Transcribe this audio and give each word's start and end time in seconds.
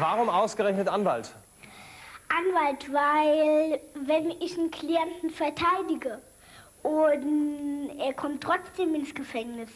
Warum 0.00 0.28
ausgerechnet 0.28 0.86
Anwalt? 0.86 1.34
Anwalt, 2.28 2.92
weil 2.92 3.80
wenn 4.06 4.30
ich 4.40 4.56
einen 4.56 4.70
Klienten 4.70 5.28
verteidige 5.28 6.20
und 6.84 7.90
er 7.98 8.14
kommt 8.14 8.40
trotzdem 8.40 8.94
ins 8.94 9.12
Gefängnis, 9.12 9.70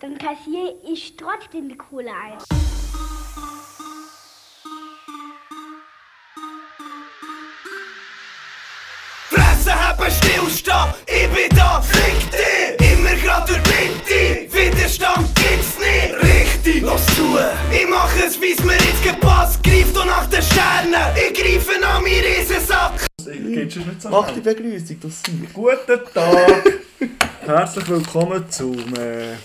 dann 0.00 0.18
kassiere 0.18 0.74
ich 0.84 1.16
trotzdem 1.16 1.68
die 1.68 1.76
Kohle 1.76 2.10
ein. 2.10 2.38
Fresse 9.28 9.72
haben, 9.72 10.10
stillstehen, 10.10 10.94
ich 11.06 11.28
bin 11.32 11.56
da, 11.56 11.80
fick 11.80 12.30
dich! 12.32 12.87
Immer 13.08 13.22
grad 13.22 13.48
durch 13.48 13.58
die 13.62 13.70
Mitte, 13.70 14.52
Widerstand 14.54 15.34
gibt's 15.34 15.78
nicht! 15.78 16.22
Richtig, 16.22 16.82
los 16.82 17.06
zu! 17.06 17.38
Ich 17.72 17.88
mach 17.88 18.10
es, 18.16 18.38
wie's 18.40 18.62
mir 18.62 18.74
jetzt 18.74 19.02
gepasst, 19.02 19.62
greif 19.64 19.92
doch 19.94 20.04
nach 20.04 20.26
den 20.26 20.42
Sternen, 20.42 20.94
ich 21.16 21.40
greife 21.40 21.80
nach 21.80 22.02
meinen 22.02 22.22
Riesensack! 22.22 23.06
Nicht 23.24 23.72
so 23.72 24.10
Mach 24.10 24.30
die 24.32 24.40
Begrüßung, 24.40 25.00
das 25.00 25.22
sicher. 25.22 25.48
Guten 25.54 26.00
Tag! 26.12 26.80
Herzlich 27.46 27.88
willkommen 27.88 28.50
zum 28.50 28.76
äh, 28.76 29.36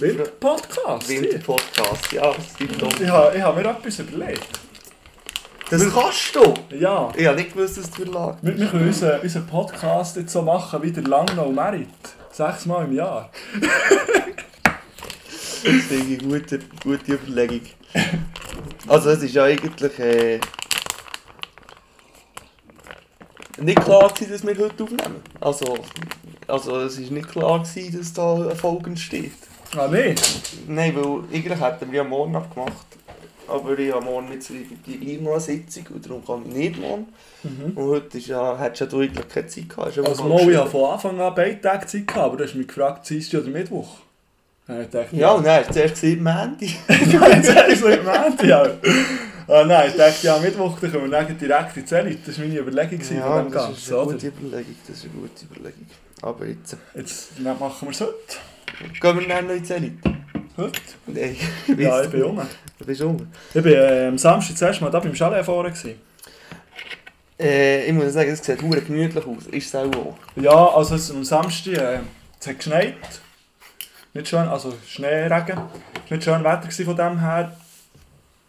Winter-Podcast. 0.00 1.08
Winter-Podcast, 1.08 2.12
ja, 2.12 2.32
das 2.32 2.56
gibt 2.56 2.80
doch. 2.80 3.00
Ich 3.00 3.08
habe 3.08 3.36
ich 3.36 3.42
hab 3.42 3.54
mir 3.54 3.68
etwas 3.68 3.98
überlegt. 3.98 4.60
Das 5.68 5.92
kannst 5.92 6.34
du! 6.36 6.54
Ja, 6.78 7.12
Ich 7.16 7.26
habe 7.26 7.36
nicht 7.36 7.52
gewusst, 7.52 7.76
dass 7.76 7.90
du 7.90 8.04
verlag. 8.04 8.38
wir, 8.40 8.58
wir 8.58 8.66
können 8.66 8.86
unseren, 8.86 9.20
unseren 9.20 9.46
Podcast 9.46 10.16
jetzt 10.16 10.32
so 10.32 10.40
machen 10.40 10.82
wie 10.82 10.90
der 10.90 11.02
Langnau 11.02 11.50
Merit. 11.50 11.88
Sechsmal 12.32 12.86
im 12.86 12.94
Jahr. 12.94 13.30
Das 15.64 15.84
finde 15.84 16.14
ich 16.14 16.20
eine 16.20 16.28
gute, 16.28 16.58
gute 16.82 17.12
Überlegung. 17.12 17.60
Also, 18.88 19.10
es 19.10 19.22
ist 19.22 19.34
ja 19.34 19.44
eigentlich 19.44 19.98
äh, 19.98 20.40
nicht 23.58 23.80
klar, 23.80 24.08
gewesen, 24.08 24.32
dass 24.32 24.46
wir 24.46 24.58
heute 24.58 24.82
aufnehmen. 24.82 25.22
Also, 25.40 25.78
also 26.48 26.80
es 26.80 27.00
war 27.00 27.10
nicht 27.10 27.28
klar, 27.28 27.62
gewesen, 27.62 27.98
dass 27.98 28.12
da 28.12 28.34
eine 28.34 28.56
Folge 28.56 28.90
entsteht. 28.90 29.32
Ah, 29.76 29.88
nee. 29.88 30.14
Nein, 30.66 30.96
weil 30.96 31.24
eigentlich 31.32 31.60
hätten 31.60 31.92
wir 31.92 31.98
ja 31.98 32.04
morgen 32.04 32.34
abgemacht. 32.34 32.86
Aber 33.48 33.78
ich 33.78 33.92
habe 33.92 34.04
morgen 34.04 34.32
jetzt 34.32 34.50
irgendwie 34.50 34.96
gleich 34.98 35.20
noch 35.20 35.32
eine 35.32 35.40
Sitzung 35.40 35.86
und 35.94 36.06
darum 36.06 36.24
kann 36.24 36.44
ich 36.48 36.54
nicht 36.54 36.80
morgen. 36.80 37.06
Und 37.74 37.76
heute 37.88 38.18
ist 38.18 38.28
ja, 38.28 38.56
hättest 38.58 38.80
ja 38.82 38.86
du 38.86 39.00
eigentlich 39.00 39.28
keine 39.28 39.46
Zeit 39.46 39.68
gehabt. 39.68 39.98
Also, 39.98 40.24
mal 40.24 40.48
ich 40.50 40.56
habe 40.56 40.70
von 40.70 40.90
Anfang 40.92 41.20
an 41.20 41.34
beide 41.34 41.60
Tage 41.60 41.86
Zeit 41.86 42.06
gehabt, 42.06 42.24
aber 42.26 42.36
du 42.36 42.44
hast 42.44 42.54
mich 42.54 42.68
gefragt, 42.68 43.08
Dienstag 43.08 43.40
oder 43.42 43.50
Mittwoch. 43.50 43.96
Gedacht, 44.66 45.08
Ja, 45.12 45.32
und 45.32 45.44
dann 45.44 45.58
hast 45.60 45.70
du 45.70 45.74
zuerst 45.74 45.94
gesehen, 45.94 46.22
Mandy. 46.22 46.66
Jetzt 46.88 47.54
hast 47.54 47.82
du 47.82 47.88
es 47.88 47.98
gemeint, 47.98 48.42
ja. 48.44 48.64
Ah, 49.48 49.64
nein, 49.64 49.90
ich 49.90 49.96
dachte, 49.96 50.24
ja, 50.26 50.38
Mittwoch, 50.38 50.78
dann 50.78 50.92
können 50.92 51.10
wir 51.10 51.20
dann 51.20 51.36
direkt 51.36 51.76
in 51.76 51.82
die 51.82 51.84
Zenit. 51.84 52.26
Das 52.28 52.38
war 52.38 52.46
meine 52.46 52.60
Überlegung 52.60 53.00
Ja, 53.00 53.22
von 53.36 53.44
dem 53.44 53.52
das 53.52 53.70
ist 53.78 53.92
eine 53.92 54.04
gute 54.04 54.26
Überlegung. 54.28 54.76
Das 54.86 54.96
ist 54.96 55.04
eine 55.04 55.12
gute 55.14 55.44
Überlegung. 55.46 55.86
Aber 56.22 56.46
jetzt 56.46 56.76
Jetzt 56.94 57.30
dann 57.42 57.58
machen 57.58 57.88
wir 57.88 57.90
es 57.90 58.00
heute. 58.00 58.14
gehen 59.00 59.18
wir 59.20 59.28
dann 59.28 59.46
noch 59.46 59.52
in 59.54 59.58
die 59.62 59.64
Zenit. 59.68 59.94
heute. 60.56 60.80
Nein, 61.08 61.36
Ja, 61.78 62.02
ich 62.04 62.10
bin 62.10 62.22
rum. 62.22 62.40
Du 62.82 62.88
bist 62.88 63.00
um. 63.02 63.28
Ich 63.54 63.64
war 63.64 63.72
äh, 63.72 64.08
am 64.08 64.18
Samstag 64.18 64.56
zuerst 64.56 64.80
mal 64.80 64.90
da 64.90 64.98
beim 64.98 65.14
Chalet 65.14 65.44
vorne. 65.44 65.72
Äh, 67.38 67.86
ich 67.86 67.92
muss 67.92 68.12
sagen, 68.12 68.30
es 68.30 68.44
sieht 68.44 68.60
hure 68.60 68.80
gemütlich 68.80 69.24
aus. 69.24 69.46
Ist 69.46 69.68
es 69.68 69.74
auch. 69.76 69.86
auch. 69.94 70.16
Ja, 70.34 70.68
also 70.74 70.96
es, 70.96 71.08
am 71.12 71.22
Samstag 71.22 71.74
äh, 71.74 71.98
es 72.40 72.46
hat 72.48 72.56
geschneit. 72.56 72.94
Nicht 74.14 74.28
schön, 74.28 74.48
also 74.48 74.74
Schneeregen. 74.84 75.58
Es 76.04 76.10
war 76.10 76.16
nicht 76.16 76.24
schön 76.24 76.44
Wetter 76.44 76.84
von 76.84 76.96
dem 76.96 77.20
her. 77.20 77.56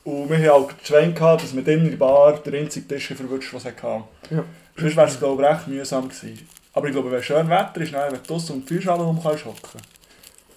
Und 0.03 0.29
wir 0.31 0.37
hatten 0.37 0.49
auch 0.49 0.77
geschwenkt, 0.77 1.19
gehabt, 1.19 1.43
dass 1.43 1.55
wir 1.55 1.65
in 1.67 1.91
der 1.91 1.97
Bar 1.97 2.33
den 2.39 2.55
einzigen 2.55 2.87
Tisch 2.87 3.13
verwünscht, 3.13 3.53
was 3.53 3.65
es 3.65 3.67
hatte. 3.67 4.03
Ja. 4.31 4.43
Sonst 4.75 4.97
wäre 4.97 5.07
es 5.07 5.19
glaube 5.19 5.43
ich 5.43 5.49
recht 5.49 5.67
mühsam 5.67 6.09
gewesen. 6.09 6.47
Aber 6.73 6.87
ich 6.87 6.93
glaube, 6.93 7.11
wenn 7.11 7.21
schön 7.21 7.47
Wetter 7.49 7.81
ist, 7.81 7.93
dann, 7.93 8.11
wenn 8.11 8.19
du 8.19 8.27
draussen 8.27 8.55
um 8.55 8.65
die 8.65 8.73
Feuerschale 8.73 8.99
herum 9.01 9.19
kannst 9.21 9.45
hocken. 9.45 9.79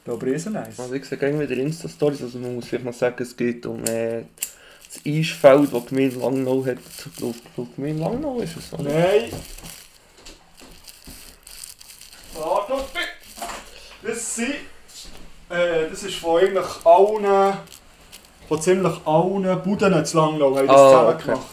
Ich 0.07 0.09
glaube, 0.09 0.25
riesen 0.27 0.53
nice. 0.53 0.79
Also 0.79 0.95
ich 0.95 1.05
sehe 1.05 1.19
gerne 1.19 1.41
wieder 1.41 1.61
Insta-Stories. 1.61 2.23
Also 2.23 2.39
man 2.39 2.55
muss 2.55 2.67
vielleicht 2.67 2.85
mal 2.85 2.93
sagen, 2.93 3.21
es 3.25 3.37
geht 3.37 3.67
um 3.67 3.83
äh, 3.87 4.23
das 4.87 5.01
Eisfeld, 5.05 5.75
das 5.75 5.83
die 5.87 5.95
Gemeinde 5.97 6.21
Langnau 6.21 6.65
hat. 6.65 6.79
Ich 6.79 7.17
glaube, 7.17 7.35
die 7.57 7.67
Gemeinde 7.75 8.03
Langnau 8.05 8.39
ist 8.39 8.57
es. 8.57 8.73
oder? 8.73 8.85
Nein! 8.85 9.33
Warte 12.35 12.73
mich! 12.75 12.85
Das 14.05 14.37
sind... 14.37 14.55
Äh, 15.49 15.91
das 15.91 16.05
ist 16.05 16.15
von 16.15 16.41
eigentlich 16.41 16.67
allen... 16.85 17.57
Von 18.47 18.63
ziemlich 18.63 18.95
allen 19.05 19.63
Buden 19.65 20.05
zu 20.05 20.17
Langnau 20.19 20.57
haben 20.57 20.69
das 20.69 20.77
Ah, 20.77 20.89
zusammen 20.89 21.15
okay. 21.17 21.25
gemacht. 21.25 21.47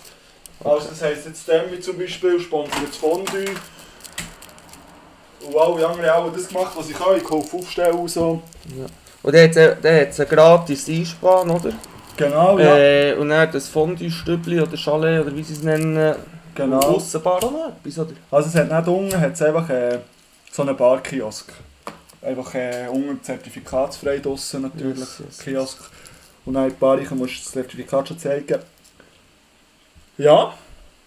Also 0.64 0.90
das 0.90 1.02
heisst 1.02 1.26
jetzt 1.26 1.48
Demi 1.48 1.80
zum 1.80 1.98
Beispiel 1.98 2.40
sponsert 2.40 2.88
das 2.88 2.98
Fondue. 2.98 3.46
Und 5.48 5.58
alle 5.58 5.88
anderen 5.88 6.10
haben 6.10 6.30
auch 6.30 6.34
das 6.34 6.48
gemacht, 6.48 6.72
was 6.76 6.90
ich 6.90 6.98
kann. 6.98 7.18
Ich 7.18 7.24
kaufe 7.24 7.58
aufstellen 7.58 7.96
und 7.98 8.10
so. 8.10 8.42
Und 9.22 9.34
der 9.34 9.50
hat, 9.50 9.56
äh, 9.58 10.02
hat 10.08 10.20
eine 10.20 10.28
gratis 10.30 10.88
Einspann, 10.90 11.50
oder? 11.50 11.74
Genau, 12.16 12.60
ja. 12.60 12.78
Äh, 12.78 13.14
und 13.16 13.30
dann 13.30 13.52
das 13.52 13.68
Fondue-Stübli 13.70 14.62
oder 14.62 14.78
Chalet 14.78 15.26
oder 15.26 15.36
wie 15.36 15.44
sie 15.44 15.54
es 15.54 15.64
nennen. 15.64 16.16
genau. 16.54 16.78
Und 16.78 16.86
Aussenbar 16.86 17.42
noch 17.42 17.70
etwas, 17.70 18.00
oder? 18.00 18.14
Also 18.30 18.50
es 18.50 18.56
hat 18.56 18.72
nicht 18.72 18.88
unten 18.88 19.20
hat's 19.20 19.42
einfach 19.42 19.70
äh, 19.70 20.00
so 20.52 20.62
einen 20.62 20.78
Barkiosk. 20.78 21.52
Einfach 22.22 22.54
äh, 22.56 22.88
unten 22.90 23.22
zertifikatsfrei 23.24 24.20
draussen 24.20 24.62
natürlich, 24.62 25.00
Yes, 25.00 25.22
yes. 25.26 25.40
Kiosk. 25.40 25.80
Und 26.46 26.54
dann 26.54 26.66
in 26.66 26.72
ein 26.72 26.78
paar 26.78 26.98
Reichen 26.98 27.18
musst 27.18 27.36
du 27.36 27.40
das 27.44 27.52
Zertifikat 27.52 28.08
schon 28.08 28.20
zeigen. 28.20 28.60
Ja, 30.18 30.54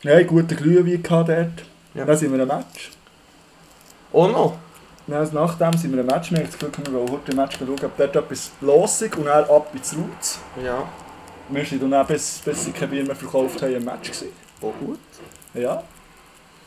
wir 0.02 0.14
hatten 0.16 0.26
gute 0.26 0.56
Glühwein 0.56 1.02
gehabt 1.02 1.28
dort. 1.28 1.64
Ja. 1.94 2.04
Dann 2.04 2.16
sind 2.16 2.32
wir 2.32 2.42
ein 2.42 2.48
Match. 2.48 2.90
Oh 4.12 4.26
no! 4.26 4.58
Dann, 5.06 5.28
nachdem 5.32 5.72
sind 5.78 5.92
wir 5.92 6.00
ein 6.00 6.06
Match. 6.06 6.30
Wir 6.30 6.38
haben 6.38 6.46
das 6.46 6.58
Glück, 6.58 6.76
wir 6.78 6.92
wollen 6.92 7.10
heute 7.10 7.30
ein 7.32 7.36
Match 7.36 7.58
schauen, 7.58 7.70
ob 7.70 7.96
dort 7.96 8.16
etwas 8.16 8.50
los 8.60 9.02
ist. 9.02 9.16
Und 9.16 9.26
dann 9.26 9.44
ab 9.44 9.70
ins 9.72 9.94
Roots. 9.96 10.40
Ja, 10.62 10.88
Wir 11.48 11.62
waren 11.62 11.80
dann 11.90 11.94
auch, 11.94 12.06
bis, 12.06 12.40
bis 12.44 12.64
sie 12.64 12.72
kein 12.72 12.90
Bier 12.90 13.04
mehr 13.04 13.14
verkauft 13.14 13.62
haben, 13.62 13.74
im 13.74 13.84
Match. 13.84 14.10
Gewesen. 14.10 14.32
oh 14.60 14.72
gut. 14.80 14.98
Ja. 15.54 15.82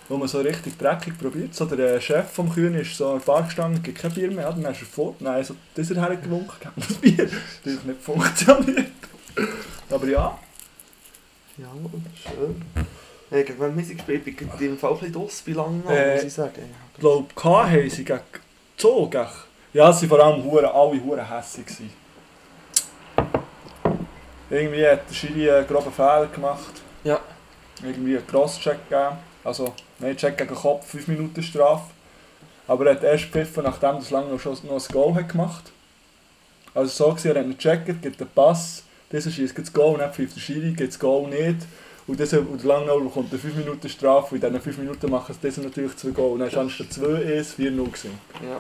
Wo 0.08 0.18
man 0.18 0.28
so 0.28 0.40
richtig 0.40 0.78
dreckig 0.78 1.18
probiert. 1.20 1.54
So 1.54 1.66
der 1.66 1.96
äh, 1.96 2.02
Chef 2.02 2.32
vom 2.32 2.52
Kühn 2.52 2.74
ist 2.76 2.96
so 2.96 3.14
ein 3.14 3.22
Bar 3.22 3.44
gestanden, 3.44 3.84
gibt 3.84 4.00
kein 4.00 4.12
Bier 4.12 4.32
mehr. 4.32 4.46
Ja, 4.46 4.52
Dann 4.52 4.72
ist 4.72 4.82
er 4.82 4.88
fort. 4.88 5.22
Nein, 5.22 5.44
so 5.44 5.56
dieser 5.76 6.02
hergewunken, 6.02 6.56
gab 6.62 6.74
das 6.76 6.94
Bier. 6.94 7.30
Das 7.64 7.74
hat 7.76 7.86
nicht 7.86 8.02
funktioniert. 8.02 8.88
Aber 9.90 10.08
ja. 10.08 10.40
Ja, 11.58 11.68
schön. 12.24 12.62
Irgendwann 13.32 13.72
haben 13.72 13.84
sie 13.84 13.96
gespielt, 13.96 14.26
ich 14.26 14.36
bin 14.38 14.50
im 14.60 14.78
Fall 14.78 14.94
ein 14.94 15.12
bisschen 15.12 15.46
bei 15.46 15.52
Langnau, 15.62 15.92
Äh, 15.92 16.16
muss 16.16 16.24
ich 16.24 16.34
sagen. 16.34 16.76
Ich 16.94 17.00
glaube, 17.00 17.28
K 17.36 17.70
haben 17.70 17.90
sie 17.90 18.04
gegen 18.04 18.20
echt. 18.78 19.32
Ja, 19.74 19.94
sie 19.94 20.10
waren 20.10 20.18
vor 20.20 20.26
allem 20.26 20.44
hure, 20.44 20.74
alle 20.74 21.04
hure 21.04 21.30
hässig. 21.30 21.66
gewesen. 21.66 21.92
Irgendwie 24.50 24.88
hat 24.88 25.08
der 25.08 25.14
Schiri 25.14 25.52
einen 25.52 25.68
groben 25.68 25.92
Fehler 25.92 26.28
gemacht. 26.34 26.82
Ja. 27.04 27.20
Irgendwie 27.84 28.18
einen 28.18 28.26
Crosscheck 28.26 28.90
gegeben. 28.90 29.18
Also, 29.44 29.74
nein, 30.00 30.18
Check 30.18 30.38
gegen 30.38 30.56
Kopf, 30.56 30.88
5 30.88 31.08
Minuten 31.08 31.44
Strafe. 31.44 31.92
Aber 32.68 32.86
er 32.88 32.96
hat 32.96 33.04
erst 33.04 33.32
gepfiffen, 33.32 33.64
nachdem 33.64 33.96
das 33.98 34.10
lange 34.10 34.34
noch, 34.34 34.44
noch 34.44 34.54
ein 34.88 34.94
Goal 34.94 35.16
hat 35.16 35.30
gemacht 35.30 35.72
Also 36.74 37.06
so 37.08 37.14
gesehen, 37.14 37.32
er 37.32 37.40
hat 37.40 37.46
einen 37.46 37.58
Checker, 37.58 37.94
gibt 37.94 38.20
den 38.20 38.28
Pass, 38.30 38.84
dieser 39.12 39.32
schießt 39.32 39.58
das 39.58 39.74
Goal, 39.74 39.98
dann 39.98 40.14
pfeift 40.14 40.36
der 40.36 40.42
Schiri, 40.42 40.72
gibt 40.74 40.92
das 40.92 41.00
Goal 41.00 41.30
nicht. 41.30 41.66
Und, 42.10 42.20
dieser, 42.20 42.40
und 42.40 42.60
der 42.60 42.68
Langnau 42.68 43.00
bekommt 43.00 43.32
eine 43.32 43.40
5 43.40 43.56
Minuten 43.56 43.88
Strafe 43.88 44.34
und 44.34 44.44
in 44.44 44.50
diesen 44.50 44.62
5 44.64 44.78
Minuten 44.80 45.12
machen 45.12 45.36
sie 45.40 45.48
dieser 45.48 45.62
natürlich 45.62 45.96
zwei 45.96 46.10
Goal. 46.10 46.32
Und 46.34 46.40
dann 46.40 46.52
war 46.52 46.62
anstatt 46.64 46.92
2 46.92 47.38
1 47.38 47.54
4 47.54 47.70
0 47.70 47.86
gewesen. 47.86 48.20
Ja, 48.42 48.60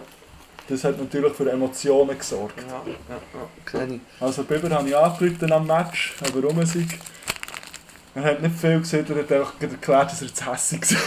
Das 0.68 0.84
hat 0.84 1.00
natürlich 1.00 1.34
für 1.34 1.50
Emotionen 1.52 2.16
gesorgt. 2.16 2.54
ja, 2.62 2.84
ja, 3.10 3.80
ja. 3.80 4.00
Also 4.20 4.44
Biber 4.44 4.70
habe 4.70 4.88
ich 4.88 4.96
angerufen 4.96 5.52
am 5.52 5.66
Match, 5.66 6.16
aber 6.22 6.44
warum 6.44 6.60
er 8.24 8.31
hat 8.31 8.41
nicht 8.41 8.56
viel 8.56 8.80
gesehen, 8.80 9.06
er 9.10 9.16
hat 9.18 9.31
einfach 9.31 9.54
erklärt, 9.60 10.12
dass 10.12 10.21
er 10.21 10.33
zu 10.33 10.51
hässlich 10.51 10.81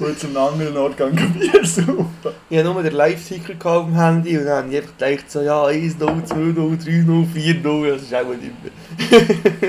war. 0.00 0.08
und 0.08 0.18
zum 0.18 0.36
anderen 0.36 0.76
Ort 0.76 0.96
gegangen 0.96 1.32
Bier 1.38 1.64
saufen. 1.64 2.08
Ich 2.50 2.58
hatte 2.58 2.68
nur 2.72 2.82
den 2.82 2.92
Live-Ticker 2.94 3.70
auf 3.70 3.86
dem 3.86 3.94
Handy 3.94 4.38
und 4.38 4.44
dann 4.44 4.64
habe 4.64 4.68
ich 4.70 4.76
einfach 4.78 4.96
gedacht, 4.98 5.30
so, 5.30 5.40
ja, 5.42 5.64
1-0, 5.64 5.98
2-0, 5.98 6.54
3-0, 6.54 7.62
4-0, 7.62 7.88
das 7.92 8.02
ist 8.02 8.14
auch 8.14 8.24
nicht 8.30 8.52
mehr. 8.62 9.20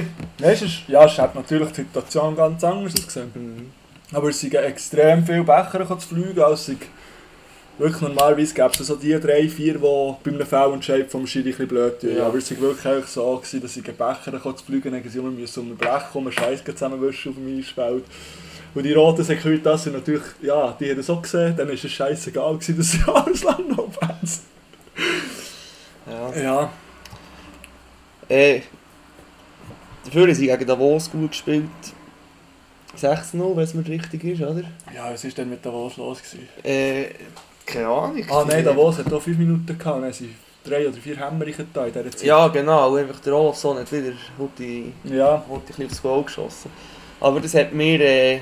Du, 0.38 0.46
es 0.46 0.62
ist- 0.62 0.88
ja, 0.88 1.04
es 1.04 1.18
hat 1.20 1.36
natürlich 1.36 1.70
die 1.72 1.76
Situation 1.82 2.34
ganz 2.36 2.64
anders 2.64 2.94
ausgesehen. 2.94 3.32
Mhm. 3.36 3.72
Aber 4.16 4.30
es 4.30 4.40
sind 4.40 4.54
extrem 4.56 5.26
viele 5.26 5.44
Becher 5.44 5.86
zu 6.00 6.08
fliegen, 6.08 6.42
als 6.42 6.68
es 6.70 6.78
wirklich 7.80 8.02
normalerweise 8.02 8.54
gäbe 8.54 8.72
es 8.72 8.88
so 8.88 8.96
die 8.96 9.20
drei, 9.20 9.48
vier, 9.50 9.74
die 9.74 9.80
bei 9.80 10.16
einem 10.26 10.46
Fehlentscheid 10.46 11.10
vom 11.10 11.26
Schiri 11.26 11.56
ein 11.58 11.68
blöd 11.68 12.00
tun. 12.00 12.16
Ja. 12.16 12.28
Aber 12.28 12.38
es 12.38 12.52
war 12.52 12.62
wirklich 12.62 13.06
so, 13.06 13.38
gewesen, 13.38 13.62
dass 13.62 13.74
sie 13.74 13.82
Becher 13.82 14.56
zu 14.56 14.66
fliegen 14.66 14.94
haben, 14.94 15.10
sie 15.10 15.20
müssen 15.20 15.60
um 15.62 15.72
ein 15.72 15.78
Blech 15.78 16.12
kommen, 16.12 16.32
Scheiß 16.32 16.64
zusammenwischen 16.64 17.32
auf 17.32 17.36
dem 17.36 17.60
Eisfeld. 17.60 18.04
Und 18.76 18.84
die 18.84 18.94
roten 18.94 19.24
Securitas 19.24 19.84
sind 19.84 19.94
natürlich, 19.94 20.24
ja, 20.42 20.76
die 20.80 20.90
haben 20.90 20.98
das 20.98 21.10
auch 21.10 21.22
gesehen, 21.22 21.56
dann 21.58 21.68
war 21.68 21.74
es 21.74 21.92
scheißegal, 21.92 22.54
gewesen, 22.54 22.78
dass 22.78 22.92
sie 22.92 23.02
alles 23.08 23.44
lang 23.44 23.68
noch 23.70 23.92
Fans. 23.94 24.42
Ja. 26.06 26.42
Ja, 26.42 26.72
Äh, 28.28 28.62
Dafür 30.06 30.24
haben 30.24 30.34
sie 30.34 30.48
gegen 30.48 30.66
Davos 30.68 31.12
gut 31.12 31.32
gespielt. 31.32 31.70
6-0, 32.98 33.56
wenn 33.56 33.64
es 33.64 33.74
mir 33.74 33.88
richtig 33.88 34.24
ist, 34.24 34.42
oder? 34.42 34.64
Ja, 34.94 35.12
was 35.12 35.24
war 35.24 35.32
denn 35.32 35.50
mit 35.50 35.66
Davos 35.66 35.98
los? 35.98 36.20
Gewesen? 36.22 36.48
Äh, 36.64 37.10
keine 37.72 37.88
Ahnung. 37.88 38.26
Ah 38.30 38.46
nein, 38.48 38.64
Davos 38.64 38.98
hat 38.98 39.12
auch 39.14 39.22
5 39.22 39.38
Minuten 39.38 39.78
gehabt, 39.78 40.04
dann 40.04 40.14
sie 40.14 40.36
drei 40.64 40.88
oder 40.88 40.98
vier 40.98 41.18
Hämmerchen 41.18 41.68
da 41.74 41.86
in 41.86 41.94
dieser 41.94 42.12
Zeit. 42.12 42.24
Ja, 42.24 42.48
genau. 42.48 42.96
Einfach 42.96 43.20
der 43.20 43.34
Olafsson 43.34 43.78
hat 43.78 43.92
wieder 43.92 44.14
heute, 44.38 44.84
Ja, 45.04 45.44
heute 45.50 45.74
ein 45.78 45.86
aufs 45.86 46.02
Goal 46.02 46.24
geschossen. 46.24 46.72
Aber 47.20 47.40
das 47.40 47.54
hat 47.54 47.74
mir 47.74 48.00
äh, 48.02 48.40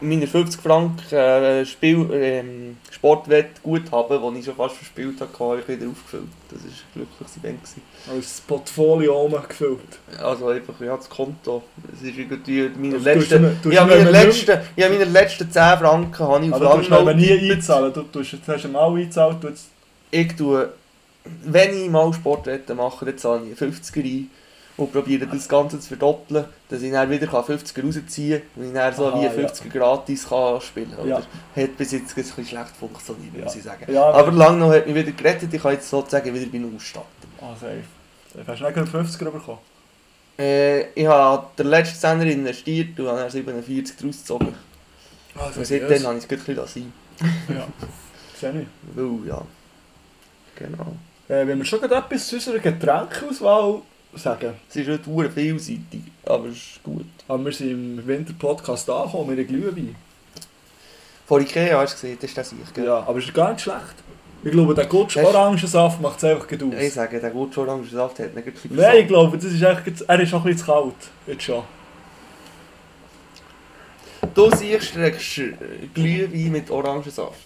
meine 0.00 0.26
50 0.26 0.60
Franken 0.60 1.14
äh, 1.14 1.64
Spiel, 1.64 2.08
ähm, 2.12 2.76
Sportwett 3.06 3.62
Guthaben, 3.62 4.34
die 4.34 4.40
ich 4.40 4.44
schon 4.44 4.56
fast 4.56 4.74
verspielt 4.74 5.20
habe, 5.20 5.30
habe 5.38 5.60
ich 5.60 5.68
wieder 5.68 5.88
aufgefüllt. 5.88 6.24
Das 6.50 6.58
war 6.60 6.70
glücklich 6.92 7.28
sein 7.28 7.42
Bank. 7.42 7.62
gewesen. 7.62 7.82
als 8.12 8.40
Portfolio 8.40 9.14
rumgefüllt. 9.14 9.98
Also 10.20 10.48
einfach, 10.48 10.80
ja, 10.80 10.96
das 10.96 11.08
Konto. 11.08 11.62
Es 11.92 12.02
ist 12.02 12.18
irgendwie 12.18 12.68
meine 12.76 12.98
letzten... 12.98 13.60
Ich 13.70 13.78
habe 13.78 13.96
meine, 13.96 14.10
letzten, 14.10 14.58
ich 14.74 14.84
habe 14.84 14.94
meine 14.94 15.10
letzten 15.10 15.50
10 15.50 15.62
Franken 15.78 16.18
habe 16.18 16.46
ich 16.46 16.52
auf 16.52 16.62
Aber 16.62 16.82
du 16.82 16.94
aber 16.94 17.14
nie 17.14 17.52
einzahlen. 17.52 17.92
Du, 17.92 18.02
du 18.10 18.20
hast 18.24 18.68
mal 18.72 18.96
eingezahlt, 18.96 19.36
du. 19.40 19.52
Ich 20.10 20.34
tue, 20.34 20.72
wenn 21.44 21.84
ich 21.84 21.90
mal 21.90 22.12
Sportwetten 22.12 22.76
mache, 22.76 23.04
dann 23.04 23.18
zahle 23.18 23.42
ich 23.48 23.58
50er 23.58 24.02
ein 24.02 24.30
und 24.76 24.92
probiere 24.92 25.26
das 25.26 25.48
Ganze 25.48 25.80
zu 25.80 25.88
verdoppeln, 25.88 26.44
dass 26.68 26.82
ich 26.82 26.92
dann 26.92 27.08
wieder 27.10 27.26
50er 27.28 27.82
rausziehen 27.84 28.42
kann 28.54 28.62
und 28.62 28.68
ich 28.68 28.74
dann 28.74 28.94
so 28.94 29.06
Aha, 29.06 29.20
wie 29.20 29.24
ja. 29.24 29.30
50er 29.30 29.68
gratis 29.70 30.28
kann 30.28 30.60
spielen 30.60 30.92
kann. 30.96 31.08
Ja. 31.08 31.16
Hat 31.56 31.76
bis 31.76 31.92
jetzt 31.92 32.10
ein 32.10 32.22
bisschen 32.22 32.46
schlecht 32.46 32.76
funktioniert, 32.78 33.34
Ja. 33.36 33.44
muss 33.44 33.56
ich 33.56 33.62
sagen. 33.62 33.90
Ja, 33.92 34.04
Aber 34.10 34.32
Langnau 34.32 34.70
hat 34.70 34.86
mich 34.86 34.94
wieder 34.94 35.12
gerettet, 35.12 35.52
ich 35.54 35.62
kann 35.62 35.72
jetzt 35.72 35.88
sozusagen 35.88 36.34
wieder 36.34 36.46
bei 36.46 36.58
Null 36.58 36.78
starten. 36.78 37.08
Ah, 37.40 37.54
safe. 37.58 37.82
safe. 38.32 38.44
Hast 38.46 38.60
du 38.60 38.64
nicht 38.64 38.74
gerade 38.74 38.90
50er 38.90 39.30
bekommen? 39.30 39.58
Äh, 40.38 40.90
ich 40.92 41.06
habe 41.06 41.46
den 41.58 41.68
letzten 41.68 41.98
Zehner 41.98 42.26
investiert 42.26 42.98
und 43.00 43.06
habe 43.08 43.20
dann 43.20 43.30
47 43.30 43.96
draus 43.96 44.18
gezogen. 44.18 44.54
Ah, 45.34 45.46
Und 45.56 45.66
seitdem 45.66 46.02
habe 46.04 46.18
ich 46.18 46.24
es 46.24 46.28
gleich 46.28 46.40
ein 46.48 46.54
bisschen 46.64 46.92
Ja. 47.48 47.66
Sehe 48.38 48.60
ich. 48.62 48.66
Weil, 48.94 49.26
ja. 49.28 49.42
Genau. 50.56 50.96
Äh, 51.28 51.46
wenn 51.46 51.58
wir 51.58 51.64
schon 51.64 51.82
etwas 51.82 52.26
zu 52.28 52.36
unserer 52.36 52.58
Getränkauswahl 52.58 53.80
sagen. 54.18 54.54
Es 54.68 54.76
ist 54.76 54.88
nicht 54.88 55.04
sehr 55.04 55.30
vielseitig, 55.30 56.02
aber 56.24 56.46
es 56.48 56.56
ist 56.56 56.82
gut. 56.82 57.04
Aber 57.28 57.44
wir 57.44 57.52
sind 57.52 57.70
im 57.70 58.06
Winterpodcast 58.06 58.88
angekommen 58.90 59.30
mit 59.30 59.38
einem 59.38 59.48
Glühwein. 59.48 59.96
Vor 61.26 61.40
Ikea 61.40 61.80
hast 61.80 61.94
du 61.94 62.00
gesehen, 62.02 62.18
das 62.20 62.30
ist 62.30 62.38
das 62.38 62.52
ich, 62.52 62.72
gell? 62.74 62.84
Ja, 62.84 62.98
aber 62.98 63.18
es 63.18 63.24
ist 63.24 63.34
gar 63.34 63.50
nicht 63.52 63.62
schlecht. 63.62 63.94
Ich 64.44 64.52
glaube, 64.52 64.74
der 64.74 64.86
Gutsch 64.86 65.16
Hast- 65.16 65.24
Orangensaft 65.26 66.00
macht 66.00 66.18
es 66.18 66.24
einfach 66.24 66.46
gut 66.46 66.62
aus. 66.62 66.74
Ich 66.80 66.92
sage, 66.92 67.18
der 67.18 67.30
gute 67.30 67.60
Orangensaft 67.60 68.18
hat 68.20 68.34
nicht 68.34 68.58
viel 68.58 68.70
Nein, 68.72 68.98
ich 68.98 69.08
glaube, 69.08 69.36
das 69.36 69.46
ist 69.52 69.60
echt, 69.62 70.04
er 70.06 70.20
ist 70.20 70.32
auch 70.34 70.38
ein 70.44 70.52
bisschen 70.52 70.58
zu 70.58 70.64
kalt. 70.66 70.94
Jetzt 71.26 71.42
schon. 71.42 71.62
Du 74.34 74.50
siehst, 74.54 74.84
streckst 74.86 75.40
Glühwein 75.94 76.52
mit 76.52 76.70
Orangensaft. 76.70 77.40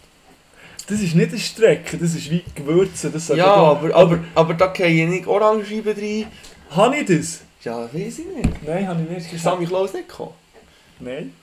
Das 0.88 1.00
ist 1.00 1.14
nicht 1.14 1.30
eine 1.30 1.38
Strecke, 1.38 1.96
das 1.96 2.14
ist 2.14 2.30
wie 2.30 2.42
Gewürze. 2.54 3.10
Das 3.10 3.28
Ja, 3.28 3.46
aber, 3.54 3.94
aber, 3.94 4.18
aber 4.34 4.54
da 4.54 4.66
gehen 4.68 5.10
nicht 5.10 5.26
Orangenscheiben 5.26 5.94
rein. 5.96 6.26
Habe 6.70 6.96
ich 6.98 7.06
das? 7.06 7.40
Ja, 7.64 7.82
weiß 7.92 8.20
ich 8.20 8.26
nicht. 8.26 8.62
Nein, 8.62 8.86
habe 8.86 9.02
ich 9.02 9.10
nicht 9.10 9.32
Ist. 9.32 9.42
Sammy 9.42 9.66
Klaus 9.66 9.92
nicht 9.92 10.08
gekommen? 10.08 10.34
Nein, 11.00 11.34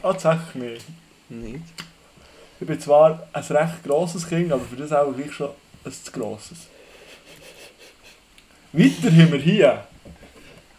tatsächlich 0.00 0.54
nicht. 0.54 0.86
Nicht. 1.28 1.64
Ich 2.60 2.66
bin 2.66 2.80
zwar 2.80 3.28
ein 3.32 3.42
recht 3.42 3.84
grosses 3.84 4.28
Kind, 4.28 4.50
aber 4.52 4.64
für 4.64 4.76
das 4.76 4.92
auch 4.92 5.14
gleich 5.14 5.32
schon 5.32 5.50
ein 5.84 5.92
zu 5.92 6.10
grosses. 6.12 6.58
Weiter 8.72 9.10
haben 9.10 9.32
wir 9.32 9.38
hier 9.38 9.84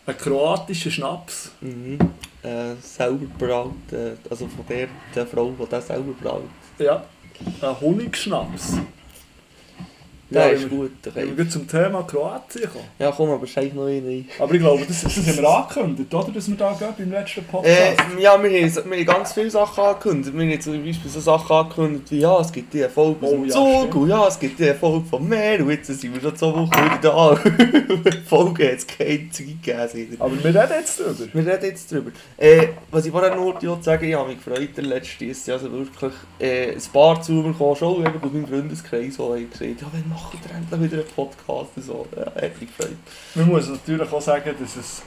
einen 0.05 0.17
kroatischen 0.17 0.91
Schnaps. 0.91 1.51
Mhm. 1.61 1.99
Äh, 2.43 2.75
selber 2.81 3.25
braut, 3.37 3.91
äh, 3.91 4.15
also 4.29 4.47
von 4.47 4.65
der, 4.67 4.87
der 5.13 5.27
Frau, 5.27 5.51
die 5.51 5.69
das 5.69 5.87
selber 5.87 6.13
braut. 6.13 6.49
Ja, 6.79 7.05
ein 7.61 7.81
Honigschnaps. 7.81 8.77
Ja, 10.31 10.45
ist 10.47 10.69
gut. 10.69 10.91
Wenn 11.13 11.37
wir 11.37 11.49
zum 11.49 11.67
Thema 11.67 12.03
Kroatien 12.03 12.69
kommen. 12.71 12.85
Ja, 12.97 13.11
komm, 13.11 13.29
aber 13.31 13.45
scheiß 13.45 13.73
noch 13.73 13.83
rein. 13.85 14.27
Aber 14.39 14.53
ich 14.53 14.59
glaube, 14.61 14.85
das, 14.87 15.01
das 15.03 15.15
haben 15.17 15.37
wir 15.37 15.49
angekündigt, 15.49 16.13
oder? 16.13 16.31
Dass 16.31 16.49
wir 16.49 16.55
da 16.57 16.73
gehen 16.73 16.87
beim 16.97 17.11
letzten 17.11 17.39
Äh, 17.41 17.43
Podcast. 17.43 17.97
ja, 18.17 18.17
wir 18.17 18.29
haben, 18.31 18.43
wir 18.43 18.97
haben 18.97 19.05
ganz 19.05 19.33
viele 19.33 19.49
Sachen 19.51 19.83
angekündigt. 19.83 20.33
Wir 20.37 20.51
haben 20.53 20.61
zum 20.61 20.85
Beispiel 20.85 21.11
so 21.11 21.19
Sachen 21.19 21.55
angekündigt 21.55 22.11
wie, 22.11 22.19
ja, 22.19 22.39
es 22.39 22.51
gibt 22.51 22.73
die 22.73 22.79
Erfolg 22.81 23.21
aus 23.21 23.29
Oh, 23.31 23.43
ja, 23.43 23.51
Zug 23.51 23.77
stimmt. 23.79 23.95
und 23.95 24.09
ja, 24.09 24.27
es 24.27 24.39
gibt 24.39 24.59
die 24.59 24.67
Erfolg 24.67 25.05
vom 25.07 25.27
Meer 25.27 25.59
und 25.61 25.69
jetzt 25.69 25.87
sind 25.87 26.13
wir 26.13 26.21
schon 26.21 26.35
zwei 26.35 26.53
Wochen 26.53 26.71
wieder 26.71 26.99
da. 27.01 27.35
Die 28.11 28.17
Folge 28.25 28.67
hat 28.71 28.77
es 28.77 28.87
keine 28.87 29.09
einzige 29.09 29.53
gegeben. 29.53 30.15
Aber 30.19 30.31
wir 30.43 30.45
reden 30.45 30.73
jetzt 30.79 30.99
drüber. 30.99 31.33
Wir 31.33 31.45
reden 31.53 31.65
jetzt 31.65 31.91
drüber. 31.91 32.11
Äh, 32.37 32.67
was 32.89 33.05
ich 33.05 33.11
vorher 33.11 33.35
nur 33.35 33.59
sagen 33.81 34.07
ich 34.07 34.15
habe 34.15 34.29
mich 34.29 34.43
gefreut, 34.43 34.69
der 34.77 34.83
letzte 34.85 35.25
ist 35.25 35.49
also 35.49 35.71
wirklich 35.71 36.13
äh, 36.39 36.71
ein 36.71 36.81
paar 36.93 37.21
zu 37.21 37.33
mir 37.33 37.51
gekommen, 37.51 37.75
schon 37.75 38.05
aus 38.05 38.13
meinem 38.23 38.47
Freundeskreis, 38.47 39.15
die 39.17 39.21
haben 39.21 39.49
gesagt, 39.51 39.81
ja, 39.81 39.87
macht 40.23 40.33
ihr 40.33 40.55
endlich 40.55 40.91
wieder 40.91 41.03
einen 41.03 41.11
Podcast 41.13 41.69
so. 41.77 42.05
Ja, 42.15 42.25
hat 42.25 42.61
mich 42.61 42.75
gefreut. 42.75 42.97
Man 43.35 43.47
muss 43.47 43.69
natürlich 43.69 44.11
auch 44.11 44.21
sagen, 44.21 44.55
dass 44.59 44.75
es. 44.75 45.01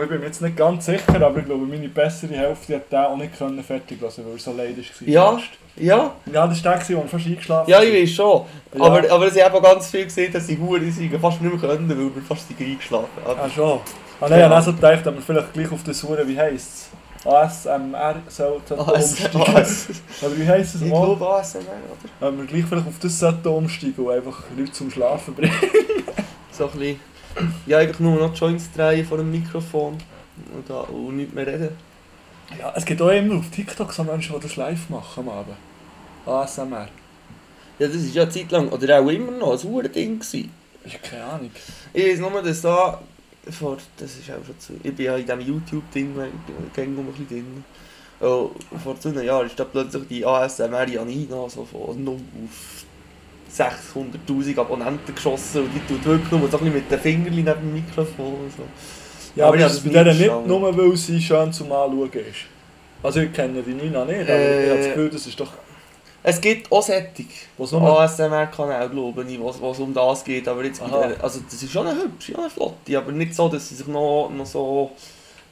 Ich 0.00 0.08
bin 0.08 0.20
mir 0.20 0.26
jetzt 0.26 0.40
nicht 0.40 0.56
ganz 0.56 0.86
sicher, 0.86 1.20
aber 1.20 1.38
ich 1.40 1.44
glaube, 1.46 1.66
meine 1.66 1.88
bessere 1.88 2.32
Hälfte 2.32 2.76
hat 2.76 2.92
den 2.92 2.98
auch 2.98 3.16
nicht 3.16 3.36
können 3.36 3.62
fertig 3.64 4.00
lassen, 4.00 4.24
weil 4.24 4.34
er 4.34 4.38
so 4.38 4.52
leid 4.52 4.76
war. 4.76 5.08
Ja. 5.08 5.40
Ja, 5.76 6.14
Ja, 6.32 6.46
das 6.46 6.64
war 6.64 6.76
der, 6.76 6.88
wir 6.88 7.02
fast 7.08 7.26
eingeschlafen 7.26 7.70
ja, 7.70 7.82
ich 7.82 8.02
weiß 8.02 8.10
schon. 8.10 8.44
Ja. 8.74 8.84
Aber, 8.84 9.10
aber 9.10 9.30
sie 9.30 9.42
haben 9.42 9.54
auch 9.54 9.62
ganz 9.62 9.90
viel 9.90 10.04
gesehen, 10.04 10.32
dass 10.32 10.46
sie 10.46 10.56
sind, 10.90 11.20
fast 11.20 11.40
nicht 11.40 11.52
mehr 11.52 11.60
können, 11.60 11.88
weil 11.88 12.14
wir 12.14 12.22
fast 12.22 12.46
eingeschlafen 12.56 13.08
Aber, 13.24 13.42
Ah, 13.42 13.50
schon. 13.50 13.80
Ah, 14.20 14.28
nein, 14.28 14.38
ich 14.38 14.44
habe 14.44 14.58
auch 14.58 14.62
so 14.62 14.72
gedacht, 14.74 15.06
dass 15.06 15.14
wir 15.14 15.22
vielleicht 15.22 15.52
gleich 15.54 15.72
auf 15.72 15.82
das 15.82 16.02
Hure, 16.02 16.28
wie 16.28 16.38
heisst 16.38 16.68
es? 16.68 16.90
ASMR 17.24 18.22
sollten 18.28 18.80
AS, 18.80 19.10
umsteigen. 19.12 19.56
AS. 19.56 19.88
Oder 20.22 20.38
wie 20.38 20.48
heisst 20.48 20.76
es 20.76 20.82
Ich 20.82 20.88
glaube 20.88 21.28
ASMR, 21.28 21.60
oder? 21.60 22.30
Wenn 22.30 22.38
wir 22.38 22.46
gleich 22.46 22.64
vielleicht 22.64 22.86
auf 22.86 22.98
das 22.98 23.18
sollten 23.18 23.48
umsteigen 23.48 24.04
und 24.04 24.12
einfach 24.12 24.42
Leute 24.56 24.72
zum 24.72 24.90
Schlafen 24.90 25.34
bringen. 25.34 25.54
So 26.52 26.66
ein 26.66 26.78
bisschen, 26.78 27.00
ja, 27.64 27.78
eigentlich 27.78 28.00
nur 28.00 28.16
noch 28.16 28.34
Joints 28.34 28.70
drehen 28.72 29.06
vor 29.06 29.16
dem 29.16 29.30
Mikrofon 29.30 29.96
und, 30.52 30.68
da, 30.68 30.80
und 30.80 31.16
nicht 31.16 31.32
mehr 31.32 31.46
reden. 31.46 31.76
Ja, 32.58 32.72
es 32.76 32.84
gibt 32.84 33.00
auch 33.00 33.08
immer 33.08 33.36
auf 33.36 33.48
TikTok 33.50 33.92
so 33.92 34.04
Menschen, 34.04 34.34
die 34.34 34.42
das 34.42 34.56
live 34.56 34.90
machen 34.90 35.26
am 35.26 35.28
Abend. 35.28 35.56
ASMR. 36.26 36.88
Ja, 37.78 37.86
das 37.86 37.96
ist 37.96 38.14
ja 38.14 38.24
eine 38.24 38.30
Zeit 38.30 38.50
lang, 38.50 38.68
oder 38.68 39.00
auch 39.00 39.08
immer 39.08 39.32
noch, 39.32 39.52
ein 39.52 39.62
Huren 39.70 39.90
Ding 39.90 40.18
gewesen. 40.18 40.52
Ich 40.84 40.94
habe 40.94 41.08
keine 41.08 41.24
Ahnung. 41.24 41.50
Ich 41.92 42.04
weiß 42.04 42.18
nur, 42.18 42.42
dass 42.42 42.60
da, 42.60 43.00
vor, 43.50 43.78
das 43.96 44.10
ist 44.16 44.30
auch 44.30 44.44
schon 44.44 44.58
zu, 44.58 44.72
ich 44.82 44.94
bin 44.94 45.06
ja 45.06 45.16
in 45.16 45.24
diesem 45.24 45.40
YouTube-Ding 45.40 46.14
gäng 46.74 46.96
um 46.96 47.08
ein 47.08 47.12
bisschen 47.12 47.28
drin. 47.28 47.64
Oh, 48.20 48.50
vor 48.84 49.00
zwei 49.00 49.22
Jahren 49.22 49.46
ist 49.46 49.58
da 49.58 49.64
plötzlich 49.64 50.02
die 50.08 50.26
ASMR 50.26 50.86
Janina 50.88 51.48
so 51.48 51.64
von 51.64 52.04
0 52.04 52.14
auf 52.16 52.84
600'000 53.56 54.58
Abonnenten 54.58 55.14
geschossen 55.14 55.62
und 55.62 55.70
die 55.74 55.80
tut 55.92 56.04
wirklich 56.04 56.30
nur 56.30 56.48
so 56.48 56.58
ein 56.58 56.64
bisschen 56.64 56.74
mit 56.74 56.90
den 56.90 57.00
Fingern 57.00 57.34
neben 57.34 57.44
dem 57.44 57.72
Mikrofon 57.72 58.34
und 58.34 58.52
so. 58.56 58.62
Ja, 59.36 59.46
aber 59.48 59.56
das 59.56 59.74
ist 59.74 59.84
bei 59.92 60.02
nie 60.02 60.12
nicht 60.12 60.46
nur, 60.46 60.76
weil 60.76 60.96
sie 60.96 61.20
schön 61.20 61.52
zum 61.52 61.72
Anschauen 61.72 62.10
ist. 62.12 62.46
Also 63.02 63.20
ich 63.20 63.32
kenne 63.32 63.62
die 63.62 63.72
Nina 63.72 64.04
nicht, 64.04 64.20
aber 64.20 64.28
Äh, 64.28 64.64
ich 64.64 64.70
habe 64.70 64.78
das 64.78 64.88
Gefühl, 64.88 65.10
das 65.10 65.26
ist 65.26 65.40
doch... 65.40 65.52
Es 66.22 66.40
gibt 66.40 66.70
auch 66.70 66.82
Sättig. 66.82 67.28
Was 67.56 67.72
nur... 67.72 68.00
ASMR-Kanal, 68.00 68.88
glaube 68.90 69.24
ich, 69.24 69.42
was 69.42 69.60
was 69.60 69.78
um 69.78 69.94
das 69.94 70.22
geht. 70.24 70.46
Aber 70.48 70.62
jetzt 70.64 70.80
der, 70.80 71.22
also 71.22 71.40
das 71.48 71.62
ist 71.62 71.72
schon 71.72 71.86
eine 71.86 72.02
hübsche, 72.02 72.32
ja, 72.32 72.38
eine 72.38 72.50
flotte, 72.50 72.98
aber 72.98 73.12
nicht 73.12 73.34
so, 73.34 73.48
dass 73.48 73.68
sie 73.68 73.74
sich 73.76 73.86
noch, 73.86 74.28
noch 74.30 74.46
so 74.46 74.90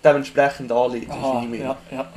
dementsprechend 0.05 0.71
anlegt. 0.71 1.11
Aha, 1.11 1.45
ja, 1.53 1.77
ja. 1.91 2.09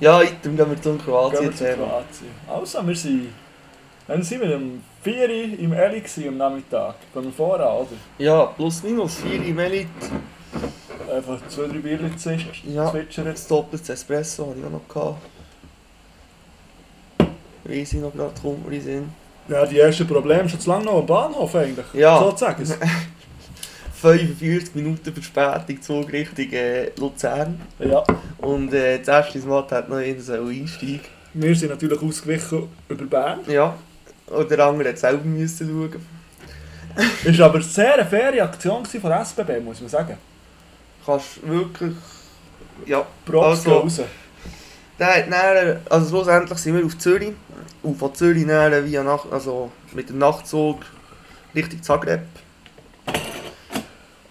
Ja, 0.00 0.22
item 0.22 0.56
gehen 0.56 0.70
wir 0.70 0.80
zum 0.82 0.98
Gehen 0.98 1.06
wir 1.06 1.54
zu. 1.54 1.64
Kroatien. 1.64 2.30
Also, 2.46 2.86
wir 2.86 2.94
sind... 2.96 3.28
Dann 4.06 4.22
sind 4.22 4.40
wir 4.40 4.56
um 4.56 4.82
4 5.02 5.28
Uhr 5.28 5.58
im 5.58 5.72
Eli 5.72 6.00
gewesen, 6.00 6.28
am 6.28 6.36
Nachmittag. 6.38 6.94
Gehen 7.12 7.24
wir 7.24 7.32
voran, 7.32 7.60
oder? 7.78 7.88
Ja, 8.18 8.44
plus 8.46 8.82
minus 8.82 9.16
4 9.16 9.44
im 9.44 9.58
Elite. 9.58 9.88
Einfach 11.14 11.38
zwei, 11.48 11.66
drei 11.66 11.78
Bierchen 11.78 12.14
zwitsch- 12.16 12.64
Ja. 12.66 12.90
zwitschern. 12.90 13.26
Das 13.26 13.46
doppeltes 13.46 13.88
Espresso 13.88 14.46
hatte 14.46 14.60
ich 14.60 14.64
auch 14.66 14.70
noch. 14.70 14.88
Gehabt. 14.88 15.22
Ich 17.68 17.92
noch 17.94 18.12
gerade, 18.12 18.32
den 18.70 18.80
Sinn. 18.82 19.08
Ja, 19.48 19.64
die 19.66 19.78
ersten 19.78 20.06
Probleme 20.06 20.48
schon 20.48 20.60
zu 20.60 20.68
lange 20.70 20.84
noch 20.84 20.98
am 20.98 21.06
Bahnhof 21.06 21.54
eigentlich. 21.54 21.86
Ja. 21.94 22.18
Sozusagen. 22.18 22.64
45 24.00 24.74
Minuten 24.74 25.12
Verspätung, 25.12 25.82
Zug 25.82 26.12
Richtung 26.12 26.52
äh, 26.52 26.90
Luzern. 26.98 27.60
Ja. 27.80 28.04
Und 28.38 28.72
äh, 28.72 28.98
das 28.98 29.08
erste 29.08 29.38
Mal 29.48 29.66
hat 29.70 29.88
noch 29.88 29.96
einer 29.96 30.20
so 30.20 30.34
einsteigen. 30.34 31.00
Wir 31.34 31.54
sind 31.56 31.70
natürlich 31.70 32.00
ausgewichen 32.00 32.68
über 32.88 33.04
Bern. 33.04 33.40
Ja. 33.48 33.74
Und 34.26 34.50
der 34.50 34.60
andere 34.60 34.90
hat 34.90 34.98
selber 34.98 35.24
müssen 35.24 35.66
schauen. 35.68 37.38
War 37.38 37.46
aber 37.46 37.60
sehr 37.62 37.94
eine 37.94 38.04
faire 38.04 38.42
Aktion 38.42 38.84
von 38.84 39.12
SBB, 39.12 39.60
muss 39.64 39.80
man 39.80 39.90
sagen. 39.90 40.16
Kannst 41.04 41.46
wirklich. 41.46 41.94
Ja. 42.86 43.04
Props 43.24 43.46
Also- 43.66 43.70
raus. 43.78 44.00
Der 44.98 45.26
dann, 45.26 45.80
also 45.88 46.08
schlussendlich 46.08 46.58
sind 46.58 46.76
wir 46.76 46.84
auf 46.84 46.98
Zürich. 46.98 47.32
Und 47.82 47.96
von 47.98 48.14
Zürich 48.14 48.46
dann 48.46 48.84
via 48.84 49.02
Nacht, 49.02 49.32
also 49.32 49.70
mit 49.92 50.08
dem 50.08 50.18
Nachtzug 50.18 50.80
Richtung 51.54 51.82
Zagreb. 51.82 52.22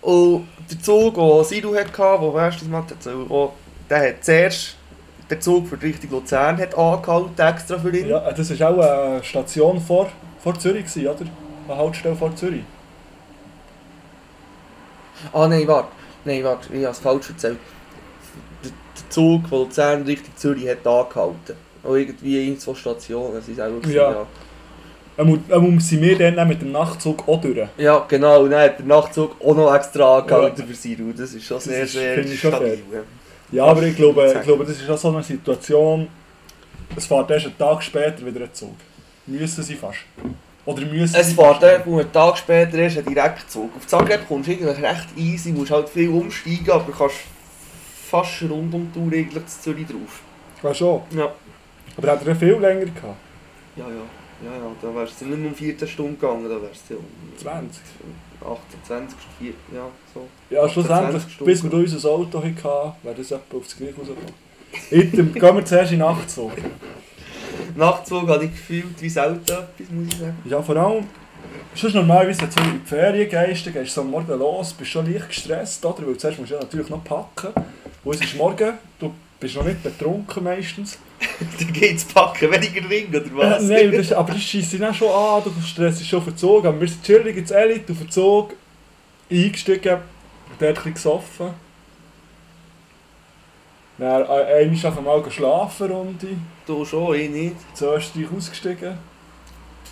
Und 0.01 0.47
der 0.69 0.81
Zug, 0.81 1.15
den 1.15 1.43
Sidu 1.43 1.75
hatte, 1.75 1.91
du 1.91 2.31
das 2.33 2.63
mal 2.63 2.83
erzählt, 2.89 3.29
der 3.89 4.09
hat 4.09 4.23
zuerst 4.23 4.75
den 5.29 5.41
Zug 5.41 5.67
für 5.67 5.77
die 5.77 5.87
Richtung 5.87 6.11
Luzern 6.11 6.57
hat 6.57 6.77
angehalten, 6.77 7.37
extra 7.37 7.77
für 7.77 7.95
ihn. 7.95 8.07
Ja, 8.07 8.31
das 8.31 8.59
war 8.59 8.69
auch 8.69 8.79
eine 8.79 9.23
Station 9.23 9.79
vor, 9.81 10.09
vor 10.41 10.57
Zürich, 10.57 10.85
oder? 10.97 11.25
Eine 11.67 11.77
Haltestelle 11.77 12.15
vor 12.15 12.35
Zürich. 12.35 12.63
Ah 15.33 15.47
nein, 15.47 15.67
warte. 15.67 15.89
Nein, 16.23 16.43
warte, 16.43 16.73
ich 16.73 16.83
habe 16.83 16.91
es 16.91 16.99
falsch 16.99 17.29
erzählt. 17.29 17.57
Zug 19.09 19.47
von 19.47 19.59
Luzern 19.59 20.03
Richtung 20.03 20.35
Zürich 20.35 20.67
hat 20.67 20.85
angehalten. 20.85 21.55
Und 21.83 21.97
irgendwie 21.97 22.47
in 22.47 22.59
zwei 22.59 22.73
Stationen 22.75 23.41
sind 23.41 23.57
es 23.57 23.59
auch 23.63 23.67
gewesen, 23.81 23.93
Ja. 23.95 24.11
ja. 24.11 24.25
Ähm, 25.19 25.79
sind 25.79 26.01
wir 26.01 26.15
dann 26.17 26.37
auch 26.37 26.45
mit 26.45 26.61
dem 26.61 26.71
Nachtzug 26.71 27.27
auch 27.27 27.41
durch. 27.41 27.57
Ja, 27.77 28.05
genau. 28.07 28.43
Und 28.43 28.51
dann 28.51 28.61
hat 28.61 28.77
der 28.79 28.85
Nachtzug 28.85 29.35
auch 29.43 29.55
noch 29.55 29.73
extra 29.73 30.19
angehalten 30.19 30.67
für 30.67 30.75
Sidu. 30.75 31.11
Das 31.17 31.33
ist 31.33 31.43
schon 31.45 31.57
Das 31.57 31.63
sehr, 31.63 31.83
ist- 31.83 31.93
sehr 31.93 32.23
stabil. 32.37 32.79
ja. 32.93 32.99
Ja, 33.51 33.63
aber 33.65 33.81
ich 33.83 33.95
glaube, 33.95 34.31
ich 34.35 34.41
glaube, 34.43 34.65
das 34.65 34.75
ist 34.79 34.89
auch 34.89 34.97
so 34.97 35.07
eine 35.09 35.23
Situation, 35.23 36.07
es 36.95 37.05
fährt 37.07 37.31
erst 37.31 37.45
einen 37.45 37.57
Tag 37.57 37.81
später 37.81 38.25
wieder 38.25 38.41
ein 38.41 38.53
Zug. 38.53 38.75
Müssen 39.25 39.63
sie 39.63 39.75
fast. 39.75 39.99
Oder 40.65 40.81
müssen 40.85 41.15
Es 41.15 41.29
sie 41.29 41.33
fährt 41.35 41.61
fast. 41.61 41.63
irgendwo 41.63 41.99
einen 41.99 42.11
Tag 42.11 42.37
später 42.37 42.77
erst 42.77 42.97
ein 42.97 43.05
Direktzug. 43.05 43.71
Auf 43.75 43.87
Zagreb 43.87 44.27
kommst 44.27 44.49
du 44.49 44.51
eigentlich 44.51 44.81
recht 44.83 45.07
easy, 45.15 45.51
musst 45.53 45.71
halt 45.71 45.87
viel 45.89 46.09
umsteigen, 46.09 46.69
aber 46.71 46.91
kannst 46.91 47.15
fast 48.09 48.41
rund 48.43 48.73
um 48.73 48.91
die 48.91 48.99
Tour 48.99 49.11
eigentlich 49.11 49.45
zu 49.47 49.61
Zürich 49.61 49.87
drauf. 49.87 50.21
Ja, 50.63 50.73
schon. 50.73 51.01
Ja. 51.11 51.31
Aber 51.97 52.11
hat 52.11 52.25
er 52.25 52.35
viel 52.35 52.53
länger 52.53 52.85
gehabt? 52.85 53.17
Ja, 53.75 53.87
ja. 53.87 54.03
Ja, 54.43 54.51
ja, 54.51 54.71
da 54.81 54.95
wärst 54.95 55.19
du 55.19 55.25
nicht 55.25 55.39
mehr 55.39 55.49
um 55.49 55.55
14 55.55 55.87
Stunden 55.87 56.19
gegangen, 56.19 56.47
da 56.47 56.61
wärst 56.61 56.83
du 56.89 56.93
ja 56.93 56.99
um 56.99 57.37
20. 57.37 57.81
18, 58.39 58.79
20, 58.85 59.17
4, 59.39 59.53
ja, 59.73 59.87
so. 60.13 60.27
Ja, 60.51 60.69
schlussendlich, 60.69 61.23
20 61.23 61.39
bis 61.39 61.63
wir 61.63 61.73
unser 61.73 62.09
Auto 62.09 62.37
hatten, 62.37 62.93
wäre 63.01 63.15
das 63.15 63.31
etwa 63.31 63.57
aufs 63.57 63.75
Gleiche 63.75 63.95
rausgekommen. 63.95 64.33
Item, 64.91 65.33
gehen 65.33 65.55
wir 65.55 65.65
zuerst 65.65 65.91
in 65.91 65.99
Nachtzug. 65.99 66.51
Nachtzug 67.75 68.27
hatte 68.27 68.45
ich 68.45 68.51
gefühlt 68.51 69.01
wie 69.01 69.09
selten 69.09 69.41
etwas, 69.41 69.89
muss 69.89 70.07
ich 70.07 70.19
sagen. 70.19 70.37
Ja, 70.45 70.61
vor 70.61 70.75
allem, 70.75 71.05
sonst 71.73 71.95
normalerweise, 71.95 72.41
wenn 72.41 72.49
du 72.49 72.61
in 72.61 72.81
die 72.83 72.87
Ferien 72.87 73.29
gehst, 73.29 73.65
dann 73.65 73.73
gehst 73.73 73.97
du 73.97 74.01
am 74.01 74.11
Morgen 74.11 74.37
los, 74.37 74.73
bist 74.73 74.91
schon 74.91 75.11
leicht 75.11 75.29
gestresst, 75.29 75.83
oder? 75.83 76.05
Weil 76.05 76.17
zuerst 76.17 76.37
musst 76.37 76.51
du 76.51 76.55
ja 76.55 76.61
natürlich 76.61 76.89
noch 76.89 77.03
packen. 77.03 77.53
Und 78.07 78.15
es 78.15 78.21
ist 78.21 78.37
morgen, 78.37 78.77
du 78.99 79.13
bist 79.37 79.57
noch 79.57 79.65
nicht 79.65 79.83
betrunken 79.83 80.41
meistens. 80.41 80.97
Dann 81.59 81.73
geht's 81.73 82.05
packen, 82.05 82.49
weniger 82.49 82.89
Ring 82.89 83.09
oder 83.09 83.25
was? 83.33 83.69
Äh, 83.69 83.83
nein, 83.83 83.91
das, 83.91 84.13
aber 84.13 84.31
das 84.31 84.41
schießt 84.43 84.73
dich 84.73 84.85
auch 84.85 84.93
schon 84.93 85.09
an, 85.09 85.43
du 85.43 85.51
stressst 85.61 85.99
dich 85.99 86.07
schon 86.07 86.21
verzogen. 86.21 86.67
Aber 86.67 86.79
wir 86.79 86.87
sind 86.87 87.03
chillig 87.03 87.35
ins 87.35 87.51
Elite, 87.51 87.91
den 87.93 88.09
Zug, 88.09 88.53
eingestiegen, 89.29 89.97
dort 90.57 90.61
ein 90.61 90.73
bisschen 90.73 90.93
gesoffen. 90.93 91.49
Dann 93.97 94.21
äh, 94.21 94.25
einmal 94.25 94.97
einmal 94.97 95.21
geschlafen, 95.21 95.91
Runde. 95.91 96.27
Du 96.65 96.85
schon, 96.85 97.13
ich 97.13 97.29
nicht. 97.29 97.75
zu 97.75 97.93
Österreich 97.93 98.27
ausgestiegen. 98.33 98.97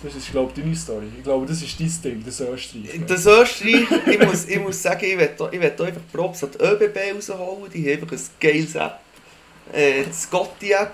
Das 0.02 0.14
ist, 0.14 0.30
glaube 0.30 0.52
ich, 0.54 0.62
deine 0.62 0.76
Story. 0.76 1.06
Ich 1.16 1.24
glaube, 1.24 1.46
das 1.46 1.62
ist 1.62 1.80
dein 1.80 2.02
Ding, 2.02 2.22
das 2.24 2.40
Österreich. 2.40 3.00
Das 3.06 3.26
Österreich, 3.26 3.86
ich 4.06 4.18
muss, 4.20 4.46
ich 4.48 4.60
muss 4.60 4.82
sagen, 4.82 5.04
ich 5.06 5.16
da- 5.36 5.48
ich 5.50 5.60
will 5.60 5.72
einfach 5.86 6.00
Props 6.12 6.44
an 6.44 6.50
die 6.52 6.62
ÖBB 6.64 6.96
rausholen. 7.14 7.72
Die 7.72 7.92
haben 7.92 8.02
einfach 8.02 8.16
ein 8.16 8.22
geiles 8.38 8.74
App. 8.74 9.00
Äh, 9.72 10.04
die 10.04 10.12
Scotty-App. 10.12 10.92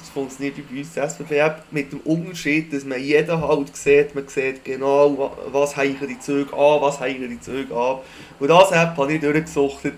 Das 0.00 0.08
funktioniert 0.08 0.56
bei 0.56 0.78
uns, 0.80 0.92
die 0.92 1.00
SBB-App. 1.00 1.64
Mit 1.70 1.92
dem 1.92 2.00
Unterschied, 2.00 2.72
dass 2.72 2.84
man 2.84 2.98
jeden 3.00 3.38
halt 3.40 3.76
sieht, 3.76 4.14
man 4.14 4.26
sieht 4.26 4.64
genau, 4.64 5.16
wa- 5.18 5.36
was 5.52 5.76
heichen 5.76 6.08
die 6.08 6.18
Züge 6.18 6.50
an, 6.54 6.80
was 6.80 6.98
heichen 6.98 7.28
die 7.28 7.38
Züge 7.40 7.74
an. 7.76 7.98
Und 8.40 8.48
diese 8.50 8.74
App 8.74 8.96
habe 8.96 9.12
ich 9.12 9.20
durchgesuchtet, 9.20 9.94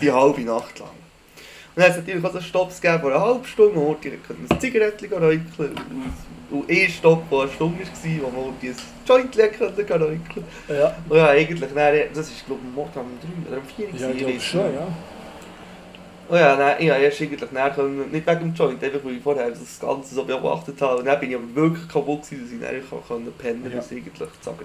die 0.00 0.10
halbe 0.10 0.40
Nacht 0.40 0.78
lang. 0.78 0.88
Und 1.78 1.84
dann 1.84 1.92
hat 1.92 1.98
es 2.00 2.04
natürlich 2.04 2.24
auch 2.24 2.32
so 2.32 2.40
Stopps 2.40 2.80
gegeben 2.80 3.02
von 3.02 3.12
einer 3.12 3.20
halben 3.20 3.44
Stunde, 3.44 3.76
wo 3.76 3.92
konnte 3.92 4.10
ein 4.50 4.60
Zigarettchen 4.60 5.12
räucheln 5.12 5.76
und, 6.50 6.68
ein 6.68 6.88
Stopp, 6.88 7.30
der 7.30 7.38
eine 7.38 7.50
Stunde 7.52 7.84
war, 7.84 8.22
wo 8.22 8.40
man 8.40 8.50
ein 8.60 8.76
Joint 9.06 9.38
räucheln 9.38 9.86
konnte. 9.86 10.44
Ja, 10.68 10.96
Und 11.08 11.16
ja, 11.16 11.28
eigentlich, 11.28 11.60
dann, 11.60 11.94
das 12.12 12.30
ist 12.30 12.44
glaube 12.46 12.62
ich 12.68 12.74
morgen 12.74 12.90
um 12.98 13.46
3 13.46 13.48
oder 13.48 13.58
um 13.58 13.66
4 13.76 13.86
Uhr. 13.86 14.00
ja 14.00 14.10
ich 14.10 14.18
glaube 14.18 14.40
schon, 14.40 14.74
ja. 14.74 14.88
Und 16.28 16.36
ja, 16.36 16.56
dann, 16.56 16.82
ich 16.82 16.90
habe 16.90 17.00
erst 17.00 17.22
eigentlich 17.22 17.48
können, 17.48 18.10
nicht 18.10 18.26
wegen 18.26 18.40
dem 18.40 18.54
Joint, 18.54 18.82
einfach 18.82 19.04
weil 19.04 19.14
ich 19.14 19.22
vorher 19.22 19.48
das 19.48 19.78
Ganze 19.78 20.14
so 20.16 20.24
beobachtet 20.24 20.82
habe. 20.82 20.96
Und 20.96 21.04
dann 21.04 21.20
bin 21.20 21.30
ich 21.30 21.36
aber 21.36 21.54
wirklich 21.54 21.88
kaputt 21.88 22.28
gewesen, 22.28 22.60
dass 22.60 22.72
ich 22.72 23.06
können 23.06 23.32
pennen 23.38 23.62
konnte, 23.62 23.76
Ja. 23.76 23.84
eigentlich 23.88 24.14
zu 24.14 24.24
sagen. 24.42 24.64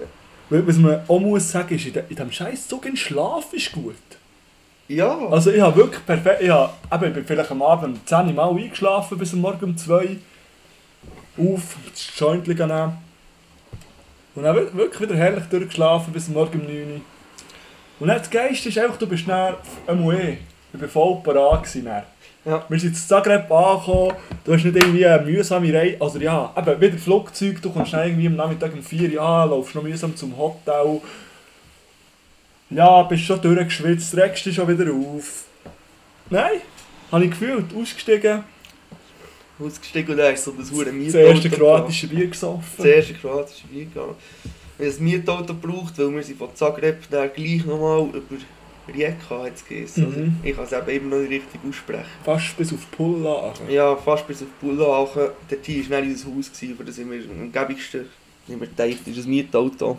Was 0.50 0.76
man 0.78 1.00
auch 1.06 1.20
muss 1.20 1.48
sagen, 1.48 1.76
ist, 1.76 1.86
in 1.86 2.06
diesem 2.08 2.32
scheiß 2.32 2.66
Zug 2.66 2.86
in 2.86 2.96
Schlaf 2.96 3.52
ist 3.52 3.70
gut. 3.70 3.94
Ja, 4.88 5.18
Also 5.30 5.50
ich 5.50 5.60
habe 5.60 5.76
wirklich 5.76 6.04
perfekt, 6.04 6.42
ich, 6.42 6.50
habe, 6.50 6.70
eben, 6.92 7.04
ich 7.06 7.14
bin 7.14 7.24
vielleicht 7.26 7.50
am 7.50 7.62
Abend 7.62 7.96
um 7.96 8.06
10 8.06 8.26
Uhr 8.28 8.32
mal 8.34 8.50
eingeschlafen, 8.50 9.16
bis 9.18 9.32
am 9.32 9.40
Morgen 9.40 9.64
um 9.64 9.76
2 9.76 10.16
Uhr. 11.38 11.54
Auf, 11.54 11.76
das 11.90 12.12
Joint 12.18 12.46
nehmen. 12.46 12.92
Und 14.34 14.42
dann 14.42 14.54
wir- 14.56 14.74
wirklich 14.74 15.00
wieder 15.08 15.16
herrlich 15.16 15.44
durchgeschlafen 15.46 16.12
bis 16.12 16.28
am 16.28 16.34
Morgen 16.34 16.60
um 16.60 16.66
9 16.66 16.76
Uhr. 16.76 17.00
Und 18.00 18.08
dann 18.08 18.18
das 18.18 18.28
Geiste 18.30 18.68
ist 18.68 18.78
einfach, 18.78 18.98
du 18.98 19.06
bist 19.06 19.26
dann, 19.26 19.54
einmal 19.86 20.16
eh, 20.20 20.38
ich 20.72 20.80
war 20.80 20.88
voll 20.88 21.16
parat 21.22 21.62
gewesen 21.62 21.84
dann. 21.86 22.02
Ja. 22.44 22.62
Wir 22.68 22.78
sind 22.78 22.90
in 22.90 22.94
Zagreb 22.94 23.50
angekommen, 23.50 24.12
du 24.44 24.52
hast 24.52 24.64
nicht 24.64 24.76
irgendwie 24.76 25.06
eine 25.06 25.24
mühsame 25.24 25.72
Reise, 25.72 25.96
also 25.98 26.18
ja, 26.18 26.52
eben 26.58 26.78
wieder 26.80 26.98
Flugzeug, 26.98 27.62
du 27.62 27.70
kommst 27.70 27.94
dann 27.94 28.06
irgendwie 28.06 28.26
am 28.26 28.36
Nachmittag 28.36 28.74
um 28.74 28.82
4 28.82 29.14
Uhr 29.14 29.22
an, 29.26 29.48
laufst 29.48 29.74
noch 29.74 29.82
mühsam 29.82 30.14
zum 30.14 30.36
Hotel. 30.36 31.00
Ja, 32.74 33.02
bist 33.04 33.24
schon 33.24 33.40
durchgeschwitzt, 33.40 34.16
regst 34.16 34.46
dich 34.46 34.54
schon 34.56 34.66
wieder 34.68 34.92
auf. 34.92 35.44
Nein, 36.30 36.60
habe 37.12 37.24
ich 37.24 37.30
gefühlt, 37.30 37.66
ausgestiegen, 37.74 38.42
ausgestiegen 39.60 40.10
und 40.12 40.16
dann 40.18 40.34
ist 40.34 40.44
so 40.44 40.50
das 40.52 40.70
hure 40.72 40.86
das 40.86 40.94
Mietauto. 40.94 41.18
erste 41.18 41.48
gehabt. 41.50 41.60
kroatische 41.60 42.08
Bier 42.08 42.26
gesoffen. 42.26 42.62
Das 42.78 42.86
erste 42.86 43.14
kroatische 43.14 43.66
Bier 43.68 43.84
gegangen. 43.84 44.14
Wir 44.78 44.88
haben 44.90 44.96
ein 44.98 45.04
Mietauto 45.04 45.54
gebraucht, 45.54 45.94
weil 45.98 46.14
wir 46.16 46.22
sind 46.24 46.38
von 46.38 46.48
Zagreb 46.54 47.08
dann 47.10 47.30
gleich 47.32 47.64
nochmal 47.64 48.00
über 48.08 48.36
Rijeka 48.92 49.44
hat 49.44 49.54
es 49.54 49.64
geheißen. 49.64 50.04
Also 50.04 50.18
Mhm. 50.18 50.36
Ich 50.42 50.54
kann 50.56 50.64
es 50.64 50.72
eben 50.72 50.88
immer 50.88 51.16
noch 51.16 51.22
nicht 51.22 51.30
richtig 51.30 51.60
aussprechen. 51.68 52.04
Fast 52.24 52.56
bis 52.56 52.72
auf 52.72 52.90
Pulla. 52.90 53.54
Ja, 53.68 53.96
fast 53.96 54.26
bis 54.26 54.42
auf 54.42 54.48
Bullachen. 54.60 55.28
Dort 55.48 55.68
war 55.68 55.84
schnell 55.84 56.02
unser 56.04 56.26
Haus, 56.26 56.52
gewesen, 56.52 56.76
für 56.76 56.84
das 56.84 56.96
sind 56.96 57.10
wir 57.10 57.20
am 57.30 57.42
umgebigsten. 57.44 58.06
Sind 58.46 58.60
wir 58.60 58.68
das 58.76 58.88
ist 58.88 59.24
ein 59.24 59.30
Mietauto. 59.30 59.96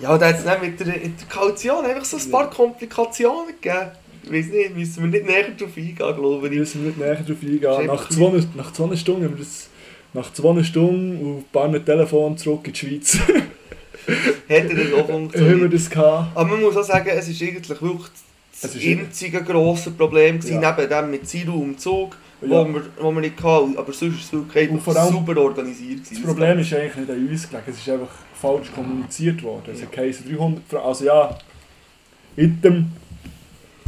Ja, 0.00 0.16
da 0.16 0.28
hat 0.28 0.38
es 0.38 0.44
dann 0.44 0.60
mit 0.60 0.78
der, 0.80 0.86
der 0.86 1.10
Kaution 1.28 1.84
einfach 1.84 2.04
so 2.04 2.16
ein 2.16 2.30
paar 2.30 2.48
Komplikationen 2.50 3.48
gegeben. 3.60 3.90
Ich 4.24 4.32
weiß 4.32 4.46
nicht, 4.52 4.76
müssen 4.76 5.02
wir 5.04 5.10
nicht 5.10 5.26
näher 5.26 5.48
darauf 5.56 5.76
eingehen, 5.76 5.96
glaube 5.96 6.42
Wir 6.42 6.52
ich. 6.52 6.58
müssen 6.58 6.84
nicht 6.86 6.98
näher 6.98 7.14
darauf 7.16 7.42
eingehen. 7.42 7.86
Nach 7.86 8.08
zwei, 8.08 8.42
nach 8.56 8.72
zwei 8.72 8.96
Stunden 8.96 9.24
haben 9.24 9.32
wir 9.38 9.44
das... 9.44 9.68
Nach 10.14 10.32
zwei 10.32 10.62
Stunden 10.62 11.20
und 11.20 11.36
ein 11.38 11.44
paar 11.52 11.68
mit 11.68 11.84
Telefon 11.84 12.36
zurück 12.38 12.66
in 12.66 12.72
die 12.72 12.78
Schweiz 12.78 13.18
Hätte 14.48 14.74
das 14.74 14.92
auch 14.94 14.98
haben 15.00 15.08
wir 15.08 15.14
funktioniert. 15.30 15.74
das 15.74 15.90
gehabt. 15.90 16.34
Aber 16.36 16.48
man 16.48 16.62
muss 16.62 16.76
auch 16.76 16.82
sagen, 16.82 17.08
es 17.12 17.28
ist 17.28 17.42
eigentlich 17.42 17.68
wirklich 17.82 18.08
das 18.62 18.74
einzige 18.74 19.42
grosse 19.42 19.90
Problem 19.90 20.38
gewesen, 20.40 20.62
Ja. 20.62 20.74
neben 20.76 20.88
dem 20.88 21.10
mit 21.10 21.28
Siru 21.28 21.62
und 21.62 21.78
Zug, 21.80 22.16
Ja. 22.40 22.48
wo, 22.48 22.64
wir, 22.74 22.82
wo 23.00 23.12
wir 23.12 23.20
nicht 23.20 23.42
hatten. 23.42 23.76
Aber 23.76 23.92
sonst 23.92 24.32
war 24.32 24.40
es 24.40 24.54
wirklich 24.56 24.70
super 25.10 25.36
organisiert. 25.36 26.00
Das. 26.10 26.22
Problem 26.22 26.58
ist 26.58 26.72
eigentlich 26.72 26.96
nicht 26.96 27.10
an 27.10 27.28
uns 27.28 27.48
gelegen, 27.50 27.64
es 27.70 27.76
ist 27.78 27.88
einfach 27.90 28.08
falsch 28.40 28.72
kommuniziert 28.74 29.42
worden. 29.42 29.72
Es 29.74 29.82
hat 29.82 29.92
geheißen 29.92 30.28
300 30.28 30.62
Franken, 30.68 30.86
also 30.88 31.04
ja... 31.04 31.38
Item... 32.36 32.92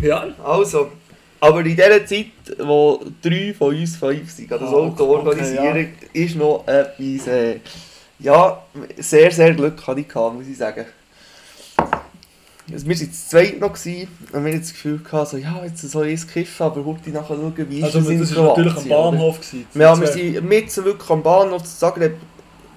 Ja. 0.02 0.26
Also, 0.42 0.90
aber 1.40 1.64
in 1.64 1.76
der 1.76 2.04
Zeit, 2.07 2.26
wo 2.59 3.00
drei 3.23 3.54
von 3.57 3.75
uns 3.75 3.97
fünf 3.97 4.30
sind, 4.30 4.50
das 4.50 4.62
Ah, 4.62 4.66
Auto 4.73 5.04
okay, 5.04 5.28
organisieren, 5.28 5.88
ist 6.12 6.37
noch 6.37 6.64
etwas, 6.66 7.26
äh, 7.26 7.61
ja, 8.19 8.62
sehr, 8.99 9.30
sehr 9.30 9.54
Glück 9.54 9.87
hatte 9.87 10.00
ich 10.00 10.09
gehabt, 10.09 10.35
muss 10.37 10.47
ich 10.47 10.57
sagen. 10.57 10.87
Also 12.73 12.87
wir 12.87 12.99
waren 12.99 13.12
zu 13.12 13.28
zweit 13.28 13.59
noch 13.61 13.73
gewesen, 13.73 14.09
und 14.33 14.45
wir 14.45 14.52
hatten 14.52 14.61
das 14.62 14.73
Gefühl, 14.73 14.99
gehabt, 14.99 15.28
so, 15.28 15.37
ja, 15.37 15.64
jetzt 15.64 15.83
soll 15.83 16.07
ich 16.07 16.14
es 16.14 16.28
kiffen, 16.28 16.62
aber 16.64 16.85
heute 16.85 17.11
nachher 17.11 17.37
schauen, 17.37 17.54
wie 17.69 17.78
ist 17.78 17.85
Also 17.85 17.99
es 17.99 18.09
in 18.09 18.21
das 18.21 18.37
war 18.37 18.49
natürlich 18.49 18.73
am 18.73 18.75
Kroatien? 18.75 18.90
Bahnhof. 18.90 19.40
Gewesen. 19.40 19.66
Ja, 19.75 20.00
wir 20.00 20.07
sind 20.07 20.45
mitten 20.49 20.85
wirklich 20.85 21.11
am 21.11 21.23
Bahnhof 21.23 21.64
zu 21.64 21.76
Zagreb, 21.78 22.16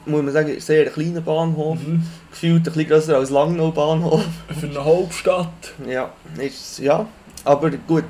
muss 0.06 0.22
man 0.24 0.34
sagen, 0.34 0.60
sehr 0.60 0.86
ein 0.88 0.94
kleiner 0.94 1.22
Bahnhof, 1.22 1.78
Mhm. 1.80 2.04
gefühlt 2.32 2.60
ein 2.62 2.64
bisschen 2.64 2.88
grösser 2.88 3.18
als 3.18 3.30
Langnau 3.30 3.72
Bahnhof. 3.72 4.24
Für 4.60 4.68
eine 4.68 4.84
Hauptstadt. 4.84 5.74
Ja, 5.88 6.12
ist, 6.38 6.80
ja, 6.80 7.06
aber 7.44 7.70
gut, 7.72 8.04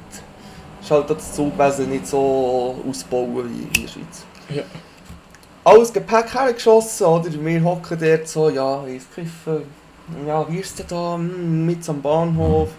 ist 0.81 0.91
halt 0.91 1.09
das 1.09 1.33
Zugwesen 1.33 1.89
nicht 1.89 2.07
so 2.07 2.83
ausbauen 2.89 3.49
wie 3.49 3.63
in 3.63 3.71
der 3.85 3.91
Schweiz. 3.91 4.25
Ja. 4.49 4.63
Alles 5.65 5.93
Gepäck 5.93 6.33
hergeschossen, 6.33 7.05
oder? 7.07 7.29
Wir 7.33 7.63
hocken 7.63 7.97
dort 7.99 8.27
so, 8.27 8.49
ja, 8.49 8.83
ins 8.85 9.05
Kiffen. 9.13 9.63
Ja, 10.27 10.45
wie 10.49 10.57
ist 10.57 10.77
denn 10.77 10.85
da, 10.89 11.15
hm, 11.15 11.65
mit 11.65 11.87
am 11.87 12.01
Bahnhof? 12.01 12.69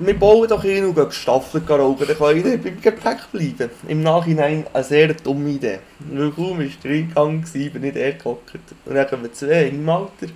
Wir 0.00 0.18
bauen 0.18 0.48
doch 0.48 0.62
hin 0.62 0.84
und 0.84 0.94
gehen 0.94 1.06
gestaffelt 1.08 1.70
rauchen, 1.70 2.06
dann 2.06 2.18
kann 2.18 2.36
ich 2.36 2.44
nicht 2.44 2.64
beim 2.64 2.80
Gepäck 2.80 3.30
bleiben. 3.30 3.70
Im 3.86 4.02
Nachhinein 4.02 4.66
eine 4.72 4.84
sehr 4.84 5.14
dumme 5.14 5.50
Idee. 5.50 5.78
Weil 6.00 6.32
kaum 6.32 6.58
war 6.58 6.66
der 6.82 6.90
Eingang, 6.90 7.44
bin 7.52 7.84
ich 7.84 7.94
dort 7.94 8.18
gehockt. 8.18 8.54
Und 8.86 8.94
dann 8.94 9.08
kommen 9.08 9.32
zwei 9.32 9.68
im 9.68 9.88
Alter. 9.88 10.26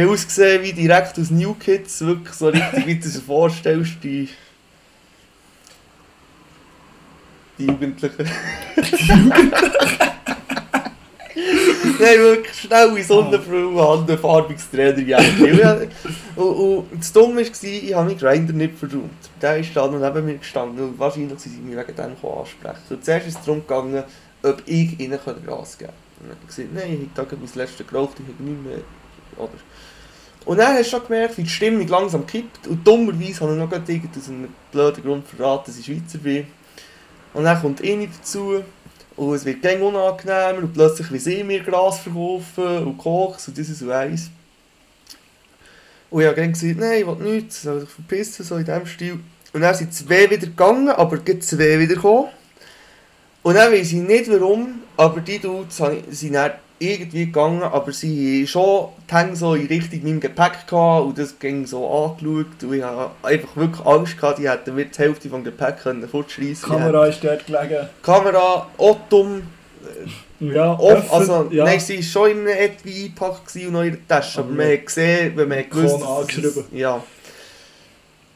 haben 0.00 0.08
ausgesehen 0.08 0.62
wie 0.62 0.72
direkt 0.72 1.18
aus 1.18 1.30
New 1.30 1.54
Kids, 1.54 2.00
wirklich 2.00 2.34
so 2.34 2.48
richtig, 2.48 2.86
wie 2.86 2.98
du 2.98 3.06
es 3.06 3.14
dir 3.14 3.20
vorstellst, 3.20 3.96
die... 4.02 4.28
Die 7.58 7.66
Jugendlichen. 7.66 8.30
Nein, 11.98 12.18
wirklich 12.18 12.56
schnelle 12.56 13.04
Sonnenbrille, 13.04 13.88
Hand, 13.88 14.10
ein 14.10 14.18
farbiges 14.18 14.70
Trainerjäckchen. 14.70 15.90
Und, 16.36 16.46
und 16.46 17.00
das 17.00 17.12
Dumme 17.12 17.36
war, 17.36 17.42
ich 17.42 17.94
habe 17.94 18.06
meinen 18.06 18.18
Grinder 18.18 18.52
nicht 18.52 18.78
verräumt. 18.78 19.10
Der 19.40 19.58
ist 19.58 19.74
da 19.74 19.86
noch 19.86 19.98
neben 19.98 20.26
mir 20.26 20.38
gestanden 20.38 20.84
und 20.84 20.98
wahrscheinlich 20.98 21.38
sind 21.38 21.52
sie 21.52 21.60
mich 21.60 21.76
wegen 21.76 21.96
dem 21.96 22.12
ansprechen. 22.12 22.82
Und 22.90 23.04
zuerst 23.04 23.26
ist 23.26 23.38
es 23.38 23.44
darum 23.44 23.60
gegangen, 23.60 24.04
ob 24.42 24.62
ich 24.66 24.98
ihnen 24.98 25.18
Gas 25.46 25.78
geben 25.78 25.90
kann. 25.90 25.94
Und 26.20 26.28
dann 26.28 26.30
habe 26.30 26.40
ich 26.42 26.46
gesagt, 26.48 26.74
nein, 26.74 27.10
ich 27.12 27.18
habe 27.18 27.36
mein 27.36 27.48
letztes 27.54 27.86
geraucht, 27.86 28.16
ich 28.18 28.34
habe 28.34 28.42
nichts 28.42 28.64
mehr. 28.64 28.78
Oder? 29.36 29.52
Und 30.44 30.58
dann 30.58 30.74
hast 30.74 30.86
du 30.86 30.96
schon 30.96 31.06
gemerkt, 31.06 31.38
wie 31.38 31.42
die 31.44 31.48
Stimmung 31.48 31.86
langsam 31.86 32.26
kippt. 32.26 32.66
Und 32.66 32.86
dummerweise 32.86 33.40
habe 33.40 33.52
ich 33.52 33.58
noch 33.58 33.70
gerade 33.70 34.00
aus 34.18 34.28
einem 34.28 34.48
blöden 34.70 35.02
Grund 35.02 35.26
verraten, 35.26 35.64
dass 35.66 35.78
ich 35.78 35.86
Schweizer 35.86 36.18
bin. 36.18 36.46
Und 37.34 37.44
dann 37.44 37.60
kommt 37.60 37.82
eine 37.82 38.08
dazu. 38.08 38.62
Und 39.16 39.34
es 39.34 39.44
wird 39.44 39.62
gäng 39.62 39.82
unangenehmer 39.82 40.58
und 40.58 40.72
plötzlich 40.72 41.10
will 41.10 41.20
sie 41.20 41.44
mir 41.44 41.62
Gras 41.62 41.98
verkaufen 41.98 42.86
und 42.86 42.98
Koks 42.98 43.48
und 43.48 43.56
dieses 43.56 43.82
und 43.82 43.90
eins. 43.90 44.30
Und 46.10 46.22
ich 46.22 46.28
habe 46.28 46.48
gesagt, 46.48 46.78
nein, 46.78 47.00
ich 47.00 47.06
will 47.06 47.16
nichts, 47.16 47.62
soll 47.62 47.82
ich 47.84 47.88
verpissen, 47.88 48.44
so 48.44 48.56
in 48.56 48.64
diesem 48.64 48.86
Stil. 48.86 49.20
Und 49.52 49.60
dann 49.60 49.74
sind 49.74 49.92
zwei 49.94 50.30
wieder 50.30 50.46
gegangen, 50.46 50.88
aber 50.88 51.18
gleich 51.18 51.42
zwei 51.42 51.78
wieder 51.78 51.94
gekommen. 51.94 52.28
Und 53.42 53.54
dann 53.54 53.72
weiss 53.72 53.92
ich 53.92 53.94
nicht 53.94 54.30
warum, 54.30 54.82
aber 54.96 55.20
die 55.20 55.38
Dudes 55.38 55.80
sind 56.10 56.34
dann 56.34 56.52
irgendwie 56.82 57.26
gegangen, 57.26 57.62
aber 57.62 57.92
sie 57.92 58.46
schon 58.46 58.88
die 59.10 59.14
Hände 59.14 59.36
so 59.36 59.54
in 59.54 59.66
Richtung 59.66 60.02
meinem 60.02 60.20
Gepäck 60.20 60.66
gehabt 60.66 61.06
und 61.06 61.18
das 61.18 61.38
ging 61.38 61.66
so 61.66 61.86
angeschaut 61.88 62.62
und 62.62 62.74
ich 62.74 62.82
habe 62.82 63.10
einfach 63.22 63.56
wirklich 63.56 63.86
Angst 63.86 64.16
gehabt, 64.18 64.38
die 64.38 64.48
hätten 64.48 64.74
mir 64.74 64.84
die 64.86 64.98
Hälfte 64.98 65.28
vom 65.28 65.44
Gepäck 65.44 65.78
können 65.82 66.08
fortschreissen 66.08 66.68
Kamera 66.68 67.06
ist 67.06 67.22
dort 67.22 67.46
gelegen. 67.46 67.88
Kamera, 68.02 68.66
auch 68.78 68.96
dumm, 69.08 69.42
Ja, 70.40 70.72
off, 70.72 70.92
öffnet- 70.92 71.10
also 71.12 71.48
ja. 71.50 71.64
nein, 71.64 71.78
sie 71.80 71.96
war 71.96 72.02
schon 72.02 72.30
in 72.32 72.38
einem 72.38 72.46
Etui 72.48 73.04
eingepackt 73.04 73.54
und 73.56 73.72
noch 73.72 73.82
in 73.82 73.92
der 73.92 74.08
Tasche, 74.08 74.40
aber 74.40 74.48
Aber 74.48 74.56
man 74.56 74.66
nicht. 74.68 74.78
hat 74.80 74.86
gesehen, 74.86 75.32
wenn 75.36 75.48
man 75.48 75.58
hat 75.58 75.70
gewusst, 75.70 75.96
es- 75.96 76.02
angeschrieben. 76.02 76.64
Ja. 76.72 77.02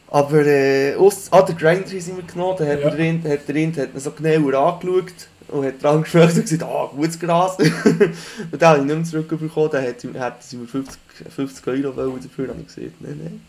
Aber 0.09 0.47
äh, 0.47 0.95
aus, 0.95 1.27
ah, 1.33 1.43
den 1.43 1.57
Grinder 1.57 1.89
sie 1.89 2.13
mir 2.13 2.23
genommen, 2.23 2.55
dann 2.59 2.69
hat, 2.69 2.81
Ja. 2.81 2.91
der 2.91 2.99
Rind, 2.99 3.25
hat 3.29 3.41
der 3.49 3.55
Rind 3.55 3.77
hat 3.77 3.89
ihn 3.93 4.01
so 4.01 4.13
genauer 4.13 4.55
angeschaut 4.55 5.13
und 5.49 5.65
hat 5.67 5.83
dran 5.83 6.03
geschmeckt 6.03 6.35
und 6.37 6.43
gesagt, 6.43 6.63
ah, 6.63 6.91
gutes 6.95 7.19
Gras. 7.19 7.57
und 7.59 8.61
dann 8.63 8.69
habe 8.69 8.79
ich 8.81 8.85
nicht 8.87 8.95
mehr 8.97 9.05
zurückbekommen, 9.05 9.71
dann 9.71 9.87
hat, 9.87 10.01
sie- 10.01 10.09
hätten 10.13 10.37
sie 10.41 10.57
mir 10.57 10.67
50, 10.67 10.99
50 11.35 11.67
Euro 11.69 11.97
wollen 11.97 12.21
dafür, 12.23 12.49
habe 12.49 12.61
ich 12.61 12.67
gesagt, 12.75 13.01
nein, 13.01 13.21
nein. 13.23 13.47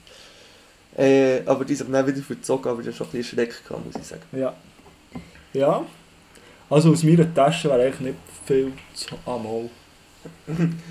Äh, 0.98 1.42
aber 1.46 1.64
die 1.66 1.76
sich 1.76 1.86
dann 1.88 2.08
wieder 2.08 2.22
verzogen, 2.24 2.72
aber 2.72 2.82
das 2.82 2.88
war 2.88 2.94
schon 2.94 3.08
ein 3.08 3.12
bisschen 3.12 3.38
Schreck, 3.38 3.64
gehabt, 3.68 3.86
muss 3.86 3.96
ich 4.02 4.08
sagen. 4.08 4.22
Ja. 4.32 4.54
Ja. 5.54 5.86
Also 6.70 6.92
aus 6.92 7.04
meiner 7.04 7.32
Tasche 7.34 7.70
wäre 7.70 7.84
eigentlich 7.84 8.00
nicht 8.00 8.18
viel 8.46 8.72
zu 8.94 9.16
einmal. 9.26 9.70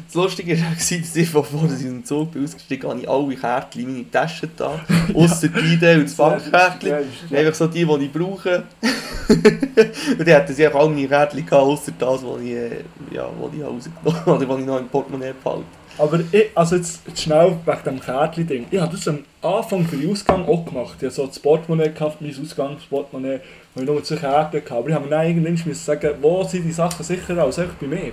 Das 0.06 0.14
Lustige 0.14 0.58
war, 0.60 0.70
dass 0.74 0.90
ich 0.90 1.32
bevor 1.32 1.64
ich 1.64 1.72
aus 1.72 1.78
dem 1.78 2.04
Zug 2.04 2.32
bin 2.32 2.44
ausgestiegen 2.44 2.90
habe, 2.90 3.00
ich 3.00 3.08
alle 3.08 3.34
Kärtchen 3.34 3.82
in 3.82 3.92
meine 3.92 4.10
Taschen 4.10 4.50
da, 4.56 4.80
ausser 5.14 5.48
die 5.48 5.74
Idee 5.74 5.94
und 5.94 6.04
das 6.04 6.14
Bankkärtchen. 6.14 6.94
Einfach 7.32 7.54
so 7.54 7.66
die, 7.66 7.84
die 7.84 8.04
ich 8.04 8.12
brauche. 8.12 8.64
und 9.28 10.28
dann 10.28 10.34
hatten 10.34 10.54
sie 10.54 10.66
einfach 10.66 10.80
alle 10.80 10.90
meine 10.90 11.08
Kärtchen 11.08 11.46
gehabt, 11.46 11.62
ausser 11.62 11.92
das, 11.98 12.22
was 12.24 12.40
ich, 12.40 12.50
äh, 12.50 12.84
ja, 13.12 13.28
was 13.40 13.52
ich 13.54 13.64
rausgenommen 13.64 14.20
habe, 14.26 14.30
oder 14.36 14.48
was 14.48 14.60
ich 14.60 14.66
noch 14.66 14.78
im 14.78 14.88
Portemonnaie 14.88 15.34
behalte. 15.42 15.64
Aber 15.98 16.20
ich, 16.30 16.50
also 16.54 16.76
jetzt, 16.76 17.00
jetzt 17.06 17.22
schnell 17.22 17.56
wegen 17.64 17.84
dem 17.84 18.00
Kärtchen-Ding. 18.00 18.66
Ich 18.70 18.80
habe 18.80 18.94
das 18.94 19.08
am 19.08 19.24
Anfang 19.40 19.86
für 19.86 19.96
den 19.96 20.10
Ausgang 20.10 20.44
auch 20.46 20.64
gemacht. 20.66 20.96
Ich 20.98 21.06
hatte 21.06 21.10
so 21.10 21.26
das 21.26 21.38
Portemonnaie 21.38 21.90
gehabt, 21.90 22.20
mein 22.20 22.36
Ausgangsportemonnaie, 22.38 23.40
wo 23.74 23.80
ich 23.80 23.86
nur 23.86 24.04
zwei 24.04 24.16
Kärtchen 24.16 24.60
hatte. 24.62 24.74
Aber 24.74 24.88
ich 24.88 24.94
habe 24.94 25.04
mir 25.06 25.10
dann 25.10 25.26
irgendwann 25.26 25.74
sagen, 25.74 26.10
wo 26.20 26.44
sind 26.44 26.64
die 26.64 26.72
Sachen 26.72 27.02
sicherer 27.02 27.44
als 27.44 27.58
einfach 27.58 27.76
bei 27.76 27.86
mir? 27.86 28.12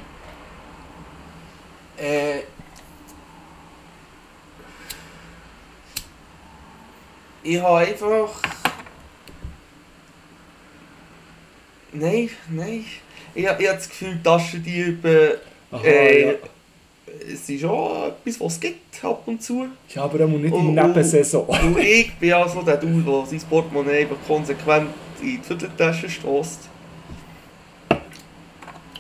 Äh. 1.98 2.40
Ich 7.44 7.62
habe 7.62 7.78
einfach. 7.78 8.30
Nein, 11.92 12.30
nein. 12.50 12.86
Ich, 13.36 13.48
habe- 13.48 13.62
ich 13.62 13.68
habe 13.68 13.78
das 13.78 13.90
Gefühl, 13.90 14.20
Taschendiebe. 14.24 15.40
Aha, 15.72 15.84
Äh, 15.84 16.26
ja. 16.26 16.34
Es 17.32 17.48
ist 17.48 17.62
schon 17.62 18.08
etwas, 18.08 18.40
was 18.42 18.54
es 18.54 18.60
gibt, 18.60 19.04
ab 19.06 19.22
und 19.28 19.42
zu. 19.42 19.68
ja, 19.90 20.04
aber 20.04 20.24
auch 20.26 20.30
nicht 20.30 20.52
Oh, 20.52 20.58
in 20.60 20.78
oh, 20.80 20.88
Nebensaison. 20.88 21.46
Und 21.46 21.78
ich 21.78 22.12
bin 22.16 22.30
ja 22.30 22.48
so 22.48 22.62
der 22.64 22.78
Dude, 22.78 23.04
der 23.04 23.26
sein 23.28 23.48
Portemonnaie 23.48 24.02
einfach 24.02 24.16
konsequent 24.26 24.90
in 25.22 25.38
die 25.38 25.40
Vierteltasche 25.44 26.10
stößt. 26.10 26.70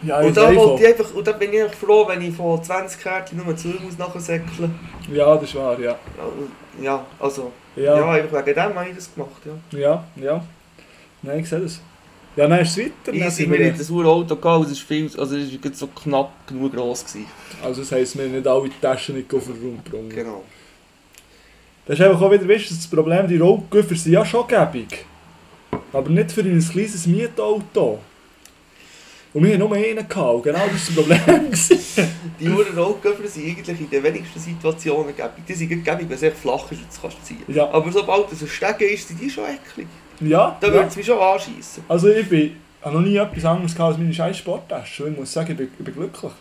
Ja, 0.06 0.20
Und 0.20 0.36
da, 0.36 0.54
wollte 0.56 0.84
ich 0.84 0.90
einfach, 0.90 1.14
und 1.14 1.26
da 1.26 1.32
bin 1.34 1.54
ich 1.54 1.62
einfach 1.62 1.76
froh, 1.76 2.08
wenn 2.08 2.22
ich 2.22 2.36
von 2.36 2.62
20 2.62 3.02
Kärtchen 3.02 3.38
nur 3.44 3.56
2 3.56 3.70
muss 3.84 3.98
nachsäckeln 3.98 4.80
Ja, 5.12 5.36
das 5.36 5.44
ist 5.44 5.56
wahr, 5.56 5.80
ja. 5.80 5.96
muss. 6.18 6.84
Ja, 6.84 7.06
also, 7.20 7.52
Ja, 7.76 7.84
ja, 7.84 7.98
ja, 7.98 8.10
einfach 8.12 8.46
wegen 8.46 8.56
dem 8.56 8.76
habe 8.76 8.90
ich 8.90 8.96
das 8.96 9.14
gemacht, 9.14 9.42
ja. 9.72 10.04
ja. 10.16 10.44
Nein, 11.22 11.40
ich 11.40 11.50
sehe 11.50 11.60
das. 11.60 11.80
Ja, 12.36 12.48
dann 12.48 12.60
ist 12.60 12.78
es 12.78 12.86
weiter. 12.86 13.14
Easy, 13.14 13.50
wir 13.50 13.68
hatten 13.68 13.78
das 13.78 13.92
Auto 13.92 14.36
gehabt, 14.36 14.66
es 14.66 14.80
war 14.80 14.88
viel, 14.88 15.06
also 15.20 15.38
es 15.38 15.64
war 15.64 15.74
so 15.74 15.88
knapp 15.88 16.48
genug 16.48 16.74
gross. 16.74 17.06
Gewesen. 17.06 17.28
Also 17.64 17.82
das 17.82 17.92
heisst, 17.92 18.18
wir 18.18 18.26
haben 18.26 18.32
nicht 18.32 18.48
alle 18.48 18.70
die 18.70 18.82
Taschen 18.82 19.16
nicht 19.16 19.34
auf 19.34 19.46
den 19.46 19.54
Raum 19.54 19.84
gebracht. 19.84 20.16
Genau. 20.16 20.44
Das 21.86 22.00
ist 22.00 22.06
einfach 22.06 22.22
auch 22.22 22.32
wieder, 22.32 22.48
weißt 22.48 22.72
du, 22.72 22.76
das 22.76 22.88
Problem, 22.88 23.28
die 23.28 23.38
Rollgüfer 23.38 23.96
sind 23.96 24.14
ja 24.14 24.26
schon 24.26 24.48
gäbig. 24.48 25.06
Aber 25.92 26.10
nicht 26.10 26.32
für 26.32 26.42
ein 26.42 26.60
kleines 26.60 27.06
Mietauto. 27.06 28.00
Und 29.34 29.44
wir 29.44 29.54
haben 29.54 29.60
nur 29.60 29.74
einen 29.74 30.08
gehabt, 30.08 30.44
genau 30.44 30.60
das 30.72 30.96
war 30.96 31.04
das 31.04 31.18
Problem. 31.20 31.52
Die 32.40 32.50
hure 32.50 32.76
Rollköpfe 32.76 33.28
sind 33.28 33.48
eigentlich 33.48 33.80
in 33.80 33.90
den 33.90 34.04
wenigsten 34.04 34.40
Situationen 34.40 35.16
gäbig. 35.16 35.44
Die 35.48 35.54
sind 35.54 35.70
gäbig, 35.70 36.08
wenn 36.08 36.12
es 36.12 36.22
echt 36.22 36.38
flach 36.38 36.72
ist 36.72 36.82
und 36.82 36.88
du 36.96 37.02
kannst 37.02 37.26
ziehen. 37.26 37.44
ja, 37.48 37.68
Aber 37.72 37.92
sobald 37.92 38.32
es 38.32 38.42
ein 38.44 38.48
Stegen 38.48 38.94
ist, 38.94 39.08
sind 39.08 39.20
die 39.20 39.30
schon 39.30 39.46
eklig. 39.46 39.88
ja, 40.20 40.56
Da 40.62 40.68
würde 40.68 40.80
ja. 40.82 40.86
es 40.88 40.96
mich 40.96 41.06
schon 41.06 41.18
anschiessen. 41.20 41.84
Also 41.88 42.10
ich 42.10 42.30
bin, 42.30 42.58
habe 42.84 42.96
noch 42.96 43.02
nie 43.02 43.16
etwas 43.18 43.46
anderes 43.46 43.74
gehabt 43.74 43.90
als 43.94 43.98
meine 43.98 44.14
scheiß 44.14 44.38
Sporttasche. 44.38 45.06
Und 45.06 45.14
Ich 45.14 45.18
muss 45.20 45.34
sagen, 45.34 45.52
ich 45.52 45.58
bin, 45.58 45.70
ich 45.80 45.86
bin 45.86 45.94
glücklich. 45.96 46.32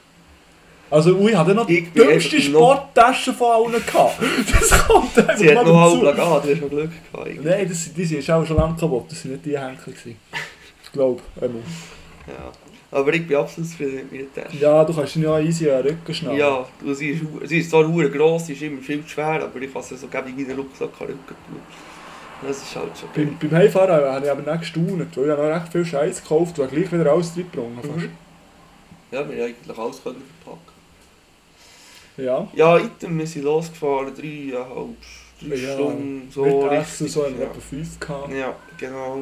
Also 0.91 1.19
ich 1.27 1.35
hatte 1.35 1.55
noch 1.55 1.65
die 1.67 1.89
dümmste 1.91 2.43
Sporttasche 2.43 3.33
von 3.33 3.73
allen 3.73 3.87
gehabt. 3.87 4.19
Das 4.53 4.87
kommt 4.87 5.19
einfach 5.19 5.37
Sie 5.39 5.57
hat 5.57 5.65
noch 5.65 5.81
halb 5.81 6.19
an, 6.19 6.43
du 6.43 6.53
hast 6.53 6.61
noch 6.61 6.69
Glück 6.69 6.91
gehabt. 7.11 7.27
irgendwie. 7.29 7.49
Nein, 7.49 7.67
das, 7.71 7.95
die 7.95 8.05
sind 8.05 8.31
auch 8.31 8.45
schon 8.45 8.57
lange 8.59 8.77
kaputt. 8.77 9.07
Das 9.11 9.23
sind 9.23 9.31
nicht 9.33 9.47
die 9.47 9.59
Henkel. 9.59 9.95
Ich 10.85 10.93
glaube. 10.93 11.23
Ähm, 11.41 11.63
Ja. 12.27 12.53
Aber 12.93 13.15
ich 13.15 13.27
bin 13.27 13.37
absolut 13.39 13.71
zufrieden 13.71 14.07
mit 14.11 14.13
meiner 14.13 14.35
Tasche. 14.35 14.59
ja, 14.59 14.85
du 14.85 14.95
kannst 14.95 15.17
ihn 15.17 15.23
ja 15.23 15.39
easy 15.41 15.71
an 15.71 15.83
den 15.83 15.95
Rücken 15.95 16.15
schnallen. 16.15 16.39
Ja, 16.39 16.69
du, 16.79 16.93
sie, 16.93 17.11
ist, 17.11 17.23
sie 17.45 17.59
ist 17.59 17.71
zwar 17.71 17.89
hure 17.89 18.11
gross, 18.11 18.47
sie 18.47 18.53
ist 18.53 18.63
immer 18.63 18.83
viel 18.83 19.03
zu 19.03 19.09
schwer, 19.09 19.43
aber 19.43 19.61
ich 19.61 19.71
sie 19.81 19.97
so 19.97 20.09
gäbig 20.09 20.39
in 20.39 20.47
den 20.47 20.57
Rucksack 20.59 20.91
an 21.01 21.07
den 21.07 21.17
Rücken. 21.17 21.37
Das 22.47 22.59
ist 22.63 22.77
halt 22.77 22.91
schon. 22.99 23.09
Beim, 23.15 23.39
beim 23.39 23.59
Heimfahren 23.59 24.05
habe 24.05 24.27
ich 24.27 24.31
aber 24.31 24.43
nicht 24.53 24.61
gestaunt, 24.61 25.17
weil 25.17 25.25
ich 25.25 25.31
habe 25.31 25.43
noch 25.49 25.55
recht 25.63 25.73
viel 25.73 25.85
Scheiß 25.87 26.23
gekauft 26.23 26.59
und 26.59 26.71
gleich 26.71 26.93
wieder 26.93 27.11
alles 27.11 27.37
reingebracht. 27.37 27.69
fast. 27.81 27.97
Mhm. 27.97 28.11
Ja, 29.11 29.29
wir 29.29 29.43
haben 29.43 29.55
eigentlich 29.55 29.79
alles 29.79 30.03
können 30.03 30.23
verpacken. 30.45 30.73
Ja. 32.19 32.49
Ja, 32.55 32.79
Item, 32.79 33.19
wir 33.19 33.27
sind 33.27 33.45
losgefahren, 33.45 34.13
dreieinhalb 34.15 34.97
drei 35.41 35.57
Ja, 35.57 35.75
Stunden, 35.75 36.29
so 36.31 36.45
So 36.45 36.63
Mit 36.63 36.73
Essen, 36.73 37.05
richtig, 37.07 37.13
so 37.13 37.25
haben 37.25 37.35
wir 37.39 37.45
ja. 37.45 37.51
etwa 37.51 37.61
5 37.61 38.01
gehabt. 38.01 38.35
Ja, 38.35 38.57
genau. 38.79 39.21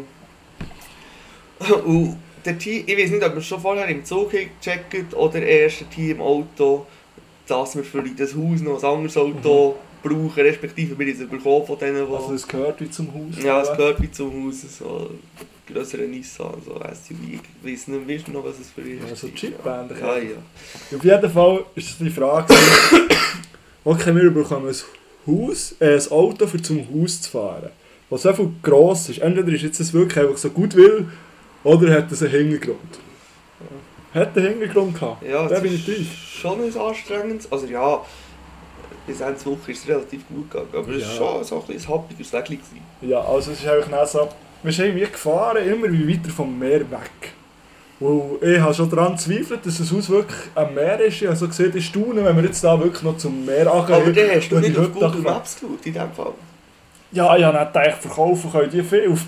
Und 1.85 2.17
der 2.45 2.59
Team, 2.59 2.85
ich 2.87 2.97
weiß 2.97 3.11
nicht, 3.11 3.25
ob 3.25 3.35
wir 3.35 3.43
schon 3.43 3.61
vorher 3.61 3.87
im 3.89 4.05
Zug 4.05 4.31
gecheckt 4.31 5.15
oder 5.15 5.43
erst 5.43 5.81
der 5.81 5.91
Team 5.91 6.11
im 6.13 6.21
Auto, 6.21 6.87
dass 7.47 7.77
wir 7.77 7.85
für 7.85 8.03
das 8.03 8.35
Haus 8.35 8.61
noch 8.61 8.83
ein 8.83 8.91
anderes 8.91 9.17
Auto 9.17 9.77
brauchen, 10.03 10.33
respektive 10.37 10.99
wir 10.99 11.09
es 11.09 11.19
bekommen 11.19 11.67
von 11.67 11.79
denen, 11.79 12.07
die... 12.07 12.15
Also 12.15 12.33
das 12.33 12.47
gehört 12.47 12.81
wie 12.81 12.91
zum 12.91 13.09
Haus. 13.09 13.43
ja, 13.43 13.61
es 13.61 13.77
gehört 13.77 14.01
wie 14.01 14.11
zum 14.11 14.47
Haus, 14.47 14.63
so 14.79 15.09
ein 15.11 15.75
grösserer 15.75 16.07
Nissan, 16.07 16.55
so 16.65 16.75
SUV, 16.75 17.19
ich 17.33 17.41
weiß 17.63 17.89
nicht, 17.89 18.09
weißt 18.09 18.29
du 18.29 18.33
noch, 18.33 18.45
was 18.45 18.59
es 18.59 18.71
für 18.71 18.81
ist? 18.81 19.09
Ja, 19.09 19.15
so 19.15 19.29
Chip-Band. 19.29 19.93
Ja, 20.01 20.19
ja. 20.19 20.97
Auf 20.97 21.05
jeden 21.05 21.31
Fall 21.31 21.65
ist 21.75 21.91
das 21.91 21.99
die 21.99 22.11
Frage. 22.11 22.55
okay, 23.85 24.15
wir 24.15 24.31
bekommen 24.31 24.69
ein 24.69 24.75
Haus, 25.27 25.75
äh, 25.81 25.97
ein 25.97 26.11
Auto, 26.11 26.47
für 26.47 26.63
zum 26.63 26.87
Haus 26.95 27.23
zu 27.23 27.31
fahren. 27.31 27.71
Was 28.09 28.23
so 28.23 28.33
viel 28.33 28.51
gross 28.63 29.09
ist. 29.09 29.19
Entweder 29.21 29.53
ist 29.53 29.63
jetzt 29.63 29.79
das 29.79 29.93
wirklich 29.93 30.19
einfach 30.19 30.37
so 30.37 30.51
gut 30.51 30.75
will, 30.75 31.07
oder 31.65 31.93
hat 31.95 32.11
es 32.13 32.23
einen 32.23 32.31
Hintergrund. 32.33 32.99
Hat 34.15 34.37
einen 34.37 34.47
Hintergrund 34.49 34.95
gehabt. 34.99 35.23
Ja, 35.23 35.47
Definitiv. 35.47 35.99
ist 36.13 36.17
schon 36.41 36.61
ein 36.63 36.77
anstrengendes, 36.77 37.51
also 37.53 37.67
ja, 37.67 38.01
bis 39.07 39.21
Ende 39.21 39.45
Woche 39.47 39.73
ist 39.73 39.83
es 39.83 39.89
relativ 39.89 40.27
gut 40.29 40.51
gegangen, 40.51 40.69
aber 40.73 40.93
es 40.93 41.03
Ja. 41.03 41.09
war 41.21 41.35
schon 41.37 41.45
so 41.45 41.61
ein 41.61 41.67
bisschen 41.67 41.93
ein 41.93 41.99
happiges 41.99 42.31
gewesen. 42.31 42.81
Ja, 43.03 43.21
also 43.21 43.53
es 43.53 43.61
ist 43.61 43.69
einfach 43.69 43.89
nicht 44.01 44.11
so. 44.13 44.29
Wir 44.63 44.73
sind 44.73 44.87
irgendwie 44.87 45.07
gefahren, 45.07 45.67
immer 45.67 45.91
wie 45.91 46.09
weiter 46.09 46.31
vom 46.31 46.59
Meer 46.59 46.81
weg. 46.91 47.33
Und 47.99 48.43
ich 48.43 48.59
habe 48.59 48.73
schon 48.75 48.89
daran 48.91 49.13
gezweifelt, 49.13 49.65
dass 49.65 49.79
das 49.79 49.93
Haus 49.93 50.09
wirklich 50.09 50.39
am 50.55 50.75
Meer 50.75 51.01
ist. 51.01 51.21
Ich 51.21 51.27
habe 51.27 51.37
so 51.37 51.47
gesehen, 51.47 51.71
die 51.71 51.83
Staunen, 51.83 52.25
wenn 52.25 52.37
wir 52.37 52.45
jetzt 52.45 52.65
da 52.65 52.79
wirklich 52.81 53.03
noch 53.03 53.17
zum 53.19 53.45
Meer 53.45 53.71
angehen. 53.73 53.95
Aber 53.97 54.13
dann 54.13 54.31
hast 54.37 54.49
du 54.49 54.59
nicht 54.59 54.71
ich 54.71 54.79
auf 54.79 54.93
Google 54.93 55.21
Maps 55.21 55.55
geschaut, 55.61 55.85
in 55.85 55.93
dem 55.93 56.13
Fall. 56.13 56.33
Ja, 57.13 57.37
ich 57.37 57.43
habe 57.45 57.59
nicht 57.59 57.73
gedacht, 57.73 58.03
verkaufen 58.03 58.53
können 58.53 58.71
die 58.71 58.83
viel. 58.83 59.11
Auf 59.11 59.27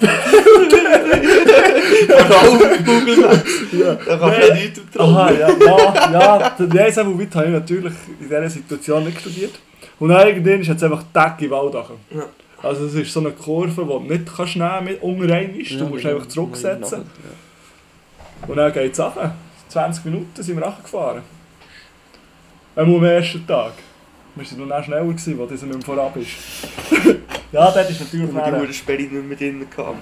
Google 2.84 3.16
Maps. 3.16 3.50
ja. 3.72 3.94
Da 3.94 4.16
kannst 4.16 4.38
du 4.38 4.48
ja 4.48 4.54
nichts 4.54 4.80
Aha, 4.98 5.26
trauen. 5.26 5.38
ja, 5.38 5.48
ja, 5.48 6.12
ja. 6.12 6.52
Nein, 6.58 6.92
so 6.92 7.18
weit 7.18 7.34
habe 7.34 7.46
ich 7.46 7.52
natürlich 7.52 7.92
in 8.20 8.28
dieser 8.28 8.50
Situation 8.50 9.04
nicht 9.04 9.20
studiert. 9.20 9.58
Und 9.98 10.08
dann 10.10 10.26
irgendwann 10.28 10.60
ist 10.60 10.68
jetzt 10.68 10.84
einfach 10.84 11.02
Tag 11.12 11.40
im 11.42 11.50
Wald. 11.50 11.74
Ja. 11.74 12.24
Also 12.62 12.86
es 12.86 12.94
ist 12.94 13.12
so 13.12 13.20
eine 13.20 13.32
Kurve, 13.32 13.82
die 13.82 13.88
du 13.88 13.98
nicht 14.00 14.36
kannst 14.36 14.56
nehmen 14.56 14.84
mit 14.84 15.02
unter 15.02 15.34
einmal. 15.34 15.62
Du 15.62 15.86
musst 15.86 16.06
einfach 16.06 16.26
zurücksetzen. 16.26 17.02
Und 18.46 18.56
dann 18.56 18.72
geht 18.72 18.92
es 18.92 19.00
runter. 19.00 19.34
20 19.68 20.04
Minuten 20.04 20.42
sind 20.42 20.56
wir. 20.60 21.22
Einmal 22.76 22.96
am 22.96 23.04
ersten 23.04 23.46
Tag. 23.46 23.72
Wir 24.34 24.50
waren 24.58 24.68
noch 24.68 24.84
schneller, 24.84 25.04
gewesen, 25.04 25.38
wo 25.38 25.46
dieser 25.46 25.66
nicht 25.66 25.76
mehr 25.76 25.84
vorab 25.86 26.16
ist. 26.16 26.30
ja, 27.52 27.70
dort 27.70 27.90
ist 27.90 28.00
natürlich 28.00 28.28
Und 28.28 28.34
die 28.36 28.40
ein 28.40 28.60
Ursperre 28.60 29.02
nicht 29.02 29.12
mehr 29.12 29.36
drin 29.36 29.66
gehabt. 29.68 29.98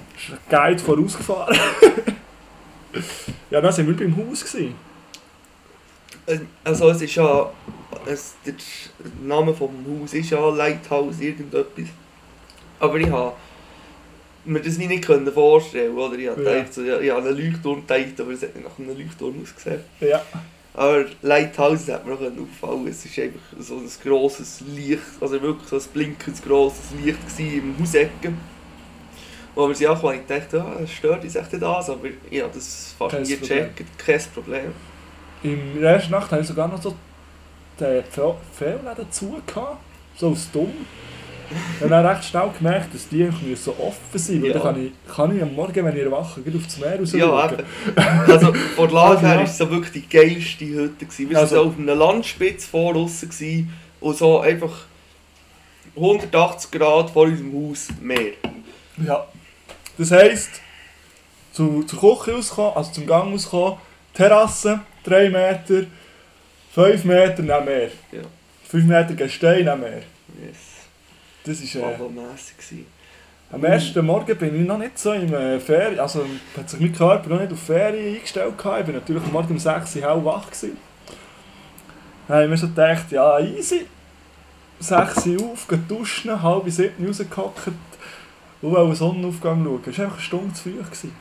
Guide 0.48 0.78
vorausgefahren. 0.82 1.56
ja, 3.50 3.60
dann 3.60 3.76
waren 3.76 3.86
wir 3.86 3.96
beim 3.96 4.16
Haus. 4.16 4.44
Gewesen. 4.44 4.74
Äh, 6.26 6.38
Also 6.62 6.90
es 6.90 7.02
ist 7.02 7.14
ja... 7.16 7.50
Es, 8.06 8.34
der 8.46 8.54
Name 9.22 9.52
vom 9.52 9.70
Haus 9.84 10.14
ist 10.14 10.30
ja 10.30 10.48
Lighthouse 10.50 11.20
irgendetwas. 11.20 11.86
Aber 12.78 12.96
ich 12.98 13.10
habe 13.10 13.32
mir 14.44 14.60
das 14.60 14.78
wie 14.78 14.86
nicht 14.86 15.04
können 15.04 15.30
vorstellen 15.32 15.96
oder? 15.96 16.16
Ich 16.16 16.28
habe 16.28 16.42
Ja. 16.42 16.52
gedacht, 16.54 16.72
so, 16.72 16.82
ja, 16.82 16.98
ich 17.00 17.10
habe 17.10 17.28
einen 17.28 17.36
Leuchtturm 17.36 17.84
gedacht, 17.86 18.20
aber 18.20 18.30
es 18.30 18.42
hat 18.42 18.54
nicht 18.54 18.66
nach 18.66 18.78
einem 18.78 18.96
Leuchtturm 18.96 19.34
ausgesehen. 19.42 19.80
Ja. 20.00 20.22
Aber 20.74 21.04
Lighthouse 21.22 21.88
hat 21.88 22.06
mir 22.06 22.14
auch 22.14 22.20
auffallen 22.20 22.87
Es 22.88 23.04
war 23.16 23.24
einfach 23.24 23.40
so 23.59 23.76
ein 23.76 23.90
grosses 24.02 24.61
Licht, 24.61 25.02
also 25.20 25.40
wirklich 25.42 25.68
so 25.68 25.76
ein 25.76 25.83
blinkendes 25.92 26.42
grosses 26.42 26.90
Licht 27.02 27.18
im 27.38 27.74
Hausecken. 27.80 28.38
Wo 29.54 29.66
wir 29.68 29.74
sie 29.74 29.88
haben, 29.88 30.14
ich 30.14 30.26
dachte, 30.26 30.59
ja, 30.59 30.76
das 30.80 30.92
stört 30.92 31.24
uns 31.24 31.35
echt 31.35 31.52
das, 31.61 31.90
aber 31.90 32.06
ich 32.30 32.40
habe 32.40 32.52
das 32.54 32.94
fast 32.96 33.12
Kein 33.16 33.22
nie 33.24 33.37
gecheckt, 33.37 33.98
kein 33.98 34.20
Problem. 34.33 34.72
In 35.42 35.80
der 35.80 35.94
ersten 35.94 36.12
Nacht 36.12 36.30
habe 36.30 36.42
ich 36.42 36.46
sogar 36.46 36.68
noch 36.68 36.80
so 36.80 36.94
Fe- 37.76 38.37
Fehlläden 38.56 39.11
zu 39.11 39.40
gehabt, 39.46 39.78
so 40.16 40.28
aus 40.28 40.48
dumm. 40.52 40.72
Ich 41.84 41.90
habe 41.90 42.08
recht 42.08 42.24
schnell 42.24 42.50
gemerkt, 42.56 42.94
dass 42.94 43.08
die 43.08 43.28
so 43.56 43.72
offen 43.72 44.18
sind. 44.18 44.42
Weil 44.42 44.48
Ja. 44.50 44.54
dann 44.54 44.62
kann 44.62 44.84
ich, 44.86 45.14
kann 45.14 45.36
ich 45.36 45.42
am 45.42 45.54
Morgen, 45.54 45.84
wenn 45.84 45.96
ich 45.96 46.02
erwache, 46.02 46.40
gleich 46.42 46.56
aufs 46.64 46.78
Meer 46.78 46.98
raus 46.98 47.12
Ja, 47.12 47.50
eben. 47.52 47.64
Also 48.30 48.52
von 48.76 48.86
der 48.88 48.94
Lage 48.94 49.20
her 49.26 49.36
war 49.36 49.42
es 49.44 49.58
so 49.58 49.70
wirklich 49.70 50.04
die 50.04 50.08
geilste 50.08 50.64
Hütte. 50.66 51.04
Gewesen. 51.06 51.28
Wir 51.28 51.36
waren 51.36 51.42
Also- 51.44 51.56
so 51.56 51.68
auf 51.70 51.78
einer 51.78 51.94
Landspitze 51.94 52.68
vor 52.68 52.94
uns 52.96 53.26
und 54.00 54.16
so 54.16 54.40
einfach 54.40 54.72
180 55.96 56.70
Grad 56.70 57.10
vor 57.10 57.24
unserem 57.24 57.52
Haus 57.52 57.88
Meer. 58.00 58.32
Ja. 59.04 59.26
Das 59.98 60.10
heisst, 60.12 60.50
zu, 61.52 61.82
zur 61.82 61.98
Küche 62.18 62.36
rauskommen, 62.36 62.72
also 62.76 62.92
zum 62.92 63.06
Gang 63.06 63.32
rauskommen, 63.32 63.78
Terrasse, 64.14 64.80
3 65.04 65.28
Meter, 65.30 65.86
5 66.74 67.04
Meter 67.04 67.42
neben 67.42 67.64
Meer. 67.64 67.90
Ja. 68.12 68.20
5 68.68 68.84
Meter 68.84 69.14
Gestein 69.14 69.64
neben 69.64 69.80
Meer. 69.80 70.02
Yes. 70.46 70.56
Das 71.44 71.61
ist... 71.61 71.74
Äh, 71.74 71.81
gewesen. 71.81 72.87
Am 73.53 73.64
ersten 73.64 74.07
Morgen 74.07 74.38
bin 74.38 74.61
ich 74.61 74.66
noch 74.66 74.79
nicht 74.79 74.96
so 74.96 75.12
im 75.12 75.35
äh, 75.35 75.59
Ferien, 75.59 75.98
also 75.98 76.24
hat 76.57 76.70
sich 76.70 76.79
mein 76.79 76.92
Körper 76.92 77.31
noch 77.31 77.40
nicht 77.40 77.53
auf 77.53 77.59
Ferien 77.61 78.14
eingestellt 78.14 78.57
gehabt. 78.57 78.81
Ich 78.81 78.87
bin 78.87 78.94
natürlich 78.94 79.24
am 79.24 79.33
Morgen 79.33 79.50
um 79.50 79.59
6 79.59 79.96
Uhr 79.96 80.03
hell 80.03 80.24
wach 80.24 80.46
gewesen. 80.46 80.76
Dann 82.29 82.37
habe 82.37 82.44
ich 82.44 82.50
mir 82.50 82.57
so 82.57 82.68
gedacht, 82.68 83.11
ja 83.11 83.40
easy. 83.40 83.87
6 84.79 85.26
Uhr 85.26 85.50
auf, 85.50 85.66
duschen, 85.88 86.40
halb 86.40 86.70
7 86.70 86.94
Uhr 87.00 87.09
rausgehockt 87.09 87.66
und 88.62 88.70
wollte 88.70 88.81
einen 88.83 88.94
Sonnenaufgang 88.94 89.64
schauen. 89.64 89.83
Es 89.85 89.98
war 89.98 90.05
einfach 90.05 90.16
eine 90.16 90.24
Stunde 90.24 90.55
zu 90.55 90.62
früh. 90.62 90.70
Gewesen. 90.70 91.12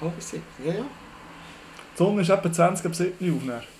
Wie 0.00 0.20
sick. 0.20 0.42
Ja, 0.64 0.74
ja. 0.74 0.80
Die 0.82 1.98
Sonne 1.98 2.20
ist 2.20 2.28
etwa 2.28 2.52
20 2.52 2.86
ab 2.86 2.94
7 2.94 3.12
Uhr 3.20 3.36
auf. 3.36 3.42
Dann. 3.46 3.75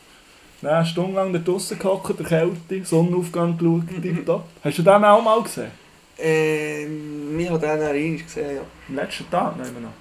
Dann 0.63 0.75
eine 0.75 0.87
Stunde 0.87 1.17
lang 1.17 1.33
da 1.33 1.39
draussen 1.39 1.79
gehockt, 1.79 2.19
der 2.19 2.27
Kälte, 2.27 2.85
Sonnenaufgang 2.85 3.57
geschaut, 3.59 3.83
tipptopp. 4.03 4.45
Hast 4.65 4.79
du 4.79 4.83
den 4.83 5.05
auch 5.05 5.23
mal 5.23 5.43
gesehen? 5.43 5.71
Ähm, 6.19 7.39
ich 7.39 7.49
habe 7.51 7.59
den 7.59 7.71
auch 7.71 7.93
einmal 7.93 8.17
gesehen, 8.17 8.57
ja. 8.57 8.63
Am 8.89 8.95
letzten 8.95 9.31
Tag 9.31 9.57
nehmen 9.57 9.75
wir 9.75 9.81
noch. 9.83 9.93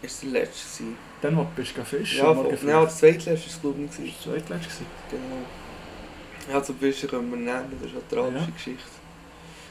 Ist 0.00 0.22
der 0.22 0.30
letzte 0.30 0.64
gewesen. 0.82 0.96
Dann, 1.20 1.36
wo 1.36 1.42
du 1.42 1.48
bist 1.54 1.70
fischen 1.84 2.18
Ja, 2.18 2.34
früh. 2.34 2.68
ja, 2.68 2.80
der 2.80 2.88
zweitletzte 2.88 3.26
war 3.28 3.34
es, 3.34 3.60
glaube 3.60 3.76
ich. 3.82 3.86
Das 3.90 3.98
war 3.98 4.06
das 4.06 4.22
zweitletzte. 4.46 4.84
Genau. 5.10 6.52
Ja, 6.56 6.62
zum 6.62 6.76
Fischen 6.78 7.08
können 7.08 7.30
wir 7.30 7.36
nennen, 7.38 7.72
das 7.80 7.90
ist 7.90 7.94
eine 7.96 8.08
tragische 8.08 8.44
Ja. 8.46 8.52
Geschichte. 8.52 8.82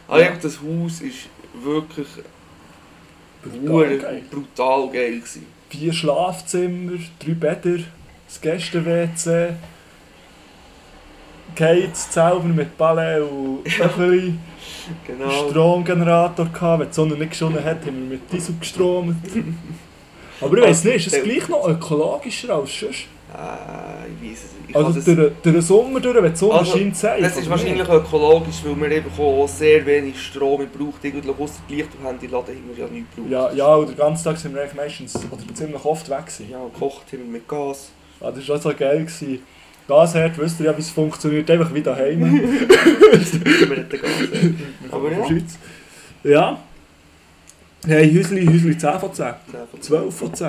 Aber 0.07 0.21
Ja. 0.21 0.31
das 0.41 0.59
Haus 0.61 1.01
ist 1.01 1.27
wirklich 1.61 2.07
Brutal 3.43 3.97
geil. 3.97 4.21
brutal 4.29 4.89
geil 4.91 5.15
gewesen. 5.17 5.45
Vier 5.69 5.91
Schlafzimmer, 5.93 6.99
drei 7.19 7.33
Bäder, 7.33 7.83
das 8.31 8.39
Gäste-WC, 8.41 9.53
Gates 11.55 12.13
selber 12.13 12.43
mit 12.45 12.77
Ballet 12.77 13.21
und 13.21 13.59
Öffeli, 13.81 14.35
Genau. 15.05 15.49
Stromgenerator 15.49 16.45
gehabt. 16.45 16.79
Wenn 16.81 16.87
die 16.87 16.93
Sonne 16.93 17.13
nicht 17.15 17.31
geschonnen 17.31 17.63
hat, 17.63 17.85
haben 17.85 18.09
wir 18.09 18.17
mit 18.17 18.31
Diesel 18.31 18.55
gestromt. 18.59 19.15
Aber 20.41 20.57
ich 20.57 20.63
weiss 20.63 20.83
nicht, 20.83 21.07
ist 21.07 21.13
es 21.13 21.23
gleich 21.23 21.47
noch 21.49 21.67
ökologischer 21.67 22.55
als 22.55 22.79
sonst? 22.79 22.99
Äh, 23.33 24.25
ich 24.25 24.31
weiß 24.31 24.43
es 24.43 24.67
nicht. 24.67 24.75
Also 24.75 24.91
durch, 24.93 25.33
durch 25.43 25.55
den 25.55 25.61
Sommer, 25.61 25.99
durch, 25.99 26.15
wenn 26.23 26.31
die 26.31 26.37
Sonne 26.37 26.53
Also, 26.53 26.77
scheint, 26.77 26.95
safe. 26.97 27.21
es 27.21 27.37
ist 27.37 27.49
wahrscheinlich 27.49 27.87
nicht? 27.87 27.89
ökologisch, 27.91 28.55
weil 28.63 28.79
wir 28.81 28.91
eben 28.97 29.11
auch 29.19 29.47
sehr 29.47 29.85
wenig 29.85 30.19
Strom 30.19 30.65
braucht. 30.67 31.05
Eigentlich 31.05 31.37
ausser 31.37 31.61
die 31.69 31.75
Licht 31.75 31.89
am 31.99 32.07
Handy 32.07 32.27
laden 32.27 32.55
haben 32.55 32.75
wir 32.75 32.85
ja 32.85 32.91
nichts 32.91 33.15
gebraucht. 33.15 33.31
Ja, 33.31 33.51
ja, 33.51 33.75
und 33.75 33.89
den 33.89 33.97
ganzen 33.97 34.23
Tag 34.23 34.37
sind 34.37 34.55
wir 34.55 34.61
eigentlich 34.61 34.75
meistens, 34.75 35.15
oder 35.29 35.53
ziemlich 35.53 35.85
oft 35.85 36.09
weg 36.09 36.25
gewesen. 36.25 36.47
Ja, 36.49 36.63
gekocht 36.63 37.03
haben 37.11 37.19
wir 37.19 37.31
mit 37.31 37.47
Gas. 37.47 37.91
Ah, 38.23 38.31
das 38.31 38.47
war 38.47 38.55
auch 38.57 38.61
so 38.61 38.73
geil. 38.77 38.99
Gewesen. 38.99 39.39
Gasherd, 39.87 40.37
wisst 40.37 40.59
ihr 40.59 40.67
ja, 40.67 40.77
wie 40.77 40.81
es 40.81 40.89
funktioniert, 40.91 41.49
einfach 41.49 41.73
wie 41.73 41.81
daheim. 41.81 42.21
wir 42.21 43.77
hatten 43.77 43.89
Gas. 43.89 44.09
Aber 44.91 45.11
ja. 45.11 45.25
Schweiz. 45.27 45.57
Ja. 46.23 46.59
Hey, 47.85 48.13
Häusli, 48.15 48.45
Häusli 48.45 48.77
10 48.77 48.99
von 48.99 49.13
10. 49.13 49.25
10 49.49 49.59
von 49.71 49.81
10. 49.81 49.81
12 49.81 50.15
von 50.15 50.33
10. 50.33 50.47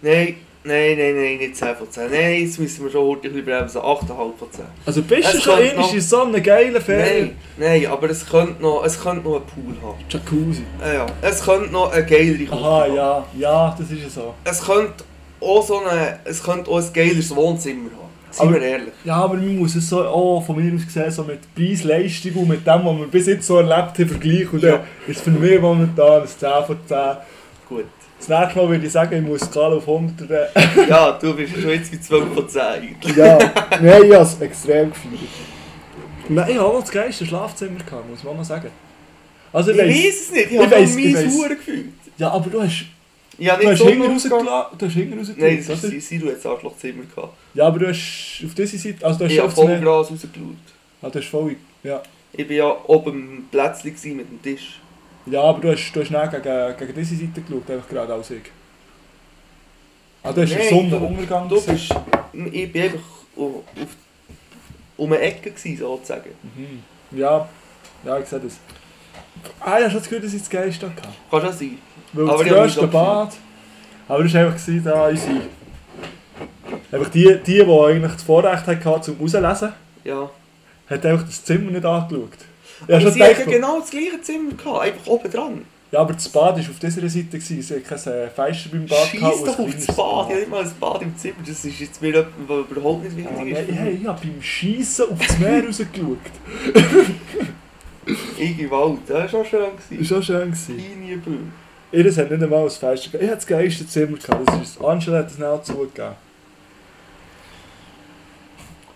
Nein, 0.00 0.36
nein, 0.64 0.96
nein, 0.96 1.14
nein, 1.14 1.36
nicht 1.36 1.54
10 1.56 1.76
von 1.76 1.90
10. 1.90 2.10
Nein, 2.10 2.40
jetzt 2.44 2.58
müssen 2.58 2.84
wir 2.84 2.90
schon 2.90 3.06
heute 3.06 3.28
ein 3.28 3.34
bisschen 3.34 3.44
bremsen. 3.44 3.80
8,5 3.82 4.06
von 4.16 4.50
10. 4.50 4.64
Also 4.86 5.02
bist 5.02 5.28
Es 5.28 5.32
du 5.34 5.40
schon 5.42 5.54
einmal 5.58 5.74
noch- 5.76 5.94
in 5.94 6.00
so 6.00 6.22
einer 6.22 6.40
geilen 6.40 6.80
Ferien? 6.80 7.30
Nein, 7.58 7.82
nein, 7.82 7.86
aber 7.90 8.08
es 8.10 8.26
könnte 8.26 8.60
noch, 8.62 8.82
es 8.86 8.98
könnte 9.00 9.22
noch 9.28 9.36
einen 9.36 9.46
Pool 9.46 9.76
haben. 9.82 9.98
Jacuzzi. 10.08 10.62
Äh, 10.82 10.94
ja, 10.96 11.06
es 11.20 11.44
könnte 11.44 11.70
noch 11.70 11.92
eine 11.92 12.06
geilere 12.06 12.38
Küche 12.38 12.52
Aha, 12.52 12.80
haben. 12.86 12.94
ja, 12.96 13.26
ja, 13.38 13.76
das 13.78 13.90
ist 13.90 14.02
ja 14.02 14.08
so. 14.08 14.34
Es 14.44 14.64
könnte 14.64 15.04
auch 15.42 15.66
so 15.66 15.80
eine, 15.80 16.18
es 16.24 16.42
könnte 16.42 16.70
auch 16.70 16.78
ein 16.78 16.92
geileres 16.92 17.34
Wohnzimmer 17.34 17.90
haben. 17.90 18.02
Aber- 18.38 18.52
wir 18.54 18.62
ehrlich. 18.62 18.92
Ja, 19.04 19.16
aber 19.16 19.34
man 19.34 19.58
muss 19.58 19.74
es 19.74 19.88
so, 19.88 20.02
oh, 20.08 20.40
von 20.40 20.56
mir 20.56 20.74
aus 20.74 20.86
gesehen, 20.86 21.10
so 21.10 21.22
mit 21.24 21.40
Preis, 21.54 21.84
Leistung 21.84 22.32
und 22.34 22.48
mit 22.48 22.66
dem, 22.66 22.84
was 22.84 22.96
wir 22.98 23.06
bis 23.08 23.26
jetzt 23.26 23.46
so 23.46 23.58
erlebt 23.58 23.98
haben, 23.98 24.08
vergleichen. 24.08 24.48
Und 24.52 24.62
Ja. 24.62 24.80
ist 25.06 25.20
für 25.20 25.30
mich 25.30 25.60
momentan 25.60 26.22
ein 26.22 26.26
10 26.28 26.48
von 26.66 26.76
10. 26.86 26.96
Gut. 27.68 27.84
Das 28.18 28.28
nächste 28.28 28.58
Mal 28.60 28.68
würde 28.70 28.86
ich 28.86 28.92
sagen, 28.92 29.16
ich 29.16 29.22
muss 29.28 29.40
Skala 29.40 29.76
auf 29.76 29.86
100 29.86 30.30
reden. 30.30 30.46
Ja, 30.88 31.12
du 31.20 31.34
bist 31.34 31.52
schon 31.60 31.70
jetzt 31.70 31.90
bei 31.90 31.98
12 31.98 32.32
von 32.34 32.48
10 32.48 32.60
eigentlich. 32.62 33.16
Ja, 33.16 33.36
nein, 33.38 34.02
ich 34.04 34.12
habe 34.14 34.22
es 34.22 34.40
extrem 34.40 34.90
gefeiert. 34.90 35.20
Nein, 36.28 36.50
ich 36.50 36.56
habe 36.56 36.68
auch 36.68 36.80
das 36.80 36.90
geilste 36.90 37.26
Schlafzimmer 37.26 37.78
gehabt, 37.84 38.08
muss 38.08 38.22
man 38.24 38.36
mal 38.36 38.44
sagen. 38.44 38.68
Also 39.52 39.72
Ich 39.72 39.78
ich 39.78 39.84
weiß 40.06 40.20
es 40.22 40.30
nicht, 40.32 40.46
ich 40.46 40.52
ich 40.52 40.58
habe 40.58 40.70
weiss, 40.70 40.94
mein 40.94 41.04
ich 41.04 41.14
weiss. 41.16 41.34
Huren 41.34 41.48
gefühlt. 41.56 41.86
ja, 42.16 42.30
aber 42.30 42.48
du 42.48 42.62
hast, 42.62 42.84
Ich 43.42 43.50
habe 43.50 43.64
du 43.64 43.70
nicht 43.70 43.80
hast 43.80 43.88
hinten 43.88 44.12
rausgelassen, 44.12 44.78
du 44.78 44.86
hast 44.86 44.92
hinten 44.92 45.18
rausgelassen, 45.18 45.56
Nein, 45.56 45.92
das 45.92 46.08
Siru 46.08 46.26
jetzt 46.28 46.46
Arschlochzimmer 46.46 47.02
gehabt. 47.12 47.34
Ja, 47.54 47.66
aber 47.66 47.78
du 47.80 47.88
hast 47.88 48.40
auf 48.46 48.54
dieser 48.54 48.78
Seite, 48.78 49.04
also 49.04 49.18
du 49.18 49.24
hast 49.24 49.32
Ich 49.32 49.38
habe 49.38 49.48
auf 49.48 49.54
das 49.54 49.64
voll 49.64 49.80
Gras 49.80 50.10
rausgeschaut. 50.12 50.56
Ah, 51.02 51.10
du 51.10 51.18
hast 51.18 51.28
voll, 51.28 51.56
ja. 51.82 52.02
Ich 52.34 52.48
war 52.48 52.54
ja 52.54 52.76
oben 52.86 53.10
am 53.10 53.44
Plätzchen 53.50 54.16
mit 54.16 54.30
dem 54.30 54.40
Tisch. 54.40 54.78
Ja, 55.26 55.42
aber 55.42 55.60
du 55.60 55.72
hast, 55.72 55.90
du 55.92 56.00
hast 56.00 56.10
nicht 56.12 56.30
gegen, 56.30 56.76
gegen 56.78 56.94
diese 56.94 57.16
Seite 57.16 57.40
geschaut, 57.40 57.68
einfach 57.68 57.88
gerade 57.88 58.14
als 58.14 58.30
ich. 58.30 58.42
Ah, 60.22 60.32
du 60.32 60.42
hast 60.42 60.50
den 60.50 60.58
Nein, 60.58 60.68
Sonnenuntergang 60.68 61.48
Du 61.48 61.56
gesehen. 61.56 61.74
bist, 61.74 61.94
ich 62.52 62.72
bin 62.72 62.82
einfach 62.82 63.00
auf, 63.36 63.64
um 64.96 65.12
eine 65.12 65.20
Ecke 65.20 65.50
gewesen, 65.50 65.78
sozusagen. 65.78 66.30
Mhm. 66.44 67.18
Ja, 67.18 67.48
ja, 68.04 68.18
ich 68.20 68.26
sehe 68.26 68.38
das. 68.38 68.60
Ah, 69.58 69.72
habe 69.72 69.84
schon 69.86 69.94
das 69.94 70.02
Gefühl, 70.04 70.20
dass 70.20 70.32
ich 70.32 70.42
das 70.42 70.50
Geilste 70.50 70.86
hatte. 70.86 71.02
Kann 71.28 71.40
schon 71.40 71.52
sein. 71.52 71.78
Weil 72.12 72.28
Aber 72.28 72.38
das 72.38 72.46
ich 72.46 72.52
grösste 72.52 72.80
so 72.80 72.86
Bad. 72.88 73.32
Aber 74.08 74.22
das 74.24 74.34
war 74.34 74.40
einfach 74.46 74.60
da 74.84 75.08
unsere. 75.08 75.40
Einfach 76.90 77.10
die, 77.10 77.24
die, 77.46 77.54
die 77.54 77.62
eigentlich 77.62 78.12
das 78.12 78.22
Vorrecht 78.22 78.66
hatten 78.66 79.02
zum 79.02 79.16
Rauslesen, 79.18 79.72
Ja. 80.04 80.28
hat 80.88 81.06
einfach 81.06 81.24
das 81.26 81.42
Zimmer 81.44 81.70
nicht 81.70 81.84
angeschaut. 81.84 82.28
Ich 82.86 82.94
Aber 82.94 83.00
schon 83.00 83.12
sie 83.12 83.22
hatten 83.22 83.50
genau 83.50 83.80
das 83.80 83.90
gleiche 83.90 84.20
Zimmer 84.20 84.52
gehabt, 84.54 84.82
einfach 84.82 85.06
oben 85.06 85.30
dran. 85.30 85.64
Ja, 85.90 86.00
aber 86.00 86.14
das 86.14 86.28
Bad 86.28 86.56
war 86.56 86.60
auf 86.60 86.78
dieser 86.80 87.08
Seite, 87.08 87.24
gewesen. 87.26 87.62
sie 87.62 87.74
hat 87.76 87.84
kein 87.84 87.98
äh, 88.12 88.28
Fenster 88.28 88.70
beim 88.70 88.86
Bad 88.86 89.12
gehabt 89.12 89.36
und 89.36 89.46
doch 89.46 89.58
auf 89.58 89.66
das 89.66 89.84
kleines 89.84 89.86
Bad, 89.96 90.30
ja 90.30 90.36
nicht 90.36 90.50
mal 90.50 90.62
ein 90.64 90.72
Bad 90.80 91.02
im 91.02 91.16
Zimmer, 91.18 91.34
das 91.46 91.64
ist 91.64 91.80
jetzt 91.80 92.02
mir 92.02 92.14
etwas, 92.14 92.32
was 92.46 92.70
überhaupt 92.70 93.04
nicht 93.04 93.18
Ja, 93.18 93.30
wichtig 93.30 93.54
nein, 93.54 93.66
ist. 93.68 93.78
hey, 93.78 93.98
ich 94.00 94.06
habe 94.06 94.20
beim 94.22 94.42
Schiessen 94.42 95.04
auf 95.12 95.18
das 95.26 95.38
Meer 95.38 95.64
rausgeschaut. 95.66 96.18
Ich 98.38 98.58
im 98.58 98.70
Wald, 98.70 98.98
das 99.06 99.32
war 99.32 99.44
schon 99.44 99.44
schön. 99.46 99.98
Das 99.98 100.10
war 100.10 100.18
auch 100.18 100.22
schön. 100.22 100.52
Kleine 100.52 101.16
Bühne. 101.18 101.52
Ihres 101.92 102.16
hat 102.16 102.30
nicht 102.30 102.42
einmal 102.42 102.64
ein 102.64 102.70
Fenster 102.70 103.10
gehabt. 103.10 103.22
Ich 103.22 103.28
hatte 103.28 103.36
das 103.36 103.46
geilste 103.46 103.86
Zimmer. 103.86 104.16
Gehabt. 104.16 104.48
Das 104.48 104.62
ist, 104.62 104.80
Angela 104.82 105.18
hat 105.18 105.26
das 105.26 105.38
nicht 105.38 105.66
zugegeben. 105.66 106.14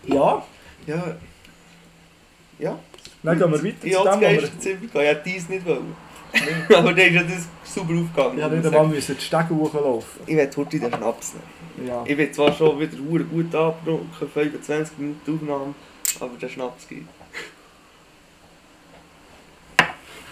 Ja, 0.07 0.45
Ja. 0.87 1.17
Ja. 2.59 2.79
dann 3.23 3.39
gehen 3.39 3.53
wir 3.53 3.63
weiter 3.63 3.77
Ich 3.83 3.93
zu 3.93 3.99
dem, 3.99 4.05
das 4.05 4.21
geilste 4.21 4.59
Zimmer 4.59 4.79
ich 4.83 4.95
hätte 4.95 5.23
dies 5.27 5.49
nicht 5.49 5.67
wollen. 5.67 5.95
Aber 6.75 6.93
dann 6.93 7.07
ist 7.07 7.15
ja 7.15 7.23
das 7.23 7.49
super 7.65 7.93
aufgegangen. 7.95 8.39
Ich 8.39 8.45
habe 8.45 8.57
nicht 8.57 8.67
einmal 8.67 8.87
müssen 8.87 9.17
die 9.17 9.23
Stege 9.23 9.51
hochlaufen. 9.51 10.21
Ich 10.27 10.37
werde 10.37 10.57
heute 10.57 10.79
den 10.79 10.93
Schnaps 10.93 11.35
nehmen. 11.35 11.89
Ja. 11.89 12.05
Ich 12.07 12.17
bin 12.17 12.33
zwar 12.33 12.53
schon 12.53 12.81
wieder 12.81 12.97
gut 13.25 13.55
abgebrochen, 13.55 14.31
25 14.33 14.99
Minuten 14.99 15.35
Aufnahme, 15.51 15.75
aber 16.21 16.39
der 16.41 16.49
Schnaps 16.49 16.89
geht. 16.89 17.05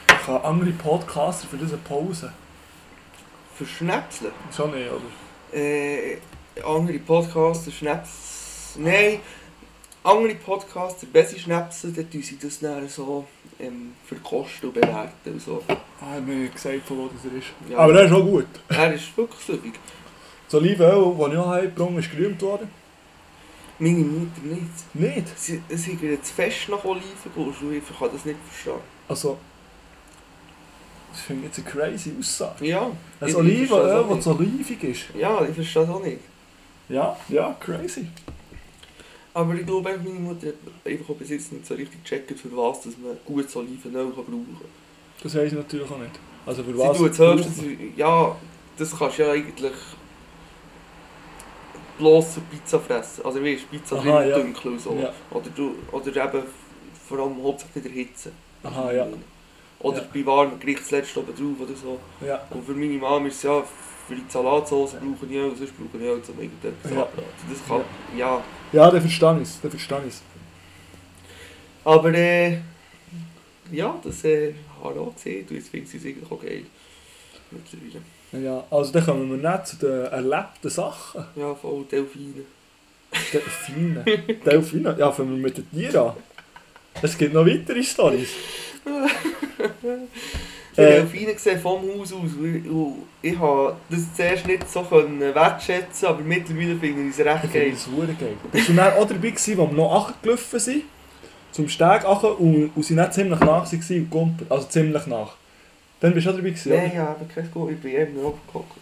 Ich 0.08 0.28
habe 0.28 0.44
andere 0.44 0.70
Podcaster 0.70 1.46
für 1.46 1.58
diese 1.58 1.76
Pause. 1.76 2.32
Für 3.56 3.66
Schnäpsle? 3.66 4.32
Schon 4.54 4.72
nicht, 4.72 4.90
oder? 4.90 5.58
Äh, 5.58 6.18
andere 6.64 6.98
Podcaster, 6.98 7.70
Schnaps... 7.70 8.74
Nein, 8.76 9.20
andere 10.02 10.34
Podcaster, 10.34 11.06
besser 11.06 11.38
Schnäpse, 11.38 11.92
dann 11.92 12.10
tun 12.10 12.22
sie 12.22 12.36
das 12.38 12.58
dann 12.58 12.88
so 12.88 13.24
ähm, 13.60 13.92
verkosten 14.06 14.68
und 14.68 14.74
bewerten 14.74 15.32
und 15.32 15.40
so. 15.40 15.62
Ah, 15.68 15.76
ich 16.00 16.06
habe 16.06 16.20
mir 16.22 16.48
gesagt, 16.48 16.84
von 16.86 16.98
wo 16.98 17.08
das 17.08 17.24
er 17.24 17.38
ist. 17.38 17.46
Ja. 17.70 17.78
Aber 17.78 17.92
der 17.92 18.04
ist 18.04 18.12
auch 18.12 18.24
gut. 18.24 18.46
Er 18.68 18.92
ist 18.92 19.16
wirklich 19.16 19.40
süffig. 19.40 19.74
Das 20.46 20.60
Olivenöl, 20.60 21.14
das 21.16 21.32
ich 21.32 21.38
auch 21.38 21.48
heimgebracht 21.48 21.98
ist 21.98 22.10
gerühmt 22.10 22.42
worden. 22.42 22.68
Meine 23.78 23.98
Mutter 23.98 24.42
nicht. 24.42 24.94
Nicht. 24.94 25.38
Sie, 25.38 25.62
sie 25.68 25.94
gehen 25.96 26.12
jetzt 26.12 26.32
fest 26.32 26.68
nach 26.68 26.84
Oliven 26.84 27.08
gehst 27.24 27.62
und 27.62 27.74
ich 27.74 27.98
kann 27.98 28.10
das 28.12 28.24
nicht 28.24 28.38
verstehen. 28.50 28.82
Also... 29.08 29.38
Das 31.14 31.22
finde 31.22 31.46
ich 31.46 31.56
jetzt 31.56 31.74
eine 31.76 31.86
crazy 31.86 32.12
Aussage. 32.18 32.66
Ja. 32.66 32.90
Ein 33.20 33.36
Olivenöl, 33.36 34.04
das 34.08 34.24
so 34.24 34.30
olivig 34.32 34.82
ist. 34.82 35.04
Ja, 35.16 35.44
ich 35.44 35.54
verstehe 35.54 35.82
das 35.82 35.90
auch 35.94 36.02
nicht. 36.02 36.18
Ja, 36.88 37.16
ja, 37.28 37.56
crazy. 37.60 38.08
Aber 39.32 39.54
ich 39.54 39.64
glaube, 39.64 39.96
meine 39.96 40.18
Mutter 40.18 40.48
hat 40.48 40.54
einfach 40.84 41.10
auch 41.10 41.14
bis 41.14 41.30
jetzt 41.30 41.52
nicht 41.52 41.66
so 41.66 41.74
richtig 41.74 42.02
gecheckt, 42.02 42.36
für 42.38 42.56
was 42.56 42.82
dass 42.82 42.98
man 42.98 43.16
gutes 43.24 43.54
Olivenöl 43.54 44.06
kann 44.06 44.24
brauchen 44.24 44.58
kann. 44.60 44.68
Das 45.22 45.36
weiß 45.36 45.52
ich 45.52 45.58
natürlich 45.58 45.88
auch 45.88 45.98
nicht. 45.98 46.18
Also 46.46 46.64
für 46.64 46.72
Sie 46.72 46.78
was? 46.78 46.98
tut 46.98 47.12
es 47.12 47.18
höchstens, 47.18 47.64
ja, 47.96 48.36
das 48.76 48.98
kannst 48.98 49.18
du 49.18 49.22
ja 49.22 49.32
eigentlich 49.32 49.72
bloß 51.98 52.26
Pizza 52.50 52.80
fressen. 52.80 53.24
Also 53.24 53.42
wie 53.42 53.52
ist 53.52 53.70
Pizza 53.70 53.96
Aha, 53.96 54.02
drin 54.02 54.30
ja. 54.30 54.38
dunkel 54.38 54.72
und 54.72 54.80
so. 54.80 54.98
Ja. 55.00 55.12
Oder, 55.30 55.50
du, 55.54 55.76
oder 55.92 56.06
eben 56.08 56.44
vor 57.08 57.18
allem 57.20 57.40
hauptsächlich 57.40 57.84
nicht 57.84 57.96
erhitzen. 57.96 58.32
Aha, 58.64 58.92
ja. 58.92 59.06
Oder 59.84 59.98
Ja. 59.98 60.04
bei 60.14 60.24
warmem 60.26 60.58
Gericht 60.58 60.86
zuletzt 60.86 61.16
oben 61.16 61.34
drauf 61.36 61.68
oder 61.68 61.76
so. 61.76 62.00
Ja. 62.26 62.40
Und 62.50 62.64
für 62.66 62.72
meine 62.72 62.94
Mama 62.94 63.26
ist 63.28 63.36
es 63.36 63.42
ja, 63.42 63.62
für 64.08 64.14
die 64.14 64.22
Salatsauce 64.28 64.92
brauche 64.94 65.26
ich 65.30 65.38
auch, 65.40 65.56
sonst 65.56 65.72
brauche 65.76 66.02
ich 66.02 66.10
auch 66.10 66.22
zum 66.22 66.40
irgendetwas 66.40 66.90
Ja. 66.90 67.02
anbraten. 67.02 67.22
Das 67.50 67.68
kann, 67.68 67.80
ja. 68.16 68.42
Ja, 68.72 68.90
der 68.90 69.00
verstehe 69.00 69.38
ich 69.42 69.48
der 69.62 69.70
verstehe 69.70 70.02
ich 70.08 70.14
Aber 71.84 72.14
äh, 72.14 72.58
ja, 73.70 73.94
das 74.02 74.24
äh, 74.24 74.54
habe 74.82 74.94
ich 74.94 75.00
auch 75.00 75.14
gesehen. 75.14 75.46
Und 75.48 75.56
jetzt 75.56 75.68
finde 75.68 75.86
ich 75.86 75.94
es 75.94 76.04
eigentlich 76.04 76.30
auch 76.32 76.40
geil. 76.42 76.64
Mittlerweile. 77.50 78.44
Ja, 78.44 78.64
also 78.70 78.90
dann 78.92 79.04
kommen 79.04 79.42
wir 79.42 79.50
nicht 79.50 79.66
zu 79.66 79.76
den 79.76 80.06
erlebten 80.06 80.70
Sachen. 80.70 81.24
Ja, 81.36 81.54
voll 81.54 81.84
Delfine. 81.90 82.42
Delfine. 83.32 84.04
Delfine? 84.44 84.96
Ja, 84.98 85.12
fangen 85.12 85.30
wir 85.36 85.42
mit 85.42 85.56
den 85.58 85.70
Tieren 85.70 85.96
an. 86.08 86.14
Es 87.02 87.16
gibt 87.16 87.32
noch 87.34 87.46
weitere 87.46 87.82
Storys. 87.82 88.30
Ich 88.84 88.90
habe 90.78 90.82
Äh. 90.82 91.00
Delfine 91.02 91.34
gesehen 91.34 91.60
vom 91.60 91.82
Haus 91.82 92.12
aus. 92.12 92.30
Ich 93.22 93.38
habe 93.38 93.76
das 93.88 94.12
zuerst 94.14 94.46
nicht 94.46 94.68
so 94.68 94.84
wertschätzen 95.34 96.08
aber 96.08 96.20
mittlerweile 96.20 96.74
finde 96.76 97.02
ich 97.04 97.10
es 97.10 97.18
Ich 97.20 97.24
recht 97.24 97.40
finde 97.42 97.58
geil. 97.58 97.70
das 97.70 97.82
verdammt 97.84 98.18
geil. 98.20 98.36
Bist 98.50 98.68
du 98.68 98.72
dann 98.74 98.92
auch 98.94 99.06
dabei 99.06 99.30
gewesen, 99.30 99.60
als 99.60 99.70
wir 99.70 99.76
noch 99.76 100.12
gelaufen 100.20 100.58
sind? 100.58 100.82
Zum 101.52 101.68
Steg 101.68 102.04
und, 102.04 102.72
und 102.74 102.82
sie 102.84 102.94
nicht 102.94 103.12
ziemlich 103.14 103.38
nach 103.38 103.70
waren 103.70 104.10
und. 104.10 104.50
Also 104.50 104.66
ziemlich 104.66 105.06
nach. 105.06 105.34
Dann 106.00 106.12
bist 106.12 106.26
du 106.26 106.30
auch 106.30 106.34
dabei 106.36 106.50
gewesen, 106.50 106.72
Nein, 106.72 106.90
ich 106.92 106.98
habe 106.98 107.24
kein 107.32 107.50
Go, 107.52 107.70
ich 107.70 107.78
bin 107.80 107.92
eben 107.92 108.20
noch 108.20 108.34
geguckt. 108.46 108.76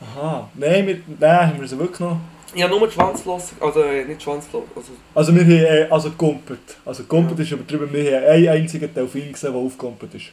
Aha. 0.00 0.48
Nein, 0.54 0.86
wir, 0.86 1.00
nein, 1.18 1.46
haben 1.48 1.60
wir 1.60 1.68
sie 1.68 1.78
wirklich 1.78 2.00
noch... 2.00 2.18
Ich 2.54 2.62
habe 2.62 2.76
nur 2.78 2.86
die 2.88 2.94
Schwanzflosse, 2.94 3.54
also 3.60 3.82
äh, 3.82 4.04
nicht 4.04 4.22
Schwanzflosse, 4.22 4.66
also 4.74 4.92
Also 5.14 5.34
wir 5.34 5.42
haben 5.42 5.50
äh, 5.50 5.86
also 5.90 6.10
gegumpert. 6.10 6.76
Also 6.84 7.02
gegumpert 7.02 7.38
ist 7.40 7.50
übertrieben. 7.52 7.92
Wir 7.92 8.16
haben 8.20 8.26
einen 8.26 8.48
einzigen 8.48 8.92
Delfin 8.94 9.32
gesehen, 9.32 9.52
der 9.52 9.60
aufgegumpert 9.60 10.14
ist. 10.14 10.26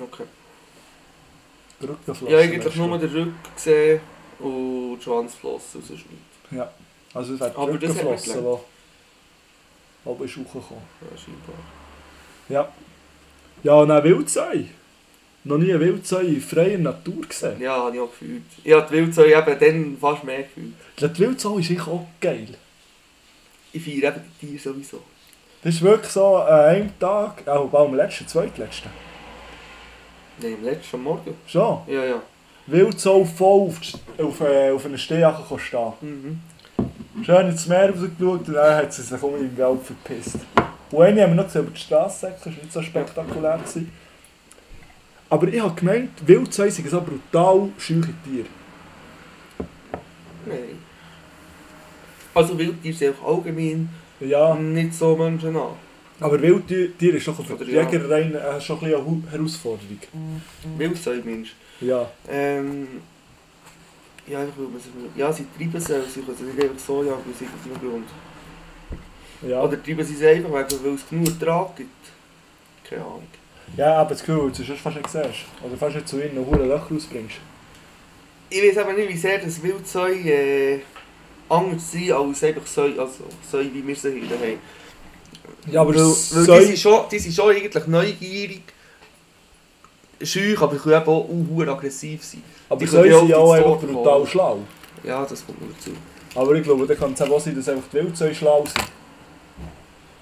okay. 0.00 0.24
Die 1.80 1.86
Rückenflosse. 1.86 2.24
Ich 2.26 2.32
habe 2.32 2.42
eigentlich 2.42 2.76
nur 2.76 2.98
den 2.98 3.10
Rücken 3.10 3.34
gesehen 3.54 4.00
und 4.38 4.98
die 4.98 5.02
Schwanzflosse, 5.04 5.64
sonst 5.82 5.90
nicht. 5.90 6.62
Also 7.12 7.34
es 7.34 7.40
wäre 7.40 7.50
die 7.50 7.56
Aber 7.56 7.72
das 7.78 7.90
hat 7.90 7.96
mir 7.96 8.10
Rückenflosse, 8.10 8.32
gelangt. 8.34 8.60
die 10.04 10.08
oben 10.08 10.24
ist 10.24 10.36
hochgekommen. 10.36 10.82
Ja, 11.00 11.18
scheinbar. 11.18 11.54
Ja. 12.48 12.72
Ja, 13.62 13.74
und 13.74 13.88
dann 13.88 14.04
Wildzeu. 14.04 14.62
Noch 15.46 15.58
nie 15.58 15.72
eine 15.72 15.78
Wildzeu 15.78 16.22
in 16.22 16.40
freier 16.40 16.78
Natur 16.78 17.22
gesehen. 17.28 17.60
Ja, 17.60 17.76
habe 17.76 17.94
ich 17.94 18.02
auch 18.02 18.10
gefühlt. 18.10 18.42
Ich 18.64 18.72
habe 18.72 18.86
die 18.90 18.94
Wildzeu 18.94 19.26
eben 19.26 19.58
dann 19.60 19.96
fast 20.00 20.24
mehr 20.24 20.42
gefühlt. 20.42 20.74
Die 21.00 21.18
Wildzeu 21.20 21.58
ist 21.58 21.70
eigentlich 21.70 21.86
auch 21.86 22.04
geil. 22.20 22.48
Ich 23.72 23.84
feiere 23.84 24.08
eben 24.08 24.22
die 24.42 24.46
Tiere 24.46 24.58
sowieso. 24.58 25.02
Das 25.62 25.74
ist 25.76 25.82
wirklich 25.82 26.10
so 26.10 26.38
an 26.38 26.64
einem 26.64 26.98
Tag, 26.98 27.46
auch 27.46 27.72
am 27.72 27.94
letzten, 27.94 28.26
zweitletzten. 28.26 28.90
Nein, 30.42 30.54
am 30.58 30.64
letzten 30.64 31.00
Morgen. 31.00 31.34
Schon. 31.46 31.78
Ja, 31.86 32.04
ja. 32.04 32.22
Wildzeu 32.66 33.24
voll 33.24 33.68
auf, 33.68 33.80
auf, 34.18 34.40
äh, 34.40 34.70
auf 34.72 34.84
einer 34.84 34.98
Stehjacke 34.98 35.58
stehen. 35.60 35.92
Mhm. 36.00 36.40
Schön 37.24 37.46
ins 37.46 37.68
Meer 37.68 37.90
rausgeschaut 37.90 38.48
und 38.48 38.48
dann 38.48 38.76
hat 38.78 38.92
sie 38.92 39.02
sich 39.02 39.22
um 39.22 39.36
im 39.36 39.54
Geld 39.54 39.80
verpisst. 39.80 40.38
Und 40.90 41.02
eine 41.02 41.22
haben 41.22 41.30
wir 41.30 41.36
noch 41.36 41.44
gesehen 41.44 41.62
über 41.62 41.70
die 41.70 41.80
Straße, 41.80 42.34
das 42.36 42.46
war 42.46 42.52
nicht 42.52 42.72
so 42.72 42.82
spektakulär. 42.82 43.58
Gewesen. 43.58 43.92
Aber 45.28 45.48
ich 45.48 45.60
habe 45.60 45.74
gemeint, 45.74 46.10
Wildzeu 46.26 46.70
sind 46.70 46.88
so 46.88 47.00
brutal 47.00 47.68
scheuche 47.78 48.14
Tiere. 48.24 48.46
Nein. 50.46 50.78
Also 52.34 52.56
Wildtiere 52.58 52.94
sind 52.94 53.14
auch 53.22 53.36
allgemein 53.38 53.88
Ja, 54.20 54.54
nicht 54.54 54.94
so 54.94 55.16
menschennah. 55.16 55.74
aber 56.20 56.40
Wildtier 56.40 57.14
ist 57.14 57.26
doch 57.26 57.44
für 57.44 57.64
die 57.64 57.72
ja. 57.72 57.82
Jäger 57.82 58.08
rein, 58.08 58.34
äh, 58.34 58.60
schon 58.60 58.78
ein 58.80 58.94
eine 58.94 59.22
Herausforderung. 59.30 59.98
Wildzeu, 60.78 61.20
Mensch. 61.24 61.54
Ja. 61.80 62.08
Ähm, 62.28 62.86
ja, 64.28 64.38
man 64.38 64.80
sich... 64.80 64.92
Ja, 65.16 65.32
sie 65.32 65.46
treiben 65.56 65.80
sie, 65.80 65.94
sie 66.08 66.20
können 66.20 66.36
sie 66.36 66.44
nicht 66.44 66.62
einfach 66.62 66.78
so 66.78 67.02
jagen, 67.02 67.18
aus 67.18 67.40
irgendeinem 67.40 67.90
Grund. 67.90 68.08
Ja, 69.42 69.62
Oder 69.62 69.82
treiben 69.82 70.04
sie 70.04 70.14
es 70.14 70.22
einfach, 70.22 70.50
weil 70.50 70.94
es 70.94 71.08
genug 71.08 71.28
Ertrag 71.28 71.76
gibt. 71.76 71.90
Keine 72.88 73.02
Ahnung. 73.02 73.28
Ja 73.76 74.00
aber 74.00 74.10
das 74.10 74.20
Gefühl, 74.20 74.38
weil 74.44 74.50
du 74.50 74.62
es 74.62 74.66
sonst 74.68 74.80
fast 74.80 74.96
nicht 74.96 75.10
siehst. 75.10 75.44
Oder 75.62 75.76
fast 75.78 75.94
nicht 75.96 76.08
zu 76.08 76.20
ihnen 76.20 76.44
hohen 76.44 76.68
Löcher 76.68 76.88
rausbringst. 76.90 77.36
Ich 78.48 78.62
weiß 78.62 78.78
aber 78.78 78.92
nicht, 78.92 79.08
wie 79.08 79.16
sehr 79.16 79.38
das 79.38 79.62
Wildzeu 79.62 80.12
äh, 80.12 80.80
anders 81.48 81.90
sind 81.90 82.12
als 82.12 82.44
einfach 82.44 82.66
Säu, 82.66 82.90
also 82.98 83.24
Säu, 83.50 83.64
wie 83.72 83.86
wir 83.86 83.96
sie 83.96 84.20
hier 84.20 84.30
haben. 84.30 84.58
Ja, 85.70 85.80
aber 85.80 85.94
weil, 85.94 86.02
Säu- 86.02 86.46
weil 86.48 86.60
die, 86.60 86.66
sind 86.66 86.78
schon, 86.78 87.00
die 87.10 87.18
sind 87.18 87.34
schon 87.34 87.50
eigentlich 87.50 87.86
neugierig, 87.86 88.62
scheu, 90.22 90.54
aber 90.58 90.76
können 90.76 91.00
eben 91.00 91.10
auch 91.10 91.28
uh, 91.28 91.62
aggressiv 91.62 92.22
sein. 92.24 92.42
Aber 92.68 92.78
die 92.78 92.84
ja 92.92 93.02
sind 93.02 93.28
ja 93.28 93.36
auch 93.36 93.52
einfach 93.52 93.78
brutal 93.80 94.26
schlau. 94.26 94.58
Ja, 95.02 95.24
das 95.24 95.44
kommt 95.44 95.60
noch 95.60 95.76
dazu. 95.76 95.90
Aber 96.34 96.54
ich 96.54 96.62
glaube, 96.62 96.86
dann 96.86 96.98
kann 96.98 97.12
es 97.12 97.22
auch 97.22 97.40
sein, 97.40 97.56
dass 97.56 97.68
einfach 97.68 97.88
die 97.92 97.96
Wildzeu 97.96 98.32
schlau 98.32 98.64
sind. 98.64 98.88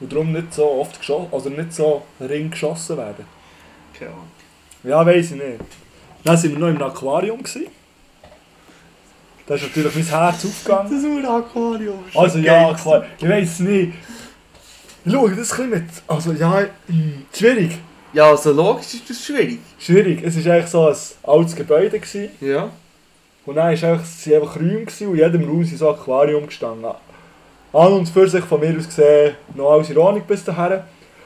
Und 0.00 0.12
darum 0.12 0.32
nicht 0.32 0.52
so 0.52 0.64
oft 0.64 0.98
geschossen, 0.98 1.28
also 1.32 1.48
nicht 1.48 1.72
so 1.72 2.02
ring 2.20 2.50
geschossen 2.50 2.96
werden. 2.96 3.24
Keine 3.98 4.10
Ahnung. 4.10 4.28
Ja, 4.82 5.06
weiß 5.06 5.32
ich 5.32 5.36
nicht. 5.36 5.60
Dann 6.24 6.36
waren 6.36 6.50
wir 6.50 6.58
noch 6.58 6.68
im 6.68 6.82
Aquarium. 6.82 7.42
Gewesen. 7.42 7.66
Da 9.46 9.54
ist 9.54 9.62
natürlich 9.62 9.94
mein 9.94 10.04
Herz 10.04 10.44
aufgegangen. 10.44 10.90
Das 10.90 10.98
ist 10.98 11.04
ein 11.04 11.26
Aquarium. 11.26 12.04
ist 12.08 12.16
Also 12.16 12.38
ja. 12.38 12.70
Aquarium. 12.70 13.10
Ich 13.18 13.28
weiß 13.28 13.50
es 13.50 13.58
nicht. 13.60 13.92
Ich 15.04 15.12
schaue 15.12 15.30
das 15.30 15.38
ein 15.38 15.40
bisschen 15.40 15.70
mit. 15.70 15.84
Also 16.06 16.32
ja, 16.32 16.66
hm, 16.86 17.26
schwierig. 17.32 17.78
Ja, 18.14 18.30
also 18.30 18.52
logisch 18.52 18.94
ist 18.94 19.10
das 19.10 19.22
schwierig. 19.22 19.58
Schwierig. 19.78 20.22
Es 20.24 20.44
war 20.44 20.54
eigentlich 20.54 20.70
so 20.70 20.88
ein 20.88 20.96
altes 21.24 21.56
Gebäude. 21.56 21.98
Gewesen. 21.98 22.30
Ja. 22.40 22.70
Und 23.44 23.56
dann 23.56 23.66
war 23.66 23.72
es 23.72 23.84
einfach 23.84 24.56
Räume 24.56 24.84
gewesen, 24.86 25.08
und 25.08 25.14
in 25.14 25.20
jedem 25.20 25.44
Raum 25.44 25.60
ist 25.60 25.76
so 25.76 25.88
ein 25.88 25.94
Aquarium 25.94 26.46
gestanden. 26.46 26.90
An 27.74 27.92
und 27.92 28.08
für 28.08 28.28
sich 28.28 28.44
von 28.44 28.60
mir 28.60 28.76
aus 28.78 28.86
gesehen 28.86 29.34
noch 29.54 29.72
alles 29.72 29.90
in 29.90 29.98
Ordnung 29.98 30.22
bis 30.26 30.44
dahin. 30.44 30.80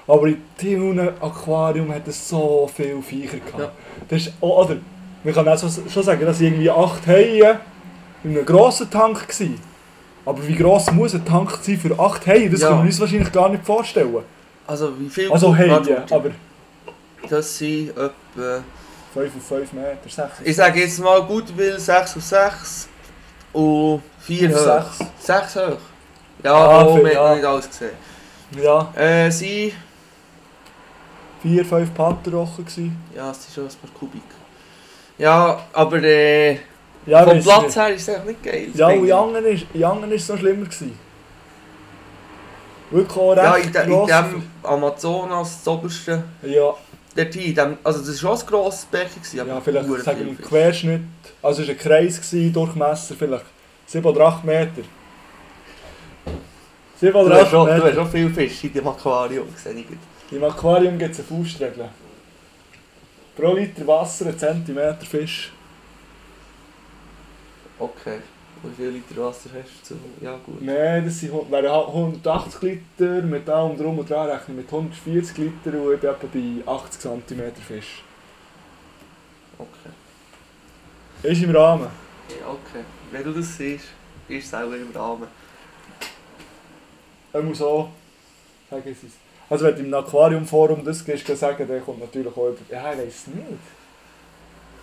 Aber 0.06 0.26
in 0.26 0.42
diesem 0.60 0.98
Aquarium 1.20 1.92
hat 1.92 2.08
es 2.08 2.28
so 2.28 2.68
viele 2.74 3.02
Viecher 3.02 3.36
gehabt. 3.38 3.58
Ja. 3.58 3.70
Das 4.08 4.22
ist, 4.22 4.32
oh, 4.40 4.62
oder, 4.64 4.76
man 5.22 5.34
kann 5.34 5.46
auch 5.46 5.58
so, 5.58 5.68
schon 5.90 6.02
sagen, 6.02 6.24
dass 6.24 6.40
irgendwie 6.40 6.70
acht 6.70 7.06
Haie 7.06 7.60
in 8.24 8.30
einem 8.30 8.46
grossen 8.46 8.90
Tank 8.90 9.28
waren. 9.28 9.60
Aber 10.24 10.46
wie 10.48 10.54
gross 10.54 10.90
muss 10.92 11.14
ein 11.14 11.24
Tank 11.24 11.58
sein 11.62 11.76
für 11.78 11.98
acht 11.98 12.26
Haie? 12.26 12.48
Das 12.48 12.62
Ja. 12.62 12.68
können 12.68 12.80
wir 12.82 12.86
uns 12.86 13.00
wahrscheinlich 13.00 13.30
gar 13.32 13.48
nicht 13.50 13.64
vorstellen. 13.64 14.16
Also 14.66 14.98
wie 14.98 15.08
viel... 15.10 15.30
Also 15.30 15.54
Haie, 15.54 15.70
aber 16.10 16.30
Das 17.28 17.58
sind 17.58 17.90
etwa... 17.90 18.62
5 19.14 19.36
auf 19.36 19.42
5 19.46 19.72
Meter, 19.72 19.96
6 20.04 20.18
auf 20.20 20.28
Ich 20.44 20.56
sage 20.56 20.80
jetzt 20.80 20.98
mal 21.00 21.22
gut 21.22 21.54
will 21.56 21.78
6 21.78 22.16
auf 22.18 22.22
6 22.22 22.88
und 23.54 24.02
4 24.20 24.50
Auf 24.54 24.56
hoch. 24.56 24.92
sechs. 24.92 25.10
6 25.52 25.56
hoch. 25.56 25.76
Ja, 26.44 26.54
Ah, 26.54 26.84
oh, 26.84 26.96
für- 26.96 27.04
wir 27.04 27.12
ja. 27.12 27.20
haben 27.20 27.28
noch 27.30 27.36
nicht 27.36 27.44
alles 27.46 27.68
gesehen. 27.68 27.90
Ja, 28.62 28.92
Äh, 28.94 29.30
sie... 29.30 29.72
4, 31.42 31.64
5 31.64 31.94
Panterrochen 31.94 32.64
gewesen. 32.64 32.96
Ja, 33.14 33.30
es 33.30 33.44
sind 33.44 33.54
schon 33.54 33.64
ein 33.64 33.70
paar 33.90 33.98
Kubik. 33.98 34.22
Ja, 35.18 35.60
aber 35.72 36.02
äh, 36.02 36.58
Ja, 37.06 37.22
vom 37.24 37.40
Platz 37.40 37.62
nicht. 37.64 37.76
her 37.76 37.88
ist 37.94 38.08
es 38.08 38.14
eigentlich 38.14 38.36
nicht 38.38 38.42
geil. 38.44 38.68
Ja, 38.74 38.88
und 38.88 39.04
in 39.06 39.12
anderen 39.12 39.44
ist, 39.46 39.66
in 39.72 39.84
anderen 39.84 40.12
ist 40.12 40.22
es 40.22 40.28
noch 40.30 40.38
schlimmer 40.38 40.64
gewesen. 40.64 40.98
Wirklich 42.90 43.16
auch 43.18 43.32
recht 43.32 43.74
Ja, 43.74 43.82
in, 43.82 43.88
de, 43.90 44.00
in 44.00 44.06
dem 44.06 44.42
Amazonas, 44.64 45.58
das 45.62 45.68
oberste, 45.72 46.24
Ja, 46.42 46.74
dort 47.14 47.34
hin, 47.34 47.42
in 47.42 47.54
dem, 47.54 47.78
also 47.84 47.98
das 48.00 48.08
war 48.24 48.36
schon 48.36 48.40
ein 48.40 48.46
grosses 48.46 48.84
Becken, 48.86 49.22
gewesen, 49.22 49.36
ja 49.48 49.60
vielleicht 49.60 50.04
sagen 50.04 50.18
wir 50.20 50.28
im. 50.28 50.38
Querschnitt. 50.40 51.00
Also 51.42 51.62
es 51.62 51.68
war 51.68 51.74
ein 51.74 51.78
Kreis, 51.80 52.16
gewesen, 52.16 52.52
Durchmesser 52.52 53.14
vielleicht 53.16 53.44
7 53.86 54.04
oder 54.06 54.26
8 54.26 54.44
Meter. 54.44 54.82
7 57.00 57.12
Du 57.12 57.18
oder 57.20 57.36
hast 57.36 57.46
8 57.46 57.50
schon, 57.50 57.66
du 57.66 57.84
hast 57.84 57.94
schon 57.94 58.10
viel 58.10 58.30
Fisch 58.30 58.64
in 58.64 58.72
dem 58.72 58.88
Aquarium, 58.88 59.46
gut. 59.46 59.98
Im 60.30 60.44
Aquarium 60.44 60.98
gibt 60.98 61.12
es 61.12 61.20
eine 61.20 61.28
Faustregel. 61.28 61.88
Pro 63.36 63.54
Liter 63.54 63.86
Wasser 63.86 64.26
ein 64.26 64.38
Zentimeter 64.38 65.06
Fisch. 65.06 65.52
Okay. 67.78 68.18
Wie 68.64 68.74
viel 68.74 68.88
Liter 68.88 69.22
Wasser 69.22 69.50
hast 69.54 69.90
du? 69.90 69.94
Ja, 70.24 70.36
gut. 70.44 70.60
Nein, 70.60 71.04
das 71.04 71.20
sind, 71.20 71.32
wären 71.32 71.70
halt 71.70 71.86
180 71.86 72.62
Liter, 72.62 73.22
mit 73.22 73.48
allem 73.48 73.78
drum 73.78 74.00
und 74.00 74.10
dran 74.10 74.28
rechnen 74.28 74.56
mit 74.56 74.66
140 74.66 75.38
Liter 75.38 75.80
und 75.80 75.94
ich 75.94 76.00
bin 76.00 76.10
etwa 76.10 76.26
bei 76.66 76.72
80 76.72 77.00
cm 77.00 77.54
Fisch. 77.66 78.02
Okay. 79.56 81.30
Ist 81.30 81.42
im 81.42 81.54
Rahmen. 81.54 81.86
Ja, 82.28 82.48
okay. 82.48 82.84
Wenn 83.12 83.22
du 83.22 83.32
das 83.32 83.56
siehst, 83.56 83.86
ist 84.28 84.46
es 84.46 84.54
auch 84.54 84.72
im 84.72 84.90
Rahmen. 84.92 85.28
Er 87.32 87.42
muss 87.42 87.60
auch 87.62 87.90
sagen, 88.70 88.82
es 88.86 89.04
ist. 89.04 89.16
Also 89.50 89.64
wenn 89.64 89.76
du 89.76 89.82
im 89.82 89.94
Aquariumforum 89.94 90.84
das 90.84 91.04
gehst, 91.04 91.26
sagen, 91.26 91.66
dann 91.66 91.84
kommt 91.84 92.00
natürlich 92.00 92.28
auch 92.36 92.48
über. 92.48 92.56
Ja, 92.70 92.92
ich 92.92 92.98
weiß 92.98 93.26
nicht. 93.28 93.46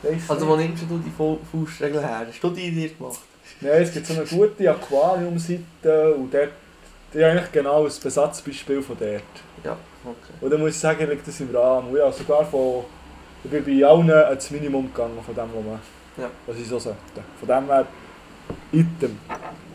Weiss 0.02 0.30
Also 0.30 0.48
wo 0.48 0.56
nimmst 0.56 0.84
du 0.90 0.98
die 0.98 1.12
Faustregel 1.12 2.02
her? 2.02 2.26
Hast 2.28 2.44
du 2.44 2.50
die 2.50 2.72
dir 2.72 2.90
gemacht? 2.90 3.20
Nein, 3.62 3.82
es 3.84 3.94
gibt 3.94 4.08
so 4.08 4.14
eine 4.14 4.26
gute 4.26 4.70
Aquariumseite 4.70 6.16
und 6.16 6.34
dort. 6.34 6.50
Die 7.14 7.20
ist 7.20 7.24
eigentlich 7.24 7.52
genau 7.52 7.86
ein 7.86 7.92
Besatzbeispiel 8.04 8.82
von 8.82 8.98
dort. 9.00 9.22
Ja, 9.64 9.78
okay. 10.04 10.34
Und 10.42 10.52
dann 10.52 10.60
muss 10.60 10.72
ich 10.72 10.80
sagen, 10.80 11.08
liegt 11.10 11.28
das 11.28 11.40
im 11.40 11.56
Rahmen. 11.56 11.96
Ja, 11.96 12.12
sogar 12.12 12.46
von. 12.46 12.84
Ich 13.44 13.50
bin 13.52 13.64
bei 13.64 13.86
allen 13.88 14.10
ans 14.12 14.50
Minimum 14.52 14.92
gegangen 14.92 15.20
von 15.24 15.36
dem, 15.36 15.44
was, 15.44 15.64
man, 15.64 15.80
Ja. 16.18 16.30
was 16.48 16.58
ich 16.58 16.68
so 16.68 16.80
sollte. 16.80 16.98
Von 17.40 17.48
dem 17.48 17.66
her. 17.68 17.86
Item. 18.72 19.20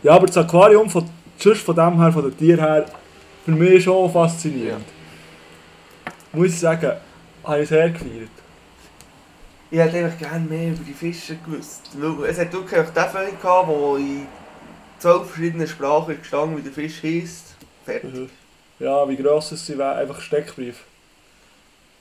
Ja, 0.03 0.13
aber 0.13 0.27
das 0.27 0.37
Aquarium 0.37 0.89
von, 0.89 1.09
sonst 1.41 1.61
von 1.61 1.75
dem 1.75 1.99
her, 2.01 2.11
von 2.11 2.23
den 2.23 2.37
Tieren 2.37 2.59
her, 2.59 2.85
für 3.45 3.51
mich 3.51 3.83
schon 3.83 4.11
faszinierend. 4.11 4.85
Muss 6.33 6.47
ich 6.47 6.59
sagen, 6.59 6.93
habe 7.43 7.61
ich 7.61 7.69
sehr 7.69 7.89
gefeiert. 7.89 8.29
Ich 9.69 9.79
hätte 9.79 9.97
eigentlich 9.97 10.17
gerne 10.19 10.45
mehr 10.45 10.69
über 10.69 10.83
die 10.85 10.93
Fische 10.93 11.37
gewusst. 11.37 11.89
Es 12.27 12.39
hat 12.39 12.51
wirklich 12.53 12.81
den 12.81 13.03
Fall 13.09 13.31
gehabt, 13.41 13.67
wo 13.67 13.95
in 13.95 14.27
zwölf 14.99 15.27
verschiedenen 15.27 15.67
Sprachen 15.67 16.17
gestanden, 16.17 16.57
wie 16.57 16.61
der 16.61 16.71
Fisch 16.73 17.01
heisst. 17.03 17.55
Fertig. 17.85 18.29
Ja, 18.79 19.07
wie 19.07 19.15
gross 19.15 19.51
es 19.51 19.65
sie 19.65 19.77
wäre, 19.77 19.95
einfach 19.95 20.19
Steckbrief. 20.19 20.83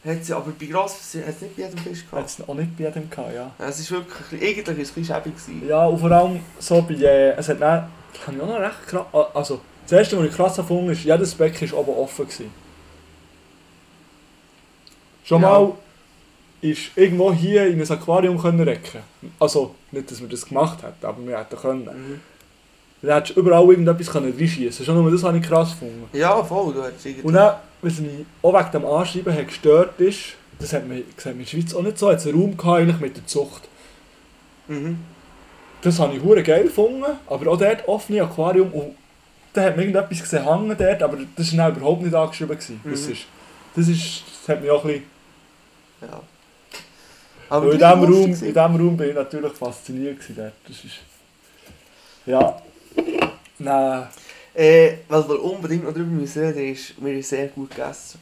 Hat 0.05 0.25
sie, 0.25 0.33
aber 0.33 0.51
bei 0.59 0.65
Grossfisch 0.65 1.21
hat 1.23 1.35
es 1.35 1.43
nicht 1.43 1.57
bei 1.57 1.65
jedem 1.65 1.79
Fisch 1.79 2.05
Hat 2.05 2.11
gehabt. 2.11 2.31
es 2.31 2.49
auch 2.49 2.55
nicht 2.55 2.75
bei 2.79 2.85
jedem 2.85 3.11
gehabt, 3.11 3.35
ja. 3.35 3.51
Es 3.59 3.81
ist 3.81 3.91
wirklich, 3.91 4.43
eigentlich 4.43 4.79
ist 4.79 4.97
es 4.99 5.13
ein 5.13 5.23
bisschen 5.23 5.23
schäbig. 5.45 5.69
Ja, 5.69 5.85
und 5.87 5.99
vor 5.99 6.11
allem 6.11 6.41
so 6.59 6.81
bei, 6.81 6.95
äh, 6.95 7.33
es 7.33 7.51
hat 7.51 7.61
dann, 7.61 7.91
das 8.13 8.27
habe 8.27 8.37
ich 8.37 8.43
auch 8.43 8.47
noch 8.47 8.61
recht 8.61 8.87
krass, 8.87 9.07
also 9.35 9.61
das 9.83 9.93
erste, 9.93 10.19
was 10.19 10.27
ich 10.27 10.37
krass 10.37 10.57
gefunden 10.57 10.91
ist, 10.91 11.05
jedes 11.05 11.35
Becken 11.35 11.71
war 11.73 11.79
oben 11.79 11.93
offen. 11.99 12.27
Gewesen. 12.27 12.51
Schon 15.25 15.43
Ja. 15.43 15.49
mal 15.49 15.73
ist 16.61 16.91
irgendwo 16.97 17.33
hier 17.33 17.67
in 17.67 17.81
ein 17.81 17.91
Aquarium 17.91 18.39
können 18.39 18.61
recken. 18.61 19.01
Also, 19.39 19.75
nicht, 19.91 20.11
dass 20.11 20.21
wir 20.21 20.29
das 20.29 20.45
gemacht 20.47 20.83
hätten, 20.83 21.07
aber 21.07 21.27
wir 21.27 21.39
hätten 21.39 21.57
können. 21.57 21.85
Mhm. 21.85 22.21
Dann 23.03 23.15
hättest 23.15 23.37
du 23.37 23.41
überall 23.41 23.67
irgendetwas 23.71 24.15
reinschießen 24.15 24.85
Schon 24.85 24.95
nur 24.95 25.11
das 25.11 25.23
habe 25.25 25.39
ich 25.39 25.43
krass 25.45 25.71
gefunden. 25.71 26.05
Ja, 26.13 26.43
voll, 26.45 26.75
du 26.75 26.83
hättest 26.83 27.07
irgendwie... 27.07 27.27
Und 27.27 27.35
dann, 27.35 27.57
was 27.81 27.99
mich 27.99 28.27
auch 28.43 28.53
wegen 28.53 28.73
dem 28.73 28.87
Anschreiben 28.87 29.35
hat 29.35 29.49
gestört 29.49 29.99
ist, 30.01 30.19
das 30.59 30.73
hat 30.75 30.87
man, 30.87 30.99
sieht 30.99 31.25
man 31.25 31.33
in 31.35 31.39
der 31.41 31.47
Schweiz 31.47 31.75
auch 31.75 31.83
nicht 31.83 31.99
so, 31.99 32.11
hat 32.11 32.19
es 32.19 32.27
einen 32.27 32.39
Raum 32.39 32.57
gehabt, 32.57 32.81
eigentlich 32.81 33.01
mit 33.01 33.17
der 33.17 33.27
Zucht. 33.27 33.63
Mhm. 34.69 34.99
Das 35.83 35.99
habe 35.99 36.15
ich 36.15 36.23
hure 36.23 36.43
geil 36.43 36.65
gefunden, 36.65 37.05
aber 37.27 37.51
auch 37.51 37.59
dort 37.59 37.89
offene 37.89 38.23
Aquarium 38.23 38.71
und 38.73 38.97
da 39.53 39.63
hat 39.63 39.77
man 39.77 39.87
irgendetwas 39.87 40.21
gesehen 40.23 40.45
hängen 40.45 40.77
dort, 40.79 41.03
aber 41.03 41.19
das 41.37 41.57
war 41.57 41.71
überhaupt 41.71 42.03
nicht 42.03 42.15
angeschrieben. 42.15 42.57
Gewesen. 42.57 42.81
Das, 42.85 43.07
Mhm. 43.07 43.13
ist, 43.13 43.27
das, 43.75 43.89
ist, 43.89 44.23
das 44.43 44.49
hat 44.49 44.63
mich 44.63 44.71
auch 44.71 44.85
ein 44.85 44.89
bisschen... 44.89 45.05
Ja. 46.03 46.21
Aber 47.49 47.67
in 47.73 47.79
diesem 47.79 47.89
Raum, 48.05 48.25
in 48.27 48.35
diesem 48.35 48.55
Raum 48.55 48.97
bin 48.97 49.09
ich 49.09 49.15
natürlich 49.15 49.53
fasziniert 49.55 50.21
gewesen 50.21 50.37
dort. 50.37 50.53
Das 50.69 50.77
ist... 50.85 50.99
Ja... 52.27 52.63
Nein... 53.59 54.07
Äh, 54.53 54.95
was 55.09 55.29
wir 55.29 55.43
unbedingt 55.43 55.85
noch 55.85 55.93
drüber 55.95 56.11
müssen 56.11 56.43
reden, 56.43 56.73
ist, 56.73 56.95
wir 57.01 57.13
haben 57.13 57.23
sehr 57.23 57.47
gut 57.49 57.71
gegessen. 57.71 58.19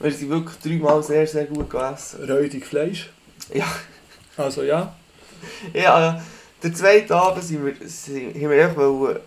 Wir 0.00 0.10
sind 0.10 0.30
wirklich 0.30 0.58
dreimal 0.58 1.02
sehr, 1.02 1.26
sehr 1.26 1.44
gut 1.44 1.68
gegessen. 1.68 2.30
Räudig 2.30 2.64
Fleisch. 2.66 3.10
Ja. 3.52 3.66
Also 4.36 4.62
ja. 4.62 4.94
Ja, 5.74 6.22
der 6.62 6.74
zweite 6.74 7.14
Abend 7.14 7.42
sind 7.42 7.64
wir, 7.64 7.74
sind, 7.88 8.34
haben 8.34 8.50
wir 8.50 8.64
einfach 8.64 8.76
wollen, 8.76 9.18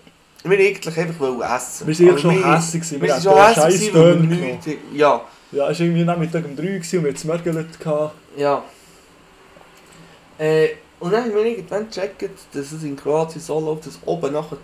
wir 0.44 0.58
eigentlich 0.60 0.98
einfach 0.98 1.20
wollen 1.20 1.42
essen. 1.42 1.88
Wir 1.88 2.00
waren 2.00 2.10
eigentlich 2.10 2.10
Aber 2.10 2.20
schon 2.20 2.54
hässig. 2.56 2.82
gewesen. 2.82 3.02
Wir 3.02 3.14
sind 3.14 3.24
schon 3.24 3.54
scheiß 3.56 3.80
gewesen. 3.94 4.78
Ja, 4.94 5.22
Ja, 5.52 5.70
es 5.70 5.80
war 5.80 5.86
irgendwie 5.86 6.04
Nachmittag 6.06 6.46
um 6.46 6.56
3 6.56 6.64
Uhr 6.64 6.70
gewesen 6.70 6.98
und 7.00 7.04
wir 7.06 7.10
hatten 7.12 7.18
Smörgelt. 7.20 7.80
gehabt. 7.80 8.16
ja. 8.38 8.64
Äh, 10.38 10.70
und 11.00 11.12
dann 11.12 11.24
haben 11.24 11.34
wir 11.36 11.46
irgendwann 11.46 11.88
gecheckt, 11.88 12.30
dass 12.54 12.72
es 12.72 12.84
in 12.84 12.96
Kroatien 12.96 13.42
so 13.42 13.60
läuft, 13.60 13.86
dass 13.88 14.00
oben 14.06 14.34
nachher 14.34 14.58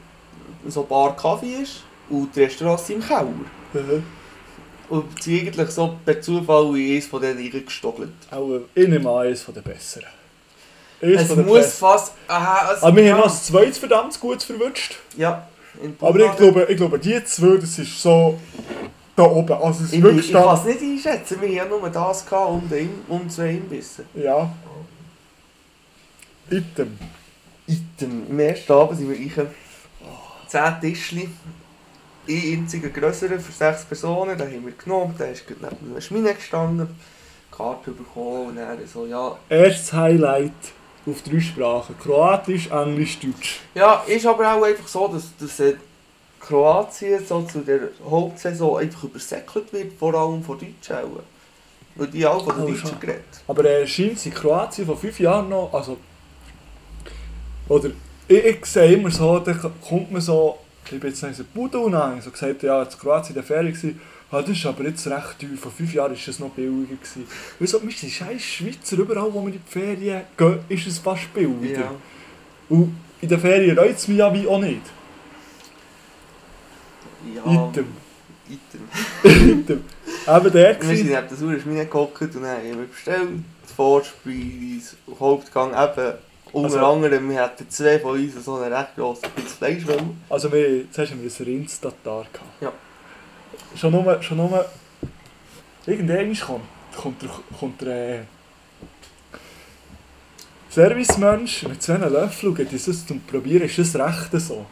so 0.68 0.82
ein 0.82 0.88
Bar 0.88 1.16
Kaffee 1.16 1.62
ist 1.62 1.84
und 2.10 2.36
die 2.36 2.44
Restaurants 2.44 2.88
sind 2.88 3.02
im 3.02 3.08
Keller. 3.08 3.28
Mhm. 3.74 4.04
Und 4.90 5.24
sie 5.24 5.42
eigentlich 5.42 5.70
so 5.70 5.98
per 6.06 6.20
Zufall 6.22 6.76
in 6.78 6.94
eines 6.94 7.08
von 7.08 7.22
denen 7.22 7.38
reingestogelt. 7.40 8.12
Auch 8.32 8.50
äh, 8.52 8.60
ich 8.76 8.88
nehme 8.88 9.10
an, 9.10 9.28
eines 9.28 9.42
von 9.44 9.54
den 9.54 9.64
besseren. 9.64 10.08
Es 11.02 11.36
muss 11.36 11.46
besten. 11.46 11.80
fast... 11.80 12.14
Aha, 12.28 12.74
es, 12.74 12.84
Aber 12.84 12.96
wir 12.96 13.04
ja. 13.04 13.14
haben 13.14 13.22
noch 13.22 13.34
ein 13.34 13.42
zweites 13.42 13.78
verdammt 13.80 14.20
gutes 14.20 14.44
verwünscht. 14.44 14.98
Ja, 15.18 15.48
Aber 16.00 16.20
ich 16.20 16.36
glaube, 16.38 16.68
ich 16.70 16.78
glaube, 16.78 17.00
die 17.00 17.24
zwei, 17.24 17.58
das 17.58 17.80
ist 17.80 18.02
so 18.02 18.40
da 19.16 19.24
oben. 19.24 19.54
Also 19.54 19.80
es 19.84 19.88
ist 19.88 19.94
Ich, 19.94 20.04
wirklich 20.04 20.28
ich 20.28 20.34
kann 20.34 20.56
es 20.56 20.64
nicht 20.64 20.82
einschätzen, 20.82 21.42
wir 21.42 21.62
haben 21.62 21.70
nur 21.70 21.90
das 21.90 22.26
gehabt 22.26 22.50
und, 22.52 22.72
ein, 22.74 22.90
und 23.08 23.32
zwei 23.32 23.52
Imbisse. 23.52 24.06
Ja. 24.14 24.52
Item. 26.50 26.98
Item. 27.68 28.24
Im 28.30 28.40
ersten 28.40 28.72
Abend 28.74 28.98
sind 28.98 29.10
wir 29.10 29.18
reichen. 29.18 29.48
10 30.48 30.82
Tischli. 30.82 31.30
Ein 32.28 32.60
einziger 32.60 32.90
grösserer 32.90 33.40
für 33.40 33.52
6 33.52 33.86
Personen, 33.86 34.38
den 34.38 34.48
haben 34.48 34.66
wir 34.66 34.74
genommen, 34.74 35.16
der 35.18 35.32
ist 35.32 35.48
gerade 35.48 35.62
neben 35.62 35.92
einer 35.92 36.02
Schmine 36.02 36.36
gestanden. 36.36 36.88
Karte 37.50 37.92
bekommen 37.92 38.50
und 38.50 38.56
dann 38.58 38.78
so, 38.92 39.06
ja. 39.06 39.36
Erstes 39.50 39.92
Highlight 39.94 40.52
auf 41.06 41.22
drei 41.24 41.40
Sprachen. 41.40 41.98
Kroatisch, 42.00 42.68
Englisch, 42.68 43.20
Deutsch. 43.20 43.60
Ja, 43.74 44.04
ist 44.08 44.26
aber 44.26 44.54
auch 44.54 44.64
einfach 44.64 44.88
so, 44.88 45.08
dass, 45.08 45.36
dass 45.40 45.60
äh, 45.60 45.76
Kroatien 46.40 47.26
so 47.26 47.42
zu 47.44 47.60
der 47.60 47.90
Hauptsaison 48.08 48.80
einfach 48.80 49.04
übersäckelt 49.04 49.72
wird, 49.74 49.94
vor 49.94 50.14
allem 50.14 50.44
von 50.44 50.58
Deutschen 50.58 50.96
auch. 50.96 51.24
Weil 51.96 52.08
die 52.08 52.26
auch 52.26 52.44
von 52.44 52.56
den 52.56 52.66
Oh, 52.66 52.68
Deutschen 52.70 53.00
geredet. 53.00 53.42
Aber 53.48 53.66
er 53.66 53.86
scheint 53.86 54.14
es 54.14 54.26
in 54.26 54.34
Kroatien 54.34 54.86
vor 54.86 54.98
fünf 54.98 55.20
Jahren 55.20 55.50
noch, 55.50 55.74
also... 55.74 55.98
Oder 57.68 57.90
ich, 58.28 58.46
ich 58.46 58.66
sehe 58.66 58.94
immer 58.94 59.12
so, 59.12 59.40
da 59.40 59.54
kommt 59.54 60.12
man 60.12 60.22
so... 60.22 60.58
Ich 60.86 61.00
bin 61.00 61.10
jetzt 61.10 61.24
in 61.24 61.30
dieser 61.30 61.44
Bude 61.44 61.80
und 61.80 61.96
habe 61.96 62.22
so 62.22 62.32
gesagt, 62.32 62.64
ja, 62.64 62.82
jetzt 62.82 63.00
Kroatien 63.00 63.36
der 63.36 63.44
Ferien 63.44 63.72
gewesen. 63.72 64.02
Ah, 64.34 64.42
das 64.42 64.52
ist 64.52 64.66
aber 64.66 64.84
jetzt 64.86 65.06
recht 65.08 65.40
teuer. 65.40 65.58
Vor 65.60 65.72
fünf 65.72 65.94
Jahren 65.94 66.12
war 66.14 66.18
es 66.28 66.40
noch 66.40 66.50
billiger. 66.52 66.96
Gewesen. 66.96 67.28
Weil 67.60 67.68
so, 67.68 67.80
sind 67.80 68.12
scheiß 68.12 68.42
Schweizer, 68.42 68.98
überall 68.98 69.34
wo 69.34 69.42
wir 69.42 69.54
in 69.54 69.60
die 69.66 69.72
Ferien 69.72 70.22
gehen, 70.38 70.60
ist 70.70 70.88
es 70.88 71.00
fast 71.00 71.34
billiger. 71.34 71.82
Ja. 71.82 71.92
Und 72.70 72.96
in 73.20 73.28
den 73.28 73.40
Ferien 73.40 73.78
reut 73.78 73.90
es 73.96 74.08
mich 74.08 74.18
ja 74.18 74.34
wie 74.34 74.48
auch 74.48 74.60
nicht. 74.60 74.82
ja. 77.36 77.52
Item. 77.70 77.88
Item. 78.50 78.82
Item. 79.62 79.84
Eben 80.28 80.52
der 80.52 80.54
Wir 80.54 80.74
sind 80.74 80.80
gewesen. 80.82 81.08
neben 81.08 81.28
der 81.28 81.38
Sauerschmiede 81.38 81.86
gehockt 81.88 82.22
und 82.22 82.36
dann 82.36 82.46
haben 82.58 82.64
wir 82.80 82.86
bestellt, 82.88 83.30
Vorspeise, 83.76 84.96
Hauptgang 85.20 85.70
eben. 85.72 86.14
Unter 86.54 86.76
Also- 86.78 86.86
anderem, 86.86 87.30
wir 87.30 87.40
hatten 87.42 87.70
zwei 87.70 87.98
von 88.00 88.12
uns 88.20 88.34
so 88.44 88.56
eine 88.56 88.76
recht 88.78 88.96
grosse 88.96 89.22
Pizza 89.36 89.56
Fleisch. 89.58 89.84
Also 90.30 90.52
wir, 90.52 90.92
zuerst 90.92 91.14
haben 91.14 91.24
wir 91.24 91.30
ein 91.32 91.44
Rindstatar 91.46 92.26
gehabt. 92.34 92.62
Ja. 92.62 92.74
Schon 93.76 93.92
nur, 93.92 94.22
schon 94.22 94.38
nur... 94.38 94.66
Irgendwann 95.86 96.38
kommt, 96.40 96.62
kommt 96.96 97.22
der, 97.22 97.30
kommt 97.60 97.82
der 97.82 98.20
äh, 98.20 98.20
Servicemensch 100.70 101.64
mit 101.64 101.82
zwei 101.82 101.96
Löffeln 101.96 102.52
und 102.52 102.56
gibt 102.56 102.72
uns 102.72 103.06
zum 103.06 103.20
Probieren. 103.22 103.64
Ist 103.64 103.78
das 103.78 103.96
recht 103.96 104.30
so? 104.40 104.66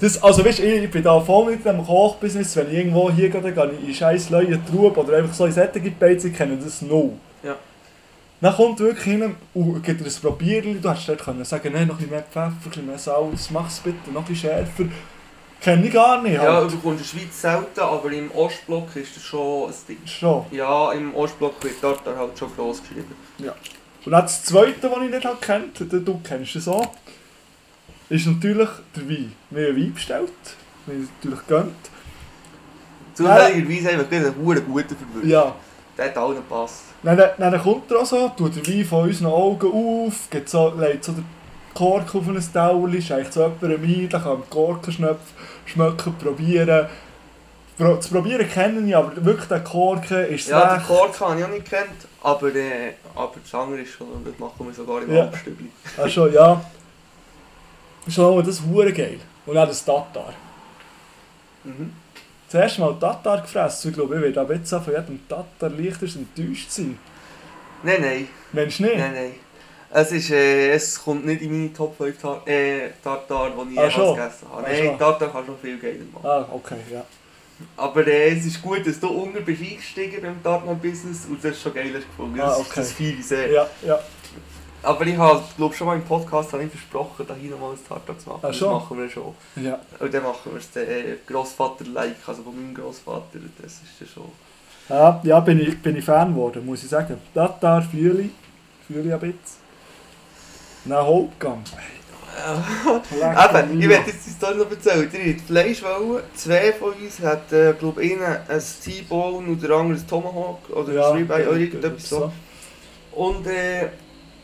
Das, 0.00 0.20
also 0.20 0.44
weißt, 0.44 0.58
ich, 0.58 0.82
ich 0.82 0.90
bin 0.90 1.04
da 1.04 1.20
voll 1.20 1.52
mit 1.52 1.64
dem 1.64 1.84
Kochbusiness, 1.84 2.56
wenn 2.56 2.68
ich 2.68 2.78
irgendwo 2.78 3.08
hier 3.08 3.28
gehe, 3.28 3.52
gehe 3.52 3.70
ich 3.80 3.88
in 3.88 3.94
scheiß 3.94 4.30
neue 4.30 4.58
Trub 4.64 4.96
oder 4.96 5.18
einfach 5.18 5.32
so 5.32 5.46
in 5.46 5.52
solche 5.52 5.78
Beizen, 5.92 6.32
ich 6.32 6.36
kenne 6.36 6.56
das 6.56 6.82
null. 6.82 7.12
Ja. 7.44 7.54
Dann 8.40 8.52
kommt 8.56 8.80
wirklich 8.80 9.04
hin 9.04 9.36
und 9.54 9.84
gibt 9.84 10.00
dir 10.00 10.04
ein 10.04 10.12
Probierli, 10.20 10.80
du 10.80 10.90
hättest 10.90 11.08
dort 11.08 11.22
können 11.22 11.44
sagen, 11.44 11.72
nein, 11.72 11.86
noch 11.86 11.94
ein 11.94 11.98
bisschen 11.98 12.10
mehr 12.10 12.22
Pfeffer, 12.22 12.46
ein 12.46 12.68
bisschen 12.68 12.86
mehr 12.86 12.98
Salz, 12.98 13.50
mach's 13.50 13.78
bitte, 13.78 14.10
noch 14.10 14.22
ein 14.22 14.26
bisschen 14.26 14.50
schärfer. 14.50 14.84
Kenne 15.62 15.86
ich 15.86 15.92
gar 15.92 16.20
nicht. 16.20 16.34
Ja, 16.34 16.54
halt. 16.54 16.72
du 16.72 16.76
bekommst 16.76 17.04
in 17.04 17.18
der 17.18 17.24
Schweiz 17.24 17.40
selten, 17.40 17.80
aber 17.80 18.10
im 18.10 18.30
Ostblock 18.32 18.96
ist 18.96 19.16
das 19.16 19.22
schon 19.22 19.68
ein 19.70 19.74
Ding. 19.88 19.98
Schon. 20.06 20.44
Ja, 20.50 20.92
im 20.92 21.14
Ostblock 21.14 21.62
wird 21.62 21.76
dort 21.80 22.04
halt 22.04 22.36
schon 22.36 22.54
gross 22.56 22.80
geschrieben. 22.80 23.14
Und 23.38 24.10
dann 24.10 24.22
das 24.22 24.42
zweite, 24.44 24.80
das 24.80 24.92
ich 25.04 25.10
nicht 25.10 25.24
halt 25.24 25.40
kennt, 25.40 25.78
den 25.78 26.04
du 26.04 26.20
kennst 26.24 26.56
es 26.56 26.66
auch, 26.66 26.90
ist 28.08 28.26
natürlich 28.26 28.68
der 28.96 29.08
Wein. 29.08 29.32
Wir 29.50 29.68
haben 29.68 29.76
Wein 29.76 29.94
bestellt, 29.94 30.32
wir 30.86 30.94
haben 30.94 31.02
es 31.04 31.08
natürlich 31.22 31.46
gönnt. 31.46 31.90
Zufälligerweise 33.14 33.90
einfach 33.90 34.10
gerade 34.10 34.26
einen 34.26 34.34
verdammt 34.34 34.66
guten 34.66 34.96
verwünscht. 34.96 35.30
Ja. 35.30 35.54
Der 35.96 36.06
hat 36.06 36.16
allen 36.16 36.36
gepasst. 36.36 36.84
Dann, 37.02 37.16
dann, 37.38 37.62
kommt 37.62 37.90
er 37.90 38.00
auch 38.00 38.06
so, 38.06 38.28
tut 38.30 38.56
der 38.56 38.66
Wein 38.66 38.84
von 38.84 39.04
unseren 39.04 39.26
Augen 39.26 39.70
auf, 39.70 40.30
gibt 40.30 40.48
so, 40.48 40.72
legt 40.76 41.04
so 41.04 41.12
den 41.12 41.24
Kork 41.74 42.14
auf 42.14 42.28
ein 42.28 42.52
Tauel, 42.52 43.00
scheicht 43.02 43.32
so 43.32 43.42
jemandem 43.42 43.82
ein, 43.82 44.08
dann 44.08 44.22
kann 44.22 44.32
man 44.32 44.42
die 44.42 44.50
Korken 44.50 44.92
schnöpfen, 44.92 45.36
schmecken, 45.66 46.14
probieren. 46.18 46.86
Pro, 47.78 47.94
das 47.96 48.08
Probieren 48.08 48.48
kenne 48.48 48.86
ich, 48.86 48.94
aber 48.94 49.24
wirklich 49.24 49.48
der 49.48 49.60
Korken 49.64 50.26
ist 50.26 50.48
Ja, 50.48 50.76
den. 50.76 50.84
Kork 50.86 51.18
habe 51.20 51.38
ich 51.38 51.44
auch 51.44 51.48
nicht 51.48 51.64
gekannt, 51.70 51.88
aber, 52.22 52.54
äh, 52.54 52.92
aber 53.14 53.32
das 53.42 53.54
andere 53.54 53.80
ist 53.80 53.92
schon, 53.92 54.08
das 54.24 54.38
machen 54.38 54.66
wir 54.66 54.74
sogar 54.74 55.02
im 55.02 55.14
Ja. 55.14 55.22
Alpstübli. 55.22 55.70
Ah, 55.96 56.08
schon, 56.08 56.32
ja. 56.32 56.62
Schon 58.08 58.44
das 58.44 58.60
hure 58.62 58.92
geil. 58.92 59.18
Und 59.46 59.54
dann 59.54 59.68
das 59.68 59.84
Tatar. 59.84 60.34
Mhm. 61.64 61.92
Zuerst 62.48 62.78
mal 62.78 62.94
Tatar 63.00 63.40
gefressen. 63.40 63.90
Ich 63.90 63.96
glaube, 63.96 64.16
ich 64.16 64.20
werde 64.22 64.40
aber 64.40 64.54
jetzt 64.54 64.72
auch 64.74 64.82
von 64.82 64.92
jedem 64.92 65.26
Tatar 65.26 65.70
leichtest 65.70 66.16
enttäuscht 66.16 66.70
sein. 66.70 66.98
Nein, 67.82 68.00
nein, 68.00 68.28
Mensch 68.52 68.80
nicht? 68.80 68.98
nein, 68.98 69.14
nein. 69.14 69.32
Es, 69.94 70.10
ist, 70.12 70.30
äh, 70.30 70.70
es 70.72 71.02
kommt 71.02 71.26
nicht 71.26 71.42
in 71.42 71.52
meine 71.52 71.72
Top 71.72 71.96
5 71.96 72.18
Tar 72.20 72.42
äh, 72.48 72.90
Tartar, 73.02 73.50
die 73.50 73.74
ich 73.74 73.80
Ah, 73.80 73.90
schon? 73.90 74.16
gegessen 74.16 74.46
habe. 74.50 74.64
Ah, 74.64 74.68
Nein, 74.68 74.84
schon. 74.86 74.98
Tartar 74.98 75.28
kann 75.30 75.44
schon 75.46 75.58
viel 75.58 75.78
geiler 75.78 76.04
machen. 76.12 76.26
Ah, 76.26 76.48
okay, 76.52 76.76
ja. 76.90 77.04
Aber 77.76 78.06
äh, 78.06 78.30
es 78.36 78.46
ist 78.46 78.62
gut, 78.62 78.86
dass 78.86 78.98
du 78.98 79.08
unten 79.08 79.44
bist 79.44 79.60
eingestiegen 79.62 80.22
beim 80.22 80.42
Tartar-Business 80.42 81.26
und 81.28 81.44
das 81.44 81.52
ist 81.52 81.62
schon 81.62 81.74
geiler 81.74 81.98
gefunden. 82.00 82.40
Ah, 82.40 82.46
Das, 82.48 82.60
okay. 82.60 82.70
das 82.76 82.92
feiere 82.92 83.10
ich 83.18 83.26
sehr. 83.26 83.50
Ja, 83.50 83.66
ja. 83.86 83.98
Aber 84.84 85.06
ich 85.06 85.16
habe, 85.16 85.42
glaube 85.56 85.74
schon 85.76 85.86
mal 85.86 85.94
im 85.94 86.02
Podcast 86.04 86.52
habe 86.54 86.64
ich 86.64 86.70
versprochen, 86.70 87.24
da 87.28 87.34
hier 87.34 87.50
nochmal 87.50 87.72
ein 87.72 87.78
Tartar 87.86 88.18
zu 88.18 88.28
machen. 88.30 88.40
Ah, 88.42 88.48
das 88.48 88.56
schon? 88.56 88.72
machen 88.72 88.98
wir 88.98 89.08
schon. 89.10 89.34
ja. 89.56 89.78
Und 90.00 90.12
dann 90.14 90.22
machen 90.22 90.50
wir 90.52 90.58
es 90.58 90.74
äh, 90.76 91.16
Grossvater-like, 91.26 92.16
also 92.26 92.42
von 92.42 92.56
meinem 92.56 92.74
Grossvater. 92.74 93.38
Das 93.60 93.72
ist 93.74 93.82
dann 94.00 94.08
schon... 94.08 94.24
Ja, 94.88 95.20
ja 95.22 95.38
bin, 95.40 95.60
ich, 95.60 95.80
bin 95.80 95.96
ich 95.96 96.04
Fan 96.04 96.30
geworden, 96.34 96.64
muss 96.66 96.82
ich 96.82 96.88
sagen. 96.88 97.18
Tatar 97.34 97.82
fühle 97.82 98.22
ich. 98.22 98.30
Fühle 98.88 99.02
ich 99.06 99.12
ein 99.12 99.20
bisschen. 99.20 99.61
Dann 100.84 101.06
Hauptgang. 101.06 101.62
Eben, 103.12 103.80
ich 103.80 103.88
werde 103.88 104.10
jetzt 104.10 104.26
die 104.26 104.30
Story 104.30 104.56
noch 104.56 104.70
erzählen. 104.70 105.08
Die 105.12 105.34
hat 105.34 105.40
Fleisch 105.42 105.82
wollen. 105.82 106.22
Zwei 106.34 106.72
von 106.72 106.92
uns 106.94 107.20
hat, 107.20 107.52
äh, 107.52 107.72
glaube 107.74 108.02
ich, 108.04 108.12
einen 108.12 108.22
ein 108.24 108.62
T-Bone 108.84 109.46
und 109.48 109.62
der 109.62 109.70
andere 109.70 109.98
ein 109.98 110.06
Tomahawk 110.06 110.70
oder 110.70 110.92
Ja, 110.92 111.10
ein 111.10 111.16
Ribeye 111.18 111.46
oder 111.48 111.56
ja, 111.58 111.64
irgendetwas 111.64 112.08
so. 112.08 112.32
Und 113.12 113.46
äh, 113.46 113.82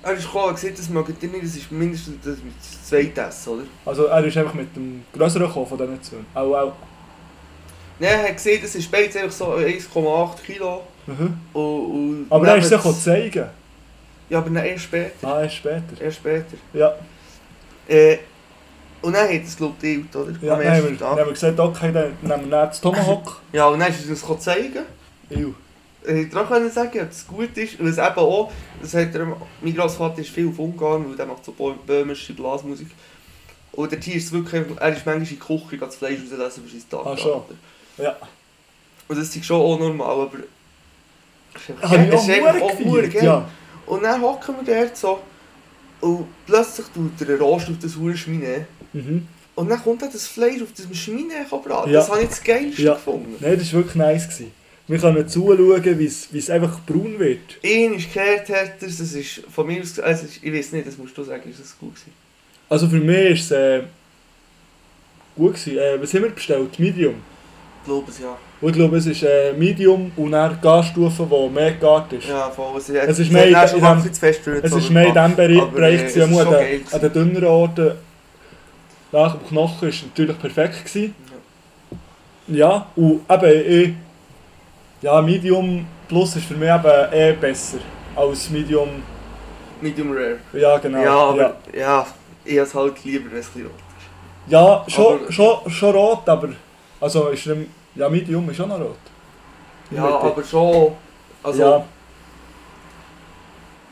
er 0.03 0.13
ist 0.13 0.27
gekommen 0.27 0.49
und 0.51 0.55
gesagt, 0.55 0.79
das 0.79 0.89
mögt 0.91 1.23
ihr 1.23 1.29
nicht, 1.31 1.45
das 1.45 1.57
ist 1.57 1.73
mindestens 1.73 2.17
das 2.23 2.37
mit 2.37 2.55
zwei 2.85 3.05
Tessen, 3.07 3.53
oder? 3.55 3.63
Also 3.87 4.05
er 4.05 4.25
ist 4.25 4.37
einfach 4.37 4.55
mit 4.55 4.75
dem 4.77 5.03
größeren 5.17 5.47
gekommen 5.49 5.67
von 5.67 5.79
diesen 5.79 6.03
zwei. 6.03 6.17
Auch, 6.35 6.55
auch. 6.55 6.73
Nein, 7.99 8.11
er 8.13 8.29
hat 8.29 8.35
gesehen, 8.37 8.61
das 8.63 8.75
ist 8.77 8.91
beides 8.91 9.17
einfach 9.17 9.33
so 9.33 9.55
1,8 9.55 10.43
Kilo. 10.45 10.83
Mhm. 11.07 11.39
Und, 11.53 11.65
und 11.65 12.27
Aber 12.31 12.47
er 12.49 12.59
ist 12.59 12.71
neben's- 12.71 12.87
auch 12.87 12.97
zeigen. 13.01 13.47
Ja, 14.31 14.39
aber 14.39 14.63
erst 14.65 14.85
später. 14.85 15.27
Ah, 15.29 15.43
erst 15.43 15.57
später. 15.57 16.01
Erst 16.01 16.17
später. 16.19 16.57
Ja, 16.75 16.95
Äh, 17.89 18.19
und 19.01 19.15
dann 19.15 19.29
hat 19.29 19.43
es, 19.45 19.57
glaube 19.57 19.75
ich, 19.87 20.01
oder? 20.15 20.31
ja 20.43 20.55
Am 20.55 20.61
dann, 20.63 20.71
haben 20.77 20.83
wir, 20.85 20.91
Tag. 20.91 20.99
dann 20.99 21.09
haben 21.11 21.27
wir 21.27 21.33
gesagt, 21.33 21.59
okay, 21.61 21.93
dann 21.93 22.13
nehmen 22.21 22.51
wir 22.51 22.67
das 22.67 22.81
Tomahawk. 22.81 23.41
Ja, 23.53 23.67
und 23.69 23.79
dann 23.79 23.91
ist 23.91 24.05
er 24.05 24.11
uns 24.11 24.21
gekommen 24.21 24.41
zeigen. 24.41 24.85
Ew. 25.31 25.55
Ich 26.03 26.15
hätte 26.15 26.41
auch 26.41 26.71
sagen, 26.71 27.01
ob 27.01 27.11
es 27.11 27.27
gut 27.27 27.57
ist. 27.57 27.79
Und 27.81 27.87
es 27.89 27.99
eben 27.99 28.17
auch, 28.17 28.51
das 28.83 28.95
hat 28.95 29.15
er, 29.15 29.37
mein 29.61 29.75
Grossvater 29.75 30.21
ist 30.21 30.31
viel 30.31 30.49
auf 30.49 30.59
Ungarn, 30.59 31.09
weil 31.09 31.17
der 31.17 31.27
macht 31.27 31.45
so 31.45 31.53
bö- 31.53 31.75
böhmische 31.87 32.33
Blasmusik. 32.35 32.89
Und 33.73 33.93
der 33.93 34.01
Tier 34.01 34.17
ist 34.17 34.33
wirklich, 34.33 34.63
er 34.79 34.89
ist 34.89 35.07
manchmal 35.07 35.17
in 35.19 35.25
die 35.25 35.39
Küche, 35.39 35.65
geht 35.71 35.83
das 35.83 35.97
Fleisch 35.97 36.19
rauslassen 36.31 36.65
für 36.65 36.71
sein 36.71 36.85
Tag. 36.91 37.07
Ah, 37.07 37.17
schon. 37.17 37.43
Ja. 37.99 38.17
Und 39.07 39.19
das 39.19 39.35
ist 39.35 39.45
schon 39.45 39.61
auch 39.61 39.79
normal, 39.79 40.21
aber... 40.23 40.39
Es 41.55 41.63
ist 41.63 41.71
einfach- 41.71 41.93
es 42.09 42.15
auch 42.15 42.29
ist 42.29 42.31
einfach 42.31 42.61
auch 42.63 42.77
gefeiert, 42.79 43.13
geil. 43.15 43.25
ja. 43.25 43.49
Und 43.89 44.03
dann 44.03 44.21
hocken 44.23 44.55
wir 44.65 44.75
dort 44.75 44.97
so 44.97 45.21
und 46.01 46.27
plötzlich 46.47 46.87
tut 46.89 47.21
er 47.21 47.29
einen 47.29 47.39
Rost 47.41 47.69
auf 47.69 47.77
das 47.81 47.97
hure 47.97 48.17
Schweine. 48.17 48.67
Mhm. 48.93 49.27
Und 49.55 49.69
dann 49.69 49.83
kommt 49.83 50.03
dann 50.03 50.13
das 50.13 50.27
Fleisch 50.29 50.63
auf 50.63 50.69
das 50.77 50.87
Schweine 50.97 51.45
braten. 51.51 51.91
Ja. 51.91 52.01
Das 52.01 52.11
habe 52.11 52.23
ich 52.23 52.29
das 52.29 52.43
Geilste 52.45 52.83
Ja. 52.83 52.95
gefunden. 52.95 53.35
Nein, 53.41 53.59
das 53.59 53.73
war 53.73 53.81
wirklich 53.81 53.97
nice. 53.97 54.29
Gewesen. 54.29 54.53
Wir 54.87 54.99
können 54.99 55.29
zuschauen, 55.29 55.99
wie 55.99 56.07
es 56.07 56.33
wie 56.33 56.39
es 56.39 56.49
einfach 56.49 56.81
braun 56.87 57.19
wird. 57.19 57.63
Ihn 57.63 57.95
ist 57.95 58.13
gekehrt, 58.13 58.49
hat 58.49 58.81
das 58.81 59.01
ist 59.01 59.43
von 59.53 59.67
mir 59.67 59.83
aus, 59.83 59.99
also 59.99 60.27
ich 60.41 60.53
weiß 60.53 60.73
nicht, 60.73 60.87
das 60.87 60.97
musst 60.97 61.17
du 61.19 61.25
sagen, 61.25 61.51
ist 61.51 61.61
das 61.61 61.77
gut 61.79 61.95
gewesen. 61.95 62.13
Also 62.71 62.89
für 62.89 62.97
mich 63.01 63.31
ist 63.33 63.45
es 63.47 63.51
äh, 63.51 63.83
gut 65.37 65.55
gewesen. 65.55 65.79
Äh, 65.79 66.01
was 66.01 66.15
haben 66.15 66.23
wir 66.23 66.31
bestellt? 66.31 66.79
Medium. 66.79 67.17
Ich 67.83 67.87
glaube 67.87 68.11
es, 68.11 68.19
ja. 68.21 68.37
Und 68.61 68.71
ich 68.71 68.75
glaube, 68.75 68.97
es 68.97 69.07
ist 69.07 69.25
Medium 69.57 70.11
und 70.17 70.33
dann 70.33 70.59
Gasstufe, 70.61 71.25
die 71.31 71.55
mehr 71.55 71.73
gegart 71.73 72.13
ist. 72.13 72.29
Ja, 72.29 72.51
voll. 72.51 72.77
Es, 72.79 72.89
Es 72.89 73.19
ist 73.19 73.27
es 73.27 73.31
mehr 73.31 73.45
in 73.45 73.51
in 73.51 73.55
ein 73.85 74.03
dem- 74.03 74.13
fest 74.15 74.41
Es 74.63 74.73
ist 74.73 74.91
mehr 74.91 75.07
in 75.07 75.15
diesem 75.15 75.37
Bereich, 75.73 76.03
es 76.03 76.17
ist 76.17 76.23
an, 76.23 76.31
den, 76.51 76.85
an 76.93 77.01
den 77.01 77.13
dünneren 77.13 77.45
Orten. 77.49 77.93
Nach 79.13 79.37
dem 79.37 79.47
Knochen 79.47 79.89
war 79.89 79.95
natürlich 80.09 80.39
perfekt. 80.39 80.85
Gewesen. 80.85 81.15
Ja, 82.49 82.87
und 82.97 83.21
eben, 83.31 83.71
ich, 83.71 83.93
ja, 85.03 85.21
Medium 85.23 85.87
Plus 86.09 86.35
ist 86.37 86.47
für 86.47 86.55
mich 86.55 86.69
eben 86.69 87.13
eh 87.13 87.33
besser 87.35 87.79
als 88.17 88.51
Medium. 88.51 88.89
Medium 89.81 90.11
Rare. 90.13 90.39
Ja, 90.53 90.79
genau. 90.79 91.01
ja, 91.03 91.15
aber 91.17 91.41
ja. 91.73 91.79
ja. 91.79 92.07
ich 92.45 92.57
habe 92.59 92.67
es 92.67 92.75
halt 92.75 93.05
lieber, 93.05 93.31
wenn 93.31 93.39
es 93.39 93.47
ein 93.47 93.53
bisschen 93.53 93.67
rot 93.69 93.75
ist. 93.99 94.51
Ja, 94.53 94.85
schon, 94.89 95.21
Aber- 95.23 95.33
schon, 95.33 95.71
schon 95.71 95.95
rot, 95.95 96.29
aber. 96.29 96.49
Also 97.01 97.29
ist 97.29 97.47
nicht, 97.47 97.69
ja, 97.95 98.09
Medium 98.09 98.49
ist 98.51 98.61
auch 98.61 98.67
noch 98.67 98.81
rot. 98.81 98.97
Ja, 99.91 100.03
Mitte. 100.05 100.17
aber 100.19 100.45
schon. 100.45 100.93
Also, 101.43 101.61
ja, 101.61 101.85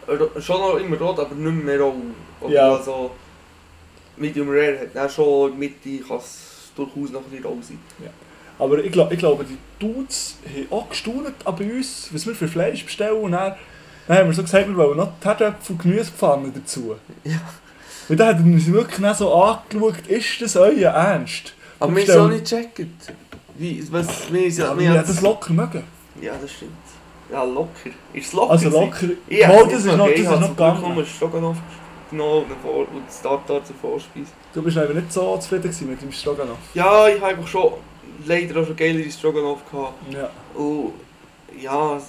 ro- 0.08 0.40
schon 0.40 0.60
noch 0.60 0.76
immer 0.76 0.96
rot, 0.98 1.18
aber 1.20 1.34
nicht 1.34 1.64
mehr 1.64 1.80
rau. 1.80 1.94
Oder 2.40 2.52
Ja. 2.54 2.72
Also, 2.74 3.10
Medium 4.16 4.48
Rare 4.48 4.78
hat 4.80 4.94
dann 4.94 5.10
schon 5.10 5.58
Mitte 5.58 5.98
kann 6.06 6.18
es 6.18 6.70
durchaus 6.74 7.10
noch 7.10 7.22
bisschen 7.22 7.44
rau 7.44 7.56
sein. 7.60 7.78
aber 8.58 8.78
ich, 8.78 8.92
glaub, 8.92 9.12
ich 9.12 9.18
glaube, 9.18 9.44
die 9.44 9.58
Dudes 9.78 10.36
haben 10.46 10.66
auch 10.70 10.88
gestaunt 10.88 11.34
an 11.44 11.54
uns, 11.54 12.08
was 12.12 12.26
wir 12.26 12.34
für 12.34 12.48
Fleisch 12.48 12.84
bestellen. 12.84 13.20
Und 13.20 13.32
dann, 13.32 13.54
dann 14.08 14.18
haben 14.18 14.26
wir 14.28 14.34
so 14.34 14.42
gesagt, 14.42 14.68
wir 14.68 14.76
wollen 14.76 14.96
noch 14.96 15.12
Herdöpfel 15.22 15.74
und 15.76 15.82
Gemüsepfanne 15.82 16.52
dazu. 16.54 16.96
Ja. 17.24 17.40
Und 18.08 18.18
dann 18.20 18.28
hat 18.28 18.36
er 18.38 18.44
uns 18.44 18.66
wirklich 18.72 19.16
so 19.16 19.34
angeschaut, 19.34 20.06
ist 20.06 20.40
das 20.40 20.56
euer 20.56 20.92
Ernst? 20.92 21.52
Aber 21.80 21.94
Wir 21.94 22.06
wir 22.06 22.14
haben 22.14 22.20
es 22.20 22.24
auch 22.26 22.30
nicht 22.30 22.74
gecheckt. 22.76 23.12
Wie, 23.58 23.92
was, 23.92 24.32
wir, 24.32 24.48
Ja, 24.48 24.64
ja, 24.66 24.78
wir 24.78 24.92
hätten 24.92 25.08
das 25.08 25.20
locker 25.20 25.52
mögen. 25.52 25.84
Ja, 26.20 26.34
das 26.40 26.52
stimmt. 26.52 26.72
Ja, 27.30 27.42
locker. 27.44 27.90
Ist 28.12 28.26
es 28.26 28.32
locker? 28.32 28.50
Also 28.52 28.68
locker. 28.68 29.08
Ja, 29.28 29.48
Mal, 29.48 29.64
das 29.64 29.84
ist 29.84 29.96
noch, 29.96 30.08
das 30.08 30.20
ist 30.20 30.30
noch 30.30 30.48
gegangen. 30.48 30.98
Ich 31.00 31.14
Stroganoff 31.14 31.56
genommen 32.10 32.44
und 32.94 33.06
das 33.06 33.20
Tartar 33.22 33.64
zur 33.64 33.76
Vorspeise. 33.76 34.30
Du 34.54 34.62
bist 34.62 34.76
aber 34.78 34.94
nicht 34.94 35.12
so 35.12 35.36
zufrieden 35.38 35.74
mit 35.88 36.02
dem 36.02 36.12
Stroganoff. 36.12 36.58
Ja, 36.74 37.08
ich 37.08 37.16
habe 37.16 37.26
einfach 37.26 37.46
schon 37.46 37.72
leider 38.24 38.60
auch 38.60 38.66
schon 38.66 38.76
geilere 38.76 39.10
Stroganoff 39.10 39.68
gehabt. 39.70 40.12
Ja. 40.12 40.30
Und 40.54 40.92
ja, 41.60 42.00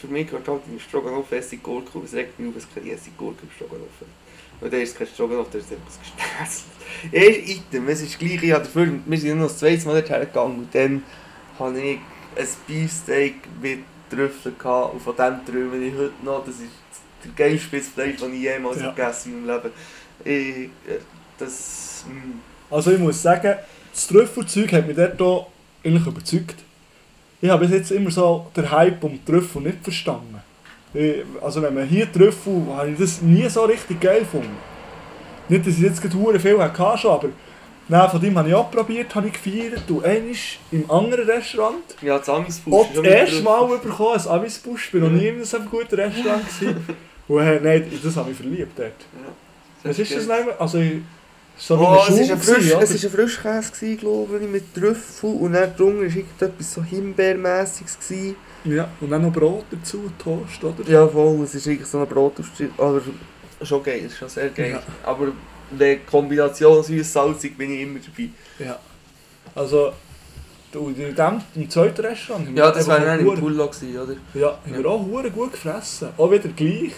für 0.00 0.08
mich 0.08 0.26
gehört 0.26 0.48
halt 0.48 0.60
in 0.70 0.80
Stroganoff 0.80 1.30
Essiggurke 1.30 1.98
und 1.98 2.04
es 2.04 2.14
regt 2.14 2.38
mich 2.38 2.48
auf, 2.48 2.56
es 2.56 2.66
keine 2.74 2.90
Essiggurke 2.92 3.42
im 3.42 3.50
Stroganoff. 3.50 3.88
Weil 4.60 4.70
der 4.70 4.82
ist 4.82 4.96
kein 4.96 5.06
Stroganoff, 5.06 5.50
der 5.50 5.60
ist 5.60 5.70
etwas 5.72 5.98
gespäßelt. 6.00 6.66
Erst 7.12 7.48
Item, 7.48 7.88
es 7.88 8.00
ist 8.02 8.18
gleich, 8.18 8.42
ich 8.42 8.52
habe 8.52 8.64
dafür, 8.64 8.88
wir 9.04 9.18
sind 9.18 9.38
noch 9.38 9.48
das 9.48 9.58
zweite 9.58 9.86
Mal 9.86 10.00
dorthin 10.02 10.20
gegangen 10.20 10.58
und 10.58 10.74
dann 10.74 11.02
habe 11.58 11.80
ich 11.80 11.98
ein 12.36 12.46
Beefsteak 12.66 13.34
mit 13.60 13.80
Trüffeln 14.10 14.56
gehabt 14.58 14.94
und 14.94 15.02
von 15.02 15.16
dem 15.16 15.44
träume 15.44 15.76
ich 15.76 15.94
heute 15.94 16.12
noch. 16.24 16.44
Das 16.44 16.54
ist 16.56 16.70
der 17.24 17.32
geilste 17.32 17.80
Fleisch, 17.80 18.16
das 18.18 18.28
ich 18.28 18.40
jemals 18.40 18.80
Ja. 18.80 18.90
gegessen 18.90 19.32
habe 19.32 19.38
in 19.38 19.46
meinem 19.46 19.62
Leben. 19.62 20.70
Ich, 20.86 20.90
äh, 20.90 20.98
das... 21.38 22.04
mm. 22.08 22.72
Also 22.72 22.92
ich 22.92 22.98
muss 22.98 23.20
sagen, 23.20 23.56
das 23.92 24.06
Trüffelzeug 24.06 24.72
hat 24.72 24.86
mich 24.86 24.96
dort 24.96 25.46
eigentlich 25.84 26.06
überzeugt. 26.06 26.56
Ich 27.40 27.48
habe 27.50 27.66
bis 27.66 27.76
jetzt 27.76 27.90
immer 27.90 28.10
so 28.10 28.50
den 28.56 28.70
Hype 28.70 29.02
um 29.04 29.24
Trüffel 29.24 29.62
nicht 29.62 29.78
verstanden. 29.82 30.35
Ich, 30.96 31.24
also 31.42 31.60
wenn 31.62 31.74
man 31.74 31.86
hier 31.86 32.10
Trüffel, 32.10 32.62
habe 32.76 32.90
ich 32.90 32.98
das 32.98 33.20
nie 33.22 33.48
so 33.48 33.64
richtig 33.64 34.00
geil 34.00 34.20
gefunden. 34.20 34.56
Nicht, 35.48 35.66
dass 35.66 35.74
ich 35.74 35.80
jetzt 35.80 36.00
gerade 36.02 36.40
viel 36.40 36.58
hatte 36.58 36.98
schon, 36.98 37.10
aber 37.12 37.28
nein, 37.88 38.10
von 38.10 38.20
dem 38.20 38.36
habe 38.38 38.48
ich 38.48 38.54
auch 38.54 38.70
probiert, 38.70 39.14
habe 39.14 39.28
ich 39.28 39.34
gefeiert. 39.34 39.88
Und 39.90 40.04
einmal 40.04 40.32
im 40.72 40.90
anderen 40.90 41.28
Restaurant, 41.28 41.84
Ja, 42.02 42.18
das 42.18 42.28
Amisbusch. 42.28 42.72
auch 42.74 42.88
das 42.94 43.04
erste. 43.04 43.42
Mal 43.42 43.78
bekommen, 43.78 44.18
ein 44.20 44.28
Amisbusch. 44.28 44.88
Ich 44.92 45.00
war 45.00 45.08
noch 45.08 45.16
nie 45.16 45.28
in 45.28 45.44
so 45.44 45.56
einem 45.58 45.68
guten 45.70 45.94
Restaurant. 45.94 46.44
Und 47.28 47.40
äh, 47.40 47.60
nein, 47.60 47.82
in 47.90 48.00
das 48.02 48.16
habe 48.16 48.30
ich 48.30 48.36
verliebt 48.36 48.78
dort. 48.78 48.92
Was 49.82 49.98
ist 49.98 50.14
das 50.14 50.26
denn? 50.26 50.46
Also, 50.58 50.78
so 51.58 51.74
Oh, 51.74 51.98
es 52.08 52.28
war 52.28 52.34
ein, 52.34 52.40
Frisch, 52.40 52.72
es 52.80 53.04
ein 53.04 53.10
Frischkäse, 53.10 53.72
gewesen, 53.72 53.98
glaube 53.98 54.38
ich, 54.42 54.48
mit 54.48 54.74
Trüffel 54.74 55.30
und 55.30 55.52
dann 55.52 55.74
drunter 55.76 55.98
war 55.98 56.02
irgendetwas 56.04 56.72
so 56.74 56.82
Himbeermässiges. 56.82 57.98
gewesen. 57.98 58.36
Ja, 58.66 58.88
und 59.00 59.10
dann 59.10 59.22
noch 59.22 59.32
Brot 59.32 59.64
dazu, 59.70 60.10
Toast, 60.18 60.62
oder? 60.62 60.88
Ja, 60.88 61.06
voll, 61.06 61.42
es 61.44 61.54
ist 61.54 61.66
eigentlich 61.68 61.86
so 61.86 62.00
ein 62.00 62.06
Brotaufstrich, 62.06 62.70
aber 62.78 63.00
schon 63.62 63.82
geil, 63.82 64.02
es 64.06 64.12
ist 64.12 64.18
schon 64.18 64.28
sehr 64.28 64.48
geil. 64.50 64.72
Ja. 64.72 64.82
Aber 65.08 65.28
die 65.70 65.98
Kombination 66.10 66.82
süß-salzig 66.82 67.56
bin 67.56 67.72
ich 67.72 67.80
immer 67.82 67.98
dabei. 67.98 68.28
Ja. 68.58 68.78
Also, 69.54 69.92
du, 70.72 70.88
in 70.88 71.14
dem, 71.14 71.40
im 71.54 71.70
zweiten 71.70 72.00
Restaurant 72.04 72.56
Ja, 72.56 72.70
das 72.70 72.86
wäre 72.88 73.04
dann 73.04 73.20
im 73.20 73.34
Pulla 73.34 73.66
gewesen, 73.66 73.98
oder? 73.98 74.14
Ja, 74.34 74.48
haben 74.48 74.72
Ja. 74.72 74.78
wir 74.78 74.86
auch 74.86 75.04
hure 75.06 75.30
gut 75.30 75.52
gefressen. 75.52 76.08
Auch 76.16 76.30
wieder 76.30 76.48
gleich. 76.48 76.92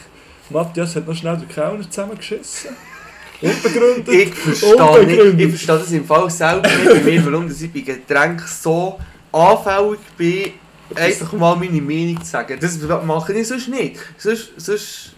Matthias 0.51 0.97
hat 0.97 1.07
noch 1.07 1.15
schnell 1.15 1.37
den 1.37 1.49
Kellner 1.49 1.89
zusammengeschissen. 1.89 2.71
Unbegründet. 3.41 4.09
Ich 4.09 4.35
verstehe 4.35 5.07
nicht, 5.07 5.41
ich 5.41 5.49
verstehe 5.51 5.79
das 5.79 5.93
im 5.93 6.05
Fall 6.05 6.29
selber 6.29 6.69
nicht 6.69 6.85
bei 7.05 7.11
mir, 7.11 7.25
warum 7.27 7.47
dass 7.49 7.61
ich 7.61 7.73
bei 7.73 7.81
Getränken 7.81 8.47
so 8.49 8.99
anfällig 9.31 10.01
bin, 10.17 10.53
einfach 10.95 11.33
mal 11.33 11.57
meine 11.57 11.81
Meinung 11.81 12.23
zu 12.23 12.31
sagen. 12.31 12.59
Das 12.61 12.79
mache 13.05 13.33
ich 13.33 13.49
sonst 13.49 13.69
nicht. 13.69 13.97
Sonst, 14.17 14.53
sonst 14.57 15.13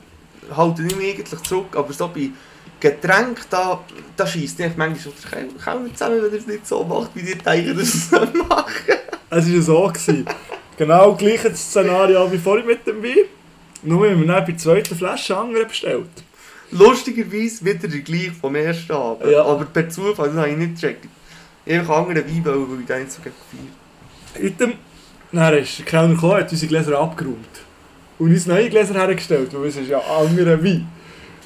halte 0.55 0.83
ich 0.83 0.97
mich 0.97 1.15
eigentlich 1.15 1.41
zurück, 1.43 1.77
aber 1.77 1.93
so 1.93 2.09
bei 2.09 2.31
Getränken, 2.81 3.45
da, 3.51 3.81
da 4.17 4.27
schießt 4.27 4.59
ich 4.61 4.77
manchmal 4.77 4.99
schon 5.01 5.13
der 5.23 5.31
Kellner 5.31 5.63
Kellner 5.63 5.95
zusammen, 5.95 6.23
wenn 6.23 6.33
er 6.33 6.39
es 6.39 6.47
nicht 6.47 6.67
so 6.67 6.83
macht, 6.83 7.11
wie 7.15 7.23
die 7.23 7.35
denken, 7.37 7.77
dass 7.77 7.89
es 7.89 8.09
soll 8.11 8.27
machen 8.49 8.95
Es 9.29 9.47
war 9.47 9.55
ja 9.55 9.61
so. 9.61 9.87
Gewesen. 9.87 10.25
Genau 10.79 11.15
gleiches 11.15 11.61
Szenario 11.61 12.33
wie 12.33 12.39
vorhin 12.39 12.67
mit 12.67 12.87
dem 12.87 13.03
Wein. 13.03 13.27
Nur 13.83 14.09
haben 14.11 14.21
wir 14.21 14.27
dann 14.27 14.45
bei 14.45 14.53
der 14.53 14.57
zweiten 14.59 14.97
Flasche 14.97 15.37
andere 15.37 15.67
bestellt. 15.67 16.09
Lustigerweise 16.71 17.65
wieder 17.65 17.89
der 17.89 18.01
gleiche 18.01 18.33
vom 18.33 18.55
ersten 18.55 18.93
Abend, 18.93 19.31
Ja. 19.31 19.45
aber 19.45 19.65
per 19.67 19.89
Zufall, 19.91 20.29
das 20.29 20.37
habe 20.39 20.51
ich 20.51 20.57
nicht 20.57 20.75
gecheckt. 20.77 21.07
Ich 21.67 21.77
habe 21.79 21.95
anderen 21.95 22.27
Wein, 22.27 22.45
weil 22.45 22.81
ich 22.81 22.87
den 22.87 22.99
nicht 23.01 23.13
so 23.13 23.19
gefeiert 23.23 24.53
Item, 24.53 24.73
dann 25.33 25.53
der 25.53 25.63
Kellner 25.85 26.15
gekommen, 26.15 26.35
hat 26.35 26.51
unsere 26.51 26.69
Gläser 26.69 26.99
abgeräumt. 26.99 27.37
Und 28.19 28.31
uns 28.33 28.47
neue 28.47 28.69
Gläser 28.69 28.95
hergestellt, 28.95 29.51
weil 29.53 29.69
es 29.69 29.77
ist 29.77 29.89
ja 29.89 30.01
andere 30.01 30.63
Wein. 30.63 30.87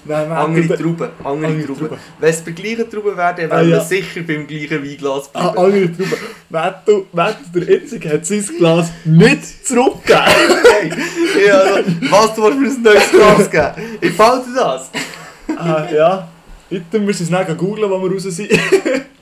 Haben 0.07 0.29
wir 0.29 0.37
Andere 0.37 0.77
Trauben, 0.77 1.09
andere 1.25 1.47
andere 1.47 1.67
Trauben. 1.67 1.79
Trauben. 1.89 1.99
Wenn 2.19 2.29
es 2.31 2.41
bei 2.43 2.51
gleichen 2.51 2.91
Trauben 2.91 3.17
wäre, 3.17 3.35
dann 3.37 3.51
Ah, 3.53 3.57
wären 3.57 3.69
wir 3.69 3.77
ja. 3.77 3.81
sicher 3.85 4.21
beim 4.23 4.47
gleichen 4.47 4.85
Weinglas 4.85 5.31
Ah, 5.33 5.49
bleiben. 5.51 5.59
andere 5.59 5.93
Trauben. 5.97 6.19
Wettel, 6.51 7.05
Wettel, 7.13 7.67
der 7.67 7.69
Itzig 7.83 8.07
hat 8.13 8.27
sein 8.27 8.45
Glas 8.59 8.91
nicht 9.05 9.67
zurückgegeben. 9.67 10.23
Hey, 11.35 11.47
ja, 11.47 11.59
also, 11.61 11.85
was 12.11 12.35
du 12.35 12.41
mir 12.43 12.69
ein 12.69 12.83
neues 12.83 13.11
Glas 13.11 13.51
geben? 13.51 13.73
Ich 14.01 14.15
behalte 14.17 14.49
das. 14.55 14.91
ah, 15.57 15.87
ja. 15.95 16.29
Item, 16.71 17.07
wir 17.07 17.15
sind 17.15 17.25
es 17.27 17.31
nachher 17.31 17.55
googeln, 17.55 17.91
wo 17.91 18.03
wir 18.03 18.13
raus 18.13 18.25
sind. 18.25 18.51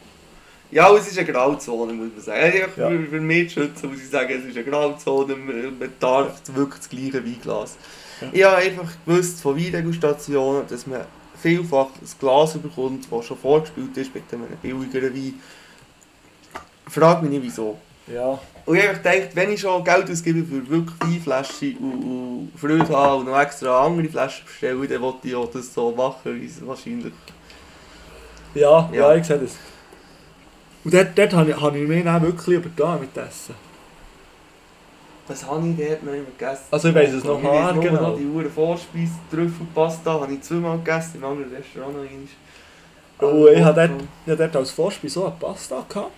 Ja, 0.72 0.90
es 0.96 1.06
ist 1.06 1.18
eine 1.18 1.30
Grauzone, 1.30 1.92
muss 1.92 2.08
man 2.14 2.24
sagen. 2.24 2.40
Einfach 2.42 2.76
Ja. 2.78 2.88
für, 2.88 3.06
für 3.06 3.20
mich 3.20 3.52
schützen, 3.52 3.90
muss 3.90 4.00
ich 4.00 4.08
sagen, 4.08 4.32
es 4.38 4.44
ist 4.46 4.56
eine 4.56 4.64
Grauzone, 4.64 5.36
man, 5.36 5.78
man 5.78 5.92
darf 6.00 6.40
wirklich 6.54 6.78
das 6.80 6.88
gleiche 6.88 7.24
Weinglas. 7.24 7.76
Ja. 8.20 8.28
Ich 8.32 8.44
habe 8.44 8.56
einfach 8.56 8.92
gewusst 9.06 9.40
von 9.42 9.56
Weindegustationen, 9.56 10.62
dass 10.68 10.86
man 10.86 11.02
vielfach 11.40 11.88
ein 11.88 12.08
Glas 12.18 12.56
bekommt, 12.56 13.06
das 13.10 13.26
schon 13.26 13.36
vorgespielt 13.36 13.96
ist 13.98 14.14
mit 14.14 14.24
einem 14.32 14.46
billigeren 14.62 15.14
Wein. 15.14 15.34
Frag 16.88 17.22
mich 17.22 17.30
nicht 17.32 17.42
wieso. 17.42 17.78
Ja. 18.12 18.38
Und 18.64 18.76
ich 18.76 18.82
habe 18.86 18.96
gedacht, 18.96 19.30
wenn 19.34 19.52
ich 19.52 19.60
schon 19.60 19.84
Geld 19.84 20.10
ausgebe 20.10 20.44
für 20.44 20.68
wirklich 20.68 21.00
Weinflaschen 21.00 21.76
und, 21.78 21.92
und 22.02 22.52
Freude 22.56 22.88
habe 22.96 23.16
und 23.16 23.26
noch 23.26 23.38
extra 23.40 23.84
andere 23.86 24.08
Flaschen 24.08 24.44
bestelle, 24.46 24.86
dann 24.88 25.02
wollte 25.02 25.28
ich 25.28 25.34
auch 25.34 25.50
das 25.50 25.72
so 25.74 25.90
machen, 25.92 26.40
wie 26.40 26.46
es 26.46 26.64
wahrscheinlich... 26.66 27.12
Ja, 28.54 28.88
ja, 28.92 29.12
Ja. 29.12 29.14
ich 29.16 29.24
sehe 29.26 29.38
das. 29.38 29.52
Und 30.84 30.94
dort, 30.94 31.16
dort 31.16 31.32
habe 31.32 31.50
ich, 31.50 31.60
habe 31.60 31.78
ich 31.78 31.88
mich 31.88 32.04
dann 32.04 32.22
wirklich 32.22 32.56
übertan 32.56 33.00
mit 33.00 33.16
Essen. 33.16 33.54
Was 35.28 35.46
habe 35.46 35.68
ich 35.68 35.76
dort 35.76 36.02
noch 36.02 36.12
immer 36.12 36.24
gegessen? 36.36 36.64
Also 36.70 36.88
ich 36.88 36.94
weiss 36.94 37.12
es 37.12 37.24
noch 37.24 37.42
haargenau. 37.42 37.92
nur 37.92 38.00
noch 38.00 38.16
die 38.16 38.26
Uhren 38.26 38.50
Vorspeise, 38.50 39.12
Trüffelpasta, 39.30 40.12
habe 40.20 40.32
ich 40.32 40.42
zweimal 40.42 40.78
gegessen, 40.78 41.12
im 41.16 41.24
anderen 41.24 41.54
Restaurant 41.54 41.94
noch 41.94 42.02
einmal. 42.02 42.28
Oh, 43.20 43.46
ich 43.46 43.62
habe 43.62 43.88
dort, 43.88 44.02
ich 44.26 44.36
dort 44.36 44.56
als 44.56 44.70
Vorspeise 44.72 45.14
so 45.14 45.26
eine 45.26 45.34
Pasta 45.38 45.84
gehabt. 45.88 46.10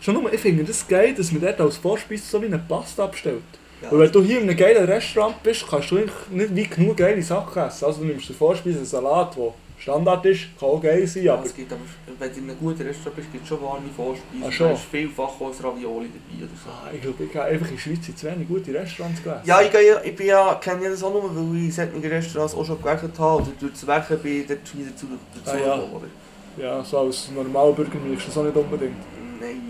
Schon 0.00 0.14
nur, 0.14 0.32
ich 0.32 0.40
finde 0.40 0.64
das 0.64 0.86
geil, 0.86 1.14
dass 1.14 1.30
man 1.30 1.42
dort 1.42 1.60
als 1.60 1.76
Vorspeise 1.76 2.24
so 2.24 2.42
wie 2.42 2.46
eine 2.46 2.58
Pasta 2.58 3.06
bestellt. 3.06 3.42
Ja, 3.80 3.90
Und 3.90 4.00
wenn 4.00 4.10
du 4.10 4.22
hier 4.22 4.40
in 4.40 4.48
einem 4.48 4.56
geilen 4.56 4.84
Restaurant 4.84 5.40
bist, 5.42 5.64
kannst 5.68 5.92
du 5.92 5.96
nicht 5.96 6.54
wie 6.56 6.64
genug 6.64 6.96
geile 6.96 7.22
Sachen 7.22 7.62
essen. 7.62 7.84
Also 7.84 8.00
du 8.00 8.06
nimmst 8.06 8.28
den 8.28 8.36
Vorspeise 8.36 8.78
einen 8.78 8.86
Salat, 8.86 9.36
der 9.36 9.54
Standard 9.84 10.24
ist, 10.24 10.40
kann 10.58 10.68
auch 10.70 10.80
geil 10.80 11.06
sein, 11.06 11.24
ja, 11.24 11.34
aber... 11.34 11.44
es 11.44 11.54
gibt 11.54 11.70
aber, 11.70 11.82
wenn 12.18 12.32
du 12.32 12.38
in 12.38 12.44
einem 12.48 12.58
guten 12.58 12.82
Restaurant 12.82 13.16
bist, 13.16 13.30
gibt 13.32 13.42
es 13.42 13.48
schon 13.50 13.60
warme 13.60 13.82
Vorspeise. 13.94 14.44
Ach 14.46 14.50
schon. 14.52 14.68
Da 14.68 14.72
ist 14.72 14.84
vielfach 14.84 15.24
auch 15.24 15.52
ein 15.52 15.64
Ravioli 15.64 16.08
dabei 16.08 16.44
oder 16.44 16.52
so. 16.64 16.70
Ah, 16.70 16.90
Ich 16.94 17.02
glaube, 17.02 17.24
ich 17.24 17.32
gehe 17.32 17.42
einfach 17.42 17.68
in 17.68 17.74
der 17.74 17.80
Schweiz 17.82 18.16
zu 18.16 18.26
wenig 18.26 18.48
gute 18.48 18.72
Restaurants 18.72 19.22
gegessen. 19.22 19.42
Ja, 19.44 19.60
ich, 19.60 19.70
gehe 19.70 20.00
ich 20.02 20.16
bin 20.16 20.26
ja, 20.26 20.54
kenne 20.54 20.84
ja 20.84 20.90
das 20.90 21.02
auch 21.04 21.12
nur, 21.12 21.24
weil 21.36 21.56
ich 21.58 21.64
in 21.64 21.70
solchen 21.72 22.00
Restaurants 22.00 22.54
auch 22.54 22.64
schon 22.64 22.78
gewerkt 22.78 23.18
habe 23.18 23.42
oder 23.42 23.52
durch 23.60 23.72
das 23.72 23.86
Werken 23.86 24.18
bin, 24.20 24.44
dort 24.48 24.78
wieder 24.78 24.90
dazu, 24.90 25.06
dazu 25.44 25.56
Ah, 25.56 25.60
ja. 25.60 25.74
gekommen, 25.76 25.92
oder? 25.96 26.64
Ja, 26.64 26.82
so 26.82 26.98
als 27.00 27.30
Normalbürger 27.30 27.98
möchtest 28.08 28.28
du 28.28 28.30
das 28.30 28.38
auch 28.38 28.44
nicht 28.44 28.56
unbedingt. 28.56 28.96
Nein, 29.38 29.60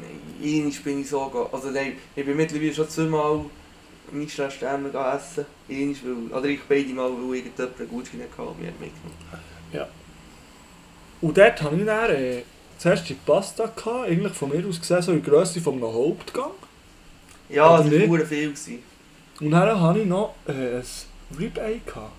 nein, 0.00 0.20
einmal 0.42 0.72
bin 0.82 1.00
ich 1.00 1.08
so 1.10 1.26
gegangen. 1.26 1.46
Also 1.52 1.70
nein, 1.70 1.92
ich 2.16 2.24
bin 2.24 2.36
mittlerweile 2.36 2.72
schon 2.72 2.88
zweimal 2.88 3.40
Michelin 4.12 4.50
Sterne 4.50 4.88
essen. 4.88 5.46
Einmal, 5.68 5.96
weil, 6.30 6.38
oder 6.38 6.48
ich 6.48 6.60
beide 6.68 6.88
Mal, 6.92 7.10
weil 7.10 7.36
irgendjemand 7.36 7.80
einen 7.80 7.88
Gutschein 7.88 8.20
hatte 8.20 8.42
und 8.42 8.66
hat 8.66 8.80
mitgenommen. 8.80 9.88
Und 11.20 11.38
dort 11.38 11.62
hatte 11.62 11.76
ich 11.76 11.84
dann 11.86 12.10
äh, 12.10 12.42
zuerst 12.78 13.08
die 13.08 13.14
Pasta, 13.14 13.66
gehabt, 13.66 14.08
eigentlich 14.08 14.32
von 14.32 14.50
mir 14.50 14.66
aus 14.68 14.80
gesehen 14.80 15.02
so 15.02 15.12
in 15.12 15.22
der 15.22 15.32
Grösse 15.32 15.60
von 15.60 15.74
einem 15.74 15.84
Hauptgang. 15.92 16.50
Ja, 17.48 17.78
es 17.78 17.84
war 17.84 17.90
verdammt 17.90 18.28
viel. 18.28 18.48
Gewesen. 18.50 18.78
Und 19.40 19.50
dann 19.50 19.80
hatte 19.80 20.00
ich 20.00 20.06
noch 20.06 20.34
äh, 20.48 20.52
ein 20.78 20.84
Ribeye. 21.38 21.80
gehabt. 21.86 22.12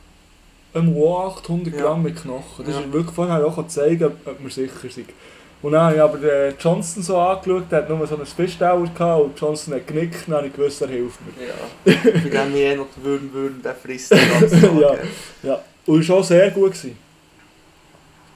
Ein 0.74 0.96
Wo 0.96 1.18
800 1.20 1.74
Ja. 1.74 1.82
Gramm 1.82 2.04
mit 2.04 2.16
Knochen. 2.16 2.66
Das 2.66 2.76
Ja. 2.76 2.82
ist 2.82 2.92
wirklich 2.94 3.14
vorher 3.16 3.46
auch 3.46 3.68
zeigen, 3.68 4.12
ob 4.26 4.42
wir 4.44 4.50
sicher 4.50 4.90
sind. 4.90 5.10
Und 5.64 5.72
dann 5.72 5.84
habe 5.86 5.96
ich 5.96 6.02
aber 6.02 6.18
den 6.18 6.56
Johnson 6.60 7.02
so 7.02 7.18
angeschaut, 7.18 7.72
der 7.72 7.80
hat 7.80 7.90
nur 7.90 8.06
so 8.06 8.16
einen 8.16 8.26
Fischdauer 8.26 8.86
gehabt 8.86 9.24
und 9.24 9.40
Johnson 9.40 9.76
hat 9.76 9.88
genickt, 9.88 10.28
dann 10.28 10.36
habe 10.36 10.48
ich 10.48 10.54
gewusst, 10.54 10.82
er 10.82 10.90
hilft 10.90 11.20
mir. 11.26 11.48
Ja. 11.48 11.54
Bei 11.86 12.30
dem 12.30 12.54
ich 12.54 12.62
eh 12.62 12.76
noch 12.76 12.88
die 12.98 13.04
Würden 13.04 13.34
würden, 13.34 13.62
der 13.64 13.74
frisst 13.74 14.12
den 14.12 14.30
ganzen 14.30 14.62
Tag. 14.62 14.80
Ja. 14.82 14.96
Ja, 15.42 15.62
und 15.86 15.96
war 15.96 16.04
schon 16.04 16.24
sehr 16.24 16.52
gut. 16.52 16.74
Gewesen. 16.74 16.98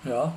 Ja. 0.06 0.34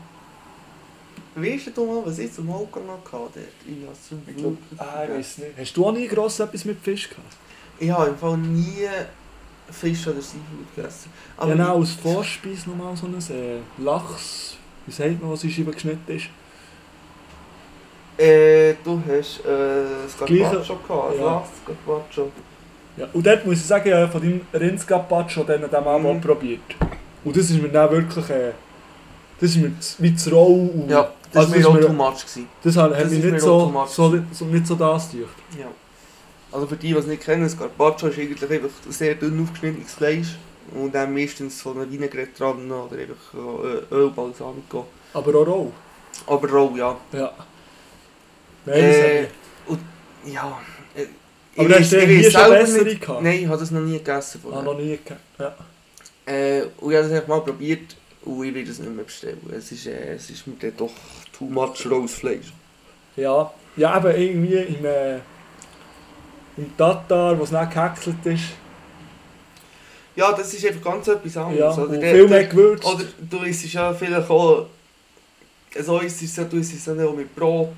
Weißt 1.36 1.70
du 1.76 1.86
mal, 1.86 2.03
was 2.05 2.18
ich 2.18 2.32
zum 2.32 2.53
Hauptgang 2.53 2.86
noch 2.86 2.99
dort? 3.09 3.36
Ich 3.36 3.82
habe 3.84 3.93
es 3.93 4.09
zum 4.09 4.22
Ich 4.26 4.36
glaub, 4.36 4.57
ah, 4.78 5.05
ich 5.05 5.11
weiss 5.11 5.38
nicht. 5.38 5.53
Hast 5.57 5.76
du 5.76 5.86
auch 5.86 5.93
nie 5.93 6.09
gross 6.09 6.41
etwas 6.41 6.64
mit 6.64 6.80
Fisch 6.80 7.09
gehabt? 7.09 7.36
Ich 7.78 7.88
habe 7.88 8.09
im 8.09 8.18
Fall 8.18 8.36
nie 8.36 8.88
Fisch 9.70 10.09
oder 10.09 10.20
Seafood 10.20 10.74
gegessen. 10.74 11.11
Aber 11.36 11.55
ja, 11.55 11.72
als 11.72 11.93
Vorspeise 11.93 12.68
nochmal 12.68 12.97
so 12.97 13.07
ein 13.07 13.14
äh, 13.14 13.61
Lachs, 13.80 14.57
wie 14.86 14.93
sagt 14.93 15.22
man, 15.22 15.30
was 15.30 15.45
in 15.45 15.51
Scheiben 15.51 15.70
geschnitten 15.72 16.16
ist? 16.16 16.26
Äh, 18.19 18.75
du 18.85 19.01
hast 19.09 19.41
äh, 19.47 19.85
Carpaccio 20.19 20.77
gehabt, 20.87 21.17
Ja. 21.19 21.25
ja. 21.25 21.45
Carpaccio. 21.67 22.31
Ja, 22.97 23.07
und 23.13 23.27
dort 23.27 23.47
muss 23.47 23.57
ich 23.59 23.65
sagen, 23.67 23.89
ich 23.89 23.95
habe 23.95 24.09
von 24.13 24.21
deinem 24.21 24.41
Rindsgapaccio 24.53 25.45
dann 25.45 25.65
an 25.65 25.71
dem 25.71 25.87
Abend 25.89 26.15
Mhm. 26.17 26.21
probiert. 26.21 26.61
Und 27.25 27.37
das 27.37 27.51
ist 27.51 27.61
mir 27.63 27.69
dann 27.69 27.91
wirklich, 27.91 28.29
äh, 28.31 28.53
das 29.41 29.51
ist 29.51 29.57
mir 29.57 29.73
wie 29.99 30.15
zu 30.15 30.31
roh. 30.31 30.71
Und 30.75 30.89
Ja, 30.91 31.09
das 31.33 31.45
Also 31.51 31.65
war 31.65 31.73
mir 31.75 31.83
auch 31.83 31.87
too 31.87 31.93
much. 31.95 32.21
Gewesen. 32.21 32.49
Das 32.63 32.77
hat, 32.77 32.91
das 32.93 32.99
hat 33.05 33.11
mich 33.11 33.25
nicht 33.25 33.41
so, 33.41 33.87
so, 33.89 34.19
so, 34.33 34.45
nicht 34.47 34.67
so 34.67 34.75
das 34.75 35.11
gedacht. 35.11 35.31
Ja. 35.59 35.67
Also 36.53 36.67
für 36.67 36.77
die, 36.77 36.89
die 36.89 36.95
es 36.99 37.07
nicht 37.07 37.23
kennen, 37.23 37.45
das 37.45 37.57
Carpaccio 37.57 38.09
ist 38.09 38.19
eigentlich 38.19 38.43
einfach 38.51 38.69
sehr 38.91 39.15
dünn 39.15 39.43
aufgeschnittenes 39.43 39.95
Fleisch. 39.95 40.37
Und 40.75 40.95
dann 40.95 41.13
meistens 41.15 41.59
so 41.61 41.71
eine 41.73 41.91
Vinaigrette 41.91 42.33
dran 42.39 42.71
oder 42.71 42.97
einfach 42.97 43.35
äh, 43.35 43.95
Öl, 43.95 44.11
Balsamico. 44.11 44.87
Aber 45.15 45.35
auch 45.41 45.47
roh. 45.47 45.73
Aber 46.27 46.49
roh, 46.49 46.73
ja. 46.77 46.97
Ja. 47.13 47.33
Nein, 48.67 48.79
Äh, 48.79 49.27
und 49.67 49.81
ja, 50.27 50.61
äh, 50.95 51.07
Aber 51.57 51.69
Ich 51.69 51.69
du 51.69 51.81
hast 51.81 51.93
weiss 52.09 52.33
schon 52.33 52.51
bessere 52.51 52.85
nicht- 52.85 53.01
gehabt? 53.01 53.23
Nein, 53.23 53.39
ich 53.41 53.47
habe 53.47 53.59
das 53.59 53.71
noch 53.71 53.81
nie 53.81 53.99
gegessen 53.99 54.41
Ah, 54.53 54.63
noch 54.63 54.79
nie 54.79 54.99
gehabt. 55.05 55.21
Ja. 55.39 55.55
Äh, 56.33 56.63
und 56.79 56.91
ich 56.93 56.97
habe 56.97 57.09
das 57.09 57.13
einfach 57.13 57.29
mal 57.29 57.41
probiert 57.41 57.97
und 58.23 58.45
ich 58.45 58.55
will 58.55 58.65
das 58.65 58.79
nicht 58.79 58.95
mehr 58.95 59.05
bestellen. 59.05 59.41
Es 59.57 59.73
ist, 59.73 59.87
äh, 59.87 60.15
es 60.15 60.31
ist 60.31 60.47
mir 60.47 60.55
dann 60.61 60.77
doch 60.77 60.91
too 61.37 61.47
much 61.47 61.85
rohes 61.91 62.15
Fleisch. 62.15 62.53
Ja, 63.17 63.53
ja 63.77 63.97
eben 63.99 64.21
irgendwie 64.23 64.75
im, 64.75 64.85
äh, 64.85 65.17
im 66.57 66.77
Tatar, 66.77 67.39
wo 67.39 67.43
es 67.45 67.51
nicht 67.51 67.71
gehäckselt 67.73 68.25
ist. 68.27 68.45
Ja, 70.17 70.33
das 70.33 70.53
ist 70.53 70.67
einfach 70.67 70.83
ganz 70.83 71.09
etwas 71.09 71.37
anderes. 71.37 71.77
Ja, 71.77 71.83
oder? 71.83 71.97
Der- 71.97 72.15
viel 72.15 72.29
mehr 72.29 72.45
gewürzt. 72.45 72.85
Oder 72.85 73.05
du 73.31 73.39
isst 73.39 73.65
es 73.65 73.73
ja 73.73 73.93
vielleicht 73.95 74.29
auch... 74.31 74.67
So 75.81 75.99
isst 76.01 76.21
es 76.23 76.37
ja, 76.37 76.45
du 76.45 76.57
isst 76.59 76.75
es 76.75 76.85
ja 76.87 76.95
nicht 76.95 77.07
auch 77.07 77.15
mit 77.15 77.35
Brot. 77.35 77.69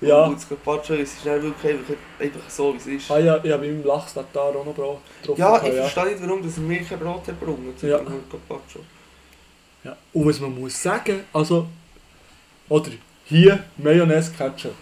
Ja. 0.00 0.24
Und 0.26 0.48
Carpaccio 0.48 0.96
isst 0.96 1.18
es 1.18 1.24
dann 1.24 1.42
wirklich 1.42 1.76
einfach, 2.18 2.50
so, 2.50 2.74
wie 2.74 2.76
es 2.78 2.86
ist. 2.86 3.10
Ah 3.10 3.18
ja, 3.18 3.40
ich 3.42 3.50
habe 3.50 3.66
im 3.66 3.84
Lachs-Tatar 3.84 4.54
auch 4.56 4.64
noch 4.66 4.74
Brot 4.74 4.98
drauf 5.24 5.38
Ja, 5.38 5.56
ich 5.62 5.72
verstehe 5.74 6.06
nicht, 6.06 6.22
warum 6.22 6.42
das 6.42 6.56
mir 6.58 6.82
kein 6.82 6.98
Brot 6.98 7.26
hat 7.26 7.40
gebrungen 7.40 7.72
Ja. 7.80 7.98
zum 7.98 8.28
Carpaccio. 8.30 8.80
Ja. 9.84 9.96
Und 10.12 10.26
was 10.26 10.40
man 10.40 10.58
muss 10.58 10.82
sagen, 10.82 11.20
also, 11.32 11.66
oder 12.68 12.90
hier 13.26 13.62
Mayonnaise 13.76 14.32
Ketchup. 14.36 14.74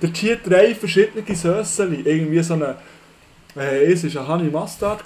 da 0.00 0.08
hat 0.08 0.16
hier 0.16 0.36
drei 0.36 0.74
verschiedene 0.74 1.34
Sössen. 1.34 2.04
Irgendwie 2.04 2.42
so 2.42 2.54
eine, 2.54 2.76
äh, 3.56 3.92
es 3.92 4.14
war 4.14 4.22
ein 4.22 4.28
Honey 4.28 4.50
Mustard, 4.50 5.02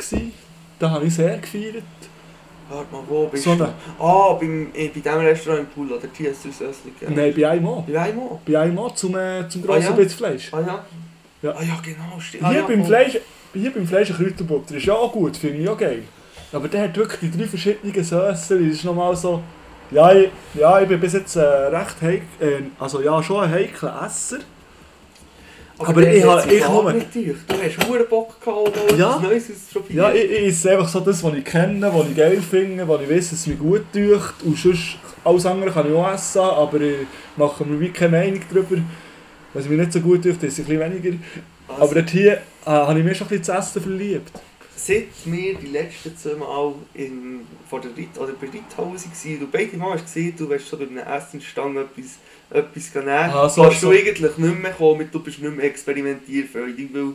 da 0.79 0.91
habe 0.91 1.07
ich 1.07 1.15
sehr 1.15 1.39
gefeiert. 1.39 1.83
Warte 2.69 2.93
mal, 2.93 3.03
wo 3.07 3.27
bist 3.27 3.45
So 3.45 3.55
du? 3.55 3.65
Ah, 3.99 4.33
beim, 4.41 4.69
äh, 4.75 4.89
bei 4.89 5.01
dem 5.01 5.21
Restaurant 5.21 5.61
im 5.61 5.67
Pool, 5.67 5.93
oder? 5.93 6.07
Du 6.07 6.25
Sössli 6.25 6.93
gegeben. 6.99 7.15
Nein, 7.15 7.35
bei 7.37 7.49
einem 7.49 7.67
auch. 7.67 7.83
Bei 7.83 7.93
wem 7.93 8.19
auch? 8.21 8.41
Bei 8.47 8.59
einem 8.59 8.79
auch 8.79 8.95
zum, 8.95 9.17
äh, 9.17 9.49
zum 9.49 9.63
Ah, 9.63 9.67
grossen 9.67 9.83
ja? 9.83 9.91
bisschen 9.93 10.19
Fleisch. 10.19 10.49
Ah 10.53 10.61
ja? 10.61 10.85
Ja. 11.43 11.51
Ah 11.51 11.63
ja, 11.63 11.79
genau, 11.83 12.19
stimmt. 12.19 12.49
Hier 12.49 12.65
ah, 12.65 12.67
beim. 12.67 12.85
Fleisch, 12.85 13.19
hier 13.53 13.73
beim 13.73 13.87
Fleisch 13.87 14.11
ein 14.11 14.17
Kräuterbutter 14.17 14.77
ist 14.77 14.87
ja 14.87 14.95
auch 14.95 15.13
gut, 15.13 15.37
finde 15.37 15.59
ich 15.59 15.69
auch 15.69 15.77
geil. 15.77 16.05
Aber 16.53 16.69
der 16.69 16.85
hat 16.85 16.97
wirklich 16.97 17.31
die 17.31 17.39
drei 17.39 17.47
verschiedenen 17.47 18.05
Sössen, 18.05 18.69
das 18.69 18.77
ist 18.77 18.85
nochmal 18.85 19.15
so... 19.17 19.43
Ja 19.91 20.13
ich, 20.13 20.31
ja, 20.55 20.81
ich 20.81 20.89
bin 20.89 20.99
bis 20.99 21.13
jetzt 21.13 21.37
äh, 21.37 21.41
recht 21.41 22.01
heik, 22.01 22.23
äh, 22.41 22.63
also 22.79 23.03
ja, 23.03 23.23
schon 23.23 23.45
ein 23.45 23.51
heikler 23.51 24.03
Esser. 24.07 24.39
Aber 25.79 26.01
der 26.03 26.15
ich 26.17 26.23
hat 26.25 26.31
ha- 26.31 26.41
sich 26.43 26.53
ich 26.53 26.63
komme- 26.63 26.95
nicht 26.95 27.15
durch. 27.15 27.37
Du 27.49 27.55
hast 27.63 27.75
verdammt 27.75 28.09
Bock 28.11 28.41
gehabt, 28.41 28.91
mal 28.91 28.99
Ja. 28.99 29.19
Neues 29.19 29.51
auszuprobieren. 29.51 29.97
Ja, 29.97 30.13
ich, 30.13 30.31
ich 30.31 30.47
esse 30.49 30.71
einfach 30.73 30.89
so 30.89 31.01
das, 31.01 31.23
was 31.23 31.35
ich 31.35 31.45
kenne, 31.45 31.91
was 31.93 32.09
ich 32.09 32.17
geil 32.17 32.41
finde, 32.41 32.87
was 32.89 33.01
ich 33.03 33.11
weiß, 33.11 33.31
dass 33.31 33.41
es 33.41 33.47
mir 33.47 33.57
gut 33.57 33.85
tut. 33.93 34.21
Und 34.45 34.57
sonst, 34.59 34.97
alles 35.25 35.47
andere 35.47 35.71
kann 35.71 35.89
ich 35.91 35.97
auch 35.97 36.13
essen, 36.13 36.41
aber 36.41 36.81
ich 36.81 36.97
mache 37.37 37.65
mir 37.65 37.81
wie 37.81 37.91
keine 37.91 38.19
Meinung 38.19 38.41
darüber. 38.51 38.77
Was 39.53 39.69
mir 39.69 39.77
nicht 39.77 39.93
so 39.93 40.01
gut 40.01 40.23
tut, 40.23 40.33
ist 40.33 40.43
ein 40.43 40.65
bisschen 40.65 40.81
weniger. 40.81 41.17
Also, 41.69 41.83
Aber 41.83 41.95
dort 41.95 42.11
hier 42.11 42.33
äh, 42.35 42.41
habe 42.67 42.99
ich 42.99 43.05
mich 43.05 43.17
schon 43.17 43.27
ein 43.27 43.31
bisschen 43.31 43.45
zu 43.45 43.53
essen 43.53 43.83
verliebt. 43.83 44.33
seit 44.77 45.05
wir 45.25 45.55
die 45.55 45.67
letzten 45.69 46.17
zwei 46.17 46.35
Mal 46.35 46.75
in, 46.95 47.41
vor 47.71 47.81
der 47.81 47.97
Ritt, 47.97 48.19
oder 48.19 48.33
bei 48.39 48.49
Ritthausen 48.49 49.11
waren, 49.13 49.41
du 49.41 49.47
beide 49.51 49.77
Mal 49.77 49.95
hast 49.95 50.05
gesehen, 50.05 50.35
du 50.37 50.49
willst 50.49 50.69
so 50.69 50.77
bei 50.77 50.85
einem 50.85 50.99
Essensstand 50.99 51.77
etwas, 51.79 52.19
etwas 52.55 52.95
nehmen, 52.95 53.09
Ah, 53.09 53.49
so- 53.49 53.63
kannst 53.63 53.81
so- 53.81 53.91
du 53.91 53.97
eigentlich 53.99 54.37
nicht 54.39 54.59
mehr 54.63 54.73
kommen, 54.73 55.09
du 55.11 55.21
bist 55.21 55.39
nicht 55.41 55.57
mehr 55.57 55.65
experimentierfreudig, 55.67 56.89
weil 56.93 57.13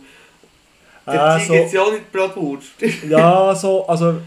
Äh, 1.06 1.12
der 1.18 1.40
so, 1.40 1.54
Tiger 1.54 1.66
ist 1.66 1.74
ja 1.74 1.82
auch 1.82 1.92
nicht 1.92 2.12
Bratwurst. 2.12 2.70
ja, 3.10 3.56
so, 3.56 3.88
also 3.88 4.18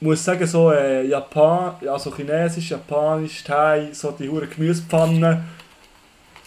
ich 0.00 0.06
muss 0.06 0.22
sagen, 0.22 0.46
so 0.46 0.70
äh, 0.72 1.06
Japan, 1.06 1.74
also 1.88 2.14
Chinesisch, 2.14 2.70
Japanisch, 2.70 3.42
Thai, 3.44 3.88
so 3.92 4.10
die 4.10 4.28
hure 4.28 4.46
Gemüsepfannen, 4.46 5.44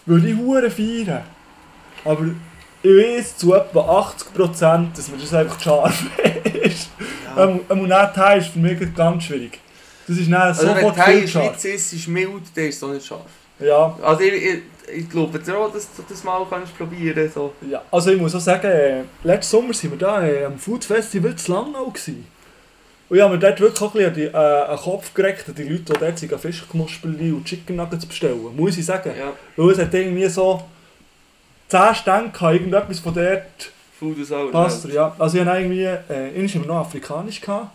würde 0.06 0.28
ich 0.28 0.36
hure 0.36 0.70
feiern. 0.70 1.22
Aber 2.04 2.26
ich 2.82 2.90
weiß 2.90 3.36
zu 3.38 3.54
etwa 3.54 3.80
80%, 4.00 4.96
dass 4.96 5.08
mir 5.10 5.18
das 5.18 5.34
einfach 5.34 5.60
scharf 5.60 6.04
ist. 6.62 6.90
Ja. 7.36 7.44
Ähm, 7.44 7.60
ähm, 7.68 7.80
und 7.80 7.88
Thai 7.90 8.38
ist 8.38 8.48
für 8.48 8.58
mich 8.60 8.78
ganz 8.94 9.24
schwierig. 9.24 9.58
Das 10.06 10.16
ist 10.16 10.30
dann 10.30 10.40
Also 10.42 10.66
wenn 10.74 10.94
Thai 10.94 11.20
der 11.26 11.54
ist, 11.74 11.92
ist 11.92 12.08
mild, 12.08 12.42
dann 12.54 12.64
ist 12.64 12.76
es 12.76 12.82
auch 12.82 12.92
nicht 12.92 13.06
scharf. 13.06 13.26
Ja, 13.60 13.96
Also 14.02 14.22
ich, 14.22 14.32
ich, 14.32 14.62
ich 14.92 15.10
glaube 15.10 15.38
auch, 15.38 15.72
dass 15.72 15.88
du 15.94 16.02
das 16.08 16.24
mal 16.24 16.46
kannst 16.48 16.76
probieren 16.76 17.30
so. 17.32 17.52
ja, 17.68 17.82
also 17.90 18.10
ich 18.10 18.20
muss 18.20 18.34
auch 18.34 18.40
sagen, 18.40 18.66
äh, 18.66 19.02
letzten 19.22 19.50
Sommer 19.50 19.74
waren 19.74 19.90
wir 19.90 19.98
da 19.98 20.26
äh, 20.26 20.44
am 20.44 20.58
Food 20.58 20.84
Festival 20.84 21.34
zu 21.36 21.52
Langnau. 21.52 21.86
Gewesen. 21.86 22.26
Und 23.08 23.16
ich 23.16 23.22
habe 23.22 23.34
mir 23.34 23.40
dort 23.40 23.60
wirklich 23.60 23.82
auch 23.82 23.94
ein 23.94 24.12
bisschen 24.12 24.34
äh, 24.34 24.68
den 24.68 24.76
Kopf 24.76 25.14
geregt, 25.14 25.44
die 25.58 25.62
Leute, 25.64 25.82
die 25.82 25.92
dort 25.98 26.18
sind, 26.18 26.40
Fischknusperli 26.40 27.32
und 27.32 27.44
Chicken 27.44 27.76
Nuggets 27.76 28.06
bestellen. 28.06 28.56
Muss 28.56 28.78
ich 28.78 28.86
sagen. 28.86 29.12
Ja, 29.18 29.32
Weil 29.56 29.72
es 29.72 29.78
hat 29.78 29.92
irgendwie 29.92 30.28
so 30.28 30.62
10 31.68 31.94
Stände 31.96 32.30
gehabt, 32.30 32.54
irgendetwas 32.54 33.00
von 33.00 33.14
dort 33.14 33.72
Food 33.98 34.16
und 34.16 34.24
Sauer. 34.24 34.50
passt. 34.50 34.84
Ja. 34.86 35.14
Also 35.18 35.38
ich 35.38 35.44
habe 35.44 35.58
irgendwie, 35.58 35.84
äh, 35.84 36.32
wir 36.34 36.66
noch 36.66 36.76
afrikanisch 36.76 37.40
gehabt. 37.40 37.70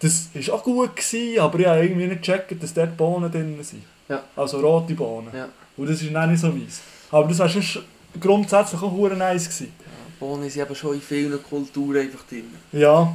Das 0.00 0.28
war 0.34 0.54
auch 0.54 0.62
gut, 0.62 0.96
gewesen, 0.96 1.40
aber 1.40 1.58
ich 1.58 1.66
habe 1.66 1.82
irgendwie 1.82 2.06
nicht 2.06 2.22
gecheckt, 2.22 2.62
dass 2.62 2.74
dort 2.74 2.96
Bohnen 2.96 3.30
drin 3.30 3.56
sind. 3.62 3.84
Ja. 4.10 4.22
Also 4.36 4.60
rote 4.60 4.92
Bohnen. 4.94 5.28
Ja. 5.34 5.48
Und 5.76 5.88
das 5.88 6.02
ist 6.02 6.12
dann 6.14 6.30
nicht 6.30 6.40
so 6.40 6.48
weiss. 6.54 6.80
Aber 7.10 7.28
das 7.28 7.38
war 7.38 7.48
schon 7.48 7.82
grundsätzlich 8.20 8.82
auch 8.82 8.90
hure 8.92 9.16
nice. 9.16 9.44
Gewesen. 9.48 9.72
Bohnen 10.18 10.50
sind 10.50 10.62
eben 10.62 10.74
schon 10.74 10.94
in 10.94 11.00
vielen 11.00 11.42
Kulturen 11.42 11.96
einfach 12.02 12.24
drin. 12.28 12.44
Ja. 12.72 13.14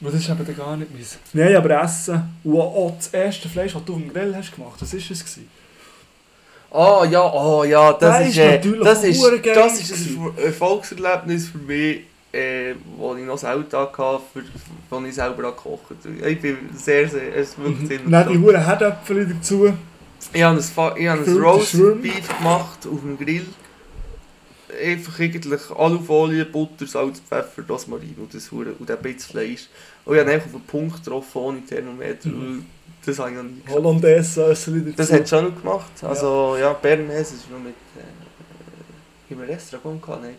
Und 0.00 0.12
das 0.12 0.20
ist 0.20 0.28
eben 0.28 0.44
dann 0.44 0.56
gar 0.56 0.76
nicht 0.76 0.92
meins. 0.92 1.18
Nein, 1.32 1.56
aber 1.56 1.82
Essen. 1.82 2.22
Und 2.42 2.58
auch 2.60 2.94
das 2.98 3.08
erste 3.08 3.48
Fleisch, 3.48 3.72
das 3.72 3.84
du 3.84 3.94
auf 3.94 3.98
dem 4.00 4.12
Grill 4.12 4.34
hast 4.36 4.54
gemacht, 4.54 4.74
was 4.80 4.92
war 4.92 4.98
es? 4.98 5.06
Gewesen? 5.06 5.48
Ah 6.70 7.04
ja, 7.08 7.32
oh 7.32 7.62
ja, 7.62 7.92
das 7.92 8.18
Der 8.18 8.20
ist, 8.22 8.28
ist 8.30 8.38
äh, 8.38 8.56
natürlich 8.56 8.84
das 8.84 9.04
ist, 9.04 9.22
das 9.22 9.78
ist 9.78 10.18
ein 10.18 10.38
Erfolgserlebnis 10.38 11.48
für 11.48 11.58
mich, 11.58 12.00
äh, 12.32 12.74
wo 12.96 13.14
ich 13.14 13.24
noch 13.24 13.34
das 13.34 13.44
Alltag 13.44 13.96
hatte, 13.96 14.22
für, 14.32 14.42
wo 14.90 15.00
ich 15.06 15.14
selber 15.14 15.42
gekocht 15.44 15.82
habe. 16.04 16.28
Ich 16.28 16.40
bin 16.40 16.56
sehr, 16.74 17.08
sehr, 17.08 17.32
es 17.36 17.50
ist 17.50 17.58
wirklich 17.58 17.88
ziemlich 17.88 18.10
Dann 18.10 18.26
die 18.28 18.34
stolz. 18.34 18.44
hure 18.44 18.66
Herdäpfel 18.66 19.26
dazu. 19.34 19.72
Ich 20.34 20.42
habe 20.42 20.56
ein, 20.56 20.62
Fa- 20.62 20.94
ich 20.96 21.06
habe 21.08 21.22
ein 21.24 21.36
Roast. 21.38 21.72
Beef 22.02 22.28
gemacht 22.38 22.86
auf 22.86 23.00
dem 23.00 23.16
Grill. 23.18 23.46
Einfach 24.84 25.20
eigentlich 25.20 25.60
Alufolie, 25.70 26.44
Butter, 26.44 26.86
Salz, 26.86 27.20
Pfeffer, 27.20 27.62
Rosmarin 27.68 28.16
und, 28.18 28.34
das 28.34 28.50
hure- 28.50 28.74
und 28.78 28.90
ein 28.90 28.98
bisschen 29.00 29.20
Fleisch. 29.30 29.68
Und 30.04 30.14
ich 30.16 30.20
habe 30.20 30.32
einfach 30.32 30.46
auf 30.46 30.52
den 30.52 30.60
Punkt 30.62 31.04
getroffen, 31.04 31.38
ohne 31.38 31.60
Thermometer, 31.64 32.28
Mhm. 32.28 32.66
das 33.06 33.18
habe 33.20 33.30
ich 33.30 33.36
noch 33.36 33.44
nie 33.44 33.60
geschafft. 33.60 33.76
Hollandaise-Sössli 33.84 34.80
dazu. 34.80 34.94
Das 34.96 35.12
hat 35.12 35.28
schon 35.28 35.44
noch 35.44 35.60
gemacht. 35.62 35.90
Also 36.02 36.56
ja, 36.58 36.72
Bernese 36.72 37.34
ist 37.36 37.48
noch 37.50 37.60
mit... 37.60 37.74
Äh, 37.96 39.32
im 39.32 39.40
Restaurant 39.40 40.02
gehabt, 40.02 40.22
nein, 40.22 40.34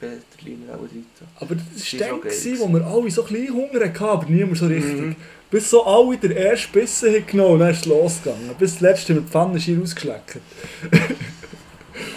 Be- 0.00 0.18
Berliner 0.38 0.74
auch 0.74 0.88
drin. 0.88 1.04
Aber 1.38 1.54
das 1.54 1.64
Das 1.74 1.82
ist 1.92 2.00
war 2.00 2.18
gewesen. 2.18 2.58
wo 2.60 2.68
wir 2.68 2.86
alle 2.86 3.10
so 3.10 3.24
ein 3.24 3.32
bisschen 3.32 3.54
Hunger 3.54 3.80
hatten, 3.84 4.04
aber 4.04 4.26
niemand 4.30 4.56
so 4.58 4.66
richtig. 4.66 5.00
Mhm. 5.00 5.16
Bis 5.52 5.68
so 5.70 5.84
alle 5.84 6.16
den 6.16 6.32
ersten 6.32 6.72
Bissen 6.72 7.12
haben 7.14 7.26
genommen 7.26 7.52
und 7.52 7.58
dann 7.60 7.70
ist 7.70 7.80
es 7.80 7.86
losgegangen. 7.86 8.50
Bis 8.58 8.78
zuletzt 8.78 9.08
haben 9.08 9.16
wir 9.16 9.22
die 9.22 9.28
Pfanne 9.28 9.60
schier 9.60 9.80
ausgeschleckt. 9.82 10.38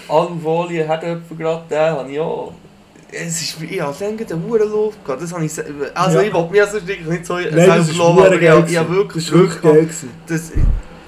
Alufolie, 0.08 0.84
Herdöpfel 0.88 1.36
gerade, 1.36 1.64
den 1.68 1.78
habe 1.78 2.10
ich 2.12 2.18
auch. 2.20 2.52
Es 3.12 3.40
ist, 3.40 3.56
ich 3.62 3.80
habe 3.80 3.94
gerade 4.16 4.34
einen 4.34 4.44
Hurenlauf 4.44 4.94
gehabt. 5.04 5.22
Das 5.22 5.32
habe 5.32 5.44
ich, 5.44 5.52
also 5.94 6.18
Ja. 6.18 6.22
ich 6.24 6.32
wollte 6.34 6.60
also 6.62 6.86
wirklich 6.86 7.06
nicht 7.06 7.26
so 7.26 7.34
Nein, 7.34 7.52
selber 7.52 7.76
das 7.76 7.88
ist 7.88 7.96
loben, 7.96 8.18
aber 8.18 8.40
ich, 8.42 8.48
habe- 8.48 8.70
ich 8.70 8.76
habe 8.76 8.88
gewesen. 8.88 8.96
wirklich 8.96 9.24
das 9.24 9.32
war 9.32 9.40
wirklich 9.40 9.62
geil. 9.62 9.88
das 10.26 10.52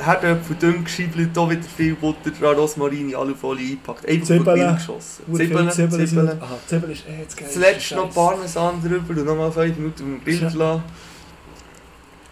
Herdöpfel 0.01 0.57
dünn 0.57 0.85
geschiebelt, 0.85 1.31
da 1.37 1.51
wieder 1.51 1.63
viel 1.77 1.95
Butter 1.97 2.31
dran, 2.31 2.55
Rosmarin, 2.57 3.15
Alufolie 3.17 3.65
eingepackt. 3.71 4.07
Einfach 4.09 4.27
Zwiebeln. 4.29 4.57
den 4.61 4.75
geschossen. 4.77 5.25
Zwiebeln, 5.35 5.71
Zwiebeln. 5.71 6.29
Aha, 6.41 6.59
Zwiebeln 6.69 6.93
ist 6.93 7.05
eh 7.09 7.25
das 7.25 7.37
geil. 7.37 7.49
Zuletzt 7.53 7.93
noch 7.93 8.15
Parmesan 8.15 8.81
drüber 8.81 9.11
und 9.21 9.25
nochmal 9.25 9.51
5 9.51 9.77
Minuten 9.77 10.03
auf 10.03 10.09
dem 10.09 10.25
Grill 10.25 10.43
Ja. 10.59 10.83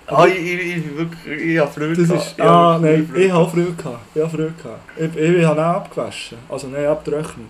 Ah, 0.09 0.27
ich, 0.27 0.37
ich, 0.39 0.77
ich, 0.77 0.97
wirklich, 0.97 1.41
ich 1.53 1.59
habe 1.59 1.71
Freude 1.73 1.97
Das 1.97 2.09
gehabt. 2.09 2.27
ist, 2.27 2.41
ah, 2.41 2.79
nein, 2.81 3.09
Freude 3.09 3.25
ich 3.25 3.33
habe 3.33 3.51
Freude 3.51 3.73
gehabt. 3.73 4.01
Ich 4.15 4.23
habe 4.23 4.31
Freude 4.31 4.55
gehabt. 4.63 4.81
Ich, 4.97 5.17
ich, 5.21 5.37
ich 5.39 5.45
habe 5.45 5.61
auch 5.61 5.75
abgewaschen. 5.77 6.39
Also 6.49 6.69
nein, 6.69 6.87
abgetrocknet. 6.87 7.47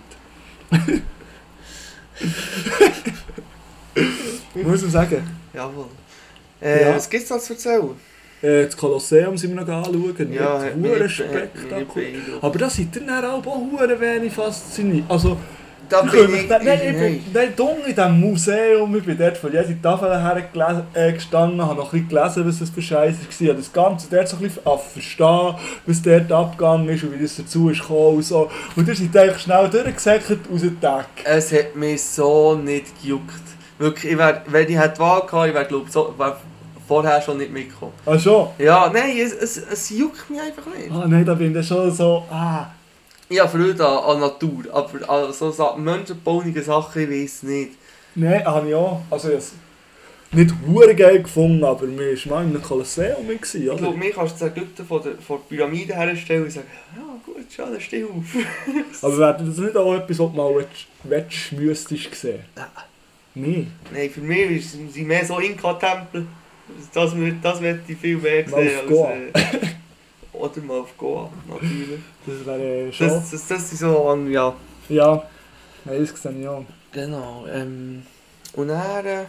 Muss 4.55 4.81
man 4.81 4.91
sagen. 4.91 5.23
Jawohl. 5.53 5.85
Äh, 6.61 6.81
Ja. 6.89 6.95
Was 6.95 7.09
gibt 7.09 7.23
es 7.23 7.29
da 7.29 7.39
zu 7.39 7.53
erzählen? 7.53 7.89
Äh, 8.41 8.65
das 8.65 8.75
Kolosseum 8.77 9.37
sind 9.37 9.55
wir 9.55 9.61
noch 9.63 9.67
anschauen. 9.71 10.33
Ja, 10.33 10.41
Ja, 10.59 10.61
hat 10.65 10.75
mich 10.77 10.91
hure 10.91 11.03
nicht- 11.03 11.19
hat 11.19 11.31
mich 11.33 11.41
nicht 11.43 11.57
Spektakel. 11.93 12.13
Aber 12.41 12.59
da 12.59 12.69
seid 12.69 12.95
ihr 12.95 13.01
dann 13.05 13.25
auch 13.25 13.45
hure 13.45 13.99
wenig 13.99 14.33
fasziniert. 14.33 15.05
Also, 15.09 15.37
Da 15.89 16.03
ich, 16.03 16.11
bin 16.11 16.35
ich... 16.35 16.49
nein, 16.49 16.79
ich 16.83 16.97
bin 16.97 17.23
nein, 17.33 17.53
dumm 17.55 17.77
in 17.85 17.95
diesem 17.95 18.19
Museum. 18.19 18.95
Ich 18.95 19.03
bin 19.03 19.17
dort 19.17 19.37
von 19.37 19.51
jeder 19.51 19.81
Tafel 19.81 20.09
her 20.09 20.43
äh, 20.93 21.13
gestanden, 21.13 21.61
habe 21.61 21.75
noch 21.75 21.93
ein 21.93 22.05
bisschen 22.05 22.09
gelesen, 22.09 22.47
was 22.47 22.59
das 22.59 22.69
für 22.69 22.81
Scheiße 22.81 23.17
war. 23.19 23.27
Ich 23.29 23.47
habe 23.47 23.57
das 23.57 23.73
Ganze 23.73 24.07
dort 24.09 24.27
so 24.27 24.37
ein 24.37 24.43
bisschen 24.43 24.67
an 24.67 24.79
verstehen, 24.79 25.55
was 25.85 26.01
dort 26.01 26.31
abgegangen 26.31 26.89
ist 26.89 27.03
und 27.03 27.17
wie 27.17 27.23
das 27.23 27.37
dazu 27.37 27.69
ist 27.69 27.81
gekommen 27.81 28.17
und 28.17 28.23
so. 28.23 28.49
Und 28.75 28.87
ihr 28.87 28.95
seid 28.95 29.15
eigentlich 29.15 29.41
schnell 29.41 29.69
durchgesäckert 29.69 30.39
aus 30.53 30.61
dem 30.61 30.81
Tag. 30.81 31.05
Es 31.23 31.51
hat 31.53 31.75
mich 31.75 32.03
so 32.03 32.55
nicht 32.55 33.01
gejuckt. 33.01 33.43
Wirklich, 33.79 34.13
ich 34.13 34.17
wär, 34.17 34.41
wenn 34.47 34.69
ich 34.69 34.77
hätte 34.77 34.99
Wahl 34.99 35.21
gehabt, 35.21 35.47
ich 35.47 35.53
wäre 35.53 35.65
glaube 35.65 35.89
so, 35.89 36.13
wär 36.17 36.37
vorher 36.87 37.21
schon 37.21 37.37
nicht 37.37 37.51
mitgekommen. 37.51 37.93
Ach 38.05 38.19
schon? 38.19 38.49
Ja, 38.57 38.89
nein, 38.91 39.17
es, 39.19 39.33
es, 39.33 39.57
es 39.57 39.89
juckt 39.89 40.29
mich 40.29 40.41
einfach 40.41 40.65
nicht. 40.75 40.91
Ah 40.91 41.05
nein, 41.07 41.25
da 41.25 41.33
bin 41.33 41.55
ich 41.55 41.67
schon 41.67 41.91
so, 41.91 42.23
ah. 42.31 42.65
Ich 43.29 43.39
habe 43.39 43.49
Freude 43.49 43.85
an, 43.85 44.15
an 44.15 44.19
Natur, 44.21 44.63
aber 44.71 45.09
an 45.09 45.33
so 45.33 45.51
Sa- 45.51 45.75
menschenbauliche 45.75 46.61
Sachen, 46.63 47.01
ich 47.03 47.23
weiß 47.23 47.43
nicht. 47.43 47.71
Nein, 48.15 48.43
habe 48.45 48.69
ich 48.69 48.75
auch. 48.75 49.01
Also, 49.09 49.31
ich 49.31 49.43
nicht 50.31 50.53
hure 50.67 50.93
geil 50.95 51.21
gefunden, 51.23 51.63
aber 51.63 51.85
mir 51.87 52.11
war 52.25 52.31
mal 52.33 52.45
einem 52.45 52.61
Kolosseum, 52.61 53.29
Ich 53.31 53.41
glaube, 53.51 53.97
mir 53.97 54.11
kannst 54.11 54.41
du 54.41 54.45
das 54.45 54.55
Ägypten 54.55 54.85
von 54.85 55.01
der, 55.01 55.15
von 55.15 55.39
der 55.49 55.55
Pyramide 55.57 55.93
herstellen 55.95 56.43
und 56.43 56.51
sagen, 56.51 56.67
ja 56.95 57.03
gut, 57.25 57.45
schau, 57.55 57.65
dann 57.65 57.79
steh 57.79 58.03
auf. 58.03 58.09
Aber 59.03 59.17
wäre 59.17 59.37
das 59.45 59.57
nicht 59.57 59.77
auch 59.77 59.93
etwas, 59.95 60.19
was 60.19 60.31
du 60.31 60.35
mal 60.35 60.53
willst- 60.55 60.87
willst, 61.03 61.51
müsstest 61.53 62.15
sehen? 62.15 62.39
Nein. 62.55 62.67
Nein. 63.35 63.71
Nein, 63.93 64.09
für 64.09 64.19
mich 64.21 64.69
sind 64.69 64.91
sie 64.91 65.03
mehr 65.03 65.25
so 65.25 65.39
Inka-Tempel. 65.39 66.25
Das, 66.93 67.13
das 67.41 67.61
möchte 67.61 67.91
ich 67.93 67.97
viel 67.97 68.17
mehr 68.17 68.47
sehen. 68.49 68.71
Goa. 68.89 69.11
äh, 69.13 69.31
oder 70.39 70.61
mal 70.61 70.79
auf 70.79 70.97
Goa, 70.97 71.29
natürlich. 71.47 71.99
Das 72.25 72.45
wäre 72.45 72.93
schon... 72.93 73.07
Das, 73.07 73.31
das, 73.31 73.47
das 73.47 73.73
ist 73.73 73.79
so 73.79 74.09
an, 74.09 74.31
ja. 74.31 74.53
Ja. 74.89 75.23
Ich 75.85 76.47
auch. 76.47 76.65
Genau, 76.91 77.45
ähm, 77.51 78.03
und 78.53 78.69
dann, 78.69 79.05
äh, 79.05 79.25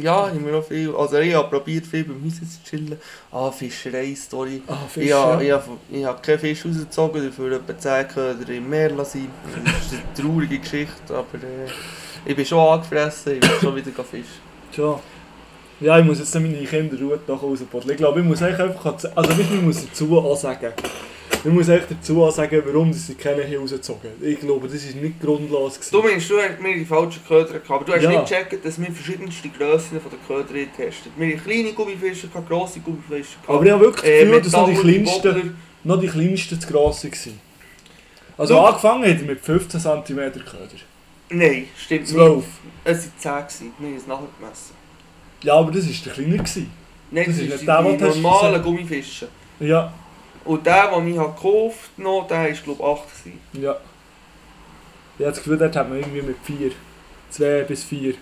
ja, 0.00 0.28
ich 0.28 0.40
habe 0.40 0.50
noch 0.50 0.64
viel, 0.64 0.94
also 0.94 1.18
ich 1.18 1.34
habe 1.34 1.50
probiert 1.50 1.84
viel 1.84 2.04
beim 2.04 2.24
Haus 2.24 2.36
zu 2.36 2.64
chillen. 2.64 2.98
Ah, 3.30 3.50
Fischerei-Story. 3.50 4.62
Ah, 4.66 4.86
Fisch, 4.88 5.06
Ich 5.06 5.12
habe, 5.12 5.42
ich, 5.42 5.48
ja. 5.50 5.56
habe, 5.56 5.76
ich 5.90 6.04
habe 6.04 6.22
keinen 6.22 6.38
Fisch 6.38 6.64
rausgezogen, 6.64 7.26
dafür 7.26 7.52
etwa 7.56 7.76
10 7.76 8.08
Köder 8.08 8.48
im 8.48 8.70
Meer 8.70 8.90
lassen. 8.90 9.28
Das 9.64 9.92
ist 9.92 9.92
eine 9.92 10.14
traurige 10.14 10.58
Geschichte, 10.58 11.14
aber 11.14 11.34
äh, 11.34 11.68
ich 12.24 12.34
bin 12.34 12.46
schon 12.46 12.58
angefressen, 12.58 13.34
ich 13.36 13.42
will 13.42 13.58
schon 13.60 13.76
wieder 13.76 14.04
fischen. 14.04 14.52
Schon. 14.74 14.98
Ja, 15.82 15.98
ich 15.98 16.04
muss 16.04 16.18
jetzt 16.18 16.34
meine 16.34 16.56
Kinder 16.64 16.96
Ruhe 16.98 17.18
rausbuddeln. 17.28 17.90
Ich 17.92 17.96
glaube, 17.96 18.20
ich 18.20 18.26
muss 18.26 18.42
einfach... 18.42 18.84
Also, 18.86 19.08
du, 19.34 19.40
ich 19.42 19.62
muss 19.62 19.84
dazu 19.86 20.18
auch 20.18 20.36
sagen... 20.36 20.72
Ich 21.44 21.50
muss 21.50 21.68
echt 21.68 21.90
dazu 21.90 22.22
auch 22.22 22.30
sagen, 22.30 22.62
warum 22.64 22.92
sie 22.92 23.14
keine 23.14 23.42
hier 23.42 23.58
rausgezogen 23.58 24.10
Ich 24.20 24.38
glaube, 24.38 24.68
das 24.68 24.76
ist 24.76 24.94
nicht 24.94 25.20
grundlos. 25.20 25.80
Du 25.90 25.98
Gewesen. 25.98 26.12
meinst, 26.12 26.30
du 26.30 26.38
hast 26.38 26.60
mir 26.60 26.74
die 26.74 26.84
falschen 26.84 27.20
Köder 27.26 27.58
gehabt, 27.58 27.68
aber 27.70 27.84
du 27.84 27.92
hast 27.94 28.02
Ja. 28.04 28.10
nicht 28.10 28.28
gecheckt, 28.28 28.64
dass 28.64 28.80
wir 28.80 28.92
verschiedenste 28.92 29.48
Grössen 29.48 30.00
von 30.00 30.10
den 30.12 30.20
Ködern 30.24 30.54
getestet 30.54 31.10
haben. 31.12 31.20
Wir 31.20 31.36
haben 31.36 31.42
kleine 31.44 31.72
Gummifische, 31.72 32.28
gehabt, 32.28 32.48
grosse 32.48 32.78
Gummifische. 32.78 33.34
gehabt, 33.42 33.48
Aber 33.48 33.64
ich 33.66 33.72
habe 33.72 33.80
wirklich 33.86 34.02
das 34.02 34.10
äh, 34.12 34.24
Gefühl, 34.24 34.40
dass 34.42 34.52
noch 34.52 34.68
die 34.68 34.74
kleinsten... 34.76 35.28
Wobbler. 35.34 35.44
noch 35.82 36.00
die 36.00 36.06
kleinsten 36.06 36.60
zu 36.60 36.68
gross 36.68 37.04
waren. 37.04 37.40
Also 38.38 38.54
Schau. 38.54 38.66
angefangen 38.66 39.10
hat 39.10 39.26
mit 39.26 39.40
15 39.40 39.80
cm 39.80 40.04
Köder. 40.04 40.68
Nein, 41.30 41.66
stimmt 41.76 42.06
12. 42.06 42.36
nicht. 42.36 42.46
Es 42.84 43.08
waren 43.24 43.48
10, 43.48 43.66
gewesen. 43.68 43.72
wir 43.80 43.88
haben 43.88 43.96
es 43.96 44.06
nachher 44.06 44.28
gemessen. 44.38 44.81
Ja, 45.42 45.54
aber 45.54 45.72
das 45.72 45.86
war 45.86 45.94
der 46.04 46.12
kleiner. 46.12 46.36
Gewesen. 46.38 46.70
Nein, 47.10 47.24
Das 47.26 47.36
das, 47.36 47.44
ist 47.44 47.60
die, 47.62 47.66
der, 47.66 47.82
die 47.82 48.20
normalen. 48.20 48.62
Gummifische. 48.62 49.28
Ja, 49.60 49.92
Und 50.44 50.66
der, 50.66 50.90
den 50.90 51.08
ich 51.08 51.18
habe 51.18 51.32
gekauft 51.34 51.90
habe, 51.98 52.26
der 52.28 52.38
war 52.38 52.48
glaube 52.50 52.82
ich 52.82 53.00
8. 53.00 53.24
gewesen. 53.24 53.40
ja. 53.62 53.76
Ich 55.18 55.24
habe 55.26 55.34
das 55.34 55.44
Gefühl, 55.44 55.58
dort 55.58 55.76
hat 55.76 55.88
man 55.88 55.98
irgendwie 55.98 56.22
mit 56.22 56.36
4. 56.42 56.70
2 57.30 57.62
bis 57.64 57.84
4. 57.84 58.14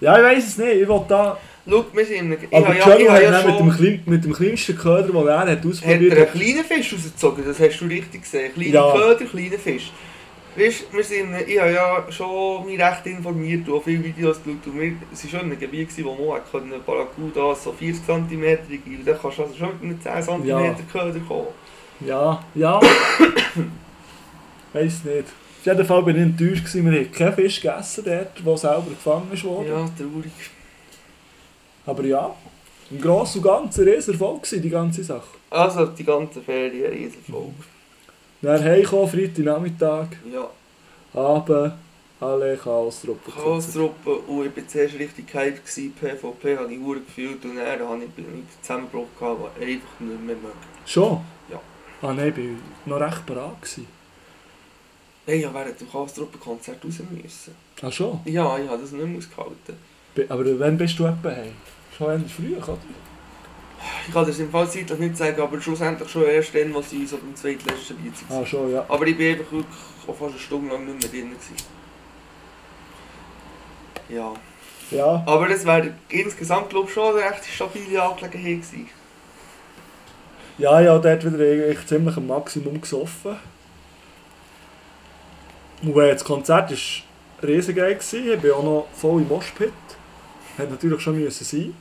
Ja, 0.00 0.18
ich 0.18 0.24
weiß 0.24 0.46
es 0.48 0.58
nicht. 0.58 0.82
Ich 0.82 0.88
will 0.88 1.00
da... 1.08 1.38
Schau, 1.66 1.84
wir 1.92 2.04
sind 2.04 2.16
in 2.16 2.26
einem... 2.26 2.38
Aber 2.52 2.76
ja, 2.76 2.84
habe 2.84 3.10
hat 3.10 3.22
ja 3.22 3.42
mit, 3.46 3.78
dem 3.78 4.02
mit 4.04 4.24
dem 4.24 4.32
kleinsten 4.32 4.76
Köder, 4.76 5.04
den 5.04 5.28
er 5.28 5.38
hat 5.38 5.48
Hat 5.48 5.64
er 5.64 5.70
ausprobiert 5.70 6.12
einen 6.18 6.30
kleinen 6.32 6.64
Fisch 6.64 6.92
rausgezogen? 6.92 7.44
Das 7.46 7.58
hast 7.58 7.80
du 7.80 7.86
richtig 7.86 8.22
gesehen. 8.22 8.52
Kleine 8.52 8.70
Ja. 8.70 8.92
Köder, 8.92 9.24
kleiner 9.24 9.58
Fisch. 9.58 9.92
Weißt, 10.56 10.92
wir 10.92 11.02
sind, 11.02 11.34
ich 11.48 11.60
habe 11.60 11.72
ja 11.72 12.04
schon 12.10 12.64
mich 12.64 12.80
recht 12.80 13.06
informiert 13.06 13.68
und 13.68 13.82
viele 13.82 14.04
Videos 14.04 14.40
geschaut. 14.42 14.66
Und 14.66 14.80
wir, 14.80 14.92
es 15.12 15.24
war 15.24 15.30
schon 15.30 15.40
in 15.40 15.46
einem 15.46 15.58
Gebiet, 15.58 15.88
gewesen, 15.88 16.04
wo 16.04 16.30
man 16.30 16.40
konnte 16.50 16.78
Barracuda 16.78 17.54
so 17.54 17.72
40 17.72 18.06
cm 18.06 18.28
geben. 18.68 18.98
Und 18.98 19.06
dann 19.06 19.18
kannst 19.20 19.38
du 19.38 19.42
also 19.42 19.54
schon 19.54 19.70
mit 19.80 20.06
einem 20.06 20.22
10 20.22 20.42
cm 20.42 20.46
Ja. 20.46 20.76
Köder 20.92 21.20
kommen. 21.26 21.48
Ja, 22.00 22.44
ja. 22.54 22.80
weiß 24.72 25.04
nicht. 25.04 25.28
Auf 25.60 25.66
jeden 25.66 25.86
Fall 25.86 26.02
bin 26.02 26.16
ich 26.16 26.22
enttäuscht, 26.22 26.66
gewesen. 26.66 26.90
wir 26.90 27.00
haben 27.00 27.12
keinen 27.12 27.34
Fisch 27.34 27.60
gegessen 27.60 28.04
dort, 28.04 28.46
der 28.46 28.56
selber 28.56 28.90
gefangen 28.90 29.42
wurde. 29.42 29.68
Ja, 29.68 29.88
traurig. 29.96 30.32
Aber 31.86 32.04
ja, 32.04 32.34
im 32.90 33.00
Großen 33.00 33.40
und 33.40 33.48
Ganzen 33.48 33.88
ein 33.88 33.94
Riesenerfolg 33.94 34.42
gewesen, 34.42 34.62
die 34.62 34.70
ganze 34.70 35.02
Sache. 35.02 35.26
Also 35.50 35.86
die 35.86 36.04
ganze 36.04 36.42
Ferien, 36.42 36.86
eine 36.86 36.94
Riesenfolge. 36.94 37.73
Dann 38.44 38.62
heimgekommen, 38.62 39.08
Freitagnachmittag, 39.08 40.08
Ja, 40.30 40.50
Abend, 41.18 41.72
alle 42.20 42.56
Chaos-Truppen. 42.58 43.32
Chaos-Truppe 43.32 44.16
und 44.16 44.46
ich 44.46 44.54
war 44.54 44.68
zuerst 44.68 44.98
richtig 44.98 45.26
gewesen. 45.32 45.94
PvP 45.94 46.58
habe 46.58 46.70
ich 46.70 46.78
verdammt 46.78 47.06
gefühlt 47.06 47.42
und 47.42 47.56
dann 47.56 47.66
habe 47.66 48.04
ich 48.04 48.24
einen 48.26 48.46
Zusammenbruch 48.60 49.06
gehabt, 49.18 49.40
der 49.58 49.66
einfach 49.66 50.00
nicht 50.00 50.20
mehr 50.26 50.36
möglich 50.36 50.52
Schon? 50.84 51.22
Ja. 51.50 51.58
Ah 52.02 52.12
nein, 52.12 52.34
ich 52.36 52.90
war 52.90 52.98
noch 52.98 53.06
recht 53.06 53.24
bereit. 53.24 53.62
Gewesen. 53.62 53.86
Hey, 55.24 55.38
ich 55.38 55.54
während 55.54 55.80
dem 55.80 55.90
Chaos-Truppen-Konzert 55.90 56.84
raus 56.84 56.98
müssen. 57.10 57.54
Ah 57.80 57.90
schon? 57.90 58.20
Ja, 58.26 58.58
ich 58.58 58.68
habe 58.68 58.82
das 58.82 58.92
nicht 58.92 59.06
mehr 59.06 59.16
ausgehalten. 59.16 59.76
Aber 60.28 60.58
wann 60.60 60.76
bist 60.76 60.98
du 60.98 61.06
etwa 61.06 61.30
heim? 61.30 61.52
Schon 61.96 62.28
früh, 62.28 62.56
oder? 62.56 62.76
Ich 64.06 64.12
kann 64.12 64.26
das 64.26 64.38
im 64.38 64.50
Fall 64.50 64.68
zeitlich 64.70 64.98
nicht 64.98 65.16
sagen, 65.16 65.40
aber 65.40 65.60
schlussendlich 65.60 66.08
schon 66.08 66.24
erst 66.24 66.54
dann, 66.54 66.74
als 66.74 66.92
ich 66.92 67.08
so 67.08 67.16
beim 67.18 67.34
zweitletzten 67.34 68.02
Lied 68.02 68.12
war. 68.28 68.40
Ah 68.42 68.46
schon, 68.46 68.72
ja. 68.72 68.84
Aber 68.88 69.06
ich 69.06 69.16
bin 69.16 69.32
einfach 69.38 69.52
wirklich 69.52 69.74
auch 70.06 70.14
fast 70.14 70.30
eine 70.32 70.38
Stunde 70.40 70.72
lang 70.74 70.84
nicht 70.86 71.00
mehr 71.02 71.10
drin. 71.10 71.30
Gewesen. 71.30 71.56
Ja. 74.08 74.34
Ja, 74.90 75.22
Aber 75.26 75.48
das 75.48 75.64
wäre 75.64 75.94
insgesamt 76.10 76.68
glaube 76.70 76.88
ich 76.88 76.94
schon 76.94 77.16
eine 77.16 77.24
recht 77.30 77.44
stabile 77.46 78.02
Angelegenheit 78.02 78.60
gewesen. 78.60 78.88
ja, 80.58 80.80
ja, 80.80 80.98
dort 80.98 81.24
wieder 81.24 81.42
eigentlich 81.42 81.86
ziemlich 81.86 82.16
am 82.16 82.26
Maximum 82.26 82.80
gesoffen. 82.80 83.36
Und 85.82 85.96
äh, 85.96 86.12
das 86.12 86.22
Konzert 86.24 86.70
war 86.70 87.48
riesig 87.48 87.76
geil. 87.76 87.94
gewesen. 87.94 88.32
Ich 88.32 88.40
bin 88.40 88.52
auch 88.52 88.62
noch 88.62 88.86
voll 88.94 89.22
im 89.22 89.28
Moshpit. 89.28 89.72
Hätte 90.56 90.72
natürlich 90.72 91.00
schon 91.00 91.18
müssen 91.18 91.44
sein 91.44 91.74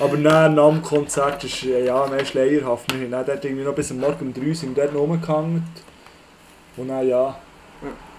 Aber 0.00 0.16
dann, 0.16 0.54
nach 0.54 0.70
dem 0.70 0.82
Konzert 0.82 1.42
ist 1.42 1.62
ja, 1.62 2.06
mehr 2.06 2.24
schleierhaft. 2.24 2.86
Wir 2.94 3.16
haben 3.16 3.26
dort 3.26 3.44
irgendwie 3.44 3.64
noch 3.64 3.74
bis 3.74 3.90
am 3.90 3.98
Morgen 3.98 4.28
um 4.28 4.34
3 4.34 4.48
Uhr 4.48 4.54
sind 4.54 4.76
wir 4.76 4.84
dort 4.84 4.94
rumgehangen. 4.94 5.64
Und 6.76 6.88
dann 6.88 7.08
ja, 7.08 7.36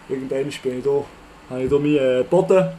irgendwann 0.10 0.40
bin 0.40 0.50
ich 0.50 0.84
da, 0.84 1.04
habe 1.50 1.64
ich 1.64 1.70
da 1.70 1.78
meinen 1.78 1.96
äh, 1.96 2.24
Boden 2.30 2.70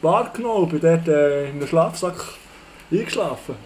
wahrgenommen 0.00 0.64
und 0.64 0.70
bin 0.70 0.80
dort 0.80 1.08
äh, 1.08 1.50
in 1.50 1.56
einem 1.56 1.66
Schlafsack 1.66 2.16
eingeschlafen. 2.90 3.56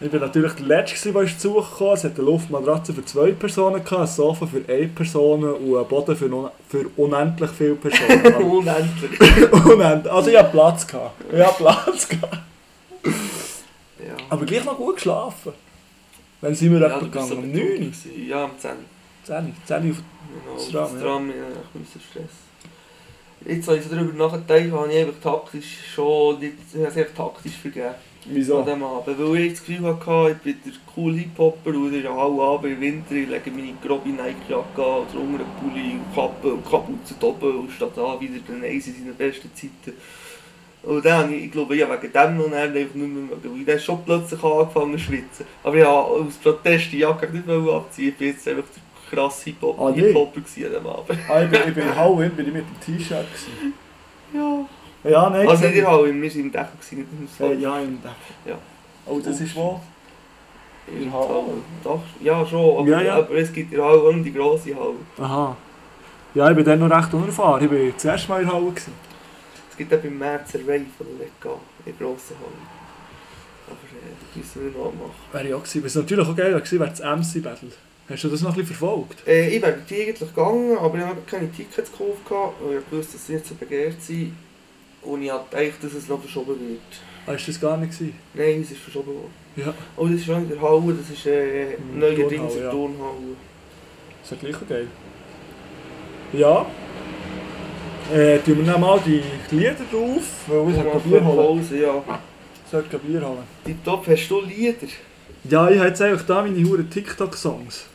Ich 0.00 0.12
war 0.12 0.20
natürlich 0.20 0.52
der 0.54 0.66
Letzte, 0.66 1.12
der 1.12 1.22
ist 1.22 1.40
zugekommen. 1.40 1.94
Es 1.94 2.02
hatte 2.02 2.16
eine 2.16 2.24
Luftmatratze 2.24 2.92
für 2.92 3.04
zwei 3.04 3.30
Personen, 3.30 3.80
ein 3.88 4.06
Sofa 4.08 4.46
für 4.46 4.62
eine 4.68 4.88
Person 4.88 5.44
und 5.44 5.76
einen 5.76 5.86
Boden 5.86 6.16
für, 6.16 6.26
un 6.26 6.50
für 6.68 6.86
unendlich 6.96 7.50
viele 7.50 7.76
Personen. 7.76 8.34
Unendlich. 8.42 9.52
Unendlich. 9.64 10.12
Also 10.12 10.30
ich 10.30 10.36
hatte 10.36 10.50
Platz. 10.50 10.86
Gehabt. 10.86 11.12
Ich 11.32 11.40
hatte 11.40 11.54
Platz. 11.62 12.08
Gehabt. 12.08 12.38
Ja. 14.34 14.38
Aber 14.38 14.46
gleich 14.46 14.64
noch 14.64 14.76
gut 14.76 14.96
geschlafen. 14.96 15.52
Dann 16.40 16.54
sind 16.54 16.72
wir 16.72 16.80
ja, 16.80 16.88
etwa 16.88 16.98
gegangen 16.98 17.28
so 17.28 17.34
um 17.36 17.52
betrunken 17.52 17.94
9 18.04 18.18
Uhr. 18.18 18.26
Ja, 18.26 18.44
um 18.44 18.50
10 18.58 18.70
Uhr. 18.70 18.76
10 19.24 19.36
Uhr. 19.36 19.52
10 19.64 19.76
Uhr. 19.76 19.82
Genau, 19.82 20.54
Das 20.56 20.70
das 20.70 21.00
Tram, 21.00 21.28
ja. 21.28 21.34
Ja, 21.36 21.42
ich 21.72 21.80
muss 21.80 22.04
Stress. 22.04 22.30
Jetzt, 23.46 23.68
als 23.68 23.84
ich 23.84 23.90
darüber 23.90 24.12
nachgedacht 24.12 24.72
habe, 24.72 24.92
ich 24.92 24.98
einfach 24.98 25.20
taktisch 25.22 25.76
schon 25.94 26.38
nicht, 26.40 26.54
ich 26.72 26.78
habe 26.80 26.88
es 26.88 26.96
einfach 26.96 27.14
taktisch 27.14 27.56
vergeben. 27.56 27.86
An 27.86 28.30
Wieso? 28.34 28.62
dem 28.62 28.82
Abend. 28.82 29.18
Weil 29.18 29.36
ich 29.36 29.52
das 29.52 29.64
Gefühl 29.64 29.86
hatte, 29.86 30.32
ich 30.32 30.38
bin 30.38 30.56
der 30.64 30.72
cool 30.96 31.14
Hip-Hopper 31.14 31.70
und 31.70 31.92
in 31.92 32.02
der 32.02 32.14
Halle 32.14 32.42
Abend 32.42 32.72
im 32.72 32.80
Winter, 32.80 33.14
ich 33.14 33.28
lege 33.28 33.50
meine 33.50 33.74
grobe 33.84 34.08
Nike-Jacke 34.08 34.82
an, 34.82 35.02
drunter 35.12 35.44
einen 35.44 35.46
Pulli 35.60 35.92
und 35.92 36.14
Kappe 36.14 36.54
und 36.54 36.64
Kapuze 36.64 37.14
oben 37.20 37.58
und 37.60 37.70
stehe 37.70 37.90
da 37.94 38.18
wieder 38.18 38.38
den 38.48 38.64
Eis 38.64 38.86
in 38.86 38.94
seinen 38.94 39.14
besten 39.14 39.50
Zeiten. 39.54 39.98
Und 40.86 41.04
dann, 41.04 41.24
habe 41.24 41.34
ich 41.34 41.44
ich 41.46 41.50
glaube, 41.52 41.74
ich 41.76 41.82
habe 41.82 42.00
wegen 42.02 42.12
dem 42.12 42.36
noch 42.36 42.44
dann 42.50 42.54
einfach 42.54 42.76
nicht 42.76 42.94
mehr 42.94 43.38
weil 43.42 43.60
ich 43.60 43.66
dann 43.66 43.78
schon 43.80 44.04
plötzlich 44.04 44.42
angefangen 44.44 44.92
zu 44.92 44.98
schwitzen. 45.04 45.46
Aber 45.62 45.76
habe 45.78 45.88
aus 46.26 46.34
Protest 46.42 46.92
die 46.92 46.98
Jacke 46.98 47.26
nicht 47.30 47.46
mehr 47.46 47.56
abziehen, 47.74 48.08
ich 48.08 48.16
bin 48.16 48.28
jetzt 48.28 48.46
einfach 48.48 48.64
der 48.74 49.18
krasse 49.18 49.50
Ah. 49.78 49.90
Hip-Hopper 49.94 50.40
gewesen 50.40 50.66
an 50.66 50.72
dem 50.72 50.86
Abend. 50.86 51.18
Ah, 51.28 51.42
ich 51.42 51.50
bin, 51.50 51.60
ich 51.68 51.74
bin 51.74 51.86
in 51.86 51.96
Halloween 51.96 52.30
bin 52.30 52.46
ich 52.48 52.52
mit 52.52 52.64
dem 52.68 52.80
T-Shirt. 52.98 53.26
gewesen. 53.32 53.72
Ja. 54.34 55.10
Ja, 55.10 55.30
nein. 55.30 55.46
Also 55.48 55.66
nicht 55.66 55.76
in 55.76 55.86
Halle, 55.86 56.06
wir 56.14 56.30
waren 56.30 56.40
im 56.40 56.52
Dach, 56.52 56.68
gewesen, 56.72 56.98
nicht 56.98 57.40
im 57.40 57.46
Hey, 57.46 57.58
ja, 57.60 57.78
in 57.78 57.98
der. 58.02 58.52
Ja. 58.52 58.58
Oh, 59.06 59.20
das 59.22 59.40
ist 59.40 59.54
wo? 59.54 59.80
In 60.86 61.12
Halle? 61.12 61.42
Doch, 61.82 62.00
ja 62.20 62.44
schon, 62.46 62.78
aber, 62.78 62.88
Ja, 62.88 63.00
ja. 63.02 63.16
aber 63.16 63.34
es 63.36 63.52
gibt 63.52 63.72
in 63.72 63.80
Halle 63.82 63.98
auch 64.00 64.12
die 64.22 64.32
grosse 64.32 64.74
Halle. 64.74 64.94
Aha. 65.18 65.56
Ja, 66.34 66.50
ich 66.50 66.56
bin 66.56 66.64
dann 66.64 66.78
noch 66.78 66.90
recht 66.90 67.12
unerfahren. 67.14 67.64
Ich 67.64 67.70
war 67.70 67.92
das 67.94 68.04
erste 68.04 68.28
Mal 68.30 68.42
in 68.42 68.52
Halle. 68.52 68.66
Gewesen. 68.70 68.92
Es 69.74 69.78
gibt 69.78 69.92
auch 69.92 69.98
beim 69.98 70.16
März 70.16 70.54
eine 70.54 70.62
Rave 70.62 70.84
der 71.00 71.06
Lega, 71.18 71.58
in 71.84 71.84
der 71.84 71.92
grossen 71.94 72.36
Halle. 72.38 72.62
Aber 73.66 73.74
äh, 73.74 74.14
das 74.20 74.36
müssen 74.36 74.72
wir 74.72 74.78
noch 74.78 74.92
machen. 74.92 75.14
Wäre 75.32 75.48
ich 75.48 75.54
auch 75.54 75.64
gewesen. 75.64 75.84
Was 75.84 75.94
natürlich 75.96 76.28
auch 76.28 76.36
geil 76.36 76.52
gewesen 76.52 76.78
wäre 76.78 76.90
das 76.90 77.00
MC-Battle. 77.00 77.68
Hast 78.08 78.22
du 78.22 78.28
das 78.28 78.42
noch 78.42 78.50
ein 78.50 78.54
bisschen 78.54 78.76
verfolgt? 78.76 79.26
Äh, 79.26 79.48
ich 79.48 79.60
wäre 79.60 79.76
die 79.90 80.02
eigentlich 80.02 80.32
gegangen, 80.32 80.78
aber 80.78 80.96
ich 80.96 81.04
habe 81.04 81.20
keine 81.26 81.50
Tickets 81.50 81.90
gekauft, 81.90 82.20
weil 82.60 82.78
ich 82.78 82.92
wusste, 82.96 83.14
dass 83.14 83.26
sie 83.26 83.32
nicht 83.32 83.46
so 83.46 83.56
begehrt 83.56 84.00
sind. 84.00 84.36
Und 85.02 85.22
ich 85.22 85.32
hatte 85.32 85.56
gedacht, 85.56 85.82
dass 85.82 85.92
es 85.94 86.06
noch 86.06 86.20
verschoben 86.20 86.56
wird. 86.60 86.80
Ah, 87.26 87.32
ist 87.32 87.48
das 87.48 87.60
gar 87.60 87.76
nicht 87.76 87.98
gewesen? 87.98 88.14
Nein, 88.32 88.60
es 88.60 88.70
ist 88.70 88.80
verschoben 88.80 89.08
worden. 89.08 89.34
Ja. 89.56 89.74
Oh, 89.96 90.06
das 90.06 90.20
ist 90.20 90.26
schon 90.26 90.36
in 90.36 90.50
der 90.50 90.60
Halle, 90.60 90.94
das 90.94 91.10
ist 91.10 91.26
äh, 91.26 91.76
neuerdings 91.92 92.54
in 92.54 92.60
der 92.60 92.66
ja. 92.66 92.70
Turnhalle. 92.70 93.34
Ist 94.22 94.30
ja 94.30 94.36
gleich 94.40 94.68
geil. 94.68 94.86
Ja. 96.32 96.64
Äh, 98.12 98.38
tun 98.40 98.58
wir 98.58 98.72
dann 98.72 98.80
mal 98.80 99.00
die 99.04 99.22
Lieder 99.50 99.74
drauf, 99.90 100.22
weil 100.46 100.70
ich 100.70 100.76
Mal 100.76 100.84
sollte 100.84 101.00
für 101.00 101.08
Bier 101.08 101.24
holen. 101.24 101.58
Pause, 101.58 101.76
ja. 101.78 102.02
Ich 102.64 102.70
sollte 102.70 102.98
Bier 102.98 103.20
holen. 103.22 103.38
Tipptopp, 103.64 104.06
hast 104.08 104.28
du 104.28 104.40
Lieder? 104.42 104.86
Ja, 105.48 105.70
ich 105.70 105.78
habe 105.78 105.88
jetzt 105.88 106.02
eigentlich 106.02 106.22
da 106.26 106.42
meine 106.42 106.62
huren 106.62 106.88
TikTok-Songs. 106.88 107.86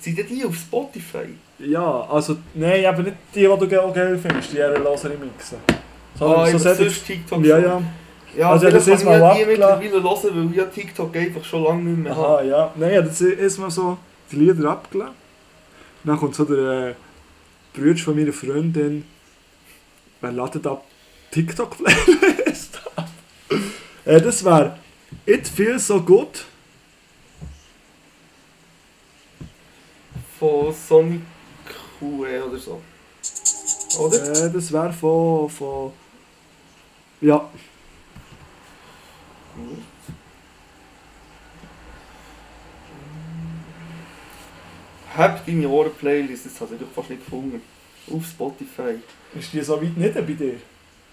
Sind 0.00 0.18
denn 0.18 0.26
die 0.26 0.44
auf 0.44 0.54
Spotify? 0.54 1.34
Ja, 1.58 2.06
also, 2.08 2.36
nein, 2.54 2.84
aber 2.86 3.02
nicht 3.02 3.16
die, 3.34 3.40
die 3.40 3.68
du 3.68 3.82
auch 3.82 3.94
geil 3.94 4.18
findest, 4.18 4.52
die 4.52 4.58
Ehrenloser 4.58 5.10
Mixen. 5.10 5.58
So, 6.18 6.26
ah, 6.26 6.46
so 6.46 6.58
sonst 6.58 7.06
TikTok. 7.06 7.44
Ja, 7.44 7.58
ja. 7.58 7.82
Ja, 8.36 8.50
Also, 8.50 8.70
das 8.70 8.86
ist 8.86 9.04
mal 9.04 9.18
ja 9.18 9.34
die 9.34 9.44
mittlerweile 9.44 9.90
hören, 9.90 10.04
weil 10.04 10.50
ich 10.50 10.56
ja 10.56 10.64
TikTok 10.64 11.16
einfach 11.16 11.44
schon 11.44 11.64
lange 11.64 11.82
nicht 11.82 11.98
mehr 12.04 12.16
habe. 12.16 12.28
Aha, 12.28 12.42
ja. 12.42 12.72
Nein, 12.76 12.94
ja, 12.94 13.02
das 13.02 13.20
ist 13.20 13.58
mal 13.58 13.70
so 13.70 13.98
die 14.30 14.36
Lieder 14.36 14.70
abgelegt. 14.70 15.10
Dann 16.04 16.16
kommt 16.16 16.34
so 16.34 16.44
der 16.44 16.90
äh, 16.90 16.94
Bruder 17.74 17.98
von 17.98 18.14
meiner 18.16 18.32
Freundin, 18.32 19.04
wer 20.20 20.32
ladet 20.32 20.66
ab 20.66 20.84
TikTok-Playlist 21.30 22.80
ab. 22.96 23.08
äh, 24.04 24.20
das 24.20 24.44
wäre 24.44 24.78
It 25.26 25.46
Feels 25.46 25.86
So 25.86 26.00
Good. 26.02 26.44
Von 30.38 30.74
Sonic 30.74 31.20
QE 31.98 32.44
oder 32.44 32.58
so. 32.58 32.80
Oder? 33.98 34.46
Äh, 34.46 34.52
das 34.52 34.72
wäre 34.72 34.92
von, 34.92 35.50
von... 35.50 35.92
Ja, 37.20 37.50
Hab 45.16 45.44
deine 45.44 45.68
Ohren-Playlist, 45.68 46.46
das 46.46 46.60
habe 46.60 46.74
ich 46.74 46.80
doch 46.80 46.90
fast 46.94 47.10
nicht 47.10 47.24
gefunden. 47.24 47.60
Auf 48.10 48.24
Spotify. 48.24 48.98
Ist 49.34 49.52
die 49.52 49.60
so 49.60 49.80
weit 49.80 49.96
nicht 49.96 50.14
bei 50.14 50.22
dir? 50.22 50.54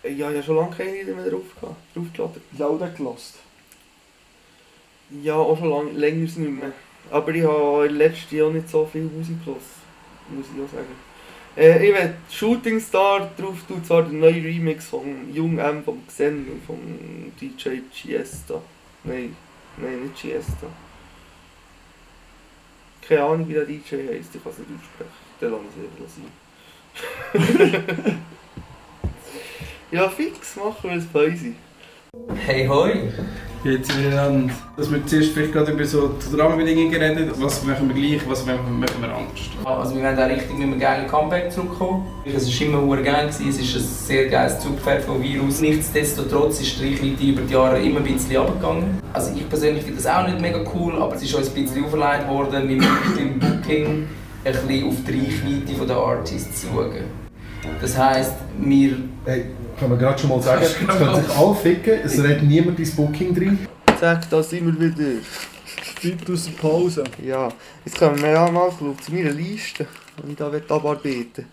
Ja, 0.03 0.30
ich 0.30 0.38
habe 0.38 0.43
schon 0.43 0.55
lange 0.55 0.76
keine 0.76 1.03
mehr 1.13 1.30
drauf 1.30 1.43
gehabt, 1.59 1.76
draufgeladen. 1.95 2.41
Ja, 2.57 2.68
auch 2.68 2.80
den 2.80 2.95
gelost. 2.95 3.36
Ja, 5.24 5.36
auch 5.36 5.57
schon 5.57 5.70
lang, 5.70 5.95
länger 5.95 6.22
nicht 6.22 6.38
mehr. 6.38 6.72
Aber 7.11 7.34
ich 7.34 7.43
habe 7.43 7.88
in 7.88 7.95
letzten 7.95 8.36
Jahr 8.36 8.49
nicht 8.49 8.70
so 8.70 8.86
viel 8.86 9.03
Musik 9.03 9.43
gehört, 9.43 9.61
muss 10.30 10.45
ich 10.53 10.63
auch 10.63 10.72
sagen. 10.72 10.95
Äh, 11.55 11.88
ich 11.88 11.93
werde 11.93 12.15
Shooting 12.30 12.80
Star 12.80 13.32
drauf 13.38 13.63
tun, 13.68 13.84
zwar 13.84 14.03
den 14.03 14.20
neuen 14.20 14.43
Remix 14.43 14.86
von 14.86 15.34
Jung 15.34 15.57
M, 15.57 15.84
vom 15.84 16.05
Xen 16.07 16.47
und 16.49 16.63
vom 16.65 17.32
DJ 17.39 17.80
Chiesta. 17.91 18.61
Nein, 19.03 19.36
nein, 19.78 20.03
nicht 20.03 20.15
Chiesta. 20.15 20.68
Keine 23.01 23.24
Ahnung, 23.24 23.47
wie 23.47 23.53
der 23.53 23.65
DJ 23.65 23.95
heisst, 24.09 24.36
ich 24.36 24.43
kann 24.43 24.51
es 24.51 24.59
nicht 24.59 24.70
aussprechen. 24.70 25.11
Den 25.41 25.51
lasse 25.51 25.63
ich 26.05 26.13
sein. 26.13 26.47
ja, 29.91 30.10
fix, 30.10 30.56
machen 30.56 30.89
wir 30.89 30.98
es 30.98 31.06
Päusi. 31.06 31.56
Hey 32.45 32.68
hoi! 32.68 33.10
Jetzt 33.64 33.95
miteinander. 33.98 34.54
Dass 34.78 34.91
wir 34.91 35.06
zuerst 35.06 35.32
vielleicht 35.32 35.52
gerade 35.52 35.72
über 35.72 35.84
so 35.84 36.10
die 36.10 36.39
Rahmenbedingungen 36.39 36.93
reden. 36.93 37.32
Was 37.38 37.64
machen 37.64 37.93
wir 37.93 37.95
gleich, 37.95 38.30
was 38.30 38.45
machen 38.45 38.80
wir 38.80 39.10
anders? 39.10 39.50
Also 39.66 39.95
wir 39.95 40.04
werden 40.04 40.20
auch 40.20 40.30
richtig 40.30 40.58
mit 40.58 40.68
einem 40.68 40.80
geilen 40.80 41.08
Comeback 41.08 41.52
zurückkommen. 41.52 42.06
Es 42.24 42.34
war 42.34 42.68
immer 42.68 42.95
sehr 42.95 43.04
geil, 43.04 43.28
gewesen. 43.28 43.50
es 43.50 43.60
ist 43.60 43.76
ein 43.76 43.82
sehr 43.82 44.28
geiles 44.30 44.60
Zugpferd 44.60 45.04
vom 45.04 45.22
Virus. 45.22 45.60
Nichtsdestotrotz 45.60 46.62
ist 46.62 46.80
die 46.80 46.93
Reichweite 46.93 47.24
über 47.24 47.41
die 47.41 47.54
Jahre 47.54 47.82
immer 47.82 48.00
ein 48.00 48.06
bisschen 48.06 48.38
abgegangen. 48.38 49.02
Also 49.12 49.32
ich 49.36 49.50
persönlich 49.50 49.84
finde 49.84 50.02
das 50.02 50.08
auch 50.08 50.26
nicht 50.26 50.39
mega 50.39 50.64
cool, 50.74 51.02
aber 51.02 51.16
es 51.16 51.24
ist 51.24 51.34
uns 51.34 51.50
ein 51.50 51.64
bisschen 51.64 51.86
auferlegt 51.86 52.30
worden, 52.30 52.68
mit 52.68 52.82
dem 53.18 53.39
Booking 53.39 54.08
ein 54.56 54.68
bisschen 54.68 54.88
auf 54.88 54.95
die 55.08 55.12
Reichweite 55.12 55.86
der 55.86 55.98
Artists 55.98 56.62
zu 56.62 56.68
schauen. 56.68 56.91
Das 57.82 57.98
heisst, 57.98 58.34
wir 58.60 58.98
Hey, 59.26 59.45
kann 59.78 59.89
man 59.89 60.00
gerade 60.00 60.18
schon 60.18 60.30
mal 60.30 60.41
sagen, 60.41 60.62
es 60.64 60.76
können 60.76 61.16
sich 61.16 61.36
alle 61.36 61.56
ficken, 61.56 62.00
es 62.04 62.24
redet 62.24 62.43
niemand 62.43 62.80
ins 62.80 62.95
Booking 62.95 63.36
drin. 63.36 63.60
Zack, 64.00 64.30
da 64.30 64.41
sind 64.41 64.66
wir 64.66 64.95
wieder. 64.95 65.22
Zeit 66.02 66.30
aus 66.32 66.45
der 66.45 66.52
Pause. 66.52 67.04
Ja, 67.24 67.50
jetzt 67.84 67.98
kommen 67.98 68.22
wir 68.22 68.30
ja 68.30 68.50
mal 68.50 68.72
zu 68.72 69.12
meiner 69.12 69.32
Liste, 69.32 69.88
die 70.24 70.32
ich 70.32 70.38
hier 70.38 70.62
abarbeiten 70.70 71.04
will. 71.04 71.45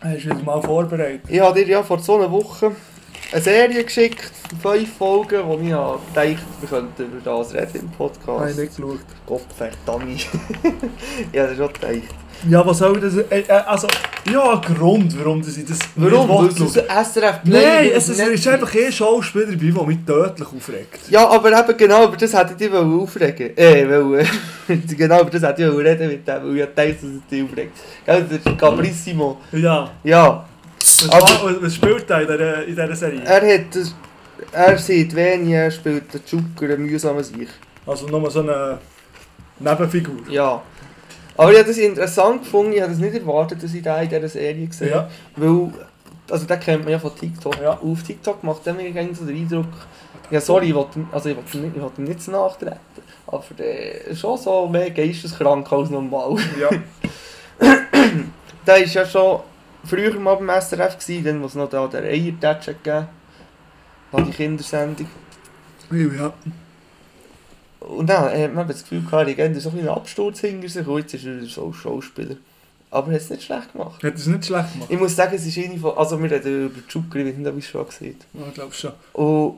Hast 0.00 0.24
du 0.24 0.30
wieder 0.30 0.42
mal 0.42 0.62
vorbereitet? 0.62 1.22
Ich 1.28 1.40
habe 1.40 1.58
dir 1.58 1.68
ja 1.68 1.82
vor 1.82 2.02
zwei 2.02 2.30
Wochen 2.30 2.74
eine 3.32 3.42
Serie 3.42 3.84
geschickt, 3.84 4.32
fünf 4.60 4.96
Folgen, 4.96 5.40
wo 5.46 5.54
ich 5.54 5.68
gedacht, 5.68 6.44
wir 6.60 6.68
könnten 6.68 7.02
über 7.04 7.20
das 7.22 7.54
reden 7.54 7.80
im 7.82 7.90
Podcast. 7.90 8.58
nicht 8.58 8.76
geschaut. 8.76 9.00
Gott 9.26 9.42
verdammt. 9.56 10.26
ja, 11.32 11.44
das 11.44 11.52
ist 11.52 11.58
schon 11.58 11.72
gedacht. 11.72 12.14
Ja, 12.48 12.66
was 12.66 12.78
soll 12.78 12.98
das... 12.98 13.16
Äh, 13.16 13.40
äh, 13.40 13.52
also, 13.52 13.86
ja, 14.32 14.52
ein 14.52 14.74
Grund, 14.74 15.14
warum 15.18 15.40
ich 15.40 15.64
das 15.64 15.78
Warum? 15.94 16.28
Weil 16.28 16.48
es. 16.48 17.12
SRF 17.12 17.42
Play 17.42 17.52
Nein, 17.52 17.90
es 17.94 18.08
ist, 18.08 18.18
ist 18.18 18.48
einfach 18.48 18.74
eh 18.74 18.90
Schauspieler 18.90 19.46
dabei, 19.46 19.70
der 19.70 19.82
mich 19.84 19.98
tödlich 20.06 20.48
aufregt. 20.48 21.00
Ja, 21.10 21.28
aber 21.28 21.58
eben 21.58 21.76
genau 21.76 22.04
über 22.06 22.16
das 22.16 22.32
hätte 22.32 22.52
ich 22.52 22.56
dich 22.56 22.72
aufregen 22.72 23.56
Äh, 23.56 23.86
weil, 23.88 24.26
genau 24.96 25.20
über 25.20 25.30
das 25.30 25.42
hätte 25.42 25.62
ich 25.62 25.68
reden 25.68 26.08
mit 26.08 26.26
dem, 26.26 26.42
weil 26.42 26.56
ich 26.56 26.64
dachte, 26.64 26.92
dass 26.92 27.02
es 27.02 27.26
dich 27.30 27.44
aufregt. 27.44 27.72
Gell, 28.06 28.40
der 28.44 28.56
Cabrissimo. 28.56 29.38
Ja. 29.52 29.90
Ja, 30.02 30.46
Was, 30.80 31.08
Aber- 31.10 31.62
was, 31.62 31.74
spielt 31.74 32.08
er 32.10 32.22
in 32.22 32.26
dieser, 32.28 32.64
in 32.64 32.74
dieser 32.74 32.96
Serie? 32.96 33.22
er 33.24 33.54
hat... 33.54 33.94
Er 34.52 34.78
sieht 34.78 35.14
wenig, 35.14 35.52
er 35.52 35.70
spielt 35.70 36.12
den 36.12 36.22
Joker, 36.26 36.72
einen 36.74 36.86
mühsamen 36.86 37.22
Sieg. 37.22 37.48
Also 37.86 38.06
nur 38.06 38.30
so 38.30 38.40
eine 38.40 38.78
Nebenfigur. 39.58 40.28
Ja. 40.28 40.62
Aber 41.36 41.52
ich 41.52 41.58
habe 41.58 41.68
das 41.68 41.78
interessant 41.78 42.42
gefunden, 42.42 42.72
ich 42.72 42.80
habe 42.80 42.90
das 42.90 43.00
nicht 43.00 43.14
erwartet, 43.14 43.62
dass 43.62 43.74
ich 43.74 43.82
den 43.82 44.02
in 44.02 44.08
dieser 44.08 44.28
Serie 44.28 44.68
sehe. 44.72 44.90
Ja. 44.90 45.10
Weil, 45.36 45.70
also 46.30 46.46
den 46.46 46.60
kennt 46.60 46.84
man 46.84 46.92
ja 46.92 46.98
von 46.98 47.14
TikTok. 47.14 47.60
Ja. 47.60 47.78
Auf 47.78 48.02
TikTok 48.02 48.42
macht 48.42 48.66
er 48.66 48.74
mir 48.74 48.92
so 49.14 49.24
den 49.24 49.36
Eindruck, 49.36 49.66
ja 50.30 50.40
sorry, 50.40 50.68
ich 50.68 50.74
wollte 50.74 51.00
also 51.12 51.28
ich 51.28 51.36
ihm 51.54 51.62
nicht, 51.62 51.76
ich 51.76 51.98
ihm 51.98 52.04
nicht 52.04 52.28
nachtreten. 52.28 52.78
Aber 53.26 53.44
der 53.58 54.06
ist 54.06 54.20
schon 54.20 54.36
so 54.38 54.66
mehr 54.68 54.90
geisteskrank 54.90 55.70
als 55.70 55.90
normal. 55.90 56.36
Ja. 56.60 56.70
Der 58.66 58.74
war 58.74 58.78
ja 58.78 59.06
schon 59.06 59.40
früher 59.84 60.18
mal 60.18 60.36
beim 60.36 60.60
SRF, 60.60 60.98
gewesen, 60.98 61.24
dann 61.24 61.42
was 61.42 61.54
noch 61.54 61.68
da 61.68 61.86
der 61.86 62.04
Eiertatsch 62.04 62.66
gegeben 62.66 63.08
hat, 64.12 64.26
die 64.26 64.30
Kindersendung. 64.30 65.08
ja. 65.90 66.32
Und 67.80 68.06
dann 68.08 68.38
hat 68.38 68.54
man 68.54 68.68
das 68.68 68.82
Gefühl 68.82 69.02
gehabt, 69.02 69.38
er 69.38 69.48
hat 69.48 69.60
so 69.60 69.70
ein 69.70 69.78
einen 69.78 69.88
Absturz 69.88 70.40
hinter 70.40 70.68
sich 70.68 70.86
und 70.86 70.98
jetzt 70.98 71.14
ist 71.14 71.24
er 71.24 71.42
so 71.46 71.72
Schauspieler. 71.72 72.36
Aber 72.90 73.08
er 73.08 73.14
hat 73.14 73.22
es 73.22 73.30
nicht 73.30 73.44
schlecht 73.44 73.72
gemacht. 73.72 74.02
Hat 74.02 74.14
es 74.14 74.26
nicht 74.26 74.44
schlecht 74.44 74.72
gemacht? 74.72 74.90
Ich 74.90 74.98
muss 74.98 75.16
sagen, 75.16 75.34
es 75.34 75.46
ist 75.46 75.56
eine 75.58 75.78
von, 75.78 75.96
also 75.96 76.20
wir 76.22 76.30
reden 76.30 76.66
über 76.66 76.78
ich 76.78 77.36
nicht, 77.36 77.46
ob 77.46 77.56
ich 77.56 77.64
es 77.64 77.70
schon 77.70 77.86
gesehen 77.86 78.16
Ja, 78.34 78.46
ich 78.48 78.54
glaube 78.54 78.74
schon. 78.74 78.92
Und 79.12 79.54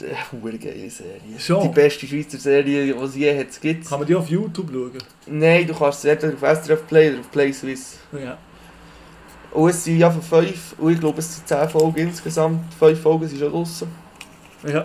eine 0.00 0.58
geile 0.58 0.90
Serie. 0.90 1.20
Schon? 1.38 1.62
Die 1.62 1.68
beste 1.68 2.06
Schweizer 2.06 2.38
Serie, 2.38 2.94
die 2.94 3.00
es 3.00 3.16
je 3.16 3.38
hat, 3.38 3.60
gibt 3.60 3.86
Kann 3.86 3.98
man 3.98 4.08
die 4.08 4.14
auf 4.14 4.28
YouTube 4.28 4.70
schauen? 4.70 4.98
Nein, 5.26 5.66
du 5.66 5.74
kannst 5.74 6.04
es 6.04 6.04
entweder 6.06 6.34
auf 6.34 6.64
SRF 6.64 6.86
Play 6.86 7.10
oder 7.10 7.20
auf 7.20 7.30
Play 7.30 7.52
Swiss. 7.52 7.98
Ja. 8.12 8.38
Und 9.52 9.68
es 9.68 9.84
sind 9.84 9.98
ja 9.98 10.10
von 10.10 10.22
fünf, 10.22 10.74
und 10.78 10.92
ich 10.92 11.00
glaube 11.00 11.18
es 11.18 11.34
sind 11.34 11.46
zehn 11.46 11.68
Folgen 11.68 11.98
insgesamt. 11.98 12.72
Fünf 12.78 13.00
Folgen 13.00 13.28
sind 13.28 13.38
schon 13.38 13.52
draussen. 13.52 13.88
Ja. 14.66 14.82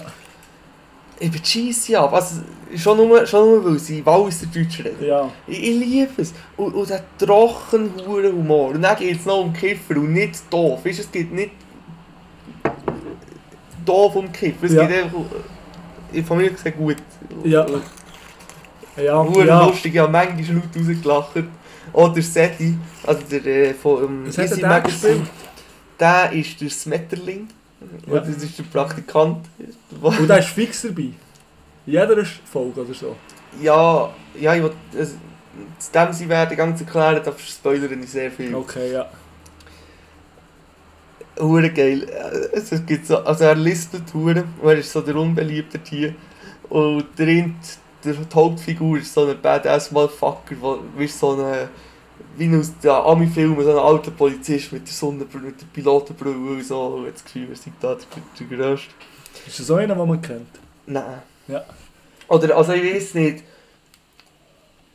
Ich 1.20 1.32
bin 1.32 1.42
cheesy 1.42 1.96
ab, 1.96 2.14
also 2.14 2.42
schon 2.76 2.98
nur, 2.98 3.26
schon 3.26 3.46
nur 3.46 3.66
weil 3.66 3.80
sie 3.80 4.06
Walliser 4.06 4.46
Deutsch 4.48 4.80
reden. 4.84 5.04
Ja. 5.06 5.32
Ich, 5.48 5.64
ich 5.64 5.80
liebe 5.80 6.22
es. 6.22 6.34
Und, 6.58 6.74
und 6.74 6.90
der 6.90 7.02
trocken 7.18 7.92
hure 8.06 8.32
Humor. 8.32 8.72
Und 8.72 8.82
dann 8.82 8.98
geht 8.98 9.20
es 9.20 9.26
noch 9.26 9.40
um 9.40 9.54
Kiffer 9.54 9.96
und 9.98 10.14
nicht 10.14 10.42
doof. 10.52 10.84
Weißt, 10.86 11.00
du, 11.00 11.04
es 11.04 11.12
geht 11.12 11.32
nicht 11.32 11.52
doof 13.86 14.16
um 14.16 14.32
Kiffer. 14.32 14.66
Es 14.66 14.74
Ja. 14.74 14.86
geht 14.86 15.06
einfach 15.06 16.28
von 16.28 16.38
mir 16.38 16.52
gesehen 16.52 16.74
gut. 16.78 16.98
Ja. 17.44 17.66
Ja. 18.98 19.24
Hure 19.24 19.48
ja. 19.48 19.66
lustig, 19.66 19.94
ich 19.94 20.00
habe 20.00 20.12
manchmal 20.12 20.58
laut 20.58 20.76
rausgelacht. 20.76 21.44
Oder 21.94 22.22
Seti, 22.22 22.78
also 23.06 23.22
der 23.32 23.46
äh, 23.46 23.74
von 23.74 24.26
Easy 24.28 24.62
da 24.62 24.80
gespielt? 24.80 25.22
Der 26.00 26.32
ist 26.32 26.60
der 26.62 26.70
Smetterling. 26.70 27.48
Ja. 28.08 28.14
Und 28.22 28.28
das 28.28 28.44
ist 28.44 28.58
der 28.58 28.64
Praktikant. 28.64 29.46
Und 30.02 30.28
der 30.28 30.40
ist 30.40 30.50
fix 30.50 30.82
dabei. 30.84 31.12
In 31.86 31.94
jeder 31.94 32.26
Folge 32.52 32.82
oder 32.82 32.94
so. 32.94 33.16
Ja, 33.62 34.10
ja, 34.40 34.56
ich 34.56 34.64
will, 34.64 34.72
also, 34.98 35.14
zu 35.80 35.92
dem 35.92 36.14
sie 36.14 36.28
werden 36.30 36.56
ganz 36.58 36.82
erklären, 36.82 37.22
da 37.24 37.34
spoilern 37.38 38.04
ich 38.04 38.10
sehr 38.10 38.30
viel. 38.30 38.54
Okay, 38.54 38.92
ja. 38.94 39.10
Hure 41.40 41.70
geil. 41.72 42.04
Äh, 42.10 42.58
Es 42.58 42.86
gibt 42.86 43.06
so, 43.08 43.18
also 43.24 43.44
er 43.44 43.56
lispelt 43.56 44.14
hure 44.14 44.44
und 44.62 44.70
er 44.70 44.78
ist 44.78 44.92
so 44.92 45.02
der 45.02 45.16
unbeliebte 45.16 45.80
Tier. 45.80 46.14
Und 46.70 47.06
der, 47.18 47.28
Int- 47.28 47.78
der 48.14 48.36
Hauptfigur 48.36 48.98
ist 48.98 49.14
so 49.14 49.26
ein 49.26 49.42
Badass 49.42 49.92
Motherfucker, 49.92 50.56
wie 50.98 51.08
so 51.08 51.32
eine 51.34 51.70
wie 52.38 52.56
aus 52.56 52.72
den 52.80 52.92
Ami-Filmen, 52.92 53.64
so 53.64 53.72
ein 53.72 53.78
alter 53.78 54.12
Polizist 54.12 54.72
mit 54.72 54.86
der 54.88 54.94
Sonnenbrille, 54.94 55.48
mit 55.48 55.62
der 55.62 55.66
Pilotenbrille 55.74 56.36
und 56.36 56.64
so, 56.64 57.04
hat 57.06 57.14
das 57.16 57.24
Gefühl, 57.24 57.48
er 57.50 57.56
sei 57.56 57.72
da 57.80 57.96
der, 57.96 58.48
der 58.48 58.58
Größte. 58.58 58.90
Ist 59.48 59.60
das 59.60 59.68
so 59.68 59.76
einer, 59.76 59.96
den 59.96 60.08
man 60.08 60.22
kennt? 60.22 60.48
Nein. 60.86 61.22
Ja. 61.48 61.64
Oder, 62.28 62.56
also 62.56 62.74
ich 62.74 62.94
weiß 62.96 63.14
nicht. 63.16 63.44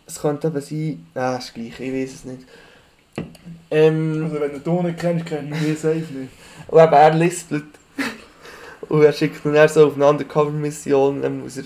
Es 0.07 0.21
könnte 0.21 0.49
eben 0.49 0.61
sein. 0.61 1.07
Nein, 1.15 1.39
ist 1.39 1.55
gleich, 1.55 1.81
ich 1.81 1.93
weiß 1.93 2.15
es 2.15 2.25
nicht. 2.25 2.47
Ähm, 3.71 4.25
Also 4.25 4.41
wenn 4.41 4.53
du 4.53 4.59
den 4.61 4.87
nicht 4.87 4.99
kennst, 4.99 5.27
kennst 5.27 5.61
du 5.61 5.69
mich 5.69 5.79
safe 5.79 5.97
nicht. 5.97 6.33
und 6.69 6.81
eben 6.83 6.93
er 6.93 7.15
lispelt. 7.15 7.65
Und 8.89 9.03
er 9.03 9.13
schickt 9.13 9.45
ihn 9.45 9.55
dann 9.55 9.69
so 9.69 9.87
auf 9.87 9.95
eine 9.95 10.07
Undercover-Mission, 10.07 11.23
dann 11.23 11.41
muss 11.41 11.57
er 11.57 11.65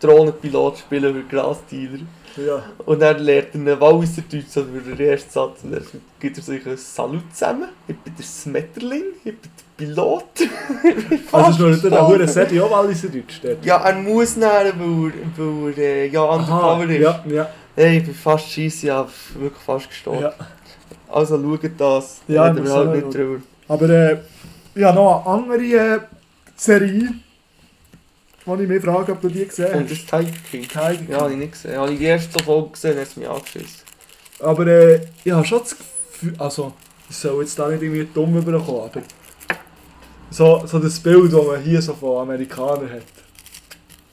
Drohnenpilot 0.00 0.78
spielen 0.78 1.14
für 1.14 1.22
Grasdealer. 1.36 1.98
Ja. 2.36 2.62
Und 2.86 3.00
dann 3.00 3.18
lernt 3.18 3.48
er 3.54 3.60
einen 3.60 3.80
Walliserdeutsch, 3.80 4.56
also 4.56 4.64
für 4.72 4.94
den 4.96 5.00
ersten 5.08 5.30
Satz, 5.30 5.64
und 5.64 5.72
dann 5.72 5.84
gibt 6.20 6.36
er 6.36 6.42
sich 6.42 6.64
ein 6.66 6.76
Salut 6.76 7.24
zusammen. 7.32 7.68
Ich 7.88 7.96
bin 7.98 8.14
der 8.16 8.24
Smetterling, 8.24 9.02
ich 9.24 9.36
bin 9.36 9.50
der 9.78 9.86
Pilot. 9.86 10.24
Also 11.32 11.66
ist 11.68 11.82
noch 11.84 11.90
der 11.90 12.06
Hure 12.06 12.18
gestorben. 12.18 12.48
Sedi 12.48 12.60
auch 12.60 12.70
Walliser 12.70 13.08
Deutsch 13.08 13.40
dort? 13.42 13.64
Ja, 13.64 13.76
er 13.78 13.94
muss 13.94 14.36
näher, 14.36 14.72
weil, 14.78 15.12
weil 15.36 15.78
er 15.78 15.78
äh, 15.78 16.08
ja 16.08 16.22
undercover 16.22 16.88
ist. 16.88 17.00
ja, 17.00 17.24
ja, 17.28 17.48
Hey, 17.74 17.98
ich 17.98 18.04
bin 18.04 18.14
fast 18.14 18.48
scheisse, 18.50 18.86
ja, 18.88 19.06
wirklich 19.34 19.62
fast 19.64 19.88
gestorben. 19.88 20.22
ja. 20.22 20.32
Also 21.08 21.40
schaut 21.42 21.70
das, 21.78 22.20
Ja, 22.28 22.44
reden 22.44 22.64
wir 22.64 22.72
halt 22.72 22.88
auch 22.88 22.94
nicht 22.94 23.14
drüber. 23.14 23.40
Aber 23.68 23.88
äh, 23.88 24.16
habe 24.82 24.94
noch 24.96 25.26
eine 25.26 25.42
andere 25.42 25.62
äh, 25.94 25.98
Serie, 26.56 27.14
wo 28.50 28.62
ich 28.62 28.68
mich 28.68 28.82
frage, 28.82 29.12
ob 29.12 29.20
du 29.20 29.28
die 29.28 29.46
gesehen 29.46 29.72
Und 29.72 29.82
hast. 29.82 29.90
das 29.90 29.98
ist 29.98 30.10
Tiger 30.10 30.30
King. 30.50 30.62
Tiger 30.62 30.94
King. 30.94 31.08
Ja, 31.10 31.20
habe 31.20 31.32
ich 31.32 31.38
nicht 31.38 31.52
gesehen. 31.52 31.76
Habe 31.76 31.92
ich 31.92 31.98
die 31.98 32.04
erste 32.04 32.44
Folge 32.44 32.70
gesehen, 32.70 32.98
hat 32.98 33.06
es 33.06 33.16
mich 33.16 33.28
angeschissen. 33.28 33.80
Aber 34.40 34.66
äh, 34.66 35.00
ich 35.24 35.32
habe 35.32 35.44
schon 35.44 35.60
das 35.60 35.76
Gefühl, 35.76 36.34
also, 36.38 36.72
ich 37.08 37.16
soll 37.16 37.42
jetzt 37.42 37.58
da 37.58 37.68
nicht 37.68 37.82
irgendwie 37.82 38.08
dumm 38.12 38.36
überkommen, 38.36 38.82
aber 38.82 39.02
so, 40.30 40.62
so 40.66 40.78
das 40.78 40.98
Bild, 40.98 41.32
das 41.32 41.46
man 41.46 41.60
hier 41.60 41.82
so 41.82 41.92
von 41.94 42.22
Amerikanern 42.22 42.90
hat, 42.90 43.02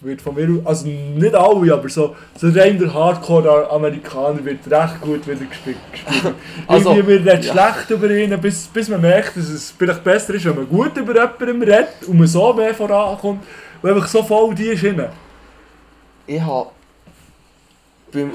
wird 0.01 0.21
von 0.21 0.35
mir, 0.35 0.61
also 0.65 0.87
nicht 0.87 1.33
alle, 1.33 1.73
aber 1.73 1.89
so, 1.89 2.15
so 2.35 2.49
rein 2.49 2.77
der 2.77 2.93
Hardcore-Amerikaner 2.93 4.43
wird 4.45 4.59
recht 4.69 5.01
gut 5.01 5.27
wieder 5.27 5.45
gespielt. 5.45 5.77
Also, 6.67 6.91
Irgendwie 6.91 7.07
wird 7.07 7.27
redet 7.27 7.45
ja. 7.45 7.53
schlecht 7.53 7.89
über 7.89 8.09
ihn, 8.09 8.39
bis, 8.39 8.67
bis 8.67 8.89
man 8.89 9.01
merkt, 9.01 9.37
dass 9.37 9.49
es 9.49 9.71
vielleicht 9.71 10.03
besser 10.03 10.33
ist, 10.33 10.45
wenn 10.45 10.55
man 10.55 10.69
gut 10.69 10.95
über 10.97 11.13
jemanden 11.13 11.63
redet 11.63 12.03
und 12.07 12.17
man 12.17 12.27
so 12.27 12.53
mehr 12.53 12.75
vorankommt 12.75 13.43
und 13.81 13.89
einfach 13.89 14.07
so 14.07 14.23
voll 14.23 14.53
die 14.55 14.67
ist 14.69 14.83
rein. 14.83 15.09
Ich 16.25 16.41
habe... 16.41 16.69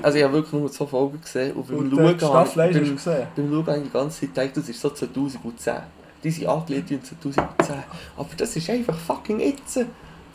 Also 0.03 0.19
ich 0.19 0.25
habe 0.25 0.35
wirklich 0.35 0.53
nur 0.53 0.71
zwei 0.71 0.87
Folgen 0.87 1.21
gesehen 1.21 1.53
und 1.55 1.67
beim 1.67 1.79
Und 1.79 1.91
Schauen 1.91 2.11
ich- 2.11 2.17
Staffel 2.19 2.61
1 2.61 2.75
hast 2.75 2.81
du 2.81 2.85
beim, 2.87 2.97
gesehen. 2.97 3.27
beim 3.37 3.51
Schauen 3.51 3.67
habe 3.67 3.77
ich 3.79 3.83
die 3.85 3.91
ganze 3.91 4.21
Zeit 4.21 4.35
gedacht, 4.35 4.57
das 4.57 4.69
ist 4.69 4.81
so 4.81 4.91
2010. 4.91 5.75
Die 6.23 6.31
sind 6.31 6.47
angelegt 6.47 6.91
in 6.91 7.03
2010. 7.03 7.75
Aber 8.17 8.29
das 8.37 8.55
ist 8.57 8.71
einfach 8.71 8.97
fucking 8.97 9.41
jetzt. 9.41 9.79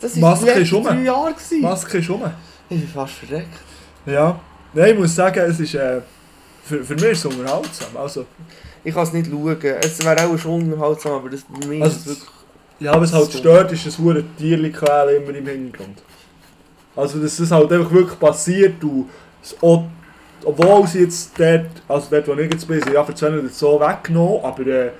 Das 0.00 0.12
ist 0.12 0.18
Maske 0.18 0.50
ist 0.50 0.72
rum. 0.72 0.84
drei 0.84 1.02
Jahre 1.02 1.32
gewesen. 1.32 1.60
Maske 1.62 1.98
ist 1.98 2.10
rum. 2.10 2.22
Ich 2.68 2.78
bin 2.80 2.88
fast 2.88 3.14
verreckt. 3.14 3.48
Ja, 4.06 4.38
Nein, 4.74 4.92
ich 4.92 4.98
muss 4.98 5.14
sagen, 5.14 5.38
es 5.40 5.58
ist, 5.60 5.74
äh, 5.74 6.00
für, 6.64 6.84
für 6.84 6.94
mich 6.94 7.04
ist 7.04 7.24
es 7.24 7.26
unterhaltsam. 7.26 7.96
Also, 7.96 8.26
Ich 8.84 8.92
kann 8.92 9.04
es 9.04 9.12
nicht 9.14 9.30
schauen. 9.30 9.56
Es 9.80 10.04
wäre 10.04 10.26
auch 10.28 10.36
schon 10.38 10.62
unterhaltsam, 10.70 11.12
aber 11.12 11.30
das, 11.30 11.40
bei 11.42 11.66
mir 11.66 11.82
Also, 11.84 11.96
ist 11.96 12.00
es 12.02 12.06
wirklich... 12.08 12.28
ja, 12.80 13.00
was 13.00 13.12
halt 13.12 13.32
stört, 13.32 13.72
ist 13.72 13.86
das 13.86 13.98
hure 13.98 14.24
Tierli-Quälen 14.38 15.22
immer 15.22 15.36
im 15.36 15.46
Hintergrund. 15.46 15.98
Also, 16.94 17.20
dass 17.20 17.36
das 17.36 17.50
halt 17.50 17.72
einfach 17.72 17.90
wirklich 17.90 18.18
passiert 18.18 18.74
auch, 19.60 19.84
obwohl 20.44 20.86
sie 20.86 21.00
jetzt 21.00 21.38
dort, 21.38 21.70
also 21.88 22.08
dort, 22.10 22.28
wo 22.28 22.32
ich 22.34 22.50
jetzt 22.52 22.66
bin, 22.66 22.82
sie 22.82 22.92
ja 22.92 23.04
verzeihen 23.04 23.42
das 23.42 23.58
so 23.58 23.80
weggenommen, 23.80 24.44
aber 24.44 24.66
äh, 24.66 24.90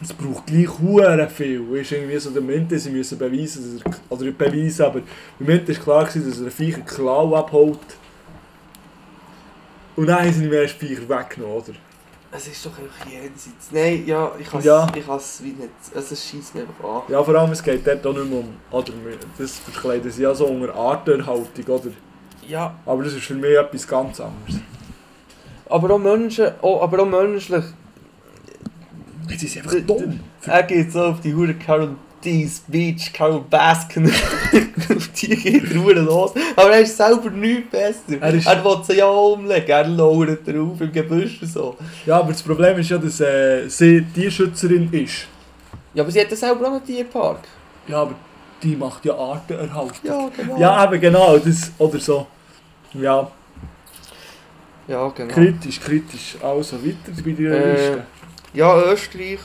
es 0.00 0.12
braucht 0.12 0.46
gleich 0.46 0.68
hure 0.80 1.28
viel. 1.28 1.76
Ist 1.76 1.92
irgendwie 1.92 2.18
so 2.18 2.30
der 2.30 2.42
Moment, 2.42 2.72
sie 2.78 2.90
müssen 2.90 3.18
beweisen, 3.18 3.80
dass 3.84 3.92
er, 3.94 4.00
oder 4.08 4.24
nicht 4.24 4.38
beweisen, 4.38 4.84
aber 4.84 4.98
im 4.98 5.04
Moment 5.38 5.68
ist 5.68 5.82
klar 5.82 6.04
gewesen, 6.04 6.28
dass 6.28 6.38
er 6.38 6.42
einen 6.42 6.50
Viech 6.50 6.74
einen 6.74 6.84
Klau 6.84 7.34
abholt. 7.36 7.78
Und 9.94 10.06
dann 10.06 10.20
haben 10.20 10.32
sie 10.32 10.44
ihm 10.44 10.52
erst 10.52 10.74
Viecher 10.74 11.08
weggenommen, 11.08 11.56
oder? 11.56 11.72
Es 12.34 12.48
ist 12.48 12.64
doch 12.64 12.70
einfach 12.78 13.06
jenseits. 13.06 13.68
Nein, 13.70 14.04
ja, 14.06 14.32
ich 14.38 14.48
kann 14.48 14.60
es 14.60 14.64
Ja. 14.64 14.86
ich 14.96 15.06
kann's 15.06 15.42
wie 15.42 15.48
nicht... 15.50 15.68
Also 15.94 16.14
es 16.14 16.24
schießt 16.26 16.54
mir 16.54 16.62
einfach 16.62 16.82
an. 16.82 17.02
Ja, 17.08 17.22
vor 17.22 17.34
allem, 17.34 17.52
es 17.52 17.62
geht 17.62 17.86
dort 17.86 18.06
auch 18.06 18.14
nicht 18.14 18.30
mehr 18.30 18.38
um, 18.38 18.56
oder, 18.70 18.92
das 19.36 19.58
verkleiden 19.58 20.10
sie 20.10 20.22
ja 20.22 20.34
so 20.34 20.46
unter 20.46 20.74
Arterhaltung, 20.74 21.64
oder? 21.66 21.90
Ja, 22.48 22.74
Aber 22.86 23.04
das 23.04 23.12
ist 23.12 23.24
für 23.26 23.34
mich 23.34 23.54
etwas 23.56 23.86
ganz 23.86 24.18
anderes. 24.20 24.60
aber 25.68 25.94
auch 25.94 25.98
Menschen... 25.98 26.52
Oh, 26.62 26.80
aber 26.80 27.02
auch 27.02 27.06
menschlich. 27.06 27.64
Jetzt 29.28 29.42
ist 29.42 29.56
einfach 29.58 29.74
dumm. 29.86 30.20
Er 30.46 30.62
geht 30.62 30.90
so 30.90 31.04
auf 31.04 31.20
die 31.20 31.34
Hure 31.34 31.54
Carol 31.54 31.96
Dees 32.24 32.60
Beach, 32.66 33.12
Carol 33.12 33.42
Baskin. 33.48 34.10
Auf 34.96 35.08
die 35.20 35.28
geht 35.36 35.70
er 35.72 35.82
hure 35.82 36.00
los. 36.00 36.32
Aber 36.56 36.70
er 36.72 36.80
ist 36.80 36.96
selber 36.96 37.30
nichts 37.30 37.70
besser. 37.70 38.20
Er 38.20 38.22
Er, 38.22 38.34
ist- 38.34 38.46
will 38.64 38.78
sie 38.84 38.94
ja 38.98 39.06
umlegen. 39.06 39.68
Er 39.68 39.86
lauert 39.88 40.46
drauf 40.46 40.80
im 40.80 40.92
Gebüsch 40.92 41.40
und 41.42 41.48
so. 41.48 41.76
Ja, 42.06 42.18
aber 42.20 42.32
das 42.32 42.42
Problem 42.42 42.78
ist 42.78 42.90
ja, 42.90 42.98
dass 42.98 43.20
äh, 43.20 43.68
sie 43.68 44.04
Tierschützerin 44.14 44.92
ist. 44.92 45.26
Ja, 45.94 46.02
aber 46.02 46.10
sie 46.12 46.20
hat 46.20 46.30
ja 46.30 46.36
selber 46.36 46.68
auch 46.68 46.72
einen 46.72 46.84
Tierpark. 46.84 47.40
Ja, 47.88 48.02
aber 48.02 48.14
die 48.62 48.76
macht 48.76 49.04
ja 49.04 49.14
Artenerhaltung. 49.14 49.92
Ja, 50.02 50.28
genau. 50.36 50.58
Ja, 50.58 50.84
eben 50.84 51.00
genau, 51.00 51.36
das, 51.38 51.72
oder 51.78 51.98
so. 51.98 52.26
Ja, 52.94 53.30
ja 54.88 55.08
genau. 55.08 55.32
kritisch, 55.34 55.80
kritisch. 55.80 56.36
Also, 56.42 56.76
weiter 56.84 56.96
bei 57.24 57.32
deiner 57.32 57.50
Äh, 57.56 57.72
Liste. 57.72 58.06
Ja, 58.54 58.82
Österreich, 58.82 59.38